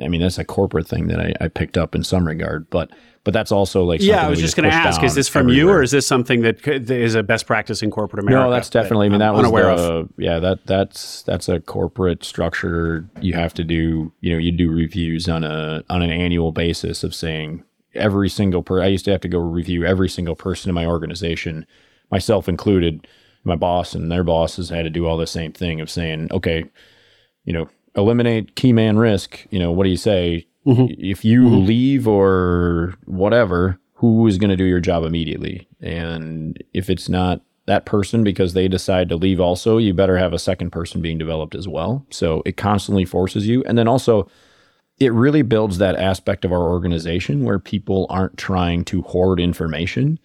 I 0.01 0.07
mean, 0.07 0.21
that's 0.21 0.39
a 0.39 0.45
corporate 0.45 0.87
thing 0.87 1.07
that 1.07 1.19
I, 1.19 1.33
I 1.39 1.47
picked 1.47 1.77
up 1.77 1.93
in 1.93 2.03
some 2.03 2.27
regard, 2.27 2.69
but 2.69 2.89
but 3.23 3.33
that's 3.33 3.51
also 3.51 3.83
like 3.83 4.01
yeah 4.01 4.25
i 4.25 4.29
was 4.29 4.39
just 4.39 4.55
going 4.55 4.69
to 4.69 4.75
ask 4.75 5.01
is 5.03 5.15
this 5.15 5.27
from 5.27 5.49
you 5.49 5.69
or 5.69 5.81
is 5.81 5.91
this 5.91 6.05
something 6.05 6.41
that 6.41 6.61
could, 6.61 6.87
that 6.87 6.99
is 6.99 7.15
a 7.15 7.23
best 7.23 7.47
practice 7.47 7.81
in 7.81 7.89
corporate 7.89 8.21
america 8.23 8.43
No, 8.43 8.51
that's 8.51 8.69
definitely. 8.69 9.07
I 9.07 9.09
mean, 9.09 9.21
I'm 9.21 9.27
that 9.27 9.33
was 9.33 9.45
unaware 9.45 9.75
the, 9.75 9.81
of 9.81 10.09
yeah. 10.17 10.39
That 10.39 10.65
that's 10.65 11.23
that's 11.23 11.49
a 11.49 11.59
corporate 11.59 12.23
structure. 12.23 13.07
You 13.21 13.33
have 13.33 13.53
to 13.55 13.63
do. 13.63 14.11
You 14.21 14.33
know, 14.33 14.37
you 14.37 14.51
do 14.51 14.71
reviews 14.71 15.27
on 15.29 15.43
a 15.43 15.83
on 15.89 16.01
an 16.01 16.09
annual 16.09 16.51
basis 16.51 17.03
of 17.03 17.15
saying 17.15 17.63
every 17.93 18.29
single 18.29 18.63
per. 18.63 18.81
I 18.81 18.87
used 18.87 19.05
to 19.05 19.11
have 19.11 19.21
to 19.21 19.27
go 19.27 19.39
review 19.39 19.85
every 19.85 20.09
single 20.09 20.35
person 20.35 20.69
in 20.69 20.75
my 20.75 20.85
organization, 20.85 21.65
myself 22.11 22.47
included. 22.47 23.07
My 23.45 23.57
boss 23.57 23.93
and 23.93 24.09
their 24.09 24.23
bosses 24.23 24.69
had 24.69 24.83
to 24.83 24.89
do 24.89 25.05
all 25.05 25.17
the 25.17 25.27
same 25.27 25.51
thing 25.51 25.81
of 25.81 25.89
saying, 25.89 26.29
okay, 26.31 26.63
you 27.43 27.51
know, 27.51 27.67
eliminate 27.93 28.55
key 28.55 28.71
man 28.71 28.97
risk. 28.97 29.45
You 29.49 29.59
know, 29.59 29.71
what 29.71 29.83
do 29.83 29.89
you 29.89 29.97
say? 29.97 30.47
Mm-hmm. 30.65 30.93
If 30.97 31.25
you 31.25 31.43
mm-hmm. 31.43 31.65
leave 31.65 32.07
or 32.07 32.93
whatever, 33.05 33.79
who 33.93 34.27
is 34.27 34.37
going 34.37 34.49
to 34.49 34.57
do 34.57 34.63
your 34.63 34.79
job 34.79 35.03
immediately? 35.03 35.67
And 35.81 36.61
if 36.73 36.89
it's 36.89 37.09
not 37.09 37.41
that 37.65 37.85
person 37.85 38.23
because 38.23 38.53
they 38.53 38.67
decide 38.67 39.09
to 39.09 39.15
leave 39.15 39.39
also, 39.39 39.77
you 39.77 39.93
better 39.93 40.17
have 40.17 40.33
a 40.33 40.39
second 40.39 40.71
person 40.71 41.01
being 41.01 41.17
developed 41.17 41.55
as 41.55 41.67
well. 41.67 42.05
So 42.09 42.43
it 42.45 42.57
constantly 42.57 43.05
forces 43.05 43.47
you. 43.47 43.63
And 43.63 43.77
then 43.77 43.87
also, 43.87 44.29
it 44.99 45.13
really 45.13 45.41
builds 45.41 45.77
that 45.77 45.95
aspect 45.95 46.45
of 46.45 46.51
our 46.51 46.61
organization 46.61 47.43
where 47.43 47.59
people 47.59 48.05
aren't 48.09 48.37
trying 48.37 48.83
to 48.85 49.01
hoard 49.03 49.39
information. 49.39 50.19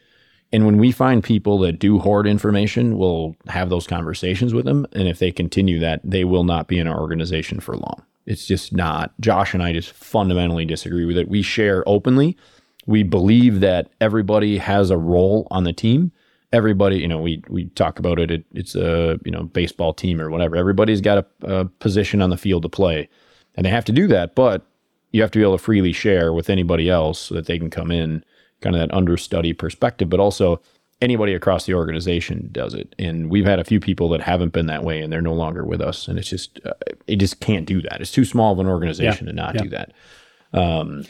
And 0.52 0.66
when 0.66 0.78
we 0.78 0.92
find 0.92 1.22
people 1.22 1.58
that 1.60 1.78
do 1.78 1.98
hoard 1.98 2.26
information, 2.26 2.98
we'll 2.98 3.36
have 3.48 3.70
those 3.70 3.86
conversations 3.86 4.52
with 4.54 4.64
them. 4.64 4.86
And 4.92 5.08
if 5.08 5.18
they 5.18 5.30
continue 5.30 5.78
that, 5.80 6.00
they 6.04 6.24
will 6.24 6.44
not 6.44 6.68
be 6.68 6.78
in 6.78 6.86
our 6.86 7.00
organization 7.00 7.60
for 7.60 7.76
long. 7.76 8.02
It's 8.28 8.46
just 8.46 8.74
not. 8.74 9.18
Josh 9.20 9.54
and 9.54 9.62
I 9.62 9.72
just 9.72 9.90
fundamentally 9.90 10.66
disagree 10.66 11.06
with 11.06 11.16
it. 11.16 11.30
We 11.30 11.40
share 11.40 11.82
openly. 11.88 12.36
We 12.86 13.02
believe 13.02 13.60
that 13.60 13.90
everybody 14.02 14.58
has 14.58 14.90
a 14.90 14.98
role 14.98 15.48
on 15.50 15.64
the 15.64 15.72
team. 15.72 16.12
Everybody, 16.52 16.98
you 16.98 17.08
know, 17.08 17.20
we 17.20 17.42
we 17.48 17.66
talk 17.70 17.98
about 17.98 18.18
it. 18.18 18.30
it 18.30 18.44
it's 18.52 18.74
a 18.74 19.18
you 19.24 19.30
know 19.30 19.44
baseball 19.44 19.94
team 19.94 20.20
or 20.20 20.28
whatever. 20.28 20.56
Everybody's 20.56 21.00
got 21.00 21.18
a, 21.18 21.46
a 21.46 21.64
position 21.64 22.20
on 22.20 22.28
the 22.28 22.36
field 22.36 22.62
to 22.62 22.68
play, 22.68 23.08
and 23.56 23.64
they 23.64 23.70
have 23.70 23.86
to 23.86 23.92
do 23.92 24.06
that. 24.08 24.34
But 24.34 24.66
you 25.12 25.22
have 25.22 25.30
to 25.30 25.38
be 25.38 25.42
able 25.42 25.56
to 25.56 25.64
freely 25.64 25.92
share 25.92 26.34
with 26.34 26.50
anybody 26.50 26.90
else 26.90 27.18
so 27.18 27.34
that 27.34 27.46
they 27.46 27.58
can 27.58 27.70
come 27.70 27.90
in 27.90 28.22
kind 28.60 28.76
of 28.76 28.80
that 28.80 28.94
understudy 28.94 29.52
perspective 29.52 30.10
but 30.10 30.20
also 30.20 30.60
anybody 31.00 31.34
across 31.34 31.66
the 31.66 31.74
organization 31.74 32.48
does 32.52 32.74
it. 32.74 32.94
And 32.98 33.30
we've 33.30 33.46
had 33.46 33.58
a 33.58 33.64
few 33.64 33.80
people 33.80 34.08
that 34.10 34.20
haven't 34.20 34.52
been 34.52 34.66
that 34.66 34.82
way 34.82 35.00
and 35.00 35.12
they're 35.12 35.22
no 35.22 35.34
longer 35.34 35.64
with 35.64 35.80
us. 35.80 36.08
And 36.08 36.18
it's 36.18 36.28
just, 36.28 36.60
uh, 36.64 36.72
it 37.06 37.16
just 37.16 37.40
can't 37.40 37.66
do 37.66 37.80
that. 37.82 38.00
It's 38.00 38.12
too 38.12 38.24
small 38.24 38.52
of 38.52 38.58
an 38.58 38.66
organization 38.66 39.26
yeah. 39.26 39.32
to 39.32 39.36
not 39.36 39.54
yeah. 39.54 39.62
do 39.62 39.68
that. 39.70 39.92
Um, 40.52 41.04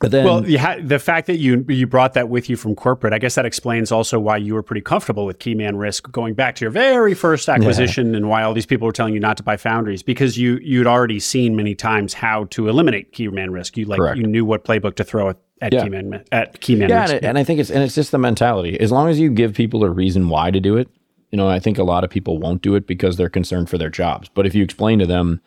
but 0.00 0.10
then, 0.10 0.24
well, 0.24 0.42
ha- 0.58 0.78
the 0.82 0.98
fact 0.98 1.28
that 1.28 1.36
you 1.36 1.64
you 1.68 1.86
brought 1.86 2.14
that 2.14 2.28
with 2.28 2.50
you 2.50 2.56
from 2.56 2.74
corporate, 2.74 3.12
I 3.12 3.18
guess 3.18 3.36
that 3.36 3.46
explains 3.46 3.92
also 3.92 4.18
why 4.18 4.38
you 4.38 4.54
were 4.54 4.62
pretty 4.62 4.80
comfortable 4.80 5.24
with 5.24 5.38
Keyman 5.38 5.78
Risk 5.78 6.10
going 6.10 6.34
back 6.34 6.56
to 6.56 6.64
your 6.64 6.72
very 6.72 7.14
first 7.14 7.48
acquisition, 7.48 8.10
yeah. 8.10 8.16
and 8.16 8.28
why 8.28 8.42
all 8.42 8.54
these 8.54 8.66
people 8.66 8.86
were 8.86 8.92
telling 8.92 9.14
you 9.14 9.20
not 9.20 9.36
to 9.36 9.44
buy 9.44 9.56
Foundries 9.56 10.02
because 10.02 10.36
you 10.36 10.58
you'd 10.62 10.88
already 10.88 11.20
seen 11.20 11.54
many 11.54 11.76
times 11.76 12.12
how 12.12 12.46
to 12.46 12.68
eliminate 12.68 13.12
Keyman 13.12 13.52
Risk. 13.52 13.76
You 13.76 13.84
like 13.84 13.98
Correct. 13.98 14.18
you 14.18 14.26
knew 14.26 14.44
what 14.44 14.64
playbook 14.64 14.96
to 14.96 15.04
throw 15.04 15.28
at, 15.30 15.36
at 15.64 15.72
yeah. 15.72 15.84
Keyman 15.84 16.26
at 16.30 16.60
Keyman. 16.60 16.88
Yeah, 16.88 17.10
and, 17.10 17.24
and 17.24 17.38
I 17.38 17.44
think 17.44 17.60
it's 17.60 17.70
and 17.70 17.82
it's 17.82 17.94
just 17.94 18.12
the 18.12 18.18
mentality. 18.18 18.78
As 18.78 18.92
long 18.92 19.08
as 19.08 19.18
you 19.18 19.30
give 19.30 19.54
people 19.54 19.82
a 19.84 19.90
reason 19.90 20.28
why 20.28 20.50
to 20.50 20.60
do 20.60 20.76
it, 20.76 20.88
you 21.30 21.36
know, 21.36 21.48
I 21.48 21.58
think 21.58 21.78
a 21.78 21.84
lot 21.84 22.04
of 22.04 22.10
people 22.10 22.38
won't 22.38 22.62
do 22.62 22.74
it 22.74 22.86
because 22.86 23.16
they're 23.16 23.28
concerned 23.28 23.68
for 23.68 23.78
their 23.78 23.90
jobs. 23.90 24.28
But 24.28 24.46
if 24.46 24.54
you 24.54 24.62
explain 24.62 24.98
to 25.00 25.06
them 25.06 25.40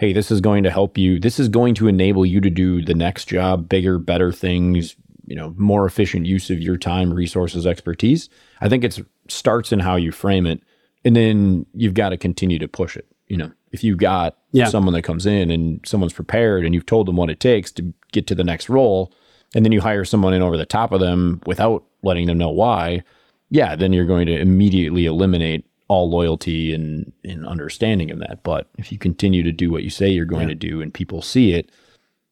hey, 0.00 0.14
this 0.14 0.30
is 0.30 0.40
going 0.40 0.64
to 0.64 0.70
help 0.70 0.96
you. 0.96 1.20
This 1.20 1.38
is 1.38 1.48
going 1.48 1.74
to 1.74 1.86
enable 1.86 2.24
you 2.24 2.40
to 2.40 2.48
do 2.48 2.82
the 2.82 2.94
next 2.94 3.26
job, 3.26 3.68
bigger, 3.68 3.98
better 3.98 4.32
things, 4.32 4.96
you 5.26 5.36
know, 5.36 5.54
more 5.58 5.84
efficient 5.84 6.24
use 6.24 6.48
of 6.48 6.58
your 6.58 6.78
time, 6.78 7.12
resources, 7.12 7.66
expertise. 7.66 8.30
I 8.62 8.70
think 8.70 8.82
it 8.82 8.98
starts 9.28 9.72
in 9.72 9.78
how 9.78 9.96
you 9.96 10.10
frame 10.10 10.46
it. 10.46 10.62
And 11.04 11.14
then 11.14 11.66
you've 11.74 11.92
got 11.92 12.08
to 12.08 12.16
continue 12.16 12.58
to 12.58 12.66
push 12.66 12.96
it. 12.96 13.06
You 13.28 13.36
know, 13.36 13.52
if 13.72 13.84
you've 13.84 13.98
got 13.98 14.38
yeah. 14.52 14.68
someone 14.68 14.94
that 14.94 15.02
comes 15.02 15.26
in 15.26 15.50
and 15.50 15.80
someone's 15.84 16.14
prepared 16.14 16.64
and 16.64 16.74
you've 16.74 16.86
told 16.86 17.06
them 17.06 17.16
what 17.16 17.28
it 17.28 17.38
takes 17.38 17.70
to 17.72 17.92
get 18.10 18.26
to 18.28 18.34
the 18.34 18.42
next 18.42 18.70
role, 18.70 19.12
and 19.54 19.64
then 19.64 19.72
you 19.72 19.80
hire 19.80 20.04
someone 20.04 20.34
in 20.34 20.42
over 20.42 20.56
the 20.56 20.66
top 20.66 20.92
of 20.92 21.00
them 21.00 21.40
without 21.46 21.84
letting 22.02 22.26
them 22.26 22.38
know 22.38 22.50
why, 22.50 23.02
yeah, 23.50 23.74
then 23.76 23.92
you're 23.92 24.06
going 24.06 24.26
to 24.26 24.38
immediately 24.38 25.06
eliminate 25.06 25.66
all 25.88 26.08
loyalty 26.08 26.72
and, 26.72 27.12
and 27.24 27.46
understanding 27.46 28.10
of 28.10 28.20
that. 28.20 28.42
But 28.44 28.68
if 28.78 28.92
you 28.92 28.98
continue 28.98 29.42
to 29.42 29.50
do 29.50 29.70
what 29.70 29.82
you 29.82 29.90
say 29.90 30.08
you're 30.08 30.24
going 30.24 30.48
yeah. 30.48 30.54
to 30.54 30.68
do 30.68 30.80
and 30.80 30.94
people 30.94 31.20
see 31.20 31.52
it, 31.52 31.70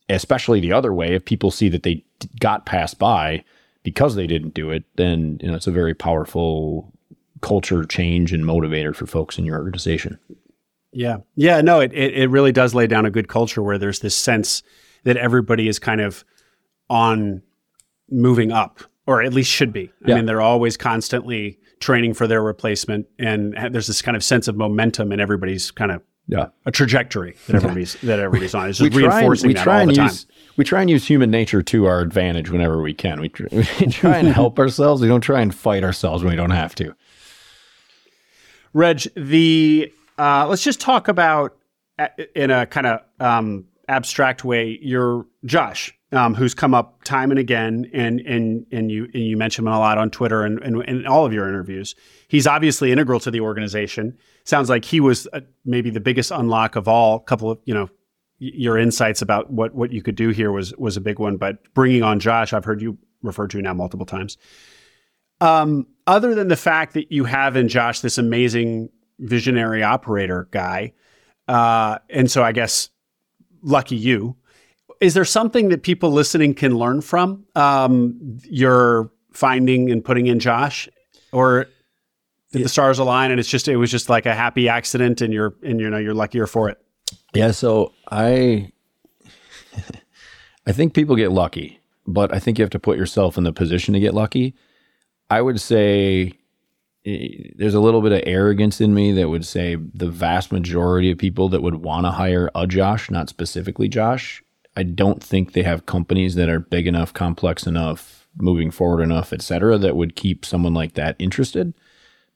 especially 0.08 0.60
the 0.60 0.72
other 0.72 0.94
way, 0.94 1.14
if 1.14 1.24
people 1.24 1.50
see 1.50 1.68
that 1.70 1.82
they 1.82 2.04
got 2.40 2.66
passed 2.66 2.98
by 2.98 3.44
because 3.82 4.14
they 4.14 4.26
didn't 4.26 4.54
do 4.54 4.70
it, 4.70 4.84
then 4.96 5.38
you 5.40 5.48
know 5.48 5.54
it's 5.54 5.66
a 5.66 5.72
very 5.72 5.94
powerful 5.94 6.92
culture 7.40 7.84
change 7.84 8.32
and 8.32 8.44
motivator 8.44 8.94
for 8.94 9.06
folks 9.06 9.38
in 9.38 9.44
your 9.44 9.58
organization. 9.58 10.18
Yeah. 10.92 11.18
Yeah. 11.34 11.60
No, 11.60 11.80
it, 11.80 11.92
it, 11.92 12.14
it 12.14 12.30
really 12.30 12.52
does 12.52 12.74
lay 12.74 12.86
down 12.86 13.06
a 13.06 13.10
good 13.10 13.28
culture 13.28 13.62
where 13.62 13.78
there's 13.78 14.00
this 14.00 14.16
sense 14.16 14.62
that 15.04 15.16
everybody 15.16 15.68
is 15.68 15.78
kind 15.78 16.00
of 16.00 16.24
on 16.88 17.42
moving 18.10 18.52
up, 18.52 18.80
or 19.06 19.22
at 19.22 19.32
least 19.32 19.50
should 19.50 19.72
be. 19.72 19.92
I 20.04 20.10
yeah. 20.10 20.14
mean, 20.16 20.26
they're 20.26 20.40
always 20.40 20.76
constantly 20.76 21.58
training 21.80 22.14
for 22.14 22.26
their 22.26 22.42
replacement, 22.42 23.06
and 23.18 23.54
there's 23.70 23.86
this 23.86 24.02
kind 24.02 24.16
of 24.16 24.24
sense 24.24 24.48
of 24.48 24.56
momentum 24.56 25.12
in 25.12 25.20
everybody's 25.20 25.70
kind 25.70 25.92
of 25.92 26.02
yeah. 26.28 26.48
a 26.66 26.70
trajectory 26.70 27.36
that 27.46 27.56
everybody's 27.56 27.94
that 28.02 28.20
everybody's 28.20 28.54
on. 28.54 28.68
It's 28.68 28.78
just 28.78 28.94
we 28.94 29.06
reinforcing 29.06 29.50
and, 29.50 29.58
we 29.58 29.62
try 29.62 29.82
and 29.82 29.96
use, 29.96 30.26
We 30.56 30.64
try 30.64 30.80
and 30.80 30.90
use 30.90 31.06
human 31.06 31.30
nature 31.30 31.62
to 31.62 31.86
our 31.86 32.00
advantage 32.00 32.50
whenever 32.50 32.80
we 32.80 32.94
can. 32.94 33.20
We, 33.20 33.30
tr- 33.30 33.46
we 33.52 33.64
try 33.64 34.18
and 34.18 34.28
help 34.28 34.58
ourselves. 34.58 35.02
We 35.02 35.08
don't 35.08 35.22
try 35.22 35.40
and 35.40 35.54
fight 35.54 35.82
ourselves 35.82 36.22
when 36.22 36.30
we 36.30 36.36
don't 36.36 36.50
have 36.50 36.74
to. 36.76 36.94
Reg, 38.74 39.02
the 39.16 39.92
uh, 40.18 40.46
let's 40.46 40.62
just 40.62 40.80
talk 40.80 41.08
about 41.08 41.56
in 42.34 42.50
a 42.50 42.66
kind 42.66 42.86
of 42.86 43.00
um, 43.18 43.64
abstract 43.88 44.44
way. 44.44 44.78
Your 44.82 45.26
Josh, 45.44 45.97
um, 46.12 46.34
who's 46.34 46.54
come 46.54 46.74
up 46.74 47.04
time 47.04 47.30
and 47.30 47.38
again, 47.38 47.90
and 47.92 48.20
and 48.20 48.66
and 48.72 48.90
you 48.90 49.04
and 49.12 49.24
you 49.24 49.36
mention 49.36 49.66
him 49.66 49.72
a 49.72 49.78
lot 49.78 49.98
on 49.98 50.10
Twitter 50.10 50.42
and, 50.42 50.58
and 50.60 50.82
in 50.84 51.06
all 51.06 51.26
of 51.26 51.32
your 51.32 51.46
interviews. 51.48 51.94
He's 52.28 52.46
obviously 52.46 52.92
integral 52.92 53.20
to 53.20 53.30
the 53.30 53.40
organization. 53.40 54.16
Sounds 54.44 54.70
like 54.70 54.84
he 54.84 55.00
was 55.00 55.28
uh, 55.32 55.40
maybe 55.64 55.90
the 55.90 56.00
biggest 56.00 56.30
unlock 56.30 56.76
of 56.76 56.88
all. 56.88 57.16
A 57.16 57.20
couple 57.20 57.50
of 57.50 57.58
you 57.64 57.74
know 57.74 57.90
your 58.38 58.78
insights 58.78 59.20
about 59.20 59.50
what 59.50 59.74
what 59.74 59.92
you 59.92 60.02
could 60.02 60.16
do 60.16 60.30
here 60.30 60.50
was 60.50 60.74
was 60.76 60.96
a 60.96 61.00
big 61.00 61.18
one. 61.18 61.36
But 61.36 61.58
bringing 61.74 62.02
on 62.02 62.20
Josh, 62.20 62.52
I've 62.54 62.64
heard 62.64 62.80
you 62.80 62.96
refer 63.22 63.46
to 63.48 63.60
now 63.60 63.74
multiple 63.74 64.06
times. 64.06 64.38
Um, 65.40 65.86
other 66.06 66.34
than 66.34 66.48
the 66.48 66.56
fact 66.56 66.94
that 66.94 67.12
you 67.12 67.24
have 67.24 67.54
in 67.54 67.68
Josh 67.68 68.00
this 68.00 68.16
amazing 68.16 68.88
visionary 69.18 69.82
operator 69.82 70.48
guy, 70.52 70.94
uh, 71.48 71.98
and 72.08 72.30
so 72.30 72.42
I 72.42 72.52
guess 72.52 72.88
lucky 73.62 73.96
you 73.96 74.37
is 75.00 75.14
there 75.14 75.24
something 75.24 75.68
that 75.68 75.82
people 75.82 76.10
listening 76.10 76.54
can 76.54 76.76
learn 76.76 77.00
from 77.00 77.44
um, 77.54 78.38
your 78.44 79.10
finding 79.32 79.90
and 79.90 80.04
putting 80.04 80.26
in 80.26 80.38
Josh, 80.38 80.88
or 81.32 81.66
did 82.52 82.64
the 82.64 82.68
stars 82.68 82.98
align 82.98 83.30
and 83.30 83.38
it's 83.38 83.48
just 83.48 83.68
it 83.68 83.76
was 83.76 83.90
just 83.90 84.08
like 84.08 84.26
a 84.26 84.34
happy 84.34 84.68
accident 84.68 85.20
and 85.20 85.32
you're 85.32 85.54
and 85.62 85.80
you 85.80 85.88
know 85.90 85.98
you're 85.98 86.14
luckier 86.14 86.46
for 86.46 86.68
it? 86.68 86.78
Yeah, 87.34 87.50
so 87.52 87.92
I 88.10 88.72
I 90.66 90.72
think 90.72 90.94
people 90.94 91.16
get 91.16 91.32
lucky, 91.32 91.80
but 92.06 92.34
I 92.34 92.38
think 92.38 92.58
you 92.58 92.62
have 92.62 92.70
to 92.70 92.78
put 92.78 92.98
yourself 92.98 93.38
in 93.38 93.44
the 93.44 93.52
position 93.52 93.94
to 93.94 94.00
get 94.00 94.14
lucky. 94.14 94.54
I 95.30 95.42
would 95.42 95.60
say 95.60 96.32
eh, 97.04 97.50
there's 97.54 97.74
a 97.74 97.80
little 97.80 98.00
bit 98.00 98.12
of 98.12 98.22
arrogance 98.26 98.80
in 98.80 98.94
me 98.94 99.12
that 99.12 99.28
would 99.28 99.44
say 99.44 99.76
the 99.76 100.10
vast 100.10 100.50
majority 100.50 101.10
of 101.10 101.18
people 101.18 101.48
that 101.50 101.62
would 101.62 101.76
want 101.76 102.06
to 102.06 102.10
hire 102.10 102.50
a 102.54 102.66
Josh, 102.66 103.10
not 103.10 103.28
specifically 103.28 103.88
Josh, 103.88 104.42
I 104.78 104.84
don't 104.84 105.20
think 105.20 105.52
they 105.52 105.64
have 105.64 105.86
companies 105.86 106.36
that 106.36 106.48
are 106.48 106.60
big 106.60 106.86
enough, 106.86 107.12
complex 107.12 107.66
enough, 107.66 108.28
moving 108.36 108.70
forward 108.70 109.02
enough, 109.02 109.32
et 109.32 109.42
cetera, 109.42 109.76
that 109.76 109.96
would 109.96 110.14
keep 110.14 110.44
someone 110.44 110.72
like 110.72 110.94
that 110.94 111.16
interested. 111.18 111.74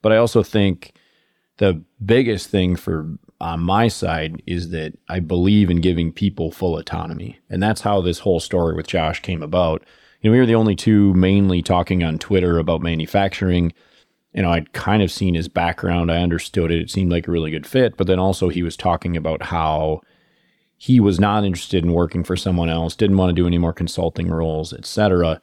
But 0.01 0.11
I 0.11 0.17
also 0.17 0.43
think 0.43 0.91
the 1.57 1.81
biggest 2.03 2.49
thing 2.49 2.75
for 2.75 3.17
on 3.39 3.61
my 3.61 3.87
side 3.87 4.43
is 4.45 4.71
that 4.71 4.97
I 5.07 5.21
believe 5.21 5.69
in 5.69 5.79
giving 5.79 6.11
people 6.11 6.51
full 6.51 6.77
autonomy. 6.77 7.39
And 7.49 7.63
that's 7.63 7.79
how 7.79 8.01
this 8.01 8.19
whole 8.19 8.41
story 8.41 8.75
with 8.75 8.87
Josh 8.87 9.21
came 9.21 9.41
about. 9.41 9.85
You 10.21 10.29
know, 10.29 10.33
we 10.33 10.39
were 10.39 10.45
the 10.45 10.55
only 10.55 10.75
two 10.75 11.13
mainly 11.13 11.61
talking 11.61 12.03
on 12.03 12.19
Twitter 12.19 12.57
about 12.57 12.81
manufacturing. 12.81 13.71
You 14.33 14.41
know, 14.41 14.51
I'd 14.51 14.73
kind 14.73 15.01
of 15.01 15.11
seen 15.11 15.33
his 15.33 15.47
background. 15.47 16.11
I 16.11 16.21
understood 16.21 16.71
it. 16.71 16.81
It 16.81 16.89
seemed 16.89 17.11
like 17.11 17.27
a 17.27 17.31
really 17.31 17.51
good 17.51 17.67
fit. 17.67 17.95
But 17.95 18.07
then 18.07 18.19
also 18.19 18.49
he 18.49 18.63
was 18.63 18.75
talking 18.75 19.15
about 19.15 19.43
how 19.43 20.01
he 20.83 20.99
was 20.99 21.17
not 21.17 21.45
interested 21.45 21.81
in 21.81 21.93
working 21.93 22.25
for 22.25 22.35
someone 22.35 22.67
else, 22.67 22.93
didn't 22.93 23.15
want 23.15 23.29
to 23.29 23.41
do 23.41 23.47
any 23.47 23.57
more 23.57 23.71
consulting 23.71 24.27
roles, 24.27 24.73
etc. 24.73 25.41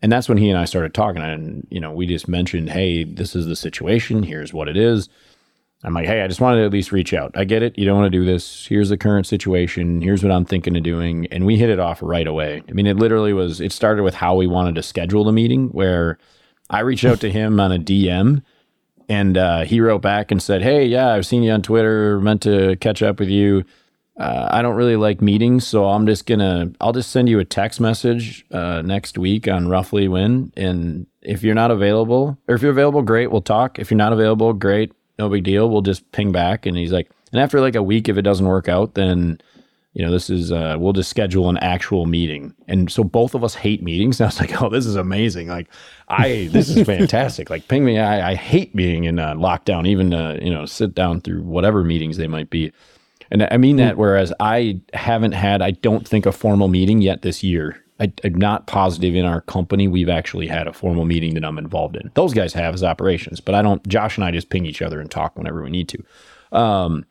And 0.00 0.10
that's 0.10 0.30
when 0.30 0.38
he 0.38 0.48
and 0.48 0.58
I 0.58 0.64
started 0.64 0.94
talking. 0.94 1.20
And, 1.20 1.66
you 1.70 1.78
know, 1.78 1.92
we 1.92 2.06
just 2.06 2.26
mentioned, 2.26 2.70
hey, 2.70 3.04
this 3.04 3.36
is 3.36 3.44
the 3.44 3.54
situation. 3.54 4.22
Here's 4.22 4.54
what 4.54 4.66
it 4.66 4.78
is. 4.78 5.10
I'm 5.84 5.92
like, 5.92 6.06
hey, 6.06 6.22
I 6.22 6.26
just 6.26 6.40
wanted 6.40 6.60
to 6.60 6.64
at 6.64 6.72
least 6.72 6.90
reach 6.90 7.12
out. 7.12 7.32
I 7.36 7.44
get 7.44 7.62
it. 7.62 7.76
You 7.76 7.84
don't 7.84 7.98
want 7.98 8.10
to 8.10 8.18
do 8.18 8.24
this. 8.24 8.66
Here's 8.66 8.88
the 8.88 8.96
current 8.96 9.26
situation. 9.26 10.00
Here's 10.00 10.22
what 10.22 10.32
I'm 10.32 10.46
thinking 10.46 10.74
of 10.74 10.84
doing. 10.84 11.26
And 11.26 11.44
we 11.44 11.58
hit 11.58 11.68
it 11.68 11.78
off 11.78 12.00
right 12.00 12.26
away. 12.26 12.62
I 12.66 12.72
mean, 12.72 12.86
it 12.86 12.96
literally 12.96 13.34
was, 13.34 13.60
it 13.60 13.72
started 13.72 14.04
with 14.04 14.14
how 14.14 14.36
we 14.36 14.46
wanted 14.46 14.74
to 14.76 14.82
schedule 14.82 15.22
the 15.22 15.32
meeting, 15.32 15.68
where 15.68 16.16
I 16.70 16.80
reached 16.80 17.04
out 17.04 17.20
to 17.20 17.30
him 17.30 17.60
on 17.60 17.72
a 17.72 17.78
DM 17.78 18.42
and 19.06 19.36
uh, 19.36 19.64
he 19.64 19.82
wrote 19.82 20.00
back 20.00 20.30
and 20.30 20.42
said, 20.42 20.62
hey, 20.62 20.86
yeah, 20.86 21.12
I've 21.12 21.26
seen 21.26 21.42
you 21.42 21.52
on 21.52 21.60
Twitter, 21.60 22.18
meant 22.20 22.40
to 22.44 22.76
catch 22.76 23.02
up 23.02 23.20
with 23.20 23.28
you 23.28 23.66
uh, 24.18 24.48
I 24.50 24.62
don't 24.62 24.74
really 24.74 24.96
like 24.96 25.22
meetings, 25.22 25.64
so 25.64 25.86
I'm 25.86 26.04
just 26.04 26.26
gonna 26.26 26.72
I'll 26.80 26.92
just 26.92 27.12
send 27.12 27.28
you 27.28 27.38
a 27.38 27.44
text 27.44 27.80
message 27.80 28.44
uh, 28.50 28.82
next 28.82 29.16
week 29.16 29.46
on 29.46 29.68
roughly 29.68 30.08
when. 30.08 30.52
And 30.56 31.06
if 31.22 31.44
you're 31.44 31.54
not 31.54 31.70
available, 31.70 32.36
or 32.48 32.56
if 32.56 32.62
you're 32.62 32.72
available, 32.72 33.02
great, 33.02 33.30
we'll 33.30 33.42
talk. 33.42 33.78
If 33.78 33.92
you're 33.92 33.98
not 33.98 34.12
available, 34.12 34.52
great, 34.52 34.92
no 35.20 35.28
big 35.28 35.44
deal. 35.44 35.70
We'll 35.70 35.82
just 35.82 36.10
ping 36.10 36.32
back. 36.32 36.66
And 36.66 36.76
he's 36.76 36.90
like, 36.90 37.08
and 37.30 37.40
after 37.40 37.60
like 37.60 37.76
a 37.76 37.82
week, 37.82 38.08
if 38.08 38.16
it 38.16 38.22
doesn't 38.22 38.46
work 38.46 38.68
out, 38.68 38.94
then 38.94 39.40
you 39.92 40.04
know 40.04 40.10
this 40.10 40.30
is 40.30 40.50
uh, 40.50 40.74
we'll 40.80 40.92
just 40.92 41.10
schedule 41.10 41.48
an 41.48 41.58
actual 41.58 42.04
meeting. 42.04 42.52
And 42.66 42.90
so 42.90 43.04
both 43.04 43.36
of 43.36 43.44
us 43.44 43.54
hate 43.54 43.84
meetings. 43.84 44.18
And 44.18 44.24
I 44.26 44.28
was 44.30 44.40
like, 44.40 44.60
oh, 44.60 44.68
this 44.68 44.84
is 44.84 44.96
amazing. 44.96 45.46
Like 45.46 45.68
I 46.08 46.48
this 46.50 46.68
is 46.70 46.84
fantastic. 46.84 47.50
like 47.50 47.68
ping 47.68 47.84
me. 47.84 48.00
I, 48.00 48.32
I 48.32 48.34
hate 48.34 48.74
being 48.74 49.04
in 49.04 49.14
lockdown, 49.16 49.86
even 49.86 50.10
you 50.42 50.52
know 50.52 50.66
sit 50.66 50.92
down 50.92 51.20
through 51.20 51.42
whatever 51.42 51.84
meetings 51.84 52.16
they 52.16 52.26
might 52.26 52.50
be. 52.50 52.72
And 53.30 53.46
I 53.50 53.56
mean 53.56 53.76
that 53.76 53.96
whereas 53.96 54.32
I 54.40 54.80
haven't 54.94 55.32
had, 55.32 55.62
I 55.62 55.72
don't 55.72 56.06
think, 56.06 56.26
a 56.26 56.32
formal 56.32 56.68
meeting 56.68 57.02
yet 57.02 57.22
this 57.22 57.42
year. 57.42 57.82
I, 58.00 58.12
am 58.24 58.34
not 58.34 58.66
positive 58.66 59.14
in 59.14 59.24
our 59.24 59.40
company 59.42 59.88
we've 59.88 60.08
actually 60.08 60.46
had 60.46 60.68
a 60.68 60.72
formal 60.72 61.04
meeting 61.04 61.34
that 61.34 61.44
I'm 61.44 61.58
involved 61.58 61.96
in. 61.96 62.10
Those 62.14 62.32
guys 62.32 62.52
have 62.52 62.74
as 62.74 62.84
operations, 62.84 63.40
but 63.40 63.54
I 63.54 63.62
don't. 63.62 63.86
Josh 63.88 64.16
and 64.16 64.24
I 64.24 64.30
just 64.30 64.50
ping 64.50 64.66
each 64.66 64.82
other 64.82 65.00
and 65.00 65.10
talk 65.10 65.36
whenever 65.36 65.62
we 65.62 65.70
need 65.70 65.88
to. 65.88 66.56
Um, 66.56 67.04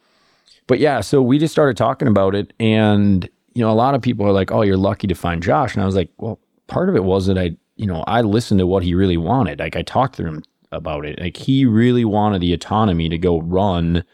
but 0.65 0.79
yeah, 0.79 1.01
so 1.01 1.21
we 1.21 1.39
just 1.39 1.51
started 1.51 1.77
talking 1.77 2.07
about 2.07 2.35
it, 2.35 2.53
and 2.59 3.27
you 3.53 3.61
know, 3.61 3.71
a 3.71 3.73
lot 3.73 3.95
of 3.95 4.01
people 4.01 4.25
are 4.25 4.31
like, 4.31 4.51
"Oh, 4.51 4.61
you're 4.61 4.77
lucky 4.77 5.07
to 5.07 5.15
find 5.15 5.43
Josh," 5.43 5.73
and 5.73 5.83
I 5.83 5.85
was 5.85 5.95
like, 5.95 6.09
"Well, 6.17 6.39
part 6.67 6.89
of 6.89 6.95
it 6.95 7.03
was 7.03 7.25
that 7.27 7.37
I, 7.37 7.57
you 7.75 7.85
know, 7.85 8.03
I 8.07 8.21
listened 8.21 8.59
to 8.59 8.67
what 8.67 8.83
he 8.83 8.93
really 8.93 9.17
wanted. 9.17 9.59
Like 9.59 9.75
I 9.75 9.81
talked 9.81 10.15
to 10.15 10.25
him 10.25 10.43
about 10.71 11.05
it. 11.05 11.19
Like 11.19 11.37
he 11.37 11.65
really 11.65 12.05
wanted 12.05 12.41
the 12.41 12.53
autonomy 12.53 13.09
to 13.09 13.17
go 13.17 13.41
run 13.41 14.05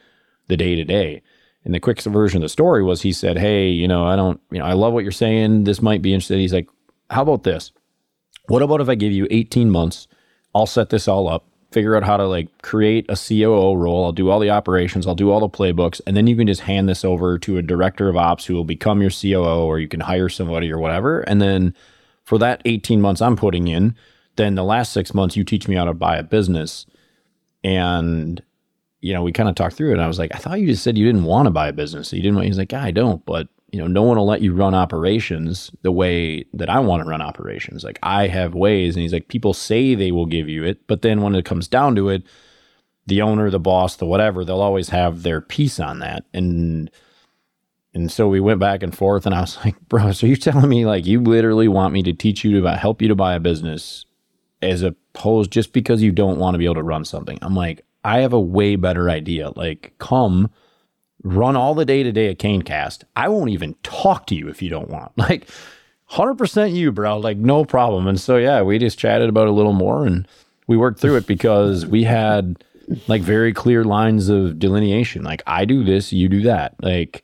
the 0.47 0.57
day 0.57 0.75
to 0.75 0.83
day." 0.83 1.21
And 1.65 1.73
the 1.73 1.79
quick 1.79 2.01
version 2.01 2.37
of 2.37 2.41
the 2.41 2.49
story 2.49 2.83
was 2.83 3.01
he 3.01 3.13
said, 3.13 3.37
Hey, 3.37 3.69
you 3.69 3.87
know, 3.87 4.05
I 4.05 4.15
don't, 4.15 4.39
you 4.51 4.59
know, 4.59 4.65
I 4.65 4.73
love 4.73 4.93
what 4.93 5.03
you're 5.03 5.11
saying. 5.11 5.63
This 5.63 5.81
might 5.81 6.01
be 6.01 6.13
interesting. 6.13 6.39
He's 6.39 6.53
like, 6.53 6.67
How 7.09 7.21
about 7.21 7.43
this? 7.43 7.71
What 8.47 8.61
about 8.61 8.81
if 8.81 8.89
I 8.89 8.95
give 8.95 9.13
you 9.13 9.27
18 9.31 9.69
months? 9.69 10.07
I'll 10.53 10.65
set 10.65 10.89
this 10.89 11.07
all 11.07 11.27
up, 11.27 11.47
figure 11.71 11.95
out 11.95 12.03
how 12.03 12.17
to 12.17 12.27
like 12.27 12.61
create 12.61 13.05
a 13.09 13.15
COO 13.15 13.75
role. 13.75 14.05
I'll 14.05 14.11
do 14.11 14.29
all 14.29 14.39
the 14.39 14.49
operations, 14.49 15.07
I'll 15.07 15.15
do 15.15 15.31
all 15.31 15.39
the 15.39 15.49
playbooks, 15.49 16.01
and 16.05 16.15
then 16.15 16.27
you 16.27 16.35
can 16.35 16.47
just 16.47 16.61
hand 16.61 16.87
this 16.87 17.05
over 17.05 17.39
to 17.39 17.57
a 17.57 17.61
director 17.61 18.09
of 18.09 18.17
ops 18.17 18.45
who 18.45 18.53
will 18.53 18.65
become 18.65 19.01
your 19.01 19.09
COO 19.09 19.65
or 19.65 19.79
you 19.79 19.87
can 19.87 20.01
hire 20.01 20.29
somebody 20.29 20.71
or 20.71 20.77
whatever. 20.77 21.21
And 21.21 21.41
then 21.41 21.73
for 22.23 22.37
that 22.37 22.61
18 22.65 23.01
months 23.01 23.21
I'm 23.21 23.35
putting 23.35 23.67
in, 23.67 23.95
then 24.35 24.55
the 24.55 24.63
last 24.63 24.93
6 24.93 25.13
months 25.13 25.37
you 25.37 25.43
teach 25.43 25.67
me 25.67 25.75
how 25.75 25.85
to 25.85 25.93
buy 25.93 26.17
a 26.17 26.23
business. 26.23 26.85
And 27.63 28.43
you 29.03 29.13
know, 29.13 29.21
we 29.21 29.33
kind 29.33 29.49
of 29.49 29.55
talked 29.55 29.75
through 29.75 29.89
it 29.89 29.93
and 29.93 30.01
I 30.01 30.07
was 30.07 30.17
like, 30.17 30.33
I 30.33 30.37
thought 30.37 30.61
you 30.61 30.67
just 30.67 30.81
said 30.81 30.97
you 30.97 31.05
didn't 31.05 31.25
want 31.25 31.45
to 31.45 31.51
buy 31.51 31.67
a 31.67 31.73
business. 31.73 32.13
You 32.13 32.21
didn't 32.21 32.35
want 32.35 32.47
he's 32.47 32.57
like, 32.57 32.71
yeah, 32.71 32.83
I 32.83 32.91
don't, 32.91 33.23
but 33.25 33.49
you 33.73 33.79
know, 33.79 33.87
no 33.87 34.01
one 34.01 34.17
will 34.17 34.25
let 34.25 34.41
you 34.41 34.53
run 34.53 34.73
operations 34.73 35.69
the 35.81 35.91
way 35.91 36.45
that 36.53 36.69
I 36.69 36.79
want 36.79 37.03
to 37.03 37.09
run 37.09 37.21
operations. 37.21 37.83
Like 37.83 37.99
I 38.01 38.27
have 38.27 38.55
ways. 38.55 38.95
And 38.95 39.01
he's 39.01 39.11
like, 39.11 39.27
people 39.27 39.53
say 39.53 39.93
they 39.93 40.13
will 40.13 40.25
give 40.25 40.47
you 40.47 40.63
it, 40.63 40.87
but 40.87 41.01
then 41.01 41.21
when 41.21 41.35
it 41.35 41.43
comes 41.43 41.67
down 41.67 41.95
to 41.97 42.07
it, 42.07 42.23
the 43.05 43.21
owner, 43.21 43.49
the 43.49 43.59
boss, 43.59 43.97
the 43.97 44.05
whatever, 44.05 44.45
they'll 44.45 44.61
always 44.61 44.87
have 44.89 45.23
their 45.23 45.41
piece 45.41 45.81
on 45.81 45.99
that. 45.99 46.23
And 46.33 46.89
and 47.93 48.09
so 48.09 48.27
we 48.27 48.39
went 48.39 48.59
back 48.59 48.81
and 48.81 48.97
forth, 48.97 49.25
and 49.25 49.35
I 49.35 49.41
was 49.41 49.57
like, 49.65 49.79
bro, 49.89 50.13
so 50.13 50.27
you're 50.27 50.37
telling 50.37 50.69
me 50.69 50.85
like 50.85 51.05
you 51.05 51.19
literally 51.21 51.67
want 51.67 51.93
me 51.93 52.03
to 52.03 52.13
teach 52.13 52.45
you 52.45 52.61
to 52.61 52.77
help 52.77 53.01
you 53.01 53.09
to 53.09 53.15
buy 53.15 53.35
a 53.35 53.39
business 53.39 54.05
as 54.61 54.81
opposed 54.81 55.51
just 55.51 55.73
because 55.73 56.01
you 56.01 56.13
don't 56.13 56.39
want 56.39 56.53
to 56.53 56.57
be 56.57 56.65
able 56.65 56.75
to 56.75 56.83
run 56.83 57.03
something? 57.03 57.37
I'm 57.41 57.55
like, 57.55 57.83
I 58.03 58.19
have 58.19 58.33
a 58.33 58.39
way 58.39 58.75
better 58.75 59.09
idea. 59.09 59.51
Like, 59.55 59.93
come 59.97 60.49
run 61.23 61.55
all 61.55 61.73
the 61.73 61.85
day 61.85 62.03
to 62.03 62.11
day 62.11 62.29
at 62.29 62.37
CaneKast. 62.39 63.03
I 63.15 63.29
won't 63.29 63.49
even 63.49 63.75
talk 63.83 64.27
to 64.27 64.35
you 64.35 64.49
if 64.49 64.61
you 64.61 64.69
don't 64.69 64.89
want. 64.89 65.11
Like, 65.17 65.47
100% 66.11 66.75
you, 66.75 66.91
bro. 66.91 67.17
Like, 67.17 67.37
no 67.37 67.65
problem. 67.65 68.07
And 68.07 68.19
so, 68.19 68.37
yeah, 68.37 68.61
we 68.61 68.77
just 68.77 68.99
chatted 68.99 69.29
about 69.29 69.47
a 69.47 69.51
little 69.51 69.73
more 69.73 70.05
and 70.05 70.27
we 70.67 70.77
worked 70.77 70.99
through 70.99 71.15
it 71.15 71.25
because 71.25 71.85
we 71.85 72.03
had 72.03 72.63
like 73.07 73.21
very 73.21 73.53
clear 73.53 73.83
lines 73.83 74.29
of 74.29 74.59
delineation. 74.59 75.23
Like, 75.23 75.41
I 75.47 75.65
do 75.65 75.83
this, 75.83 76.13
you 76.13 76.29
do 76.29 76.41
that. 76.41 76.75
Like, 76.83 77.23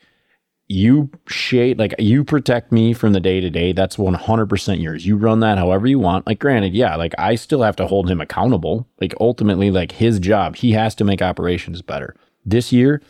you 0.71 1.09
shade 1.27 1.79
like 1.79 1.95
you 1.97 2.23
protect 2.23 2.71
me 2.71 2.93
from 2.93 3.13
the 3.13 3.19
day 3.19 3.39
to 3.39 3.49
day 3.49 3.73
that's 3.73 3.97
100% 3.97 4.81
yours 4.81 5.05
you 5.05 5.17
run 5.17 5.39
that 5.39 5.57
however 5.57 5.87
you 5.87 5.97
want 5.97 6.27
like 6.27 6.37
granted 6.37 6.73
yeah 6.75 6.95
like 6.95 7.13
i 7.17 7.33
still 7.33 7.63
have 7.63 7.75
to 7.75 7.87
hold 7.87 8.07
him 8.09 8.21
accountable 8.21 8.87
like 9.01 9.13
ultimately 9.19 9.71
like 9.71 9.91
his 9.93 10.19
job 10.19 10.55
he 10.55 10.71
has 10.73 10.93
to 10.93 11.03
make 11.03 11.23
operations 11.23 11.81
better 11.81 12.15
this 12.45 12.71
year 12.71 13.01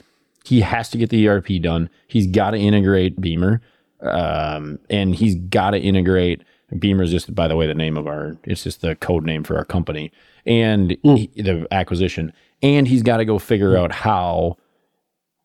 he 0.49 0.61
has 0.61 0.90
to 0.90 0.98
get 0.98 1.10
the 1.10 1.27
ERP 1.27 1.61
done. 1.61 1.90
He's 2.07 2.27
got 2.27 2.52
to 2.52 2.57
integrate 2.57 3.19
Beamer, 3.19 3.61
um, 4.02 4.80
and 4.90 5.14
he's 5.14 5.36
got 5.36 5.72
to 5.72 5.80
integrate 5.80 6.41
Beamer. 6.77 7.03
Is 7.03 7.11
just 7.11 7.36
by 7.36 7.48
the 7.48 7.56
way 7.56 7.68
the 7.68 7.76
name 7.76 7.98
of 7.98 8.07
our 8.07 8.38
it's 8.44 8.64
just 8.64 8.81
the 8.81 8.95
code 8.95 9.26
name 9.26 9.44
for 9.44 9.57
our 9.57 9.65
company 9.65 10.11
and 10.45 10.91
mm. 11.03 11.18
he, 11.18 11.41
the 11.41 11.68
acquisition. 11.72 12.34
And 12.61 12.88
he's 12.88 13.03
got 13.03 13.18
to 13.18 13.26
go 13.26 13.40
figure 13.40 13.73
mm. 13.73 13.80
out 13.80 13.91
how 13.91 14.57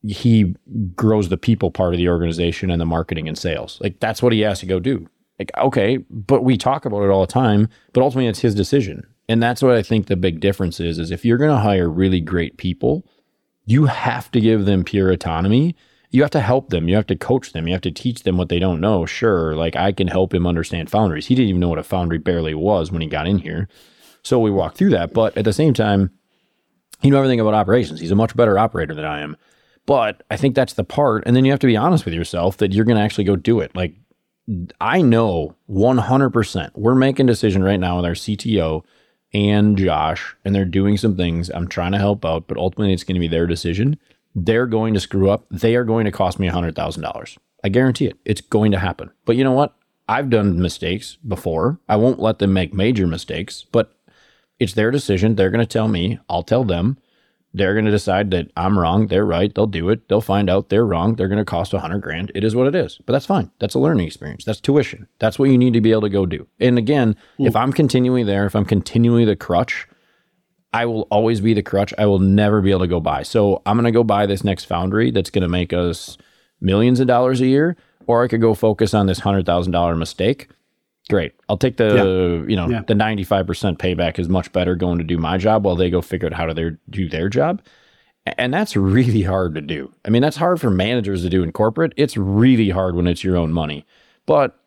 he 0.07 0.55
grows 0.95 1.29
the 1.29 1.37
people 1.37 1.71
part 1.71 1.93
of 1.93 1.97
the 1.97 2.09
organization 2.09 2.69
and 2.69 2.81
the 2.81 2.85
marketing 2.85 3.27
and 3.27 3.37
sales. 3.37 3.79
Like 3.81 3.99
that's 3.99 4.21
what 4.21 4.33
he 4.33 4.41
has 4.41 4.59
to 4.59 4.65
go 4.65 4.79
do. 4.79 5.07
Like 5.39 5.51
okay, 5.57 5.97
but 6.09 6.43
we 6.43 6.57
talk 6.57 6.85
about 6.85 7.03
it 7.03 7.09
all 7.09 7.25
the 7.25 7.31
time. 7.31 7.69
But 7.93 8.01
ultimately, 8.01 8.27
it's 8.27 8.39
his 8.39 8.55
decision, 8.55 9.05
and 9.27 9.43
that's 9.43 9.61
what 9.61 9.75
I 9.75 9.83
think 9.83 10.07
the 10.07 10.15
big 10.15 10.39
difference 10.39 10.79
is. 10.79 10.97
Is 10.97 11.11
if 11.11 11.25
you're 11.25 11.37
going 11.37 11.51
to 11.51 11.57
hire 11.57 11.89
really 11.89 12.21
great 12.21 12.57
people 12.57 13.05
you 13.65 13.85
have 13.85 14.31
to 14.31 14.39
give 14.39 14.65
them 14.65 14.83
pure 14.83 15.11
autonomy. 15.11 15.75
You 16.11 16.21
have 16.21 16.31
to 16.31 16.39
help 16.39 16.69
them. 16.69 16.87
You 16.87 16.95
have 16.95 17.07
to 17.07 17.15
coach 17.15 17.51
them. 17.51 17.67
You 17.67 17.73
have 17.73 17.81
to 17.81 17.91
teach 17.91 18.23
them 18.23 18.37
what 18.37 18.49
they 18.49 18.59
don't 18.59 18.79
know. 18.79 19.05
Sure, 19.05 19.55
like 19.55 19.75
I 19.75 19.91
can 19.91 20.07
help 20.07 20.33
him 20.33 20.47
understand 20.47 20.89
foundries. 20.89 21.25
He 21.27 21.35
didn't 21.35 21.49
even 21.49 21.59
know 21.59 21.69
what 21.69 21.79
a 21.79 21.83
foundry 21.83 22.19
barely 22.19 22.53
was 22.53 22.91
when 22.91 23.01
he 23.01 23.07
got 23.07 23.27
in 23.27 23.39
here. 23.39 23.67
So 24.23 24.39
we 24.39 24.51
walked 24.51 24.77
through 24.77 24.91
that. 24.91 25.13
But 25.13 25.35
at 25.37 25.45
the 25.45 25.53
same 25.53 25.73
time, 25.73 26.11
he 27.01 27.09
knew 27.09 27.17
everything 27.17 27.39
about 27.39 27.53
operations. 27.53 27.99
He's 27.99 28.11
a 28.11 28.15
much 28.15 28.35
better 28.35 28.57
operator 28.57 28.93
than 28.93 29.05
I 29.05 29.21
am. 29.21 29.35
But 29.85 30.23
I 30.31 30.37
think 30.37 30.55
that's 30.55 30.73
the 30.73 30.83
part. 30.83 31.23
And 31.25 31.35
then 31.35 31.45
you 31.45 31.51
have 31.51 31.59
to 31.59 31.67
be 31.67 31.77
honest 31.77 32.05
with 32.05 32.13
yourself 32.13 32.57
that 32.57 32.73
you're 32.73 32.85
going 32.85 32.97
to 32.97 33.03
actually 33.03 33.23
go 33.23 33.35
do 33.35 33.59
it. 33.59 33.75
Like 33.75 33.95
I 34.79 35.01
know 35.01 35.55
100%. 35.69 36.71
We're 36.75 36.95
making 36.95 37.27
a 37.27 37.31
decision 37.31 37.63
right 37.63 37.79
now 37.79 37.97
with 37.97 38.05
our 38.05 38.11
CTO 38.11 38.83
and 39.33 39.77
Josh, 39.77 40.35
and 40.45 40.55
they're 40.55 40.65
doing 40.65 40.97
some 40.97 41.17
things. 41.17 41.49
I'm 41.49 41.67
trying 41.67 41.91
to 41.91 41.97
help 41.97 42.23
out, 42.23 42.47
but 42.47 42.57
ultimately 42.57 42.93
it's 42.93 43.03
going 43.03 43.15
to 43.15 43.19
be 43.19 43.27
their 43.27 43.47
decision. 43.47 43.97
They're 44.33 44.67
going 44.67 44.93
to 44.93 44.99
screw 44.99 45.29
up. 45.29 45.45
They 45.49 45.75
are 45.75 45.83
going 45.83 46.05
to 46.05 46.11
cost 46.11 46.39
me 46.39 46.47
$100,000. 46.47 47.37
I 47.63 47.69
guarantee 47.69 48.05
it. 48.05 48.17
It's 48.25 48.41
going 48.41 48.71
to 48.71 48.79
happen. 48.79 49.11
But 49.25 49.35
you 49.35 49.43
know 49.43 49.51
what? 49.51 49.75
I've 50.07 50.29
done 50.29 50.61
mistakes 50.61 51.17
before. 51.27 51.79
I 51.89 51.95
won't 51.95 52.19
let 52.19 52.39
them 52.39 52.53
make 52.53 52.73
major 52.73 53.07
mistakes, 53.07 53.65
but 53.71 53.91
it's 54.59 54.73
their 54.73 54.91
decision. 54.91 55.35
They're 55.35 55.49
going 55.49 55.65
to 55.65 55.65
tell 55.65 55.87
me, 55.87 56.19
I'll 56.29 56.43
tell 56.43 56.63
them 56.63 56.97
they're 57.55 57.73
going 57.73 57.85
to 57.85 57.91
decide 57.91 58.31
that 58.31 58.51
I'm 58.57 58.77
wrong. 58.77 59.07
They're 59.07 59.25
right. 59.25 59.53
They'll 59.55 59.65
do 59.65 59.87
it. 59.89 60.09
They'll 60.09 60.19
find 60.19 60.49
out 60.49 60.67
they're 60.67 60.85
wrong. 60.85 61.15
They're 61.15 61.29
going 61.29 61.39
to 61.39 61.45
cost 61.45 61.73
a 61.73 61.79
hundred 61.79 62.01
grand. 62.01 62.29
It 62.35 62.43
is 62.43 62.53
what 62.53 62.67
it 62.67 62.75
is. 62.75 62.99
But 63.05 63.13
that's 63.13 63.25
fine. 63.25 63.49
That's 63.59 63.75
a 63.75 63.79
learning 63.79 64.05
experience. 64.05 64.43
That's 64.43 64.59
tuition. 64.59 65.07
That's 65.19 65.39
what 65.39 65.49
you 65.49 65.57
need 65.57 65.71
to 65.73 65.79
be 65.79 65.91
able 65.91 66.01
to 66.01 66.09
go 66.09 66.25
do. 66.25 66.45
And 66.59 66.77
again, 66.77 67.15
mm. 67.39 67.47
if 67.47 67.55
I'm 67.55 67.71
continually 67.71 68.23
there, 68.23 68.45
if 68.45 68.57
I'm 68.57 68.65
continually 68.65 69.23
the 69.23 69.37
crutch, 69.37 69.87
I 70.73 70.85
will 70.85 71.03
always 71.03 71.39
be 71.39 71.53
the 71.53 71.63
crutch. 71.63 71.93
I 71.97 72.05
will 72.05 72.19
never 72.19 72.61
be 72.61 72.71
able 72.71 72.81
to 72.81 72.87
go 72.87 72.99
buy. 72.99 73.23
So 73.23 73.61
I'm 73.65 73.77
going 73.77 73.85
to 73.85 73.91
go 73.91 74.03
buy 74.03 74.25
this 74.25 74.43
next 74.43 74.65
foundry 74.65 75.09
that's 75.09 75.29
going 75.29 75.43
to 75.43 75.47
make 75.47 75.71
us 75.71 76.17
millions 76.59 76.99
of 76.99 77.07
dollars 77.07 77.39
a 77.39 77.47
year, 77.47 77.77
or 78.05 78.21
I 78.21 78.27
could 78.27 78.41
go 78.41 78.53
focus 78.53 78.93
on 78.93 79.07
this 79.07 79.19
hundred 79.19 79.45
thousand 79.45 79.71
dollar 79.71 79.95
mistake 79.95 80.49
great. 81.09 81.33
I'll 81.49 81.57
take 81.57 81.77
the 81.77 81.95
yeah. 81.95 82.49
you 82.49 82.55
know 82.55 82.69
yeah. 82.69 82.81
the 82.87 82.93
95% 82.93 83.77
payback 83.77 84.19
is 84.19 84.29
much 84.29 84.51
better 84.51 84.75
going 84.75 84.97
to 84.97 85.03
do 85.03 85.17
my 85.17 85.37
job 85.37 85.65
while 85.65 85.75
they 85.75 85.89
go 85.89 86.01
figure 86.01 86.27
out 86.27 86.33
how 86.33 86.45
to 86.45 86.53
their, 86.53 86.79
do 86.89 87.07
their 87.09 87.29
job. 87.29 87.61
And 88.25 88.53
that's 88.53 88.75
really 88.75 89.21
hard 89.21 89.53
to 89.53 89.61
do. 89.61 89.91
I 90.03 90.09
mean, 90.09 90.23
that's 90.23 90.37
hard 90.37 90.59
for 90.59 90.71
managers 90.71 91.21
to 91.21 91.29
do 91.29 91.43
in 91.43 91.51
corporate. 91.51 91.93
It's 91.95 92.17
really 92.17 92.71
hard 92.71 92.95
when 92.95 93.05
it's 93.05 93.23
your 93.23 93.37
own 93.37 93.53
money. 93.53 93.85
But 94.25 94.59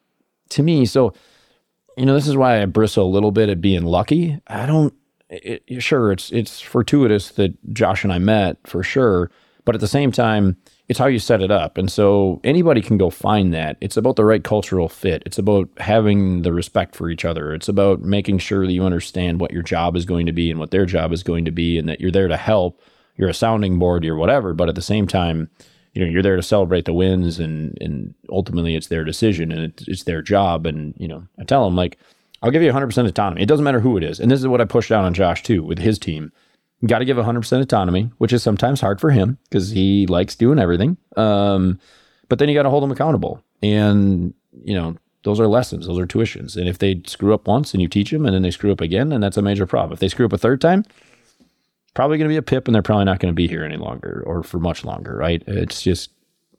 to 0.50 0.62
me, 0.62 0.86
so 0.86 1.12
you 1.96 2.06
know, 2.06 2.14
this 2.14 2.28
is 2.28 2.36
why 2.36 2.62
I 2.62 2.66
bristle 2.66 3.04
a 3.04 3.10
little 3.10 3.32
bit 3.32 3.48
at 3.48 3.60
being 3.60 3.82
lucky. 3.82 4.40
I 4.46 4.66
don't 4.66 4.94
it, 5.30 5.82
sure 5.82 6.12
it's 6.12 6.30
it's 6.30 6.60
fortuitous 6.60 7.30
that 7.32 7.74
Josh 7.74 8.04
and 8.04 8.12
I 8.12 8.18
met 8.18 8.58
for 8.66 8.82
sure, 8.82 9.30
but 9.64 9.74
at 9.74 9.80
the 9.80 9.88
same 9.88 10.12
time, 10.12 10.56
it's 10.88 10.98
how 10.98 11.06
you 11.06 11.18
set 11.18 11.42
it 11.42 11.50
up. 11.50 11.76
And 11.76 11.92
so 11.92 12.40
anybody 12.44 12.80
can 12.80 12.96
go 12.96 13.10
find 13.10 13.52
that. 13.52 13.76
It's 13.80 13.98
about 13.98 14.16
the 14.16 14.24
right 14.24 14.42
cultural 14.42 14.88
fit. 14.88 15.22
It's 15.26 15.38
about 15.38 15.68
having 15.76 16.42
the 16.42 16.52
respect 16.52 16.96
for 16.96 17.10
each 17.10 17.26
other. 17.26 17.52
It's 17.52 17.68
about 17.68 18.00
making 18.00 18.38
sure 18.38 18.66
that 18.66 18.72
you 18.72 18.84
understand 18.84 19.38
what 19.38 19.52
your 19.52 19.62
job 19.62 19.96
is 19.96 20.06
going 20.06 20.24
to 20.26 20.32
be 20.32 20.50
and 20.50 20.58
what 20.58 20.70
their 20.70 20.86
job 20.86 21.12
is 21.12 21.22
going 21.22 21.44
to 21.44 21.50
be 21.50 21.78
and 21.78 21.88
that 21.90 22.00
you're 22.00 22.10
there 22.10 22.28
to 22.28 22.38
help. 22.38 22.80
You're 23.16 23.28
a 23.28 23.34
sounding 23.34 23.78
board, 23.78 24.02
you're 24.02 24.16
whatever, 24.16 24.54
but 24.54 24.68
at 24.68 24.76
the 24.76 24.82
same 24.82 25.06
time, 25.06 25.50
you 25.92 26.04
know, 26.04 26.10
you're 26.10 26.22
there 26.22 26.36
to 26.36 26.42
celebrate 26.42 26.84
the 26.84 26.94
wins 26.94 27.38
and 27.38 27.76
and 27.80 28.14
ultimately 28.30 28.76
it's 28.76 28.86
their 28.86 29.04
decision 29.04 29.50
and 29.50 29.72
it's, 29.72 29.88
it's 29.88 30.04
their 30.04 30.22
job 30.22 30.64
and, 30.64 30.94
you 30.96 31.08
know, 31.08 31.26
I 31.38 31.44
tell 31.44 31.64
them 31.64 31.76
like 31.76 31.98
I'll 32.40 32.52
give 32.52 32.62
you 32.62 32.70
100% 32.70 33.08
autonomy. 33.08 33.42
It 33.42 33.48
doesn't 33.48 33.64
matter 33.64 33.80
who 33.80 33.96
it 33.96 34.04
is. 34.04 34.20
And 34.20 34.30
this 34.30 34.38
is 34.38 34.46
what 34.46 34.60
I 34.60 34.64
pushed 34.64 34.90
down 34.90 35.04
on 35.04 35.12
Josh 35.12 35.42
too 35.42 35.62
with 35.64 35.80
his 35.80 35.98
team 35.98 36.30
got 36.86 37.00
to 37.00 37.04
give 37.04 37.16
100% 37.16 37.60
autonomy, 37.60 38.10
which 38.18 38.32
is 38.32 38.42
sometimes 38.42 38.80
hard 38.80 39.00
for 39.00 39.10
him 39.10 39.38
because 39.48 39.70
he 39.70 40.06
likes 40.06 40.34
doing 40.34 40.58
everything. 40.58 40.96
Um, 41.16 41.80
but 42.28 42.38
then 42.38 42.48
you 42.48 42.54
got 42.54 42.62
to 42.62 42.70
hold 42.70 42.82
them 42.82 42.92
accountable. 42.92 43.42
And, 43.62 44.34
you 44.64 44.74
know, 44.74 44.96
those 45.24 45.40
are 45.40 45.48
lessons, 45.48 45.86
those 45.86 45.98
are 45.98 46.06
tuitions. 46.06 46.56
And 46.56 46.68
if 46.68 46.78
they 46.78 47.02
screw 47.06 47.34
up 47.34 47.48
once 47.48 47.72
and 47.74 47.82
you 47.82 47.88
teach 47.88 48.10
them 48.10 48.24
and 48.24 48.34
then 48.34 48.42
they 48.42 48.50
screw 48.50 48.70
up 48.70 48.80
again, 48.80 49.08
then 49.08 49.20
that's 49.20 49.36
a 49.36 49.42
major 49.42 49.66
problem. 49.66 49.92
If 49.92 49.98
they 49.98 50.08
screw 50.08 50.26
up 50.26 50.32
a 50.32 50.38
third 50.38 50.60
time, 50.60 50.84
probably 51.94 52.16
going 52.16 52.28
to 52.28 52.32
be 52.32 52.38
a 52.38 52.42
pip 52.42 52.68
and 52.68 52.74
they're 52.74 52.82
probably 52.82 53.04
not 53.04 53.18
going 53.18 53.32
to 53.32 53.36
be 53.36 53.48
here 53.48 53.64
any 53.64 53.76
longer 53.76 54.22
or 54.24 54.44
for 54.44 54.60
much 54.60 54.84
longer, 54.84 55.16
right? 55.16 55.42
It's 55.48 55.82
just, 55.82 56.12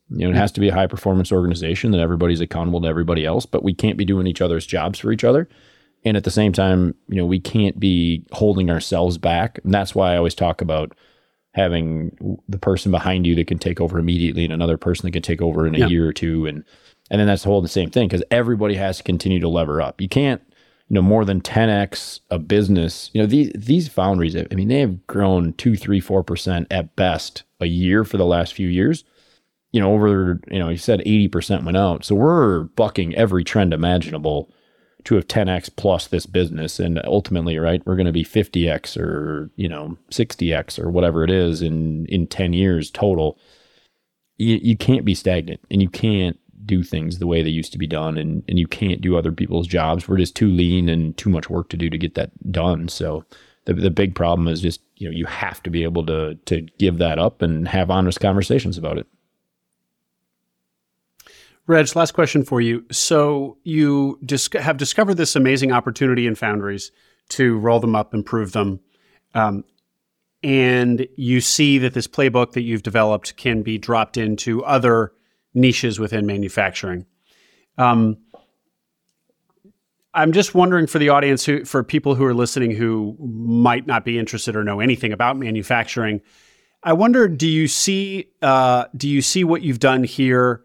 you 0.10 0.26
know, 0.26 0.32
it 0.32 0.36
has 0.36 0.52
to 0.54 0.60
be 0.60 0.68
a 0.68 0.74
high 0.74 0.88
performance 0.88 1.32
organization 1.32 1.92
that 1.92 2.02
everybody's 2.02 2.42
accountable 2.42 2.82
to 2.82 2.88
everybody 2.88 3.26
else, 3.26 3.46
but 3.46 3.64
we 3.64 3.74
can't 3.74 3.98
be 3.98 4.06
doing 4.06 4.28
each 4.28 4.42
other's 4.42 4.66
jobs 4.66 5.00
for 5.00 5.12
each 5.14 5.24
other 5.24 5.48
and 6.04 6.16
at 6.18 6.24
the 6.24 6.32
same 6.32 6.54
time 6.54 6.96
you 7.08 7.16
know 7.16 7.26
we 7.26 7.40
can't 7.40 7.80
be 7.80 8.24
holding 8.32 8.70
ourselves 8.70 9.18
back. 9.18 9.60
And 9.64 9.74
that's 9.74 9.96
why 9.96 10.14
i 10.14 10.18
always 10.18 10.36
talk 10.36 10.62
about 10.62 10.96
having 11.54 12.40
the 12.48 12.60
person 12.60 12.92
behind 12.92 13.26
you 13.26 13.36
that 13.36 13.48
can 13.48 13.58
take 13.58 13.82
over 13.82 13.98
immediately 13.98 14.44
and 14.44 14.54
another 14.54 14.78
person 14.78 15.08
that 15.08 15.12
can 15.12 15.22
take 15.22 15.42
over 15.42 15.66
in 15.66 15.76
a 15.76 15.80
yeah. 15.80 15.88
year 15.88 16.08
or 16.08 16.14
two. 16.14 16.46
And 16.46 16.64
and 17.12 17.20
then 17.20 17.28
that's 17.28 17.44
the 17.44 17.50
whole 17.50 17.62
the 17.62 17.68
same 17.68 17.90
thing 17.90 18.08
because 18.08 18.24
everybody 18.30 18.76
has 18.76 18.98
to 18.98 19.04
continue 19.04 19.40
to 19.40 19.50
lever 19.50 19.82
up. 19.82 20.00
You 20.02 20.10
can't 20.10 20.42
you 20.88 20.96
know 20.96 21.02
more 21.02 21.26
than 21.26 21.40
10x 21.40 22.22
a 22.32 22.40
business 22.40 23.12
you 23.14 23.22
know 23.22 23.28
these 23.28 23.52
these 23.54 23.88
foundries 23.88 24.36
i 24.36 24.48
mean 24.56 24.70
they 24.70 24.80
have 24.80 25.06
grown 25.06 25.54
2 25.54 25.76
3 25.76 26.02
4% 26.02 26.66
at 26.72 26.96
best 26.96 27.44
a 27.60 27.66
year 27.66 28.04
for 28.04 28.18
the 28.18 28.26
last 28.26 28.54
few 28.54 28.68
years. 28.68 29.04
You 29.72 29.80
know 29.80 29.94
over 29.94 30.40
you 30.50 30.60
know 30.60 30.70
you 30.70 30.78
said 30.78 31.02
80% 31.02 31.64
went 31.64 31.78
out. 31.78 32.04
So 32.04 32.16
we're 32.16 32.64
bucking 32.64 33.16
every 33.16 33.44
trend 33.44 33.74
imaginable 33.74 34.52
to 35.06 35.16
have 35.16 35.28
10x 35.28 35.70
plus 35.76 36.08
this 36.08 36.26
business 36.26 36.80
and 36.80 37.02
ultimately 37.06 37.58
right 37.58 37.82
we're 37.86 37.96
going 37.96 38.06
to 38.06 38.12
be 38.12 38.26
50x 38.26 38.98
or 38.98 39.50
you 39.56 39.70
know 39.70 39.98
60x 40.12 40.78
or 40.78 40.90
whatever 40.90 41.24
it 41.24 41.30
is 41.30 41.62
in 41.62 42.06
in 42.08 42.28
10 42.28 42.54
years 42.54 42.92
total 42.92 43.38
you, 44.38 44.60
you 44.62 44.78
can't 44.78 45.06
be 45.06 45.14
stagnant 45.14 45.62
and 45.70 45.82
you 45.82 45.90
can't 45.90 46.40
do 46.66 46.84
things 46.84 47.20
the 47.20 47.28
way 47.28 47.42
they 47.42 47.50
used 47.50 47.72
to 47.72 47.78
be 47.78 47.88
done 47.88 48.18
and, 48.18 48.44
and 48.48 48.60
you 48.60 48.68
can't 48.68 49.02
do 49.02 49.18
other 49.18 49.32
people's 49.32 49.68
jobs. 49.68 50.08
We're 50.08 50.18
just 50.18 50.36
too 50.36 50.48
lean 50.48 50.90
and 50.90 51.16
too 51.18 51.30
much 51.30 51.50
work 51.50 51.70
to 51.70 51.78
do 51.78 51.90
to 51.90 51.98
get 51.98 52.16
that 52.16 52.32
done. 52.52 52.88
So 52.88 53.26
the, 53.66 53.74
the 53.74 53.90
big 53.90 54.16
problem 54.16 54.48
is 54.48 54.62
just, 54.62 54.82
you 54.96 55.10
know, 55.10 55.16
you 55.16 55.26
have 55.26 55.64
to 55.64 55.70
be 55.70 55.84
able 55.84 56.06
to, 56.06 56.36
to 56.46 56.62
give 56.78 56.98
that 57.00 57.20
up 57.20 57.42
and 57.42 57.68
have 57.68 57.90
honest 57.90 58.20
conversations 58.20 58.78
about 58.78 58.98
it. 58.98 59.08
Reg, 61.70 61.96
last 61.96 62.14
question 62.14 62.44
for 62.44 62.60
you. 62.60 62.84
So 62.92 63.58
you 63.64 64.18
dis- 64.26 64.50
have 64.60 64.78
discovered 64.78 65.18
this 65.18 65.36
amazing 65.36 65.72
opportunity 65.72 66.26
in 66.26 66.34
foundries 66.34 66.92
to 67.30 67.60
roll 67.60 67.80
them 67.80 67.96
up, 67.96 68.12
improve 68.12 68.54
them. 68.54 68.80
Um, 69.36 69.64
and 70.42 71.08
you 71.16 71.42
see 71.42 71.78
that 71.78 71.94
this 71.94 72.08
playbook 72.08 72.54
that 72.54 72.64
you've 72.64 72.82
developed 72.82 73.38
can 73.38 73.62
be 73.62 73.78
dropped 73.78 74.18
into 74.18 74.66
other 74.66 75.12
niches 75.54 76.00
within 76.00 76.26
manufacturing. 76.26 77.06
Um, 77.78 78.18
I'm 80.16 80.32
just 80.32 80.56
wondering 80.56 80.88
for 80.88 80.98
the 80.98 81.10
audience, 81.10 81.46
who, 81.46 81.66
for 81.66 81.84
people 81.84 82.16
who 82.16 82.26
are 82.26 82.34
listening 82.34 82.72
who 82.72 83.16
might 83.20 83.86
not 83.86 84.06
be 84.06 84.18
interested 84.18 84.56
or 84.56 84.64
know 84.64 84.80
anything 84.80 85.14
about 85.14 85.38
manufacturing, 85.38 86.22
I 86.82 86.94
wonder, 86.94 87.28
do 87.28 87.48
you 87.48 87.68
see 87.68 88.30
uh, 88.42 88.86
do 88.98 89.08
you 89.08 89.22
see 89.22 89.44
what 89.44 89.62
you've 89.62 89.80
done 89.80 90.04
here? 90.04 90.64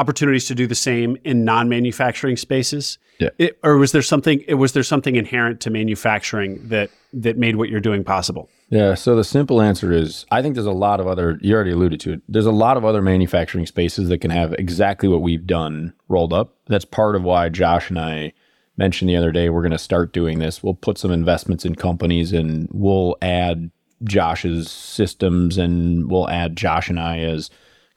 Opportunities 0.00 0.46
to 0.46 0.54
do 0.54 0.66
the 0.66 0.74
same 0.74 1.16
in 1.24 1.44
non-manufacturing 1.44 2.36
spaces, 2.36 2.98
yeah. 3.20 3.28
It, 3.36 3.58
or 3.62 3.76
was 3.76 3.92
there 3.92 4.02
something? 4.02 4.42
Was 4.56 4.72
there 4.72 4.82
something 4.82 5.16
inherent 5.16 5.60
to 5.60 5.70
manufacturing 5.70 6.68
that 6.68 6.90
that 7.12 7.36
made 7.36 7.56
what 7.56 7.68
you're 7.68 7.80
doing 7.80 8.02
possible? 8.02 8.48
Yeah. 8.70 8.94
So 8.94 9.14
the 9.14 9.24
simple 9.24 9.60
answer 9.60 9.92
is 9.92 10.24
I 10.30 10.42
think 10.42 10.54
there's 10.54 10.66
a 10.66 10.72
lot 10.72 11.00
of 11.00 11.06
other, 11.06 11.38
you 11.42 11.54
already 11.54 11.72
alluded 11.72 12.00
to 12.00 12.12
it, 12.14 12.22
there's 12.28 12.46
a 12.46 12.52
lot 12.52 12.76
of 12.76 12.84
other 12.84 13.02
manufacturing 13.02 13.66
spaces 13.66 14.08
that 14.08 14.18
can 14.18 14.30
have 14.30 14.54
exactly 14.54 15.08
what 15.08 15.22
we've 15.22 15.46
done 15.46 15.92
rolled 16.08 16.32
up. 16.32 16.54
That's 16.66 16.84
part 16.84 17.16
of 17.16 17.22
why 17.22 17.48
Josh 17.48 17.90
and 17.90 17.98
I 17.98 18.32
mentioned 18.76 19.10
the 19.10 19.16
other 19.16 19.32
day 19.32 19.50
we're 19.50 19.62
going 19.62 19.72
to 19.72 19.78
start 19.78 20.12
doing 20.12 20.38
this. 20.38 20.62
We'll 20.62 20.74
put 20.74 20.98
some 20.98 21.10
investments 21.10 21.64
in 21.64 21.74
companies 21.74 22.32
and 22.32 22.68
we'll 22.72 23.16
add 23.20 23.70
Josh's 24.04 24.70
systems 24.70 25.58
and 25.58 26.10
we'll 26.10 26.30
add 26.30 26.56
Josh 26.56 26.88
and 26.88 26.98
I 26.98 27.18
as 27.18 27.50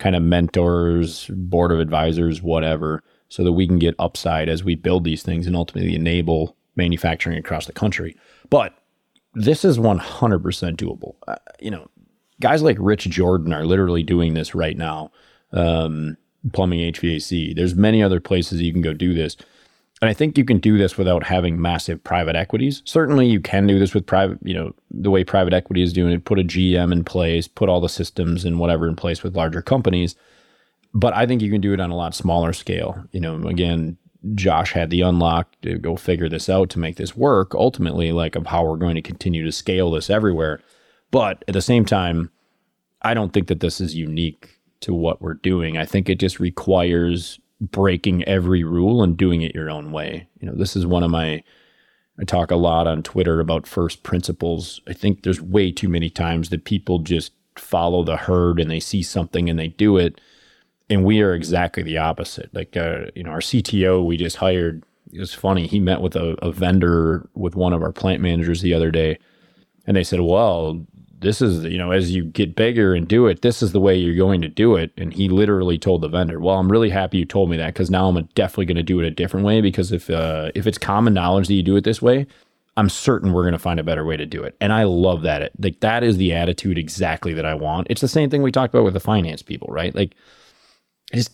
kind 0.03 0.17
of 0.17 0.21
mentors, 0.21 1.27
board 1.29 1.71
of 1.71 1.79
advisors, 1.79 2.41
whatever, 2.41 3.01
so 3.29 3.41
that 3.41 3.53
we 3.53 3.65
can 3.65 3.79
get 3.79 3.95
upside 3.99 4.49
as 4.49 4.61
we 4.61 4.75
build 4.75 5.05
these 5.05 5.23
things 5.23 5.47
and 5.47 5.55
ultimately 5.55 5.95
enable 5.95 6.57
manufacturing 6.75 7.37
across 7.37 7.67
the 7.67 7.71
country. 7.71 8.13
But 8.49 8.73
this 9.33 9.63
is 9.63 9.77
100% 9.77 10.01
doable. 10.75 11.15
Uh, 11.25 11.35
you 11.61 11.71
know, 11.71 11.89
guys 12.41 12.61
like 12.61 12.75
Rich 12.81 13.05
Jordan 13.05 13.53
are 13.53 13.65
literally 13.65 14.03
doing 14.03 14.33
this 14.33 14.53
right 14.53 14.75
now. 14.75 15.09
Um, 15.53 16.17
plumbing 16.51 16.81
HVAC. 16.91 17.55
There's 17.55 17.73
many 17.73 18.03
other 18.03 18.19
places 18.19 18.61
you 18.61 18.73
can 18.73 18.81
go 18.81 18.91
do 18.91 19.13
this. 19.13 19.37
And 20.03 20.09
I 20.09 20.13
think 20.13 20.37
you 20.37 20.43
can 20.43 20.57
do 20.57 20.77
this 20.77 20.97
without 20.97 21.23
having 21.23 21.61
massive 21.61 22.03
private 22.03 22.35
equities. 22.35 22.81
Certainly 22.83 23.27
you 23.27 23.39
can 23.39 23.67
do 23.67 23.79
this 23.79 23.93
with 23.93 24.05
private, 24.05 24.37
you 24.43 24.53
know, 24.53 24.75
the 24.91 25.09
way 25.09 25.23
private 25.23 25.53
equity 25.53 25.81
is 25.81 25.93
doing 25.93 26.11
it, 26.11 26.25
put 26.25 26.41
a 26.41 26.43
GM 26.43 26.91
in 26.91 27.05
place, 27.05 27.47
put 27.47 27.69
all 27.69 27.79
the 27.79 27.87
systems 27.87 28.43
and 28.43 28.59
whatever 28.59 28.89
in 28.89 28.97
place 28.97 29.23
with 29.23 29.37
larger 29.37 29.61
companies. 29.61 30.17
But 30.93 31.15
I 31.15 31.25
think 31.25 31.41
you 31.41 31.49
can 31.49 31.61
do 31.61 31.71
it 31.71 31.79
on 31.79 31.89
a 31.89 31.95
lot 31.95 32.13
smaller 32.15 32.51
scale. 32.51 33.01
You 33.13 33.21
know, 33.21 33.47
again, 33.47 33.95
Josh 34.35 34.73
had 34.73 34.89
the 34.89 34.99
unlock 34.99 35.55
to 35.61 35.77
go 35.77 35.95
figure 35.95 36.27
this 36.27 36.49
out 36.49 36.69
to 36.71 36.79
make 36.79 36.97
this 36.97 37.15
work 37.15 37.55
ultimately, 37.55 38.11
like 38.11 38.35
of 38.35 38.47
how 38.47 38.65
we're 38.65 38.75
going 38.75 38.95
to 38.95 39.01
continue 39.01 39.45
to 39.45 39.53
scale 39.53 39.89
this 39.89 40.09
everywhere. 40.09 40.59
But 41.11 41.45
at 41.47 41.53
the 41.53 41.61
same 41.61 41.85
time, 41.85 42.29
I 43.03 43.13
don't 43.13 43.31
think 43.31 43.47
that 43.47 43.61
this 43.61 43.79
is 43.79 43.95
unique 43.95 44.59
to 44.81 44.93
what 44.93 45.21
we're 45.21 45.35
doing. 45.35 45.77
I 45.77 45.85
think 45.85 46.09
it 46.09 46.19
just 46.19 46.41
requires 46.41 47.39
breaking 47.71 48.23
every 48.23 48.63
rule 48.63 49.03
and 49.03 49.17
doing 49.17 49.41
it 49.41 49.55
your 49.55 49.69
own 49.69 49.91
way. 49.91 50.27
You 50.39 50.47
know, 50.47 50.55
this 50.55 50.75
is 50.75 50.85
one 50.85 51.03
of 51.03 51.11
my 51.11 51.43
I 52.19 52.25
talk 52.25 52.51
a 52.51 52.55
lot 52.55 52.85
on 52.85 53.01
Twitter 53.01 53.39
about 53.39 53.65
first 53.65 54.03
principles. 54.03 54.81
I 54.87 54.93
think 54.93 55.23
there's 55.23 55.41
way 55.41 55.71
too 55.71 55.89
many 55.89 56.11
times 56.11 56.49
that 56.49 56.63
people 56.63 56.99
just 56.99 57.31
follow 57.55 58.03
the 58.03 58.17
herd 58.17 58.59
and 58.59 58.69
they 58.69 58.79
see 58.79 59.01
something 59.01 59.49
and 59.49 59.57
they 59.57 59.69
do 59.69 59.97
it 59.97 60.19
and 60.89 61.03
we 61.03 61.21
are 61.21 61.33
exactly 61.33 61.83
the 61.83 61.97
opposite. 61.97 62.53
Like, 62.53 62.75
uh, 62.77 63.05
you 63.15 63.23
know, 63.23 63.31
our 63.31 63.39
CTO 63.39 64.05
we 64.05 64.17
just 64.17 64.37
hired. 64.37 64.83
It 65.11 65.19
was 65.19 65.33
funny. 65.33 65.67
He 65.67 65.79
met 65.79 66.01
with 66.01 66.15
a, 66.15 66.35
a 66.41 66.51
vendor 66.51 67.27
with 67.33 67.55
one 67.55 67.73
of 67.73 67.81
our 67.81 67.91
plant 67.91 68.21
managers 68.21 68.61
the 68.61 68.73
other 68.73 68.91
day, 68.91 69.19
and 69.85 69.95
they 69.95 70.03
said, 70.03 70.21
"Well, 70.21 70.85
this 71.23 71.41
is 71.41 71.63
you 71.65 71.77
know, 71.77 71.91
as 71.91 72.11
you 72.11 72.23
get 72.23 72.55
bigger 72.55 72.93
and 72.93 73.07
do 73.07 73.27
it, 73.27 73.41
this 73.41 73.63
is 73.63 73.71
the 73.71 73.79
way 73.79 73.95
you're 73.97 74.15
going 74.15 74.41
to 74.41 74.49
do 74.49 74.75
it." 74.75 74.91
And 74.97 75.13
he 75.13 75.29
literally 75.29 75.77
told 75.79 76.01
the 76.01 76.07
vendor, 76.07 76.39
"Well, 76.39 76.59
I'm 76.59 76.71
really 76.71 76.89
happy 76.89 77.17
you 77.17 77.25
told 77.25 77.49
me 77.49 77.57
that 77.57 77.73
because 77.73 77.89
now 77.89 78.07
I'm 78.07 78.29
definitely 78.35 78.65
going 78.65 78.77
to 78.77 78.83
do 78.83 78.99
it 78.99 79.07
a 79.07 79.11
different 79.11 79.45
way 79.45 79.61
because 79.61 79.91
if 79.91 80.09
uh, 80.09 80.51
if 80.53 80.67
it's 80.67 80.77
common 80.77 81.13
knowledge 81.13 81.47
that 81.47 81.55
you 81.55 81.63
do 81.63 81.75
it 81.75 81.83
this 81.83 82.01
way." 82.01 82.27
I'm 82.75 82.89
certain 82.89 83.33
we're 83.33 83.43
going 83.43 83.53
to 83.53 83.59
find 83.59 83.79
a 83.79 83.83
better 83.83 84.03
way 84.03 84.17
to 84.17 84.25
do 84.25 84.41
it. 84.41 84.55
And 84.59 84.73
I 84.73 84.85
love 84.85 85.21
that. 85.21 85.51
Like 85.59 85.79
that 85.81 86.03
is 86.03 86.17
the 86.17 86.33
attitude 86.33 86.79
exactly 86.79 87.31
that 87.33 87.45
I 87.45 87.53
want. 87.53 87.85
It's 87.87 88.01
the 88.01 88.07
same 88.07 88.31
thing 88.31 88.41
we 88.41 88.51
talked 88.51 88.73
about 88.73 88.83
with 88.83 88.95
the 88.95 88.99
finance 88.99 89.43
people, 89.43 89.67
right? 89.69 89.93
Like 89.93 90.15
just 91.13 91.29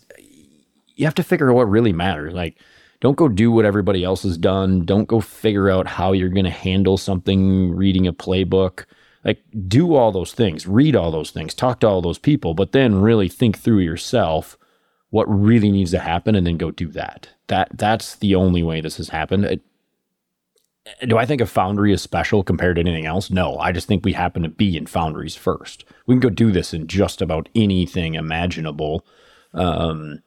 you 1.00 1.06
have 1.06 1.16
to 1.16 1.24
figure 1.24 1.50
out 1.50 1.56
what 1.56 1.70
really 1.70 1.94
matters. 1.94 2.34
Like, 2.34 2.58
don't 3.00 3.16
go 3.16 3.30
do 3.30 3.52
what 3.52 3.64
everybody 3.64 4.04
else 4.04 4.24
has 4.24 4.38
done. 4.38 4.84
Don't 4.84 5.08
go 5.08 5.22
figure 5.22 5.70
out 5.70 5.88
how 5.88 6.12
you're 6.12 6.28
going 6.28 6.44
to 6.44 6.52
handle 6.52 6.98
something 6.98 7.74
reading 7.74 8.06
a 8.06 8.12
playbook. 8.12 8.84
Like, 9.24 9.44
do 9.68 9.96
all 9.96 10.12
those 10.12 10.34
things, 10.34 10.66
read 10.66 10.96
all 10.96 11.12
those 11.12 11.32
things, 11.32 11.54
talk 11.54 11.82
to 11.82 11.88
all 11.88 12.02
those 12.02 12.18
people, 12.18 12.54
but 12.54 12.72
then 12.72 13.02
really 13.02 13.28
think 13.28 13.58
through 13.58 13.80
yourself 13.80 14.58
what 15.10 15.26
really 15.26 15.72
needs 15.72 15.92
to 15.92 16.00
happen 16.00 16.36
and 16.36 16.48
then 16.48 16.58
go 16.58 16.72
do 16.72 16.88
that. 16.90 17.30
That 17.48 17.70
that's 17.74 18.16
the 18.16 18.36
only 18.36 18.64
way 18.64 18.80
this 18.80 18.98
has 18.98 19.10
happened. 19.10 19.46
It, 19.46 19.62
do 21.08 21.18
I 21.18 21.26
think 21.26 21.42
a 21.42 21.46
foundry 21.46 21.92
is 21.92 22.02
special 22.02 22.44
compared 22.44 22.78
to 22.78 22.82
anything 22.82 23.06
else? 23.06 23.30
No, 23.30 23.58
I 23.58 23.72
just 23.72 23.88
think 23.88 24.06
we 24.06 24.14
happen 24.14 24.44
to 24.44 24.50
be 24.50 24.78
in 24.78 24.88
foundries 24.88 25.36
first. 25.36 25.84
We 26.08 26.16
can 26.16 26.20
go 26.20 26.30
do 26.30 26.52
this 26.52 26.74
in 26.74 26.88
just 26.88 27.22
about 27.22 27.50
anything 27.54 28.16
imaginable 28.16 29.06
um, 29.54 30.22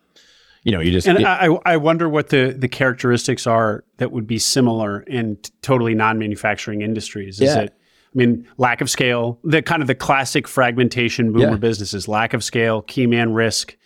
you 0.64 0.70
know, 0.70 0.80
you 0.80 0.92
just 0.92 1.08
and 1.08 1.26
I, 1.26 1.46
I 1.64 1.76
wonder 1.76 2.08
what 2.08 2.28
the 2.28 2.54
the 2.56 2.68
characteristics 2.68 3.46
are 3.48 3.84
that 3.96 4.12
would 4.12 4.28
be 4.28 4.38
similar 4.38 5.00
in 5.00 5.36
t- 5.36 5.50
totally 5.60 5.94
non 5.94 6.18
manufacturing 6.18 6.82
industries. 6.82 7.40
Is 7.40 7.54
yeah. 7.54 7.62
it? 7.62 7.74
I 8.14 8.18
mean, 8.18 8.46
lack 8.58 8.80
of 8.80 8.90
scale, 8.90 9.38
the 9.44 9.62
kind 9.62 9.80
of 9.82 9.88
the 9.88 9.94
classic 9.94 10.46
fragmentation 10.46 11.32
boomer 11.32 11.50
Yeah. 11.52 11.56
businesses, 11.56 12.08
lack 12.08 12.34
of 12.34 12.44
scale, 12.44 12.82
key 12.82 13.06
man 13.06 13.32
risk. 13.32 13.76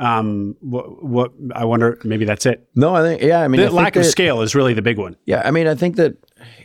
Um, 0.00 0.54
what, 0.60 1.02
what 1.02 1.32
I 1.56 1.64
wonder, 1.64 1.98
maybe 2.04 2.24
that's 2.24 2.46
it. 2.46 2.68
no, 2.76 2.94
I 2.94 3.02
think 3.02 3.20
yeah. 3.22 3.40
I 3.40 3.48
mean, 3.48 3.60
I 3.60 3.64
The 3.64 3.68
think 3.70 3.76
lack 3.76 3.96
of 3.96 4.04
that- 4.04 4.10
scale 4.10 4.42
is 4.42 4.54
really 4.54 4.72
the 4.74 4.82
big 4.82 4.96
one. 4.98 5.16
Yeah, 5.26 5.42
I 5.44 5.50
mean, 5.50 5.66
I 5.66 5.74
think 5.74 5.96
that 5.96 6.14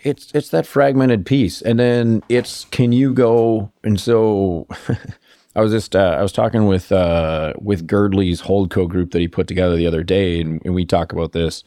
it's 0.03 0.31
it's 0.35 0.49
that 0.49 0.67
fragmented 0.67 1.25
piece, 1.25 1.59
and 1.61 1.79
then 1.79 2.21
it's 2.29 2.65
can 2.65 2.91
you 2.91 3.13
go 3.13 3.71
and 3.83 3.99
so. 3.99 4.67
I 5.55 5.61
was 5.61 5.71
just 5.71 5.95
uh, 5.95 6.15
I 6.17 6.21
was 6.21 6.31
talking 6.31 6.65
with 6.67 6.91
uh, 6.91 7.53
with 7.59 7.87
Girdley's 7.87 8.41
Holdco 8.43 8.87
group 8.87 9.11
that 9.11 9.19
he 9.19 9.27
put 9.27 9.47
together 9.47 9.75
the 9.75 9.87
other 9.87 10.03
day, 10.03 10.39
and, 10.41 10.61
and 10.65 10.73
we 10.75 10.85
talk 10.85 11.11
about 11.11 11.31
this. 11.31 11.63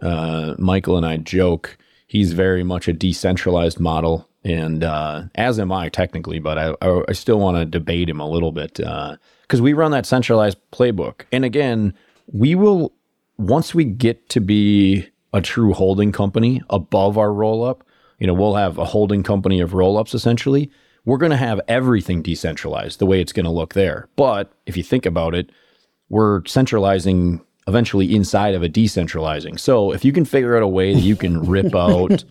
Uh, 0.00 0.54
Michael 0.58 0.96
and 0.96 1.04
I 1.04 1.18
joke 1.18 1.76
he's 2.06 2.32
very 2.32 2.62
much 2.62 2.88
a 2.88 2.92
decentralized 2.94 3.78
model, 3.78 4.26
and 4.44 4.82
uh, 4.82 5.24
as 5.34 5.58
am 5.58 5.72
I 5.72 5.88
technically, 5.88 6.38
but 6.38 6.58
I 6.58 6.74
I, 6.80 7.02
I 7.08 7.12
still 7.12 7.38
want 7.38 7.56
to 7.56 7.64
debate 7.64 8.08
him 8.08 8.20
a 8.20 8.28
little 8.28 8.52
bit 8.52 8.74
because 8.74 9.60
we 9.60 9.72
run 9.72 9.90
that 9.92 10.06
centralized 10.06 10.58
playbook, 10.72 11.22
and 11.32 11.44
again, 11.44 11.94
we 12.32 12.54
will 12.54 12.92
once 13.38 13.74
we 13.74 13.84
get 13.84 14.28
to 14.28 14.40
be 14.40 15.08
a 15.32 15.40
true 15.40 15.72
holding 15.72 16.12
company 16.12 16.62
above 16.70 17.16
our 17.16 17.32
roll 17.32 17.64
up, 17.64 17.84
you 18.18 18.26
know, 18.26 18.34
we'll 18.34 18.54
have 18.54 18.78
a 18.78 18.84
holding 18.84 19.22
company 19.22 19.60
of 19.60 19.74
roll 19.74 19.96
ups 19.96 20.14
essentially. 20.14 20.70
We're 21.04 21.18
going 21.18 21.30
to 21.30 21.36
have 21.36 21.60
everything 21.66 22.20
decentralized 22.20 22.98
the 22.98 23.06
way 23.06 23.20
it's 23.20 23.32
going 23.32 23.46
to 23.46 23.50
look 23.50 23.72
there. 23.72 24.08
But 24.16 24.52
if 24.66 24.76
you 24.76 24.82
think 24.82 25.06
about 25.06 25.34
it, 25.34 25.50
we're 26.10 26.44
centralizing 26.44 27.40
eventually 27.66 28.14
inside 28.14 28.54
of 28.54 28.62
a 28.62 28.68
decentralizing. 28.68 29.58
So 29.58 29.92
if 29.92 30.04
you 30.04 30.12
can 30.12 30.26
figure 30.26 30.56
out 30.56 30.62
a 30.62 30.68
way 30.68 30.92
that 30.92 31.00
you 31.00 31.16
can 31.16 31.46
rip 31.46 31.74
out, 31.74 32.24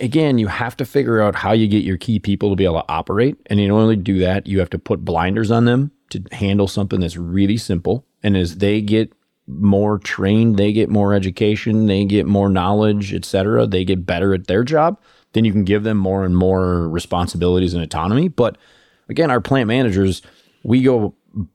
again, 0.00 0.38
you 0.38 0.48
have 0.48 0.76
to 0.78 0.84
figure 0.84 1.20
out 1.20 1.34
how 1.34 1.52
you 1.52 1.66
get 1.68 1.84
your 1.84 1.96
key 1.96 2.18
people 2.18 2.50
to 2.50 2.56
be 2.56 2.64
able 2.64 2.80
to 2.80 2.88
operate. 2.88 3.36
And 3.46 3.60
order 3.70 3.96
to 3.96 4.00
do 4.00 4.18
that, 4.18 4.46
you 4.46 4.58
have 4.60 4.70
to 4.70 4.78
put 4.78 5.04
blinders 5.04 5.50
on 5.50 5.64
them 5.64 5.90
to 6.10 6.22
handle 6.32 6.68
something 6.68 7.00
that's 7.00 7.16
really 7.16 7.56
simple. 7.56 8.06
And 8.22 8.36
as 8.36 8.58
they 8.58 8.80
get 8.80 9.12
more 9.46 9.98
trained, 9.98 10.56
they 10.56 10.72
get 10.72 10.88
more 10.88 11.12
education, 11.12 11.86
they 11.86 12.04
get 12.04 12.26
more 12.26 12.48
knowledge, 12.48 13.12
et 13.12 13.24
cetera, 13.24 13.66
they 13.66 13.84
get 13.84 14.06
better 14.06 14.32
at 14.32 14.46
their 14.46 14.64
job, 14.64 14.98
then 15.32 15.44
you 15.44 15.52
can 15.52 15.64
give 15.64 15.82
them 15.82 15.98
more 15.98 16.24
and 16.24 16.36
more 16.36 16.88
responsibilities 16.88 17.74
and 17.74 17.82
autonomy. 17.82 18.28
But 18.28 18.56
again, 19.08 19.30
our 19.30 19.40
plant 19.40 19.68
managers, 19.68 20.22
we 20.62 20.82
go 20.82 21.14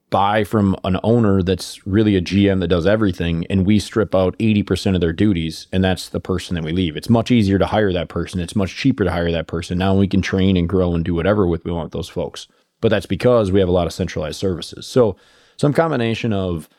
buy 0.09 0.43
from 0.43 0.75
an 0.83 0.99
owner 1.03 1.41
that's 1.41 1.85
really 1.85 2.15
a 2.15 2.21
GM 2.21 2.59
that 2.59 2.67
does 2.67 2.85
everything, 2.85 3.45
and 3.49 3.65
we 3.65 3.79
strip 3.79 4.13
out 4.13 4.37
80% 4.37 4.95
of 4.95 5.01
their 5.01 5.13
duties, 5.13 5.67
and 5.71 5.83
that's 5.83 6.09
the 6.09 6.19
person 6.19 6.55
that 6.55 6.63
we 6.63 6.71
leave. 6.71 6.97
It's 6.97 7.09
much 7.09 7.31
easier 7.31 7.57
to 7.59 7.65
hire 7.65 7.93
that 7.93 8.09
person. 8.09 8.39
It's 8.39 8.55
much 8.55 8.75
cheaper 8.75 9.03
to 9.03 9.11
hire 9.11 9.31
that 9.31 9.47
person. 9.47 9.77
Now 9.77 9.95
we 9.95 10.07
can 10.07 10.21
train 10.21 10.57
and 10.57 10.67
grow 10.67 10.93
and 10.93 11.05
do 11.05 11.15
whatever 11.15 11.47
with 11.47 11.63
we 11.65 11.71
want 11.71 11.91
those 11.91 12.09
folks. 12.09 12.47
But 12.81 12.89
that's 12.89 13.05
because 13.05 13.51
we 13.51 13.59
have 13.59 13.69
a 13.69 13.73
lot 13.73 13.87
of 13.87 13.93
centralized 13.93 14.39
services. 14.39 14.87
So 14.87 15.15
some 15.57 15.73
combination 15.73 16.33
of 16.33 16.69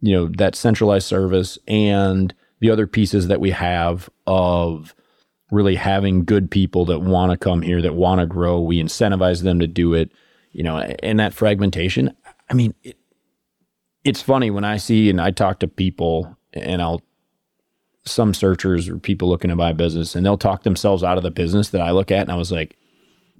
you 0.00 0.12
know, 0.14 0.26
that 0.36 0.54
centralized 0.54 1.06
service 1.06 1.58
and 1.66 2.34
the 2.60 2.70
other 2.70 2.86
pieces 2.86 3.28
that 3.28 3.40
we 3.40 3.50
have 3.50 4.08
of 4.26 4.94
really 5.50 5.76
having 5.76 6.24
good 6.24 6.50
people 6.50 6.84
that 6.86 7.00
want 7.00 7.32
to 7.32 7.38
come 7.38 7.62
here, 7.62 7.80
that 7.80 7.94
want 7.94 8.20
to 8.20 8.26
grow. 8.26 8.60
We 8.60 8.82
incentivize 8.82 9.42
them 9.42 9.60
to 9.60 9.66
do 9.66 9.94
it, 9.94 10.10
you 10.52 10.62
know, 10.62 10.78
and 10.78 11.20
that 11.20 11.34
fragmentation. 11.34 12.14
I 12.48 12.54
mean, 12.54 12.74
it, 12.82 12.96
it's 14.04 14.22
funny 14.22 14.50
when 14.50 14.64
I 14.64 14.76
see 14.76 15.10
and 15.10 15.20
I 15.20 15.30
talk 15.30 15.60
to 15.60 15.68
people 15.68 16.36
and 16.52 16.80
I'll 16.80 17.02
some 18.04 18.32
searchers 18.32 18.88
or 18.88 18.98
people 18.98 19.28
looking 19.28 19.50
to 19.50 19.56
buy 19.56 19.72
business 19.72 20.14
and 20.14 20.24
they'll 20.24 20.38
talk 20.38 20.62
themselves 20.62 21.02
out 21.02 21.16
of 21.16 21.24
the 21.24 21.30
business 21.30 21.70
that 21.70 21.80
I 21.80 21.90
look 21.90 22.12
at 22.12 22.20
and 22.20 22.30
I 22.30 22.36
was 22.36 22.52
like, 22.52 22.76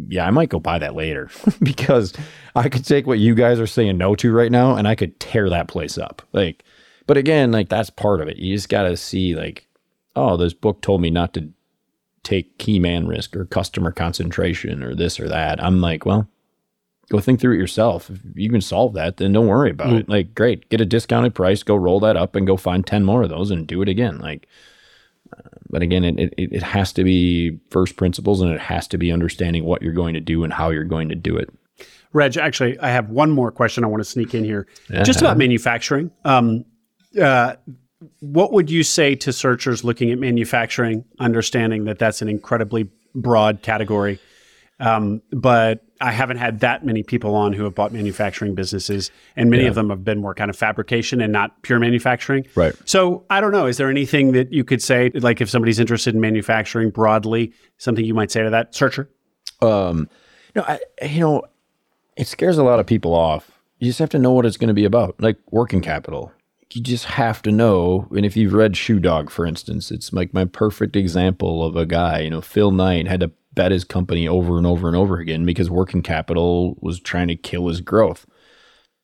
yeah, 0.09 0.27
I 0.27 0.31
might 0.31 0.49
go 0.49 0.59
buy 0.59 0.79
that 0.81 0.97
later 0.97 1.31
because 1.63 2.13
I 2.55 2.69
could 2.69 2.85
take 2.85 3.07
what 3.07 3.19
you 3.19 3.35
guys 3.35 3.61
are 3.61 3.67
saying 3.67 3.97
no 3.97 4.15
to 4.17 4.33
right 4.33 4.51
now 4.51 4.75
and 4.75 4.89
I 4.89 4.95
could 4.95 5.19
tear 5.21 5.49
that 5.51 5.69
place 5.69 5.97
up. 5.97 6.23
Like, 6.33 6.65
but 7.07 7.17
again, 7.17 7.53
like 7.53 7.69
that's 7.69 7.91
part 7.91 8.21
of 8.21 8.29
it. 8.29 8.37
You 8.37 8.55
just 8.55 8.69
got 8.69 8.83
to 8.83 8.97
see, 8.97 9.35
like, 9.35 9.69
oh, 10.17 10.37
this 10.37 10.53
book 10.53 10.83
told 10.83 11.01
me 11.01 11.11
not 11.11 11.33
to 11.35 11.51
take 12.23 12.59
key 12.59 12.79
man 12.81 13.07
risk 13.07 13.37
or 13.37 13.45
customer 13.45 13.93
concentration 13.93 14.83
or 14.83 14.95
this 14.95 15.21
or 15.21 15.29
that. 15.29 15.63
I'm 15.63 15.81
like, 15.81 16.05
well, 16.05 16.29
go 17.11 17.21
think 17.21 17.41
through 17.41 17.55
it 17.55 17.59
yourself. 17.59 18.11
If 18.11 18.21
you 18.35 18.51
can 18.51 18.61
solve 18.61 18.95
that, 18.95 19.17
then 19.17 19.33
don't 19.33 19.47
worry 19.47 19.71
about 19.71 19.89
mm. 19.89 20.01
it. 20.01 20.09
Like, 20.09 20.35
great, 20.35 20.69
get 20.69 20.81
a 20.81 20.87
discounted 20.87 21.35
price, 21.35 21.63
go 21.63 21.77
roll 21.77 22.01
that 22.01 22.17
up 22.17 22.35
and 22.35 22.47
go 22.47 22.57
find 22.57 22.87
10 22.87 23.05
more 23.05 23.23
of 23.23 23.31
those 23.31 23.51
and 23.51 23.67
do 23.67 23.83
it 23.83 23.89
again. 23.89 24.19
Like, 24.19 24.49
but 25.69 25.83
again, 25.83 26.05
it, 26.05 26.33
it, 26.37 26.53
it 26.53 26.63
has 26.63 26.93
to 26.95 27.05
be 27.05 27.59
first 27.71 27.97
principles 27.97 28.41
and 28.41 28.51
it 28.53 28.61
has 28.61 28.87
to 28.89 28.99
be 28.99 29.13
understanding 29.13 29.65
what 29.65 29.83
you're 29.83 29.93
going 29.93 30.15
to 30.15 30.21
do 30.21 30.45
and 30.45 30.53
how 30.53 30.71
you're 30.71 30.85
going 30.85 31.09
to 31.09 31.15
do 31.15 31.37
it. 31.37 31.51
Reg, 32.13 32.37
actually, 32.37 32.79
I 32.79 32.89
have 32.89 33.11
one 33.11 33.31
more 33.31 33.51
question 33.51 33.85
I 33.85 33.89
want 33.89 34.01
to 34.01 34.09
sneak 34.09 34.35
in 34.35 34.45
here, 34.45 34.67
uh-huh. 34.91 35.05
just 35.05 35.21
about 35.21 35.37
manufacturing. 35.37 36.11
Um, 36.25 36.65
uh, 37.21 37.57
what 38.21 38.53
would 38.53 38.71
you 38.71 38.83
say 38.83 39.15
to 39.17 39.33
searchers 39.33 39.85
looking 39.85 40.11
at 40.11 40.19
manufacturing, 40.19 41.05
understanding 41.19 41.85
that 41.85 41.99
that's 41.99 42.23
an 42.23 42.29
incredibly 42.29 42.89
broad 43.15 43.63
category? 43.63 44.19
Um, 44.79 45.23
but 45.31 45.85
I 46.01 46.13
haven't 46.13 46.37
had 46.37 46.61
that 46.61 46.85
many 46.85 47.03
people 47.03 47.35
on 47.35 47.53
who 47.53 47.65
have 47.65 47.75
bought 47.75 47.93
manufacturing 47.93 48.55
businesses, 48.55 49.11
and 49.35 49.51
many 49.51 49.63
yeah. 49.63 49.71
of 49.71 49.75
them 49.75 49.91
have 49.91 50.05
been 50.05 50.21
more 50.21 50.35
kind 50.35 50.51
of 50.51 50.57
fabrication 50.57 51.21
and 51.21 51.33
not 51.33 51.63
pure 51.63 51.79
manufacturing. 51.79 52.47
Right. 52.55 52.75
So 52.85 53.25
I 53.31 53.41
don't 53.41 53.53
know. 53.53 53.67
Is 53.67 53.77
there 53.77 53.91
anything 53.91 54.33
that 54.33 54.53
you 54.53 54.65
could 54.65 54.83
say, 54.83 55.11
like 55.15 55.41
if 55.41 55.49
somebody's 55.49 55.79
interested 55.79 56.15
in 56.15 56.21
manufacturing 56.21 56.91
broadly, 56.91 57.53
something 57.79 58.05
you 58.05 58.15
might 58.15 58.31
say 58.31 58.43
to 58.43 58.51
that 58.51 58.75
searcher? 58.75 59.09
Um, 59.63 60.09
no, 60.55 60.63
I, 60.63 60.81
you 61.03 61.21
know, 61.21 61.43
it 62.17 62.27
scares 62.27 62.59
a 62.59 62.65
lot 62.65 62.81
of 62.81 62.87
people 62.87 63.15
off. 63.15 63.51
You 63.79 63.89
just 63.89 63.99
have 63.99 64.11
to 64.11 64.19
know 64.19 64.33
what 64.33 64.47
it's 64.47 64.57
going 64.57 64.69
to 64.69 64.75
be 64.75 64.85
about, 64.85 65.21
like 65.21 65.39
working 65.51 65.81
capital. 65.81 66.33
You 66.73 66.83
just 66.83 67.05
have 67.05 67.43
to 67.43 67.53
know. 67.53 68.09
And 68.11 68.27
if 68.27 68.37
you've 68.37 68.53
read 68.53 68.77
Shoe 68.77 68.99
Dog, 68.99 69.31
for 69.31 69.47
instance, 69.47 69.91
it's 69.91 70.13
like 70.13 70.35
my 70.35 70.45
perfect 70.45 70.97
example 70.97 71.65
of 71.65 71.77
a 71.77 71.87
guy. 71.87 72.21
You 72.21 72.31
know, 72.31 72.41
Phil 72.41 72.71
Knight 72.71 73.07
had 73.07 73.21
to 73.21 73.31
bet 73.57 73.73
his 73.73 73.83
company 73.83 74.29
over 74.29 74.57
and 74.57 74.67
over 74.67 74.87
and 74.87 74.97
over 74.97 75.19
again 75.19 75.45
because 75.45 75.69
working 75.69 76.03
capital 76.03 76.77
was 76.81 77.01
trying 77.01 77.27
to 77.27 77.35
kill 77.35 77.67
his 77.67 77.81
growth. 77.81 78.25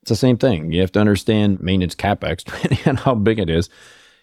It's 0.02 0.10
the 0.10 0.16
same 0.16 0.36
thing. 0.36 0.70
You 0.70 0.80
have 0.80 0.92
to 0.92 1.00
understand 1.00 1.60
maintenance 1.60 1.96
capex, 1.96 2.44
depending 2.44 2.78
on 2.86 2.96
how 2.96 3.16
big 3.16 3.40
it 3.40 3.50
is. 3.50 3.68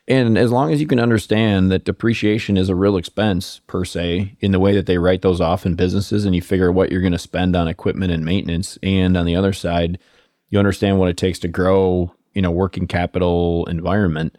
And 0.07 0.37
as 0.37 0.51
long 0.51 0.71
as 0.71 0.81
you 0.81 0.87
can 0.87 0.99
understand 0.99 1.71
that 1.71 1.83
depreciation 1.83 2.57
is 2.57 2.69
a 2.69 2.75
real 2.75 2.97
expense 2.97 3.61
per 3.67 3.85
se, 3.85 4.35
in 4.39 4.51
the 4.51 4.59
way 4.59 4.73
that 4.73 4.85
they 4.87 4.97
write 4.97 5.21
those 5.21 5.39
off 5.39 5.65
in 5.65 5.75
businesses, 5.75 6.25
and 6.25 6.33
you 6.33 6.41
figure 6.41 6.71
what 6.71 6.91
you're 6.91 7.01
going 7.01 7.11
to 7.11 7.19
spend 7.19 7.55
on 7.55 7.67
equipment 7.67 8.11
and 8.11 8.25
maintenance, 8.25 8.79
and 8.81 9.15
on 9.15 9.25
the 9.25 9.35
other 9.35 9.53
side, 9.53 9.99
you 10.47 10.57
understand 10.57 10.97
what 10.97 11.09
it 11.09 11.17
takes 11.17 11.37
to 11.39 11.47
grow 11.47 12.11
in 12.33 12.43
a 12.43 12.51
working 12.51 12.87
capital 12.87 13.65
environment. 13.67 14.35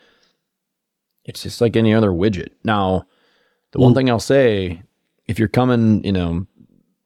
It's 1.24 1.44
just 1.44 1.60
like 1.60 1.76
any 1.76 1.94
other 1.94 2.10
widget. 2.10 2.48
Now, 2.64 3.06
the 3.70 3.78
one 3.78 3.92
mm. 3.92 3.96
thing 3.96 4.10
I'll 4.10 4.18
say 4.18 4.82
if 5.30 5.38
you're 5.38 5.48
coming, 5.48 6.02
you 6.04 6.10
know, 6.10 6.44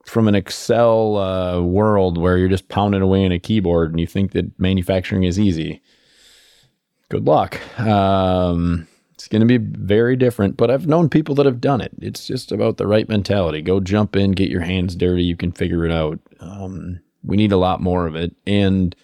from 0.06 0.28
an 0.28 0.34
Excel 0.34 1.16
uh, 1.16 1.60
world 1.60 2.16
where 2.16 2.38
you're 2.38 2.48
just 2.48 2.68
pounding 2.68 3.02
away 3.02 3.22
in 3.22 3.32
a 3.32 3.38
keyboard 3.38 3.90
and 3.90 4.00
you 4.00 4.06
think 4.06 4.32
that 4.32 4.58
manufacturing 4.58 5.24
is 5.24 5.38
easy, 5.38 5.82
good 7.10 7.26
luck. 7.26 7.60
Um, 7.78 8.88
it's 9.12 9.28
going 9.28 9.40
to 9.40 9.46
be 9.46 9.58
very 9.58 10.16
different, 10.16 10.56
but 10.56 10.70
I've 10.70 10.86
known 10.86 11.10
people 11.10 11.34
that 11.34 11.46
have 11.46 11.60
done 11.60 11.82
it. 11.82 11.92
It's 12.00 12.26
just 12.26 12.50
about 12.50 12.78
the 12.78 12.86
right 12.86 13.08
mentality. 13.08 13.60
Go 13.60 13.78
jump 13.78 14.16
in, 14.16 14.32
get 14.32 14.50
your 14.50 14.62
hands 14.62 14.96
dirty. 14.96 15.22
You 15.22 15.36
can 15.36 15.52
figure 15.52 15.84
it 15.84 15.92
out. 15.92 16.18
Um, 16.40 17.00
we 17.22 17.36
need 17.36 17.52
a 17.52 17.58
lot 17.58 17.82
more 17.82 18.06
of 18.06 18.16
it. 18.16 18.34
And 18.46 18.96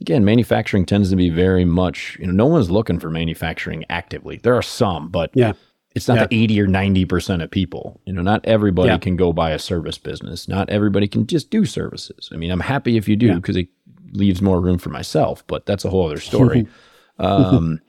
again, 0.00 0.24
manufacturing 0.24 0.84
tends 0.84 1.10
to 1.10 1.16
be 1.16 1.30
very 1.30 1.64
much, 1.64 2.16
you 2.20 2.26
know, 2.26 2.32
no 2.32 2.46
one's 2.46 2.70
looking 2.70 2.98
for 2.98 3.08
manufacturing 3.08 3.84
actively. 3.88 4.38
There 4.42 4.56
are 4.56 4.62
some, 4.62 5.10
but 5.10 5.30
yeah. 5.34 5.52
It's 5.94 6.08
not 6.08 6.16
yeah. 6.16 6.26
the 6.26 6.42
80 6.42 6.60
or 6.62 6.66
90% 6.66 7.42
of 7.42 7.50
people. 7.50 8.00
You 8.04 8.12
know, 8.12 8.22
not 8.22 8.44
everybody 8.44 8.88
yeah. 8.88 8.98
can 8.98 9.16
go 9.16 9.32
buy 9.32 9.50
a 9.52 9.58
service 9.58 9.96
business. 9.96 10.48
Not 10.48 10.68
everybody 10.68 11.06
can 11.06 11.26
just 11.26 11.50
do 11.50 11.64
services. 11.64 12.30
I 12.32 12.36
mean, 12.36 12.50
I'm 12.50 12.60
happy 12.60 12.96
if 12.96 13.08
you 13.08 13.14
do 13.14 13.34
because 13.36 13.56
yeah. 13.56 13.62
it 13.62 13.68
leaves 14.12 14.42
more 14.42 14.60
room 14.60 14.78
for 14.78 14.90
myself, 14.90 15.46
but 15.46 15.66
that's 15.66 15.84
a 15.84 15.90
whole 15.90 16.06
other 16.06 16.20
story. 16.20 16.66
um, 17.18 17.80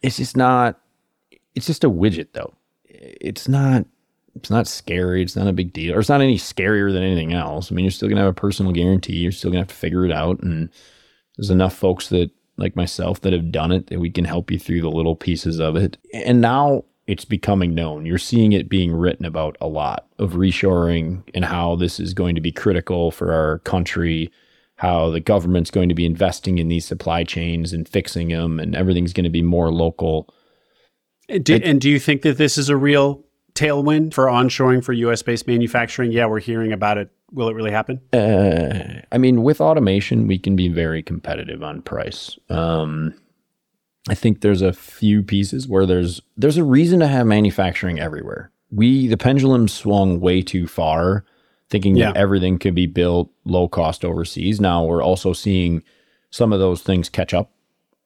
it's 0.00 0.16
just 0.18 0.36
not, 0.36 0.80
it's 1.56 1.66
just 1.66 1.82
a 1.82 1.90
widget 1.90 2.28
though. 2.34 2.54
It's 2.84 3.48
not, 3.48 3.84
it's 4.36 4.50
not 4.50 4.68
scary. 4.68 5.22
It's 5.22 5.36
not 5.36 5.48
a 5.48 5.52
big 5.52 5.72
deal. 5.72 5.94
Or 5.94 6.00
it's 6.00 6.08
not 6.08 6.20
any 6.20 6.38
scarier 6.38 6.92
than 6.92 7.02
anything 7.02 7.32
else. 7.32 7.70
I 7.70 7.74
mean, 7.74 7.84
you're 7.84 7.90
still 7.90 8.08
going 8.08 8.16
to 8.16 8.22
have 8.22 8.30
a 8.30 8.34
personal 8.34 8.72
guarantee. 8.72 9.16
You're 9.16 9.32
still 9.32 9.50
going 9.50 9.64
to 9.64 9.68
have 9.68 9.68
to 9.68 9.74
figure 9.74 10.04
it 10.04 10.12
out. 10.12 10.40
And 10.40 10.70
there's 11.36 11.50
enough 11.50 11.74
folks 11.74 12.08
that, 12.08 12.30
like 12.56 12.76
myself, 12.76 13.20
that 13.22 13.32
have 13.32 13.50
done 13.50 13.72
it 13.72 13.88
that 13.88 13.98
we 13.98 14.10
can 14.10 14.24
help 14.24 14.50
you 14.50 14.58
through 14.58 14.80
the 14.80 14.90
little 14.90 15.16
pieces 15.16 15.58
of 15.60 15.74
it. 15.76 15.96
And 16.12 16.40
now, 16.40 16.84
it's 17.06 17.24
becoming 17.24 17.74
known. 17.74 18.06
You're 18.06 18.18
seeing 18.18 18.52
it 18.52 18.68
being 18.68 18.92
written 18.92 19.26
about 19.26 19.56
a 19.60 19.66
lot 19.66 20.06
of 20.18 20.32
reshoring 20.32 21.22
and 21.34 21.44
how 21.44 21.76
this 21.76 22.00
is 22.00 22.14
going 22.14 22.34
to 22.34 22.40
be 22.40 22.52
critical 22.52 23.10
for 23.10 23.32
our 23.32 23.58
country, 23.60 24.32
how 24.76 25.10
the 25.10 25.20
government's 25.20 25.70
going 25.70 25.90
to 25.90 25.94
be 25.94 26.06
investing 26.06 26.58
in 26.58 26.68
these 26.68 26.86
supply 26.86 27.24
chains 27.24 27.72
and 27.72 27.88
fixing 27.88 28.28
them, 28.28 28.58
and 28.58 28.74
everything's 28.74 29.12
going 29.12 29.24
to 29.24 29.30
be 29.30 29.42
more 29.42 29.70
local. 29.70 30.32
And 31.28 31.44
do, 31.44 31.60
and 31.62 31.80
do 31.80 31.90
you 31.90 31.98
think 31.98 32.22
that 32.22 32.38
this 32.38 32.56
is 32.56 32.68
a 32.68 32.76
real 32.76 33.24
tailwind 33.54 34.14
for 34.14 34.26
onshoring 34.26 34.82
for 34.82 34.92
US 34.94 35.22
based 35.22 35.46
manufacturing? 35.46 36.10
Yeah, 36.10 36.26
we're 36.26 36.40
hearing 36.40 36.72
about 36.72 36.98
it. 36.98 37.10
Will 37.32 37.48
it 37.48 37.54
really 37.54 37.72
happen? 37.72 38.00
Uh, 38.12 39.02
I 39.10 39.18
mean, 39.18 39.42
with 39.42 39.60
automation, 39.60 40.26
we 40.26 40.38
can 40.38 40.56
be 40.56 40.68
very 40.68 41.02
competitive 41.02 41.62
on 41.62 41.82
price. 41.82 42.38
Um, 42.48 43.14
I 44.08 44.14
think 44.14 44.40
there's 44.40 44.62
a 44.62 44.72
few 44.72 45.22
pieces 45.22 45.66
where 45.66 45.86
there's 45.86 46.20
there's 46.36 46.58
a 46.58 46.64
reason 46.64 47.00
to 47.00 47.08
have 47.08 47.26
manufacturing 47.26 47.98
everywhere. 47.98 48.50
We 48.70 49.06
the 49.06 49.16
pendulum 49.16 49.68
swung 49.68 50.20
way 50.20 50.42
too 50.42 50.66
far, 50.66 51.24
thinking 51.70 51.96
yeah. 51.96 52.12
that 52.12 52.18
everything 52.18 52.58
could 52.58 52.74
be 52.74 52.86
built 52.86 53.30
low 53.44 53.68
cost 53.68 54.04
overseas. 54.04 54.60
Now 54.60 54.84
we're 54.84 55.02
also 55.02 55.32
seeing 55.32 55.82
some 56.30 56.52
of 56.52 56.58
those 56.58 56.82
things 56.82 57.08
catch 57.08 57.32
up. 57.32 57.50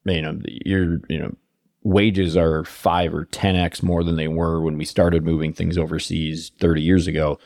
You 0.04 0.22
know, 0.22 0.38
your 0.46 1.00
you 1.08 1.18
know 1.18 1.34
wages 1.82 2.36
are 2.36 2.64
five 2.64 3.12
or 3.12 3.24
ten 3.26 3.56
x 3.56 3.82
more 3.82 4.04
than 4.04 4.16
they 4.16 4.28
were 4.28 4.60
when 4.60 4.78
we 4.78 4.84
started 4.84 5.24
moving 5.24 5.52
things 5.52 5.76
overseas 5.76 6.52
30 6.60 6.82
years 6.82 7.06
ago. 7.06 7.38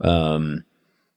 Um, 0.00 0.64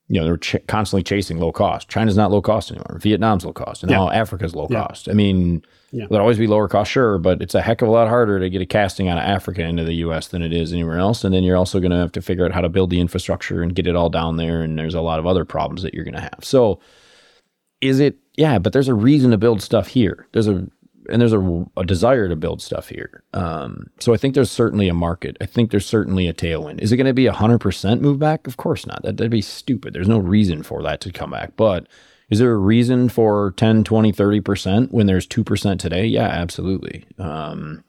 you 0.07 0.19
know, 0.19 0.25
they're 0.25 0.37
ch- 0.37 0.67
constantly 0.67 1.03
chasing 1.03 1.37
low 1.37 1.53
cost. 1.53 1.87
China's 1.87 2.17
not 2.17 2.31
low 2.31 2.41
cost 2.41 2.69
anymore. 2.69 2.99
Vietnam's 2.99 3.45
low 3.45 3.53
cost, 3.53 3.81
and 3.81 3.89
yeah. 3.89 3.97
now 3.97 4.09
Africa's 4.09 4.53
low 4.53 4.67
yeah. 4.69 4.87
cost. 4.87 5.07
I 5.07 5.13
mean, 5.13 5.63
yeah. 5.91 6.05
There'll 6.09 6.21
always 6.21 6.37
be 6.37 6.47
lower 6.47 6.69
cost, 6.69 6.89
sure, 6.89 7.17
but 7.17 7.41
it's 7.41 7.53
a 7.53 7.61
heck 7.61 7.81
of 7.81 7.89
a 7.89 7.91
lot 7.91 8.07
harder 8.07 8.39
to 8.39 8.49
get 8.49 8.61
a 8.61 8.65
casting 8.65 9.09
out 9.09 9.17
of 9.17 9.25
Africa 9.25 9.63
into 9.63 9.83
the 9.83 9.95
U.S. 9.95 10.29
than 10.29 10.41
it 10.41 10.53
is 10.53 10.71
anywhere 10.71 10.97
else. 10.97 11.25
And 11.25 11.35
then 11.35 11.43
you're 11.43 11.57
also 11.57 11.81
going 11.81 11.91
to 11.91 11.97
have 11.97 12.13
to 12.13 12.21
figure 12.21 12.45
out 12.45 12.53
how 12.53 12.61
to 12.61 12.69
build 12.69 12.89
the 12.89 13.01
infrastructure 13.01 13.61
and 13.61 13.75
get 13.75 13.87
it 13.87 13.95
all 13.95 14.09
down 14.09 14.37
there. 14.37 14.61
And 14.61 14.79
there's 14.79 14.95
a 14.95 15.01
lot 15.01 15.19
of 15.19 15.27
other 15.27 15.43
problems 15.43 15.81
that 15.81 15.93
you're 15.93 16.05
going 16.05 16.15
to 16.15 16.21
have. 16.21 16.39
So, 16.41 16.79
is 17.81 17.99
it? 17.99 18.17
Yeah, 18.37 18.57
but 18.57 18.71
there's 18.71 18.87
a 18.87 18.93
reason 18.93 19.31
to 19.31 19.37
build 19.37 19.61
stuff 19.61 19.87
here. 19.87 20.27
There's 20.31 20.47
a 20.47 20.65
and 21.09 21.21
there's 21.21 21.33
a, 21.33 21.65
a 21.75 21.83
desire 21.83 22.29
to 22.29 22.35
build 22.35 22.61
stuff 22.61 22.87
here. 22.87 23.23
Um, 23.33 23.87
so 23.99 24.13
I 24.13 24.17
think 24.17 24.33
there's 24.33 24.51
certainly 24.51 24.87
a 24.87 24.93
market. 24.93 25.35
I 25.41 25.45
think 25.45 25.71
there's 25.71 25.85
certainly 25.85 26.27
a 26.27 26.33
tailwind. 26.33 26.79
Is 26.79 26.91
it 26.91 26.97
going 26.97 27.07
to 27.07 27.13
be 27.13 27.25
a 27.25 27.33
hundred 27.33 27.59
percent 27.59 28.01
move 28.01 28.19
back? 28.19 28.47
Of 28.47 28.55
course 28.55 28.85
not. 28.85 29.01
That, 29.03 29.17
that'd 29.17 29.31
be 29.31 29.41
stupid. 29.41 29.93
There's 29.93 30.07
no 30.07 30.19
reason 30.19 30.63
for 30.63 30.81
that 30.83 31.01
to 31.01 31.11
come 31.11 31.31
back, 31.31 31.57
but 31.57 31.87
is 32.31 32.39
there 32.39 32.53
a 32.53 32.57
reason 32.57 33.09
for 33.09 33.53
10, 33.57 33.83
20, 33.83 34.13
30% 34.13 34.91
when 34.91 35.05
there's 35.05 35.27
2% 35.27 35.77
today? 35.77 36.05
Yeah, 36.05 36.27
absolutely. 36.27 37.05
Um, 37.19 37.83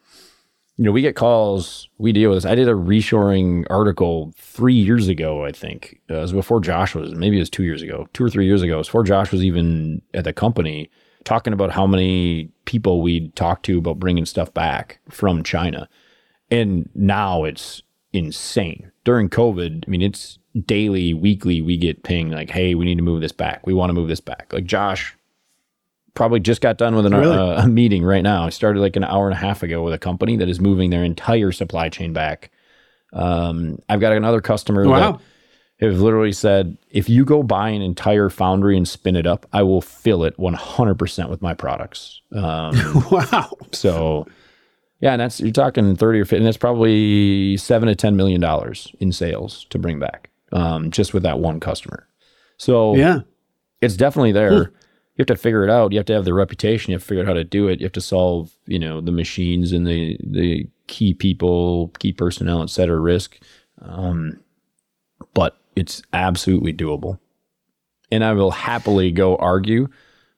you 0.76 0.84
know, 0.84 0.90
we 0.90 1.00
get 1.00 1.14
calls, 1.14 1.88
we 1.98 2.12
deal 2.12 2.30
with 2.30 2.38
this. 2.38 2.50
I 2.50 2.56
did 2.56 2.68
a 2.68 2.72
reshoring 2.72 3.64
article 3.70 4.32
three 4.36 4.74
years 4.74 5.06
ago, 5.06 5.44
I 5.44 5.52
think. 5.52 6.00
Uh, 6.10 6.16
it 6.16 6.20
was 6.20 6.32
before 6.32 6.60
Josh 6.60 6.94
was, 6.94 7.14
maybe 7.14 7.36
it 7.36 7.40
was 7.40 7.50
two 7.50 7.62
years 7.62 7.82
ago, 7.82 8.08
two 8.14 8.24
or 8.24 8.30
three 8.30 8.46
years 8.46 8.62
ago. 8.62 8.74
It 8.74 8.78
was 8.78 8.88
before 8.88 9.04
Josh 9.04 9.30
was 9.30 9.44
even 9.44 10.02
at 10.12 10.24
the 10.24 10.32
company, 10.32 10.90
talking 11.24 11.52
about 11.52 11.70
how 11.70 11.86
many 11.86 12.50
people 12.64 13.00
we'd 13.00 13.36
talked 13.36 13.64
to 13.66 13.78
about 13.78 14.00
bringing 14.00 14.26
stuff 14.26 14.52
back 14.52 14.98
from 15.08 15.44
China. 15.44 15.88
And 16.50 16.90
now 16.94 17.44
it's 17.44 17.82
insane. 18.12 18.91
During 19.04 19.28
COVID, 19.28 19.84
I 19.86 19.90
mean, 19.90 20.02
it's 20.02 20.38
daily, 20.66 21.12
weekly, 21.14 21.60
we 21.60 21.76
get 21.76 22.02
ping 22.04 22.30
like, 22.30 22.50
hey, 22.50 22.74
we 22.74 22.84
need 22.84 22.96
to 22.96 23.02
move 23.02 23.20
this 23.20 23.32
back. 23.32 23.66
We 23.66 23.74
want 23.74 23.90
to 23.90 23.94
move 23.94 24.08
this 24.08 24.20
back. 24.20 24.52
Like 24.52 24.64
Josh 24.64 25.16
probably 26.14 26.40
just 26.40 26.60
got 26.60 26.76
done 26.76 26.94
with 26.94 27.06
an, 27.06 27.14
Really? 27.14 27.36
uh, 27.36 27.64
a 27.64 27.66
meeting 27.66 28.04
right 28.04 28.22
now. 28.22 28.44
I 28.44 28.50
started 28.50 28.80
like 28.80 28.96
an 28.96 29.04
hour 29.04 29.26
and 29.26 29.34
a 29.34 29.38
half 29.38 29.62
ago 29.62 29.82
with 29.82 29.94
a 29.94 29.98
company 29.98 30.36
that 30.36 30.48
is 30.48 30.60
moving 30.60 30.90
their 30.90 31.02
entire 31.04 31.52
supply 31.52 31.88
chain 31.88 32.12
back. 32.12 32.50
Um, 33.12 33.78
I've 33.88 34.00
got 34.00 34.12
another 34.12 34.40
customer 34.40 34.86
Wow. 34.86 35.20
that 35.80 35.86
have 35.90 36.00
literally 36.00 36.32
said, 36.32 36.76
if 36.90 37.08
you 37.08 37.24
go 37.24 37.42
buy 37.42 37.70
an 37.70 37.82
entire 37.82 38.28
foundry 38.28 38.76
and 38.76 38.86
spin 38.86 39.16
it 39.16 39.26
up, 39.26 39.46
I 39.52 39.62
will 39.62 39.80
fill 39.80 40.22
it 40.24 40.36
100% 40.36 41.28
with 41.30 41.42
my 41.42 41.54
products. 41.54 42.20
Um, 42.32 42.76
Wow. 43.10 43.56
so, 43.72 44.26
yeah, 45.02 45.12
and 45.12 45.20
that's 45.20 45.40
you're 45.40 45.50
talking 45.52 45.94
30 45.94 46.20
or 46.20 46.24
50, 46.24 46.36
and 46.38 46.46
that's 46.46 46.56
probably 46.56 47.56
seven 47.58 47.88
to 47.88 47.94
10 47.94 48.16
million 48.16 48.40
dollars 48.40 48.90
in 49.00 49.12
sales 49.12 49.66
to 49.68 49.78
bring 49.78 49.98
back 49.98 50.30
um, 50.52 50.90
just 50.90 51.12
with 51.12 51.22
that 51.24 51.38
one 51.40 51.60
customer. 51.60 52.08
So, 52.56 52.94
Yeah. 52.96 53.20
it's 53.82 53.96
definitely 53.96 54.32
there. 54.32 54.52
You 55.14 55.18
have 55.18 55.26
to 55.26 55.36
figure 55.36 55.62
it 55.64 55.68
out. 55.70 55.92
You 55.92 55.98
have 55.98 56.06
to 56.06 56.14
have 56.14 56.24
the 56.24 56.32
reputation. 56.32 56.90
You 56.90 56.94
have 56.94 57.02
to 57.02 57.06
figure 57.08 57.22
out 57.22 57.26
how 57.28 57.34
to 57.34 57.44
do 57.44 57.68
it. 57.68 57.80
You 57.80 57.84
have 57.84 57.92
to 57.92 58.00
solve, 58.00 58.56
you 58.66 58.78
know, 58.78 59.00
the 59.02 59.12
machines 59.12 59.72
and 59.72 59.86
the 59.86 60.16
the 60.24 60.66
key 60.86 61.12
people, 61.12 61.88
key 61.98 62.12
personnel, 62.14 62.62
et 62.62 62.70
cetera, 62.70 62.98
risk. 62.98 63.38
Um, 63.82 64.40
but 65.34 65.58
it's 65.76 66.02
absolutely 66.12 66.72
doable. 66.72 67.18
And 68.10 68.22
I 68.24 68.32
will 68.32 68.50
happily 68.52 69.10
go 69.10 69.36
argue 69.36 69.88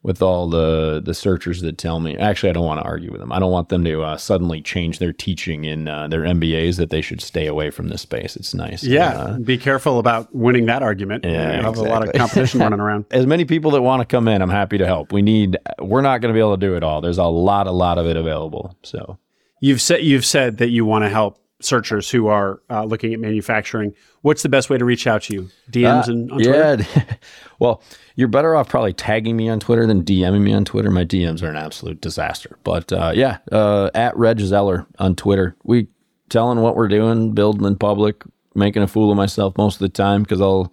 with 0.05 0.21
all 0.21 0.49
the 0.49 1.01
the 1.05 1.15
searchers 1.15 1.63
that 1.63 1.79
tell 1.79 1.99
me. 1.99 2.17
Actually, 2.17 2.51
I 2.51 2.53
don't 2.53 2.67
want 2.67 2.79
to 2.79 2.85
argue 2.85 3.11
with 3.11 3.21
them. 3.21 3.33
I 3.33 3.41
don't 3.41 3.51
want 3.51 3.71
them 3.71 3.83
to 3.85 4.03
uh, 4.03 4.17
suddenly 4.19 4.61
change 4.61 5.01
their 5.01 5.13
teaching 5.13 5.65
in 5.65 5.89
uh, 5.89 6.07
their 6.07 6.21
MBAs 6.21 6.77
that 6.77 6.91
they 6.91 7.01
should 7.01 7.21
stay 7.21 7.47
away 7.47 7.71
from 7.71 7.89
this 7.89 8.03
space. 8.03 8.37
It's 8.37 8.55
nice. 8.55 8.85
Yeah. 8.85 9.17
Uh, 9.17 9.39
Be 9.39 9.59
careful 9.59 9.99
about 9.99 10.33
winning 10.35 10.67
that 10.67 10.83
argument. 10.83 11.25
Yeah, 11.25 11.57
you 11.57 11.63
have 11.63 11.79
a 11.79 11.83
lot 11.83 12.07
of 12.07 12.15
competition 12.15 12.61
running 12.61 12.81
around. 12.87 13.07
as 13.11 13.27
many 13.27 13.45
people 13.45 13.73
that 13.73 13.83
want 13.83 14.01
to 14.03 14.07
come 14.07 14.29
in, 14.29 14.43
I'm 14.43 14.51
happy 14.51 14.79
to 14.79 14.87
help. 14.87 15.11
We 15.13 15.23
need. 15.23 15.57
We're 15.81 16.03
not 16.03 16.21
going 16.21 16.33
to 16.33 16.37
be 16.37 16.41
able 16.41 16.57
to 16.57 16.61
do 16.67 16.77
it 16.77 16.85
all. 16.85 17.01
There's 17.01 17.19
a 17.19 17.25
lot, 17.25 17.67
a 17.67 17.73
lot 17.73 17.99
of 17.99 18.07
it 18.07 18.17
available. 18.17 18.77
So 18.83 19.19
You've 19.61 19.81
said 19.81 20.03
you've 20.03 20.27
said 20.27 20.59
that 20.59 20.69
you 20.69 20.85
want 20.85 21.05
to 21.05 21.09
help 21.09 21.39
searchers 21.63 22.11
who 22.11 22.27
are 22.27 22.61
uh, 22.69 22.85
looking 22.85 23.15
at 23.15 23.21
manufacturing. 23.21 23.95
What's 24.21 24.43
the 24.43 24.51
best 24.51 24.69
way 24.69 24.77
to 24.77 24.85
reach 24.85 25.07
out 25.07 25.23
to 25.23 25.33
you? 25.33 25.51
DMs 25.71 26.09
and 26.09 26.31
on 26.31 26.39
Twitter? 26.43 26.87
yeah. 26.95 27.15
well, 27.59 27.83
you're 28.17 28.29
better 28.29 28.55
off 28.55 28.69
probably 28.69 28.93
tagging 28.93 29.37
me 29.37 29.49
on 29.49 29.61
Twitter 29.61 29.87
than 29.87 30.05
DMing 30.05 30.43
me 30.43 30.53
on 30.53 30.65
Twitter. 30.65 30.91
My 30.91 31.05
DMs 31.05 31.43
are 31.43 31.49
an 31.49 31.57
absolute 31.57 32.01
disaster. 32.01 32.59
But 32.63 32.93
uh, 32.93 33.13
yeah, 33.15 33.39
uh, 33.51 33.91
at 33.95 34.17
Reg 34.17 34.39
Zeller 34.41 34.87
on 34.99 35.17
Twitter. 35.17 35.57
We 35.65 35.89
telling 36.29 36.61
what 36.61 36.77
we're 36.77 36.89
doing, 36.89 37.33
building 37.33 37.67
in 37.67 37.77
public, 37.77 38.23
making 38.55 38.83
a 38.83 38.87
fool 38.87 39.11
of 39.11 39.17
myself 39.17 39.57
most 39.59 39.77
of 39.77 39.81
the 39.81 39.89
time 39.89 40.23
because 40.23 40.41
I'll 40.41 40.73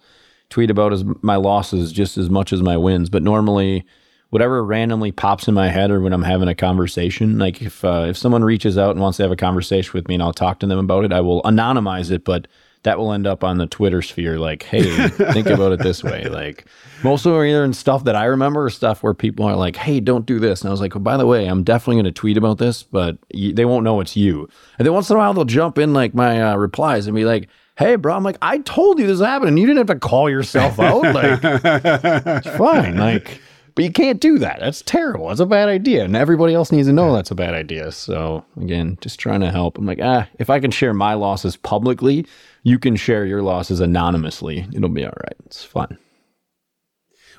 tweet 0.50 0.70
about 0.70 0.92
as 0.92 1.04
my 1.22 1.36
losses 1.36 1.92
just 1.92 2.16
as 2.16 2.30
much 2.30 2.52
as 2.52 2.62
my 2.62 2.76
wins. 2.76 3.10
But 3.10 3.22
normally, 3.22 3.84
whatever 4.30 4.64
randomly 4.64 5.10
pops 5.12 5.48
in 5.48 5.54
my 5.54 5.68
head 5.68 5.90
or 5.90 6.00
when 6.00 6.12
I'm 6.12 6.22
having 6.22 6.48
a 6.48 6.54
conversation, 6.54 7.38
like 7.38 7.60
if 7.60 7.84
uh, 7.84 8.06
if 8.08 8.16
someone 8.16 8.44
reaches 8.44 8.78
out 8.78 8.92
and 8.92 9.00
wants 9.00 9.16
to 9.16 9.24
have 9.24 9.32
a 9.32 9.36
conversation 9.36 9.92
with 9.94 10.08
me 10.08 10.14
and 10.14 10.22
I'll 10.22 10.32
talk 10.32 10.60
to 10.60 10.66
them 10.66 10.78
about 10.78 11.04
it, 11.04 11.12
I 11.12 11.20
will 11.20 11.42
anonymize 11.42 12.10
it, 12.10 12.24
but 12.24 12.46
that 12.84 12.98
will 12.98 13.12
end 13.12 13.26
up 13.26 13.44
on 13.44 13.58
the 13.58 13.66
Twitter 13.66 14.02
sphere. 14.02 14.38
Like, 14.38 14.62
hey, 14.64 15.08
think 15.08 15.46
about 15.46 15.72
it 15.72 15.80
this 15.80 16.02
way. 16.02 16.26
Like, 16.32 16.64
most 17.04 17.26
of 17.26 17.32
them 17.32 17.40
are 17.40 17.46
either 17.46 17.64
in 17.64 17.72
stuff 17.72 18.04
that 18.04 18.16
I 18.16 18.24
remember 18.24 18.64
or 18.64 18.70
stuff 18.70 19.02
where 19.02 19.12
people 19.14 19.44
are 19.44 19.54
like, 19.54 19.76
hey, 19.76 20.00
don't 20.00 20.24
do 20.26 20.38
this. 20.38 20.62
And 20.62 20.68
I 20.68 20.70
was 20.70 20.80
like, 20.80 20.94
well, 20.94 21.02
by 21.02 21.16
the 21.16 21.26
way, 21.26 21.46
I'm 21.46 21.62
definitely 21.62 21.96
going 21.96 22.06
to 22.06 22.12
tweet 22.12 22.36
about 22.36 22.58
this, 22.58 22.82
but 22.82 23.18
y- 23.34 23.52
they 23.54 23.64
won't 23.64 23.84
know 23.84 24.00
it's 24.00 24.16
you. 24.16 24.48
And 24.78 24.86
then 24.86 24.94
once 24.94 25.10
in 25.10 25.16
a 25.16 25.18
while, 25.18 25.34
they'll 25.34 25.44
jump 25.44 25.78
in 25.78 25.92
like 25.92 26.14
my 26.14 26.42
uh, 26.42 26.56
replies 26.56 27.06
and 27.06 27.14
be 27.14 27.24
like, 27.24 27.48
hey, 27.76 27.96
bro, 27.96 28.14
I'm 28.14 28.22
like, 28.24 28.38
I 28.42 28.58
told 28.58 28.98
you 28.98 29.06
this 29.06 29.20
happened. 29.20 29.50
And 29.50 29.58
you 29.58 29.66
didn't 29.66 29.78
have 29.88 30.00
to 30.00 30.06
call 30.08 30.30
yourself 30.30 30.80
out. 30.80 31.02
Like, 31.14 31.40
it's 31.42 32.56
fine. 32.56 32.96
Like, 32.96 33.40
but 33.74 33.84
you 33.84 33.92
can't 33.92 34.20
do 34.20 34.38
that. 34.38 34.60
That's 34.60 34.82
terrible. 34.82 35.28
That's 35.28 35.40
a 35.40 35.46
bad 35.46 35.68
idea. 35.68 36.04
And 36.04 36.16
everybody 36.16 36.54
else 36.54 36.72
needs 36.72 36.88
to 36.88 36.92
know 36.92 37.14
that's 37.14 37.30
a 37.30 37.34
bad 37.34 37.54
idea. 37.54 37.92
So 37.92 38.44
again, 38.60 38.98
just 39.00 39.18
trying 39.18 39.40
to 39.40 39.50
help. 39.50 39.78
I'm 39.78 39.86
like, 39.86 40.00
ah, 40.02 40.28
if 40.38 40.50
I 40.50 40.60
can 40.60 40.70
share 40.70 40.92
my 40.94 41.14
losses 41.14 41.56
publicly, 41.56 42.26
you 42.62 42.78
can 42.78 42.96
share 42.96 43.24
your 43.26 43.42
losses 43.42 43.80
anonymously. 43.80 44.66
It'll 44.74 44.88
be 44.88 45.04
all 45.04 45.12
right. 45.22 45.36
It's 45.46 45.64
fun. 45.64 45.98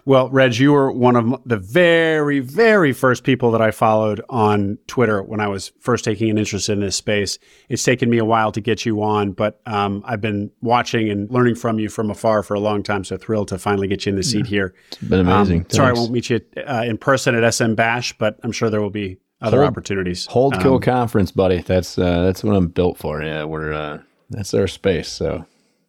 Well, 0.05 0.29
Reg, 0.29 0.57
you 0.57 0.73
were 0.73 0.91
one 0.91 1.15
of 1.15 1.41
the 1.45 1.55
very, 1.55 2.41
very 2.41 2.91
first 2.91 3.23
people 3.23 3.51
that 3.51 3.61
I 3.61 3.71
followed 3.71 4.19
on 4.29 4.77
Twitter 4.87 5.23
when 5.23 5.39
I 5.39 5.47
was 5.47 5.71
first 5.79 6.03
taking 6.03 6.29
an 6.29 6.37
interest 6.37 6.67
in 6.67 6.81
this 6.81 6.97
space. 6.97 7.39
It's 7.69 7.83
taken 7.83 8.09
me 8.09 8.17
a 8.17 8.25
while 8.25 8.51
to 8.51 8.59
get 8.59 8.85
you 8.85 9.01
on, 9.01 9.31
but 9.31 9.61
um, 9.65 10.03
I've 10.05 10.19
been 10.19 10.51
watching 10.61 11.09
and 11.09 11.31
learning 11.31 11.55
from 11.55 11.79
you 11.79 11.87
from 11.87 12.11
afar 12.11 12.43
for 12.43 12.53
a 12.53 12.59
long 12.59 12.83
time. 12.83 13.05
So 13.05 13.15
thrilled 13.15 13.47
to 13.47 13.57
finally 13.57 13.87
get 13.87 14.05
you 14.05 14.09
in 14.09 14.17
the 14.17 14.23
seat 14.23 14.45
here. 14.45 14.75
It's 14.91 14.97
been 14.97 15.21
amazing. 15.21 15.61
Um, 15.61 15.69
sorry, 15.69 15.89
I 15.91 15.93
won't 15.93 16.11
meet 16.11 16.29
you 16.29 16.41
uh, 16.67 16.83
in 16.85 16.97
person 16.97 17.33
at 17.35 17.43
SMB 17.43 17.77
Bash, 17.77 18.17
but 18.17 18.37
I'm 18.43 18.51
sure 18.51 18.69
there 18.69 18.81
will 18.81 18.89
be 18.89 19.19
other 19.39 19.59
Hold- 19.59 19.69
opportunities. 19.69 20.25
Hold 20.25 20.55
Um, 20.55 20.61
kill 20.61 20.79
conference, 20.81 21.31
buddy. 21.31 21.59
That's 21.59 21.97
uh, 21.97 22.23
that's 22.23 22.43
what 22.43 22.57
I'm 22.57 22.67
built 22.67 22.97
for. 22.97 23.21
Yeah, 23.23 23.45
we're 23.45 23.71
uh, 23.71 23.99
that's 24.29 24.53
our 24.53 24.67
space. 24.67 25.09
So 25.09 25.45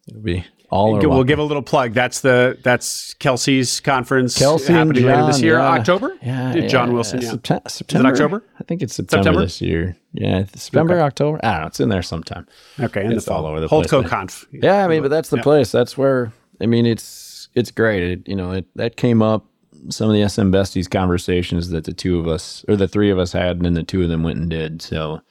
it'll 0.07 0.21
be 0.21 0.45
all. 0.69 0.93
We'll 0.93 1.09
welcome. 1.09 1.27
give 1.27 1.39
a 1.39 1.43
little 1.43 1.63
plug. 1.63 1.93
That's 1.93 2.21
the 2.21 2.57
that's 2.63 3.13
Kelsey's 3.15 3.79
conference 3.79 4.37
Kelsey 4.37 4.73
happening 4.73 5.05
later 5.05 5.25
this 5.25 5.41
year, 5.41 5.55
yeah. 5.55 5.69
October. 5.69 6.17
Yeah, 6.21 6.67
John 6.67 6.89
yeah, 6.89 6.93
Wilson. 6.93 7.21
yeah. 7.21 7.31
Septe- 7.31 7.69
September. 7.71 8.09
October? 8.09 8.43
I 8.59 8.63
think 8.63 8.81
it's 8.81 8.95
September, 8.95 9.23
September? 9.23 9.41
this 9.41 9.61
year. 9.61 9.97
Yeah, 10.13 10.45
September, 10.53 10.99
October. 11.01 11.39
I 11.43 11.51
don't 11.53 11.61
know. 11.61 11.67
It's 11.67 11.79
in 11.79 11.89
there 11.89 12.01
sometime. 12.03 12.47
Okay, 12.79 13.05
It's 13.05 13.27
all 13.27 13.45
over 13.45 13.59
the 13.59 13.67
Hold 13.67 13.87
place. 13.87 14.09
Conf. 14.09 14.45
Yeah, 14.51 14.83
I 14.83 14.87
mean, 14.87 15.01
but 15.01 15.09
that's 15.09 15.29
the 15.29 15.37
place. 15.37 15.71
That's 15.71 15.97
where 15.97 16.33
I 16.61 16.65
mean, 16.65 16.85
it's 16.85 17.49
it's 17.53 17.71
great. 17.71 18.03
It, 18.03 18.27
you 18.27 18.35
know, 18.35 18.51
it, 18.51 18.65
that 18.75 18.97
came 18.97 19.21
up 19.21 19.45
some 19.89 20.09
of 20.09 20.15
the 20.15 20.27
SM 20.27 20.51
besties 20.51 20.89
conversations 20.89 21.69
that 21.69 21.83
the 21.83 21.93
two 21.93 22.19
of 22.19 22.27
us 22.27 22.65
or 22.67 22.75
the 22.75 22.87
three 22.87 23.11
of 23.11 23.19
us 23.19 23.31
had, 23.31 23.57
and 23.57 23.65
then 23.65 23.73
the 23.73 23.83
two 23.83 24.01
of 24.01 24.09
them 24.09 24.23
went 24.23 24.39
and 24.39 24.49
did. 24.49 24.81
So 24.81 25.21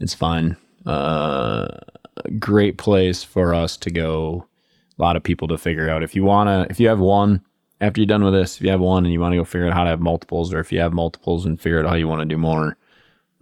it's 0.00 0.14
fine. 0.14 0.56
Uh, 0.86 1.66
a 2.24 2.30
great 2.30 2.78
place 2.78 3.22
for 3.22 3.54
us 3.54 3.76
to 3.78 3.90
go. 3.90 4.46
A 4.98 5.02
lot 5.02 5.16
of 5.16 5.22
people 5.22 5.48
to 5.48 5.58
figure 5.58 5.88
out. 5.90 6.02
If 6.02 6.14
you 6.14 6.24
wanna, 6.24 6.66
if 6.70 6.78
you 6.78 6.88
have 6.88 7.00
one 7.00 7.42
after 7.80 8.00
you're 8.00 8.06
done 8.06 8.24
with 8.24 8.34
this, 8.34 8.56
if 8.56 8.62
you 8.62 8.70
have 8.70 8.80
one 8.80 9.04
and 9.04 9.12
you 9.12 9.20
want 9.20 9.32
to 9.32 9.36
go 9.36 9.44
figure 9.44 9.66
out 9.66 9.74
how 9.74 9.84
to 9.84 9.90
have 9.90 10.00
multiples, 10.00 10.52
or 10.54 10.60
if 10.60 10.72
you 10.72 10.80
have 10.80 10.92
multiples 10.92 11.44
and 11.44 11.60
figure 11.60 11.80
out 11.80 11.88
how 11.88 11.96
you 11.96 12.08
want 12.08 12.20
to 12.20 12.24
do 12.26 12.38
more, 12.38 12.76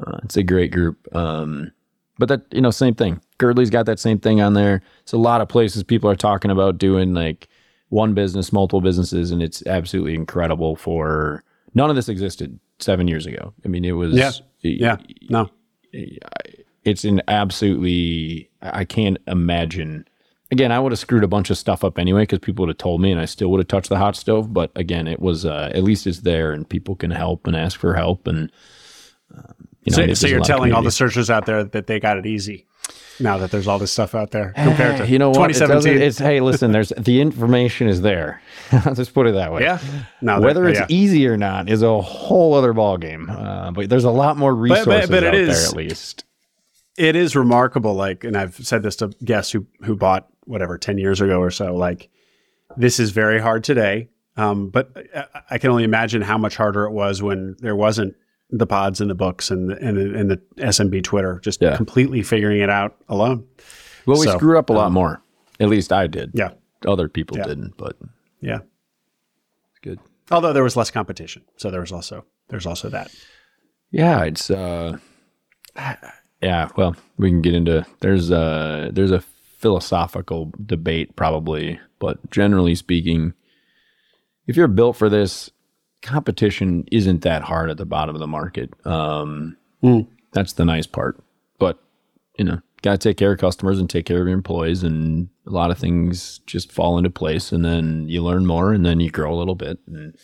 uh, 0.05 0.19
it's 0.25 0.37
a 0.37 0.43
great 0.43 0.73
group. 0.73 1.07
Um, 1.15 1.71
but 2.19 2.29
that 2.29 2.43
you 2.53 2.61
know, 2.61 2.71
same 2.71 2.95
thing. 2.95 3.21
Girdley's 3.39 3.71
got 3.71 3.87
that 3.87 3.99
same 3.99 4.19
thing 4.19 4.41
on 4.41 4.55
there. 4.55 4.83
It's 5.03 5.13
a 5.13 5.19
lot 5.19 5.41
of 5.41 5.49
places 5.49 5.83
people 5.83 6.09
are 6.11 6.17
talking 6.17 6.51
about 6.51 6.79
doing 6.79 7.15
like 7.15 7.49
one 7.89 8.15
business, 8.15 8.53
multiple 8.53 8.81
businesses, 8.81 9.31
and 9.31 9.43
it's 9.43 9.67
absolutely 9.67 10.15
incredible. 10.15 10.77
For 10.77 11.45
none 11.75 11.91
of 11.91 11.97
this 11.97 12.09
existed 12.09 12.59
seven 12.79 13.09
years 13.09 13.27
ago. 13.27 13.53
I 13.65 13.69
mean, 13.69 13.85
it 13.85 13.93
was 13.93 14.15
Yeah. 14.15 14.33
Yeah. 14.61 14.97
No. 15.29 15.51
It's 16.85 17.05
an 17.05 17.23
absolutely 17.29 18.51
I 18.61 18.85
can't 18.85 19.19
imagine. 19.27 20.07
Again, 20.51 20.71
I 20.71 20.79
would 20.79 20.93
have 20.93 20.99
screwed 20.99 21.25
a 21.25 21.29
bunch 21.29 21.49
of 21.49 21.57
stuff 21.57 21.83
up 21.83 21.99
anyway 21.99 22.23
because 22.23 22.41
people 22.41 22.65
would 22.65 22.69
have 22.69 22.79
told 22.79 23.01
me, 23.01 23.11
and 23.11 23.19
I 23.21 23.25
still 23.25 23.51
would 23.51 23.59
have 23.59 23.69
touched 23.69 23.89
the 23.89 23.97
hot 23.97 24.17
stove. 24.17 24.53
But 24.53 24.71
again, 24.77 25.07
it 25.09 25.21
was 25.21 25.47
uh, 25.47 25.71
at 25.75 25.83
least 25.83 26.07
it's 26.07 26.21
there, 26.21 26.53
and 26.53 26.69
people 26.69 26.95
can 26.95 27.11
help 27.11 27.47
and 27.47 27.57
ask 27.57 27.79
for 27.81 27.95
help, 27.95 28.27
and 28.27 28.53
um, 29.35 29.55
you 29.85 29.97
know, 30.07 30.15
So, 30.15 30.27
you're 30.27 30.41
telling 30.41 30.73
all 30.73 30.83
the 30.83 30.91
searchers 30.91 31.31
out 31.31 31.47
there 31.47 31.65
that 31.65 31.87
they 31.87 31.99
got 31.99 32.19
it 32.19 32.27
easy 32.27 32.67
now 33.21 33.39
that 33.39 33.51
there's 33.51 33.69
all 33.69 33.79
this 33.79 33.93
stuff 33.93 34.15
out 34.15 34.31
there 34.31 34.53
compared 34.57 34.99
to 34.99 35.07
you 35.09 35.19
know 35.19 35.31
what? 35.31 35.51
It 35.51 35.55
2017. 35.55 36.03
it's 36.03 36.19
hey, 36.19 36.41
listen. 36.41 36.73
There's 36.73 36.89
the 36.99 37.21
information 37.21 37.89
is 37.89 38.01
there. 38.01 38.43
I'll 38.73 38.95
just 38.95 39.15
put 39.15 39.27
it 39.27 39.35
that 39.35 39.53
way. 39.53 39.63
yeah. 39.63 39.79
No, 40.21 40.41
Whether 40.41 40.69
it's 40.69 40.81
yeah. 40.81 40.87
easy 40.89 41.27
or 41.27 41.37
not 41.37 41.69
is 41.69 41.83
a 41.83 42.01
whole 42.01 42.55
other 42.55 42.75
ballgame. 42.75 43.29
Uh, 43.31 43.71
but 43.71 43.89
there's 43.89 44.05
a 44.05 44.11
lot 44.11 44.37
more 44.37 44.55
resources 44.55 45.09
but 45.09 45.23
it 45.23 45.29
out 45.29 45.35
is- 45.35 45.49
there, 45.49 45.69
at 45.71 45.77
least. 45.77 46.25
It 46.99 47.17
is 47.17 47.35
remarkable 47.37 47.95
like 47.95 48.23
and 48.25 48.37
i've 48.37 48.55
said 48.57 48.83
this 48.83 48.97
to 48.97 49.09
guests 49.25 49.51
who 49.53 49.67
who 49.85 49.97
bought 49.97 50.29
whatever 50.45 50.77
10 50.77 50.99
years 50.99 51.21
ago 51.21 51.41
or 51.41 51.51
so 51.51 51.75
like 51.75 52.09
this 52.77 52.99
is 53.01 53.11
very 53.11 53.41
hard 53.41 53.65
today 53.65 54.09
um, 54.37 54.71
but 54.71 54.91
I, 55.15 55.27
I 55.53 55.59
can 55.59 55.69
only 55.71 55.85
imagine 55.85 56.23
how 56.23 56.39
much 56.39 56.57
harder 56.57 56.85
it 56.85 56.93
was 56.93 57.23
when 57.23 57.55
there 57.61 57.77
wasn't 57.77 58.15
the 58.51 58.67
pods 58.67 59.01
and 59.01 59.11
the 59.11 59.15
books 59.15 59.51
and 59.51 59.69
the, 59.71 59.77
and 59.79 59.97
the, 59.97 60.19
and 60.19 60.31
the 60.31 60.37
smb 60.73 61.03
twitter 61.05 61.39
just 61.43 61.61
Yeah. 61.63 61.77
completely 61.77 62.23
figuring 62.23 62.61
it 62.61 62.71
out 62.71 62.97
alone 63.09 63.47
Well, 64.07 64.19
we 64.19 64.27
So, 64.27 64.37
screw 64.37 64.59
up 64.59 64.69
a 64.71 64.73
lot 64.73 64.91
more. 64.93 65.23
At 65.61 65.69
least 65.69 65.93
I 65.93 66.07
did. 66.07 66.31
yeah 66.35 66.51
Other 66.87 67.09
people 67.09 67.37
Yeah. 67.39 67.45
didn't, 67.45 67.77
but 67.77 67.97
yeah 68.41 68.59
it's 69.71 69.79
good. 69.83 70.01
although 70.31 70.53
there 70.53 70.65
was 70.65 70.77
less 70.77 70.91
competition 70.91 71.43
so 71.57 71.71
there 71.71 71.81
was 71.81 71.93
also 71.93 72.25
there's 72.49 72.67
also 72.67 72.89
that 72.91 73.11
Yeah, 73.91 74.25
it's 74.25 74.51
uh 74.51 74.97
yeah, 76.43 76.69
well, 76.77 76.97
we 77.19 77.31
can 77.31 77.41
get 77.43 77.55
into 77.55 77.87
there's 78.01 78.31
uh 78.31 78.91
there's 78.93 79.13
a 79.13 79.21
philosophical 79.21 80.53
debate 80.67 81.15
probably, 81.17 81.79
but 82.01 82.31
generally 82.31 82.75
speaking, 82.75 83.33
if 84.47 84.57
you're 84.57 84.69
built 84.69 84.97
for 84.97 85.09
this, 85.09 85.51
competition 86.03 86.85
isn't 86.91 87.23
that 87.23 87.43
hard 87.43 87.71
at 87.71 87.77
the 87.77 87.87
bottom 87.87 88.15
of 88.17 88.21
the 88.21 88.27
market. 88.27 88.71
Um 88.87 89.57
Mm. 89.83 90.07
that's 90.33 90.53
the 90.53 90.65
nice 90.65 90.87
part. 90.87 91.21
But, 91.59 91.79
you 92.39 92.45
know, 92.45 92.61
got 92.83 92.93
to 92.93 92.99
take 92.99 93.17
care 93.17 93.33
of 93.33 93.39
customers 93.41 93.81
and 93.81 93.91
take 93.91 94.07
care 94.07 94.21
of 94.21 94.27
your 94.29 94.37
employees 94.37 94.83
and 94.85 95.29
a 95.47 95.51
lot 95.51 95.71
of 95.73 95.79
things 95.79 96.39
just 96.47 96.71
fall 96.71 96.99
into 96.99 97.11
place 97.11 97.51
and 97.53 97.65
then 97.65 98.09
you 98.09 98.23
learn 98.23 98.47
more 98.47 98.73
and 98.73 98.85
then 98.87 99.01
you 99.01 99.11
grow 99.11 99.33
a 99.33 99.39
little 99.39 99.55
bit 99.57 99.79
and 99.89 100.15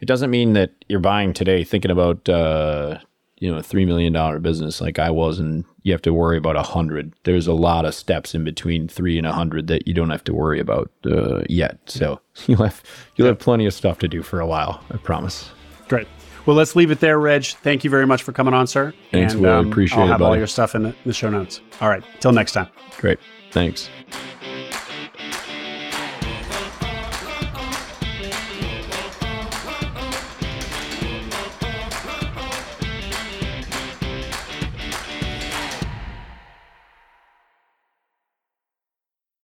it 0.00 0.06
doesn't 0.06 0.30
mean 0.30 0.52
that 0.54 0.70
you're 0.88 0.98
buying 1.00 1.32
today 1.32 1.62
thinking 1.62 1.92
about 1.92 2.28
uh, 2.28 2.98
you 3.42 3.50
know 3.50 3.58
a 3.58 3.62
three 3.62 3.84
million 3.84 4.12
dollar 4.12 4.38
business 4.38 4.80
like 4.80 5.00
I 5.00 5.10
was, 5.10 5.40
and 5.40 5.64
you 5.82 5.92
have 5.92 6.02
to 6.02 6.14
worry 6.14 6.38
about 6.38 6.54
a 6.54 6.62
hundred. 6.62 7.12
There's 7.24 7.48
a 7.48 7.52
lot 7.52 7.84
of 7.84 7.92
steps 7.92 8.36
in 8.36 8.44
between 8.44 8.86
three 8.86 9.18
and 9.18 9.26
a 9.26 9.32
hundred 9.32 9.66
that 9.66 9.88
you 9.88 9.94
don't 9.94 10.10
have 10.10 10.22
to 10.24 10.32
worry 10.32 10.60
about 10.60 10.92
uh, 11.04 11.42
yet. 11.48 11.76
So 11.86 12.20
you'll 12.46 12.62
have 12.62 12.80
you'll 13.16 13.26
have 13.26 13.40
plenty 13.40 13.66
of 13.66 13.74
stuff 13.74 13.98
to 13.98 14.08
do 14.08 14.22
for 14.22 14.38
a 14.38 14.46
while. 14.46 14.82
I 14.92 14.96
promise. 14.98 15.50
Great. 15.88 16.06
Well, 16.46 16.54
let's 16.54 16.76
leave 16.76 16.92
it 16.92 17.00
there, 17.00 17.18
Reg. 17.18 17.44
Thank 17.44 17.82
you 17.82 17.90
very 17.90 18.06
much 18.06 18.22
for 18.22 18.32
coming 18.32 18.54
on, 18.54 18.68
sir. 18.68 18.94
Thanks, 19.10 19.32
and, 19.34 19.42
Will. 19.42 19.58
Um, 19.58 19.70
appreciate 19.70 19.98
I'll 19.98 20.02
it. 20.02 20.04
I'll 20.04 20.12
have 20.12 20.20
buddy. 20.20 20.30
all 20.30 20.38
your 20.38 20.46
stuff 20.46 20.76
in 20.76 20.84
the, 20.84 20.88
in 20.90 20.94
the 21.04 21.12
show 21.12 21.28
notes. 21.28 21.60
All 21.80 21.88
right. 21.88 22.02
Till 22.20 22.32
next 22.32 22.52
time. 22.52 22.68
Great. 22.98 23.18
Thanks. 23.50 23.88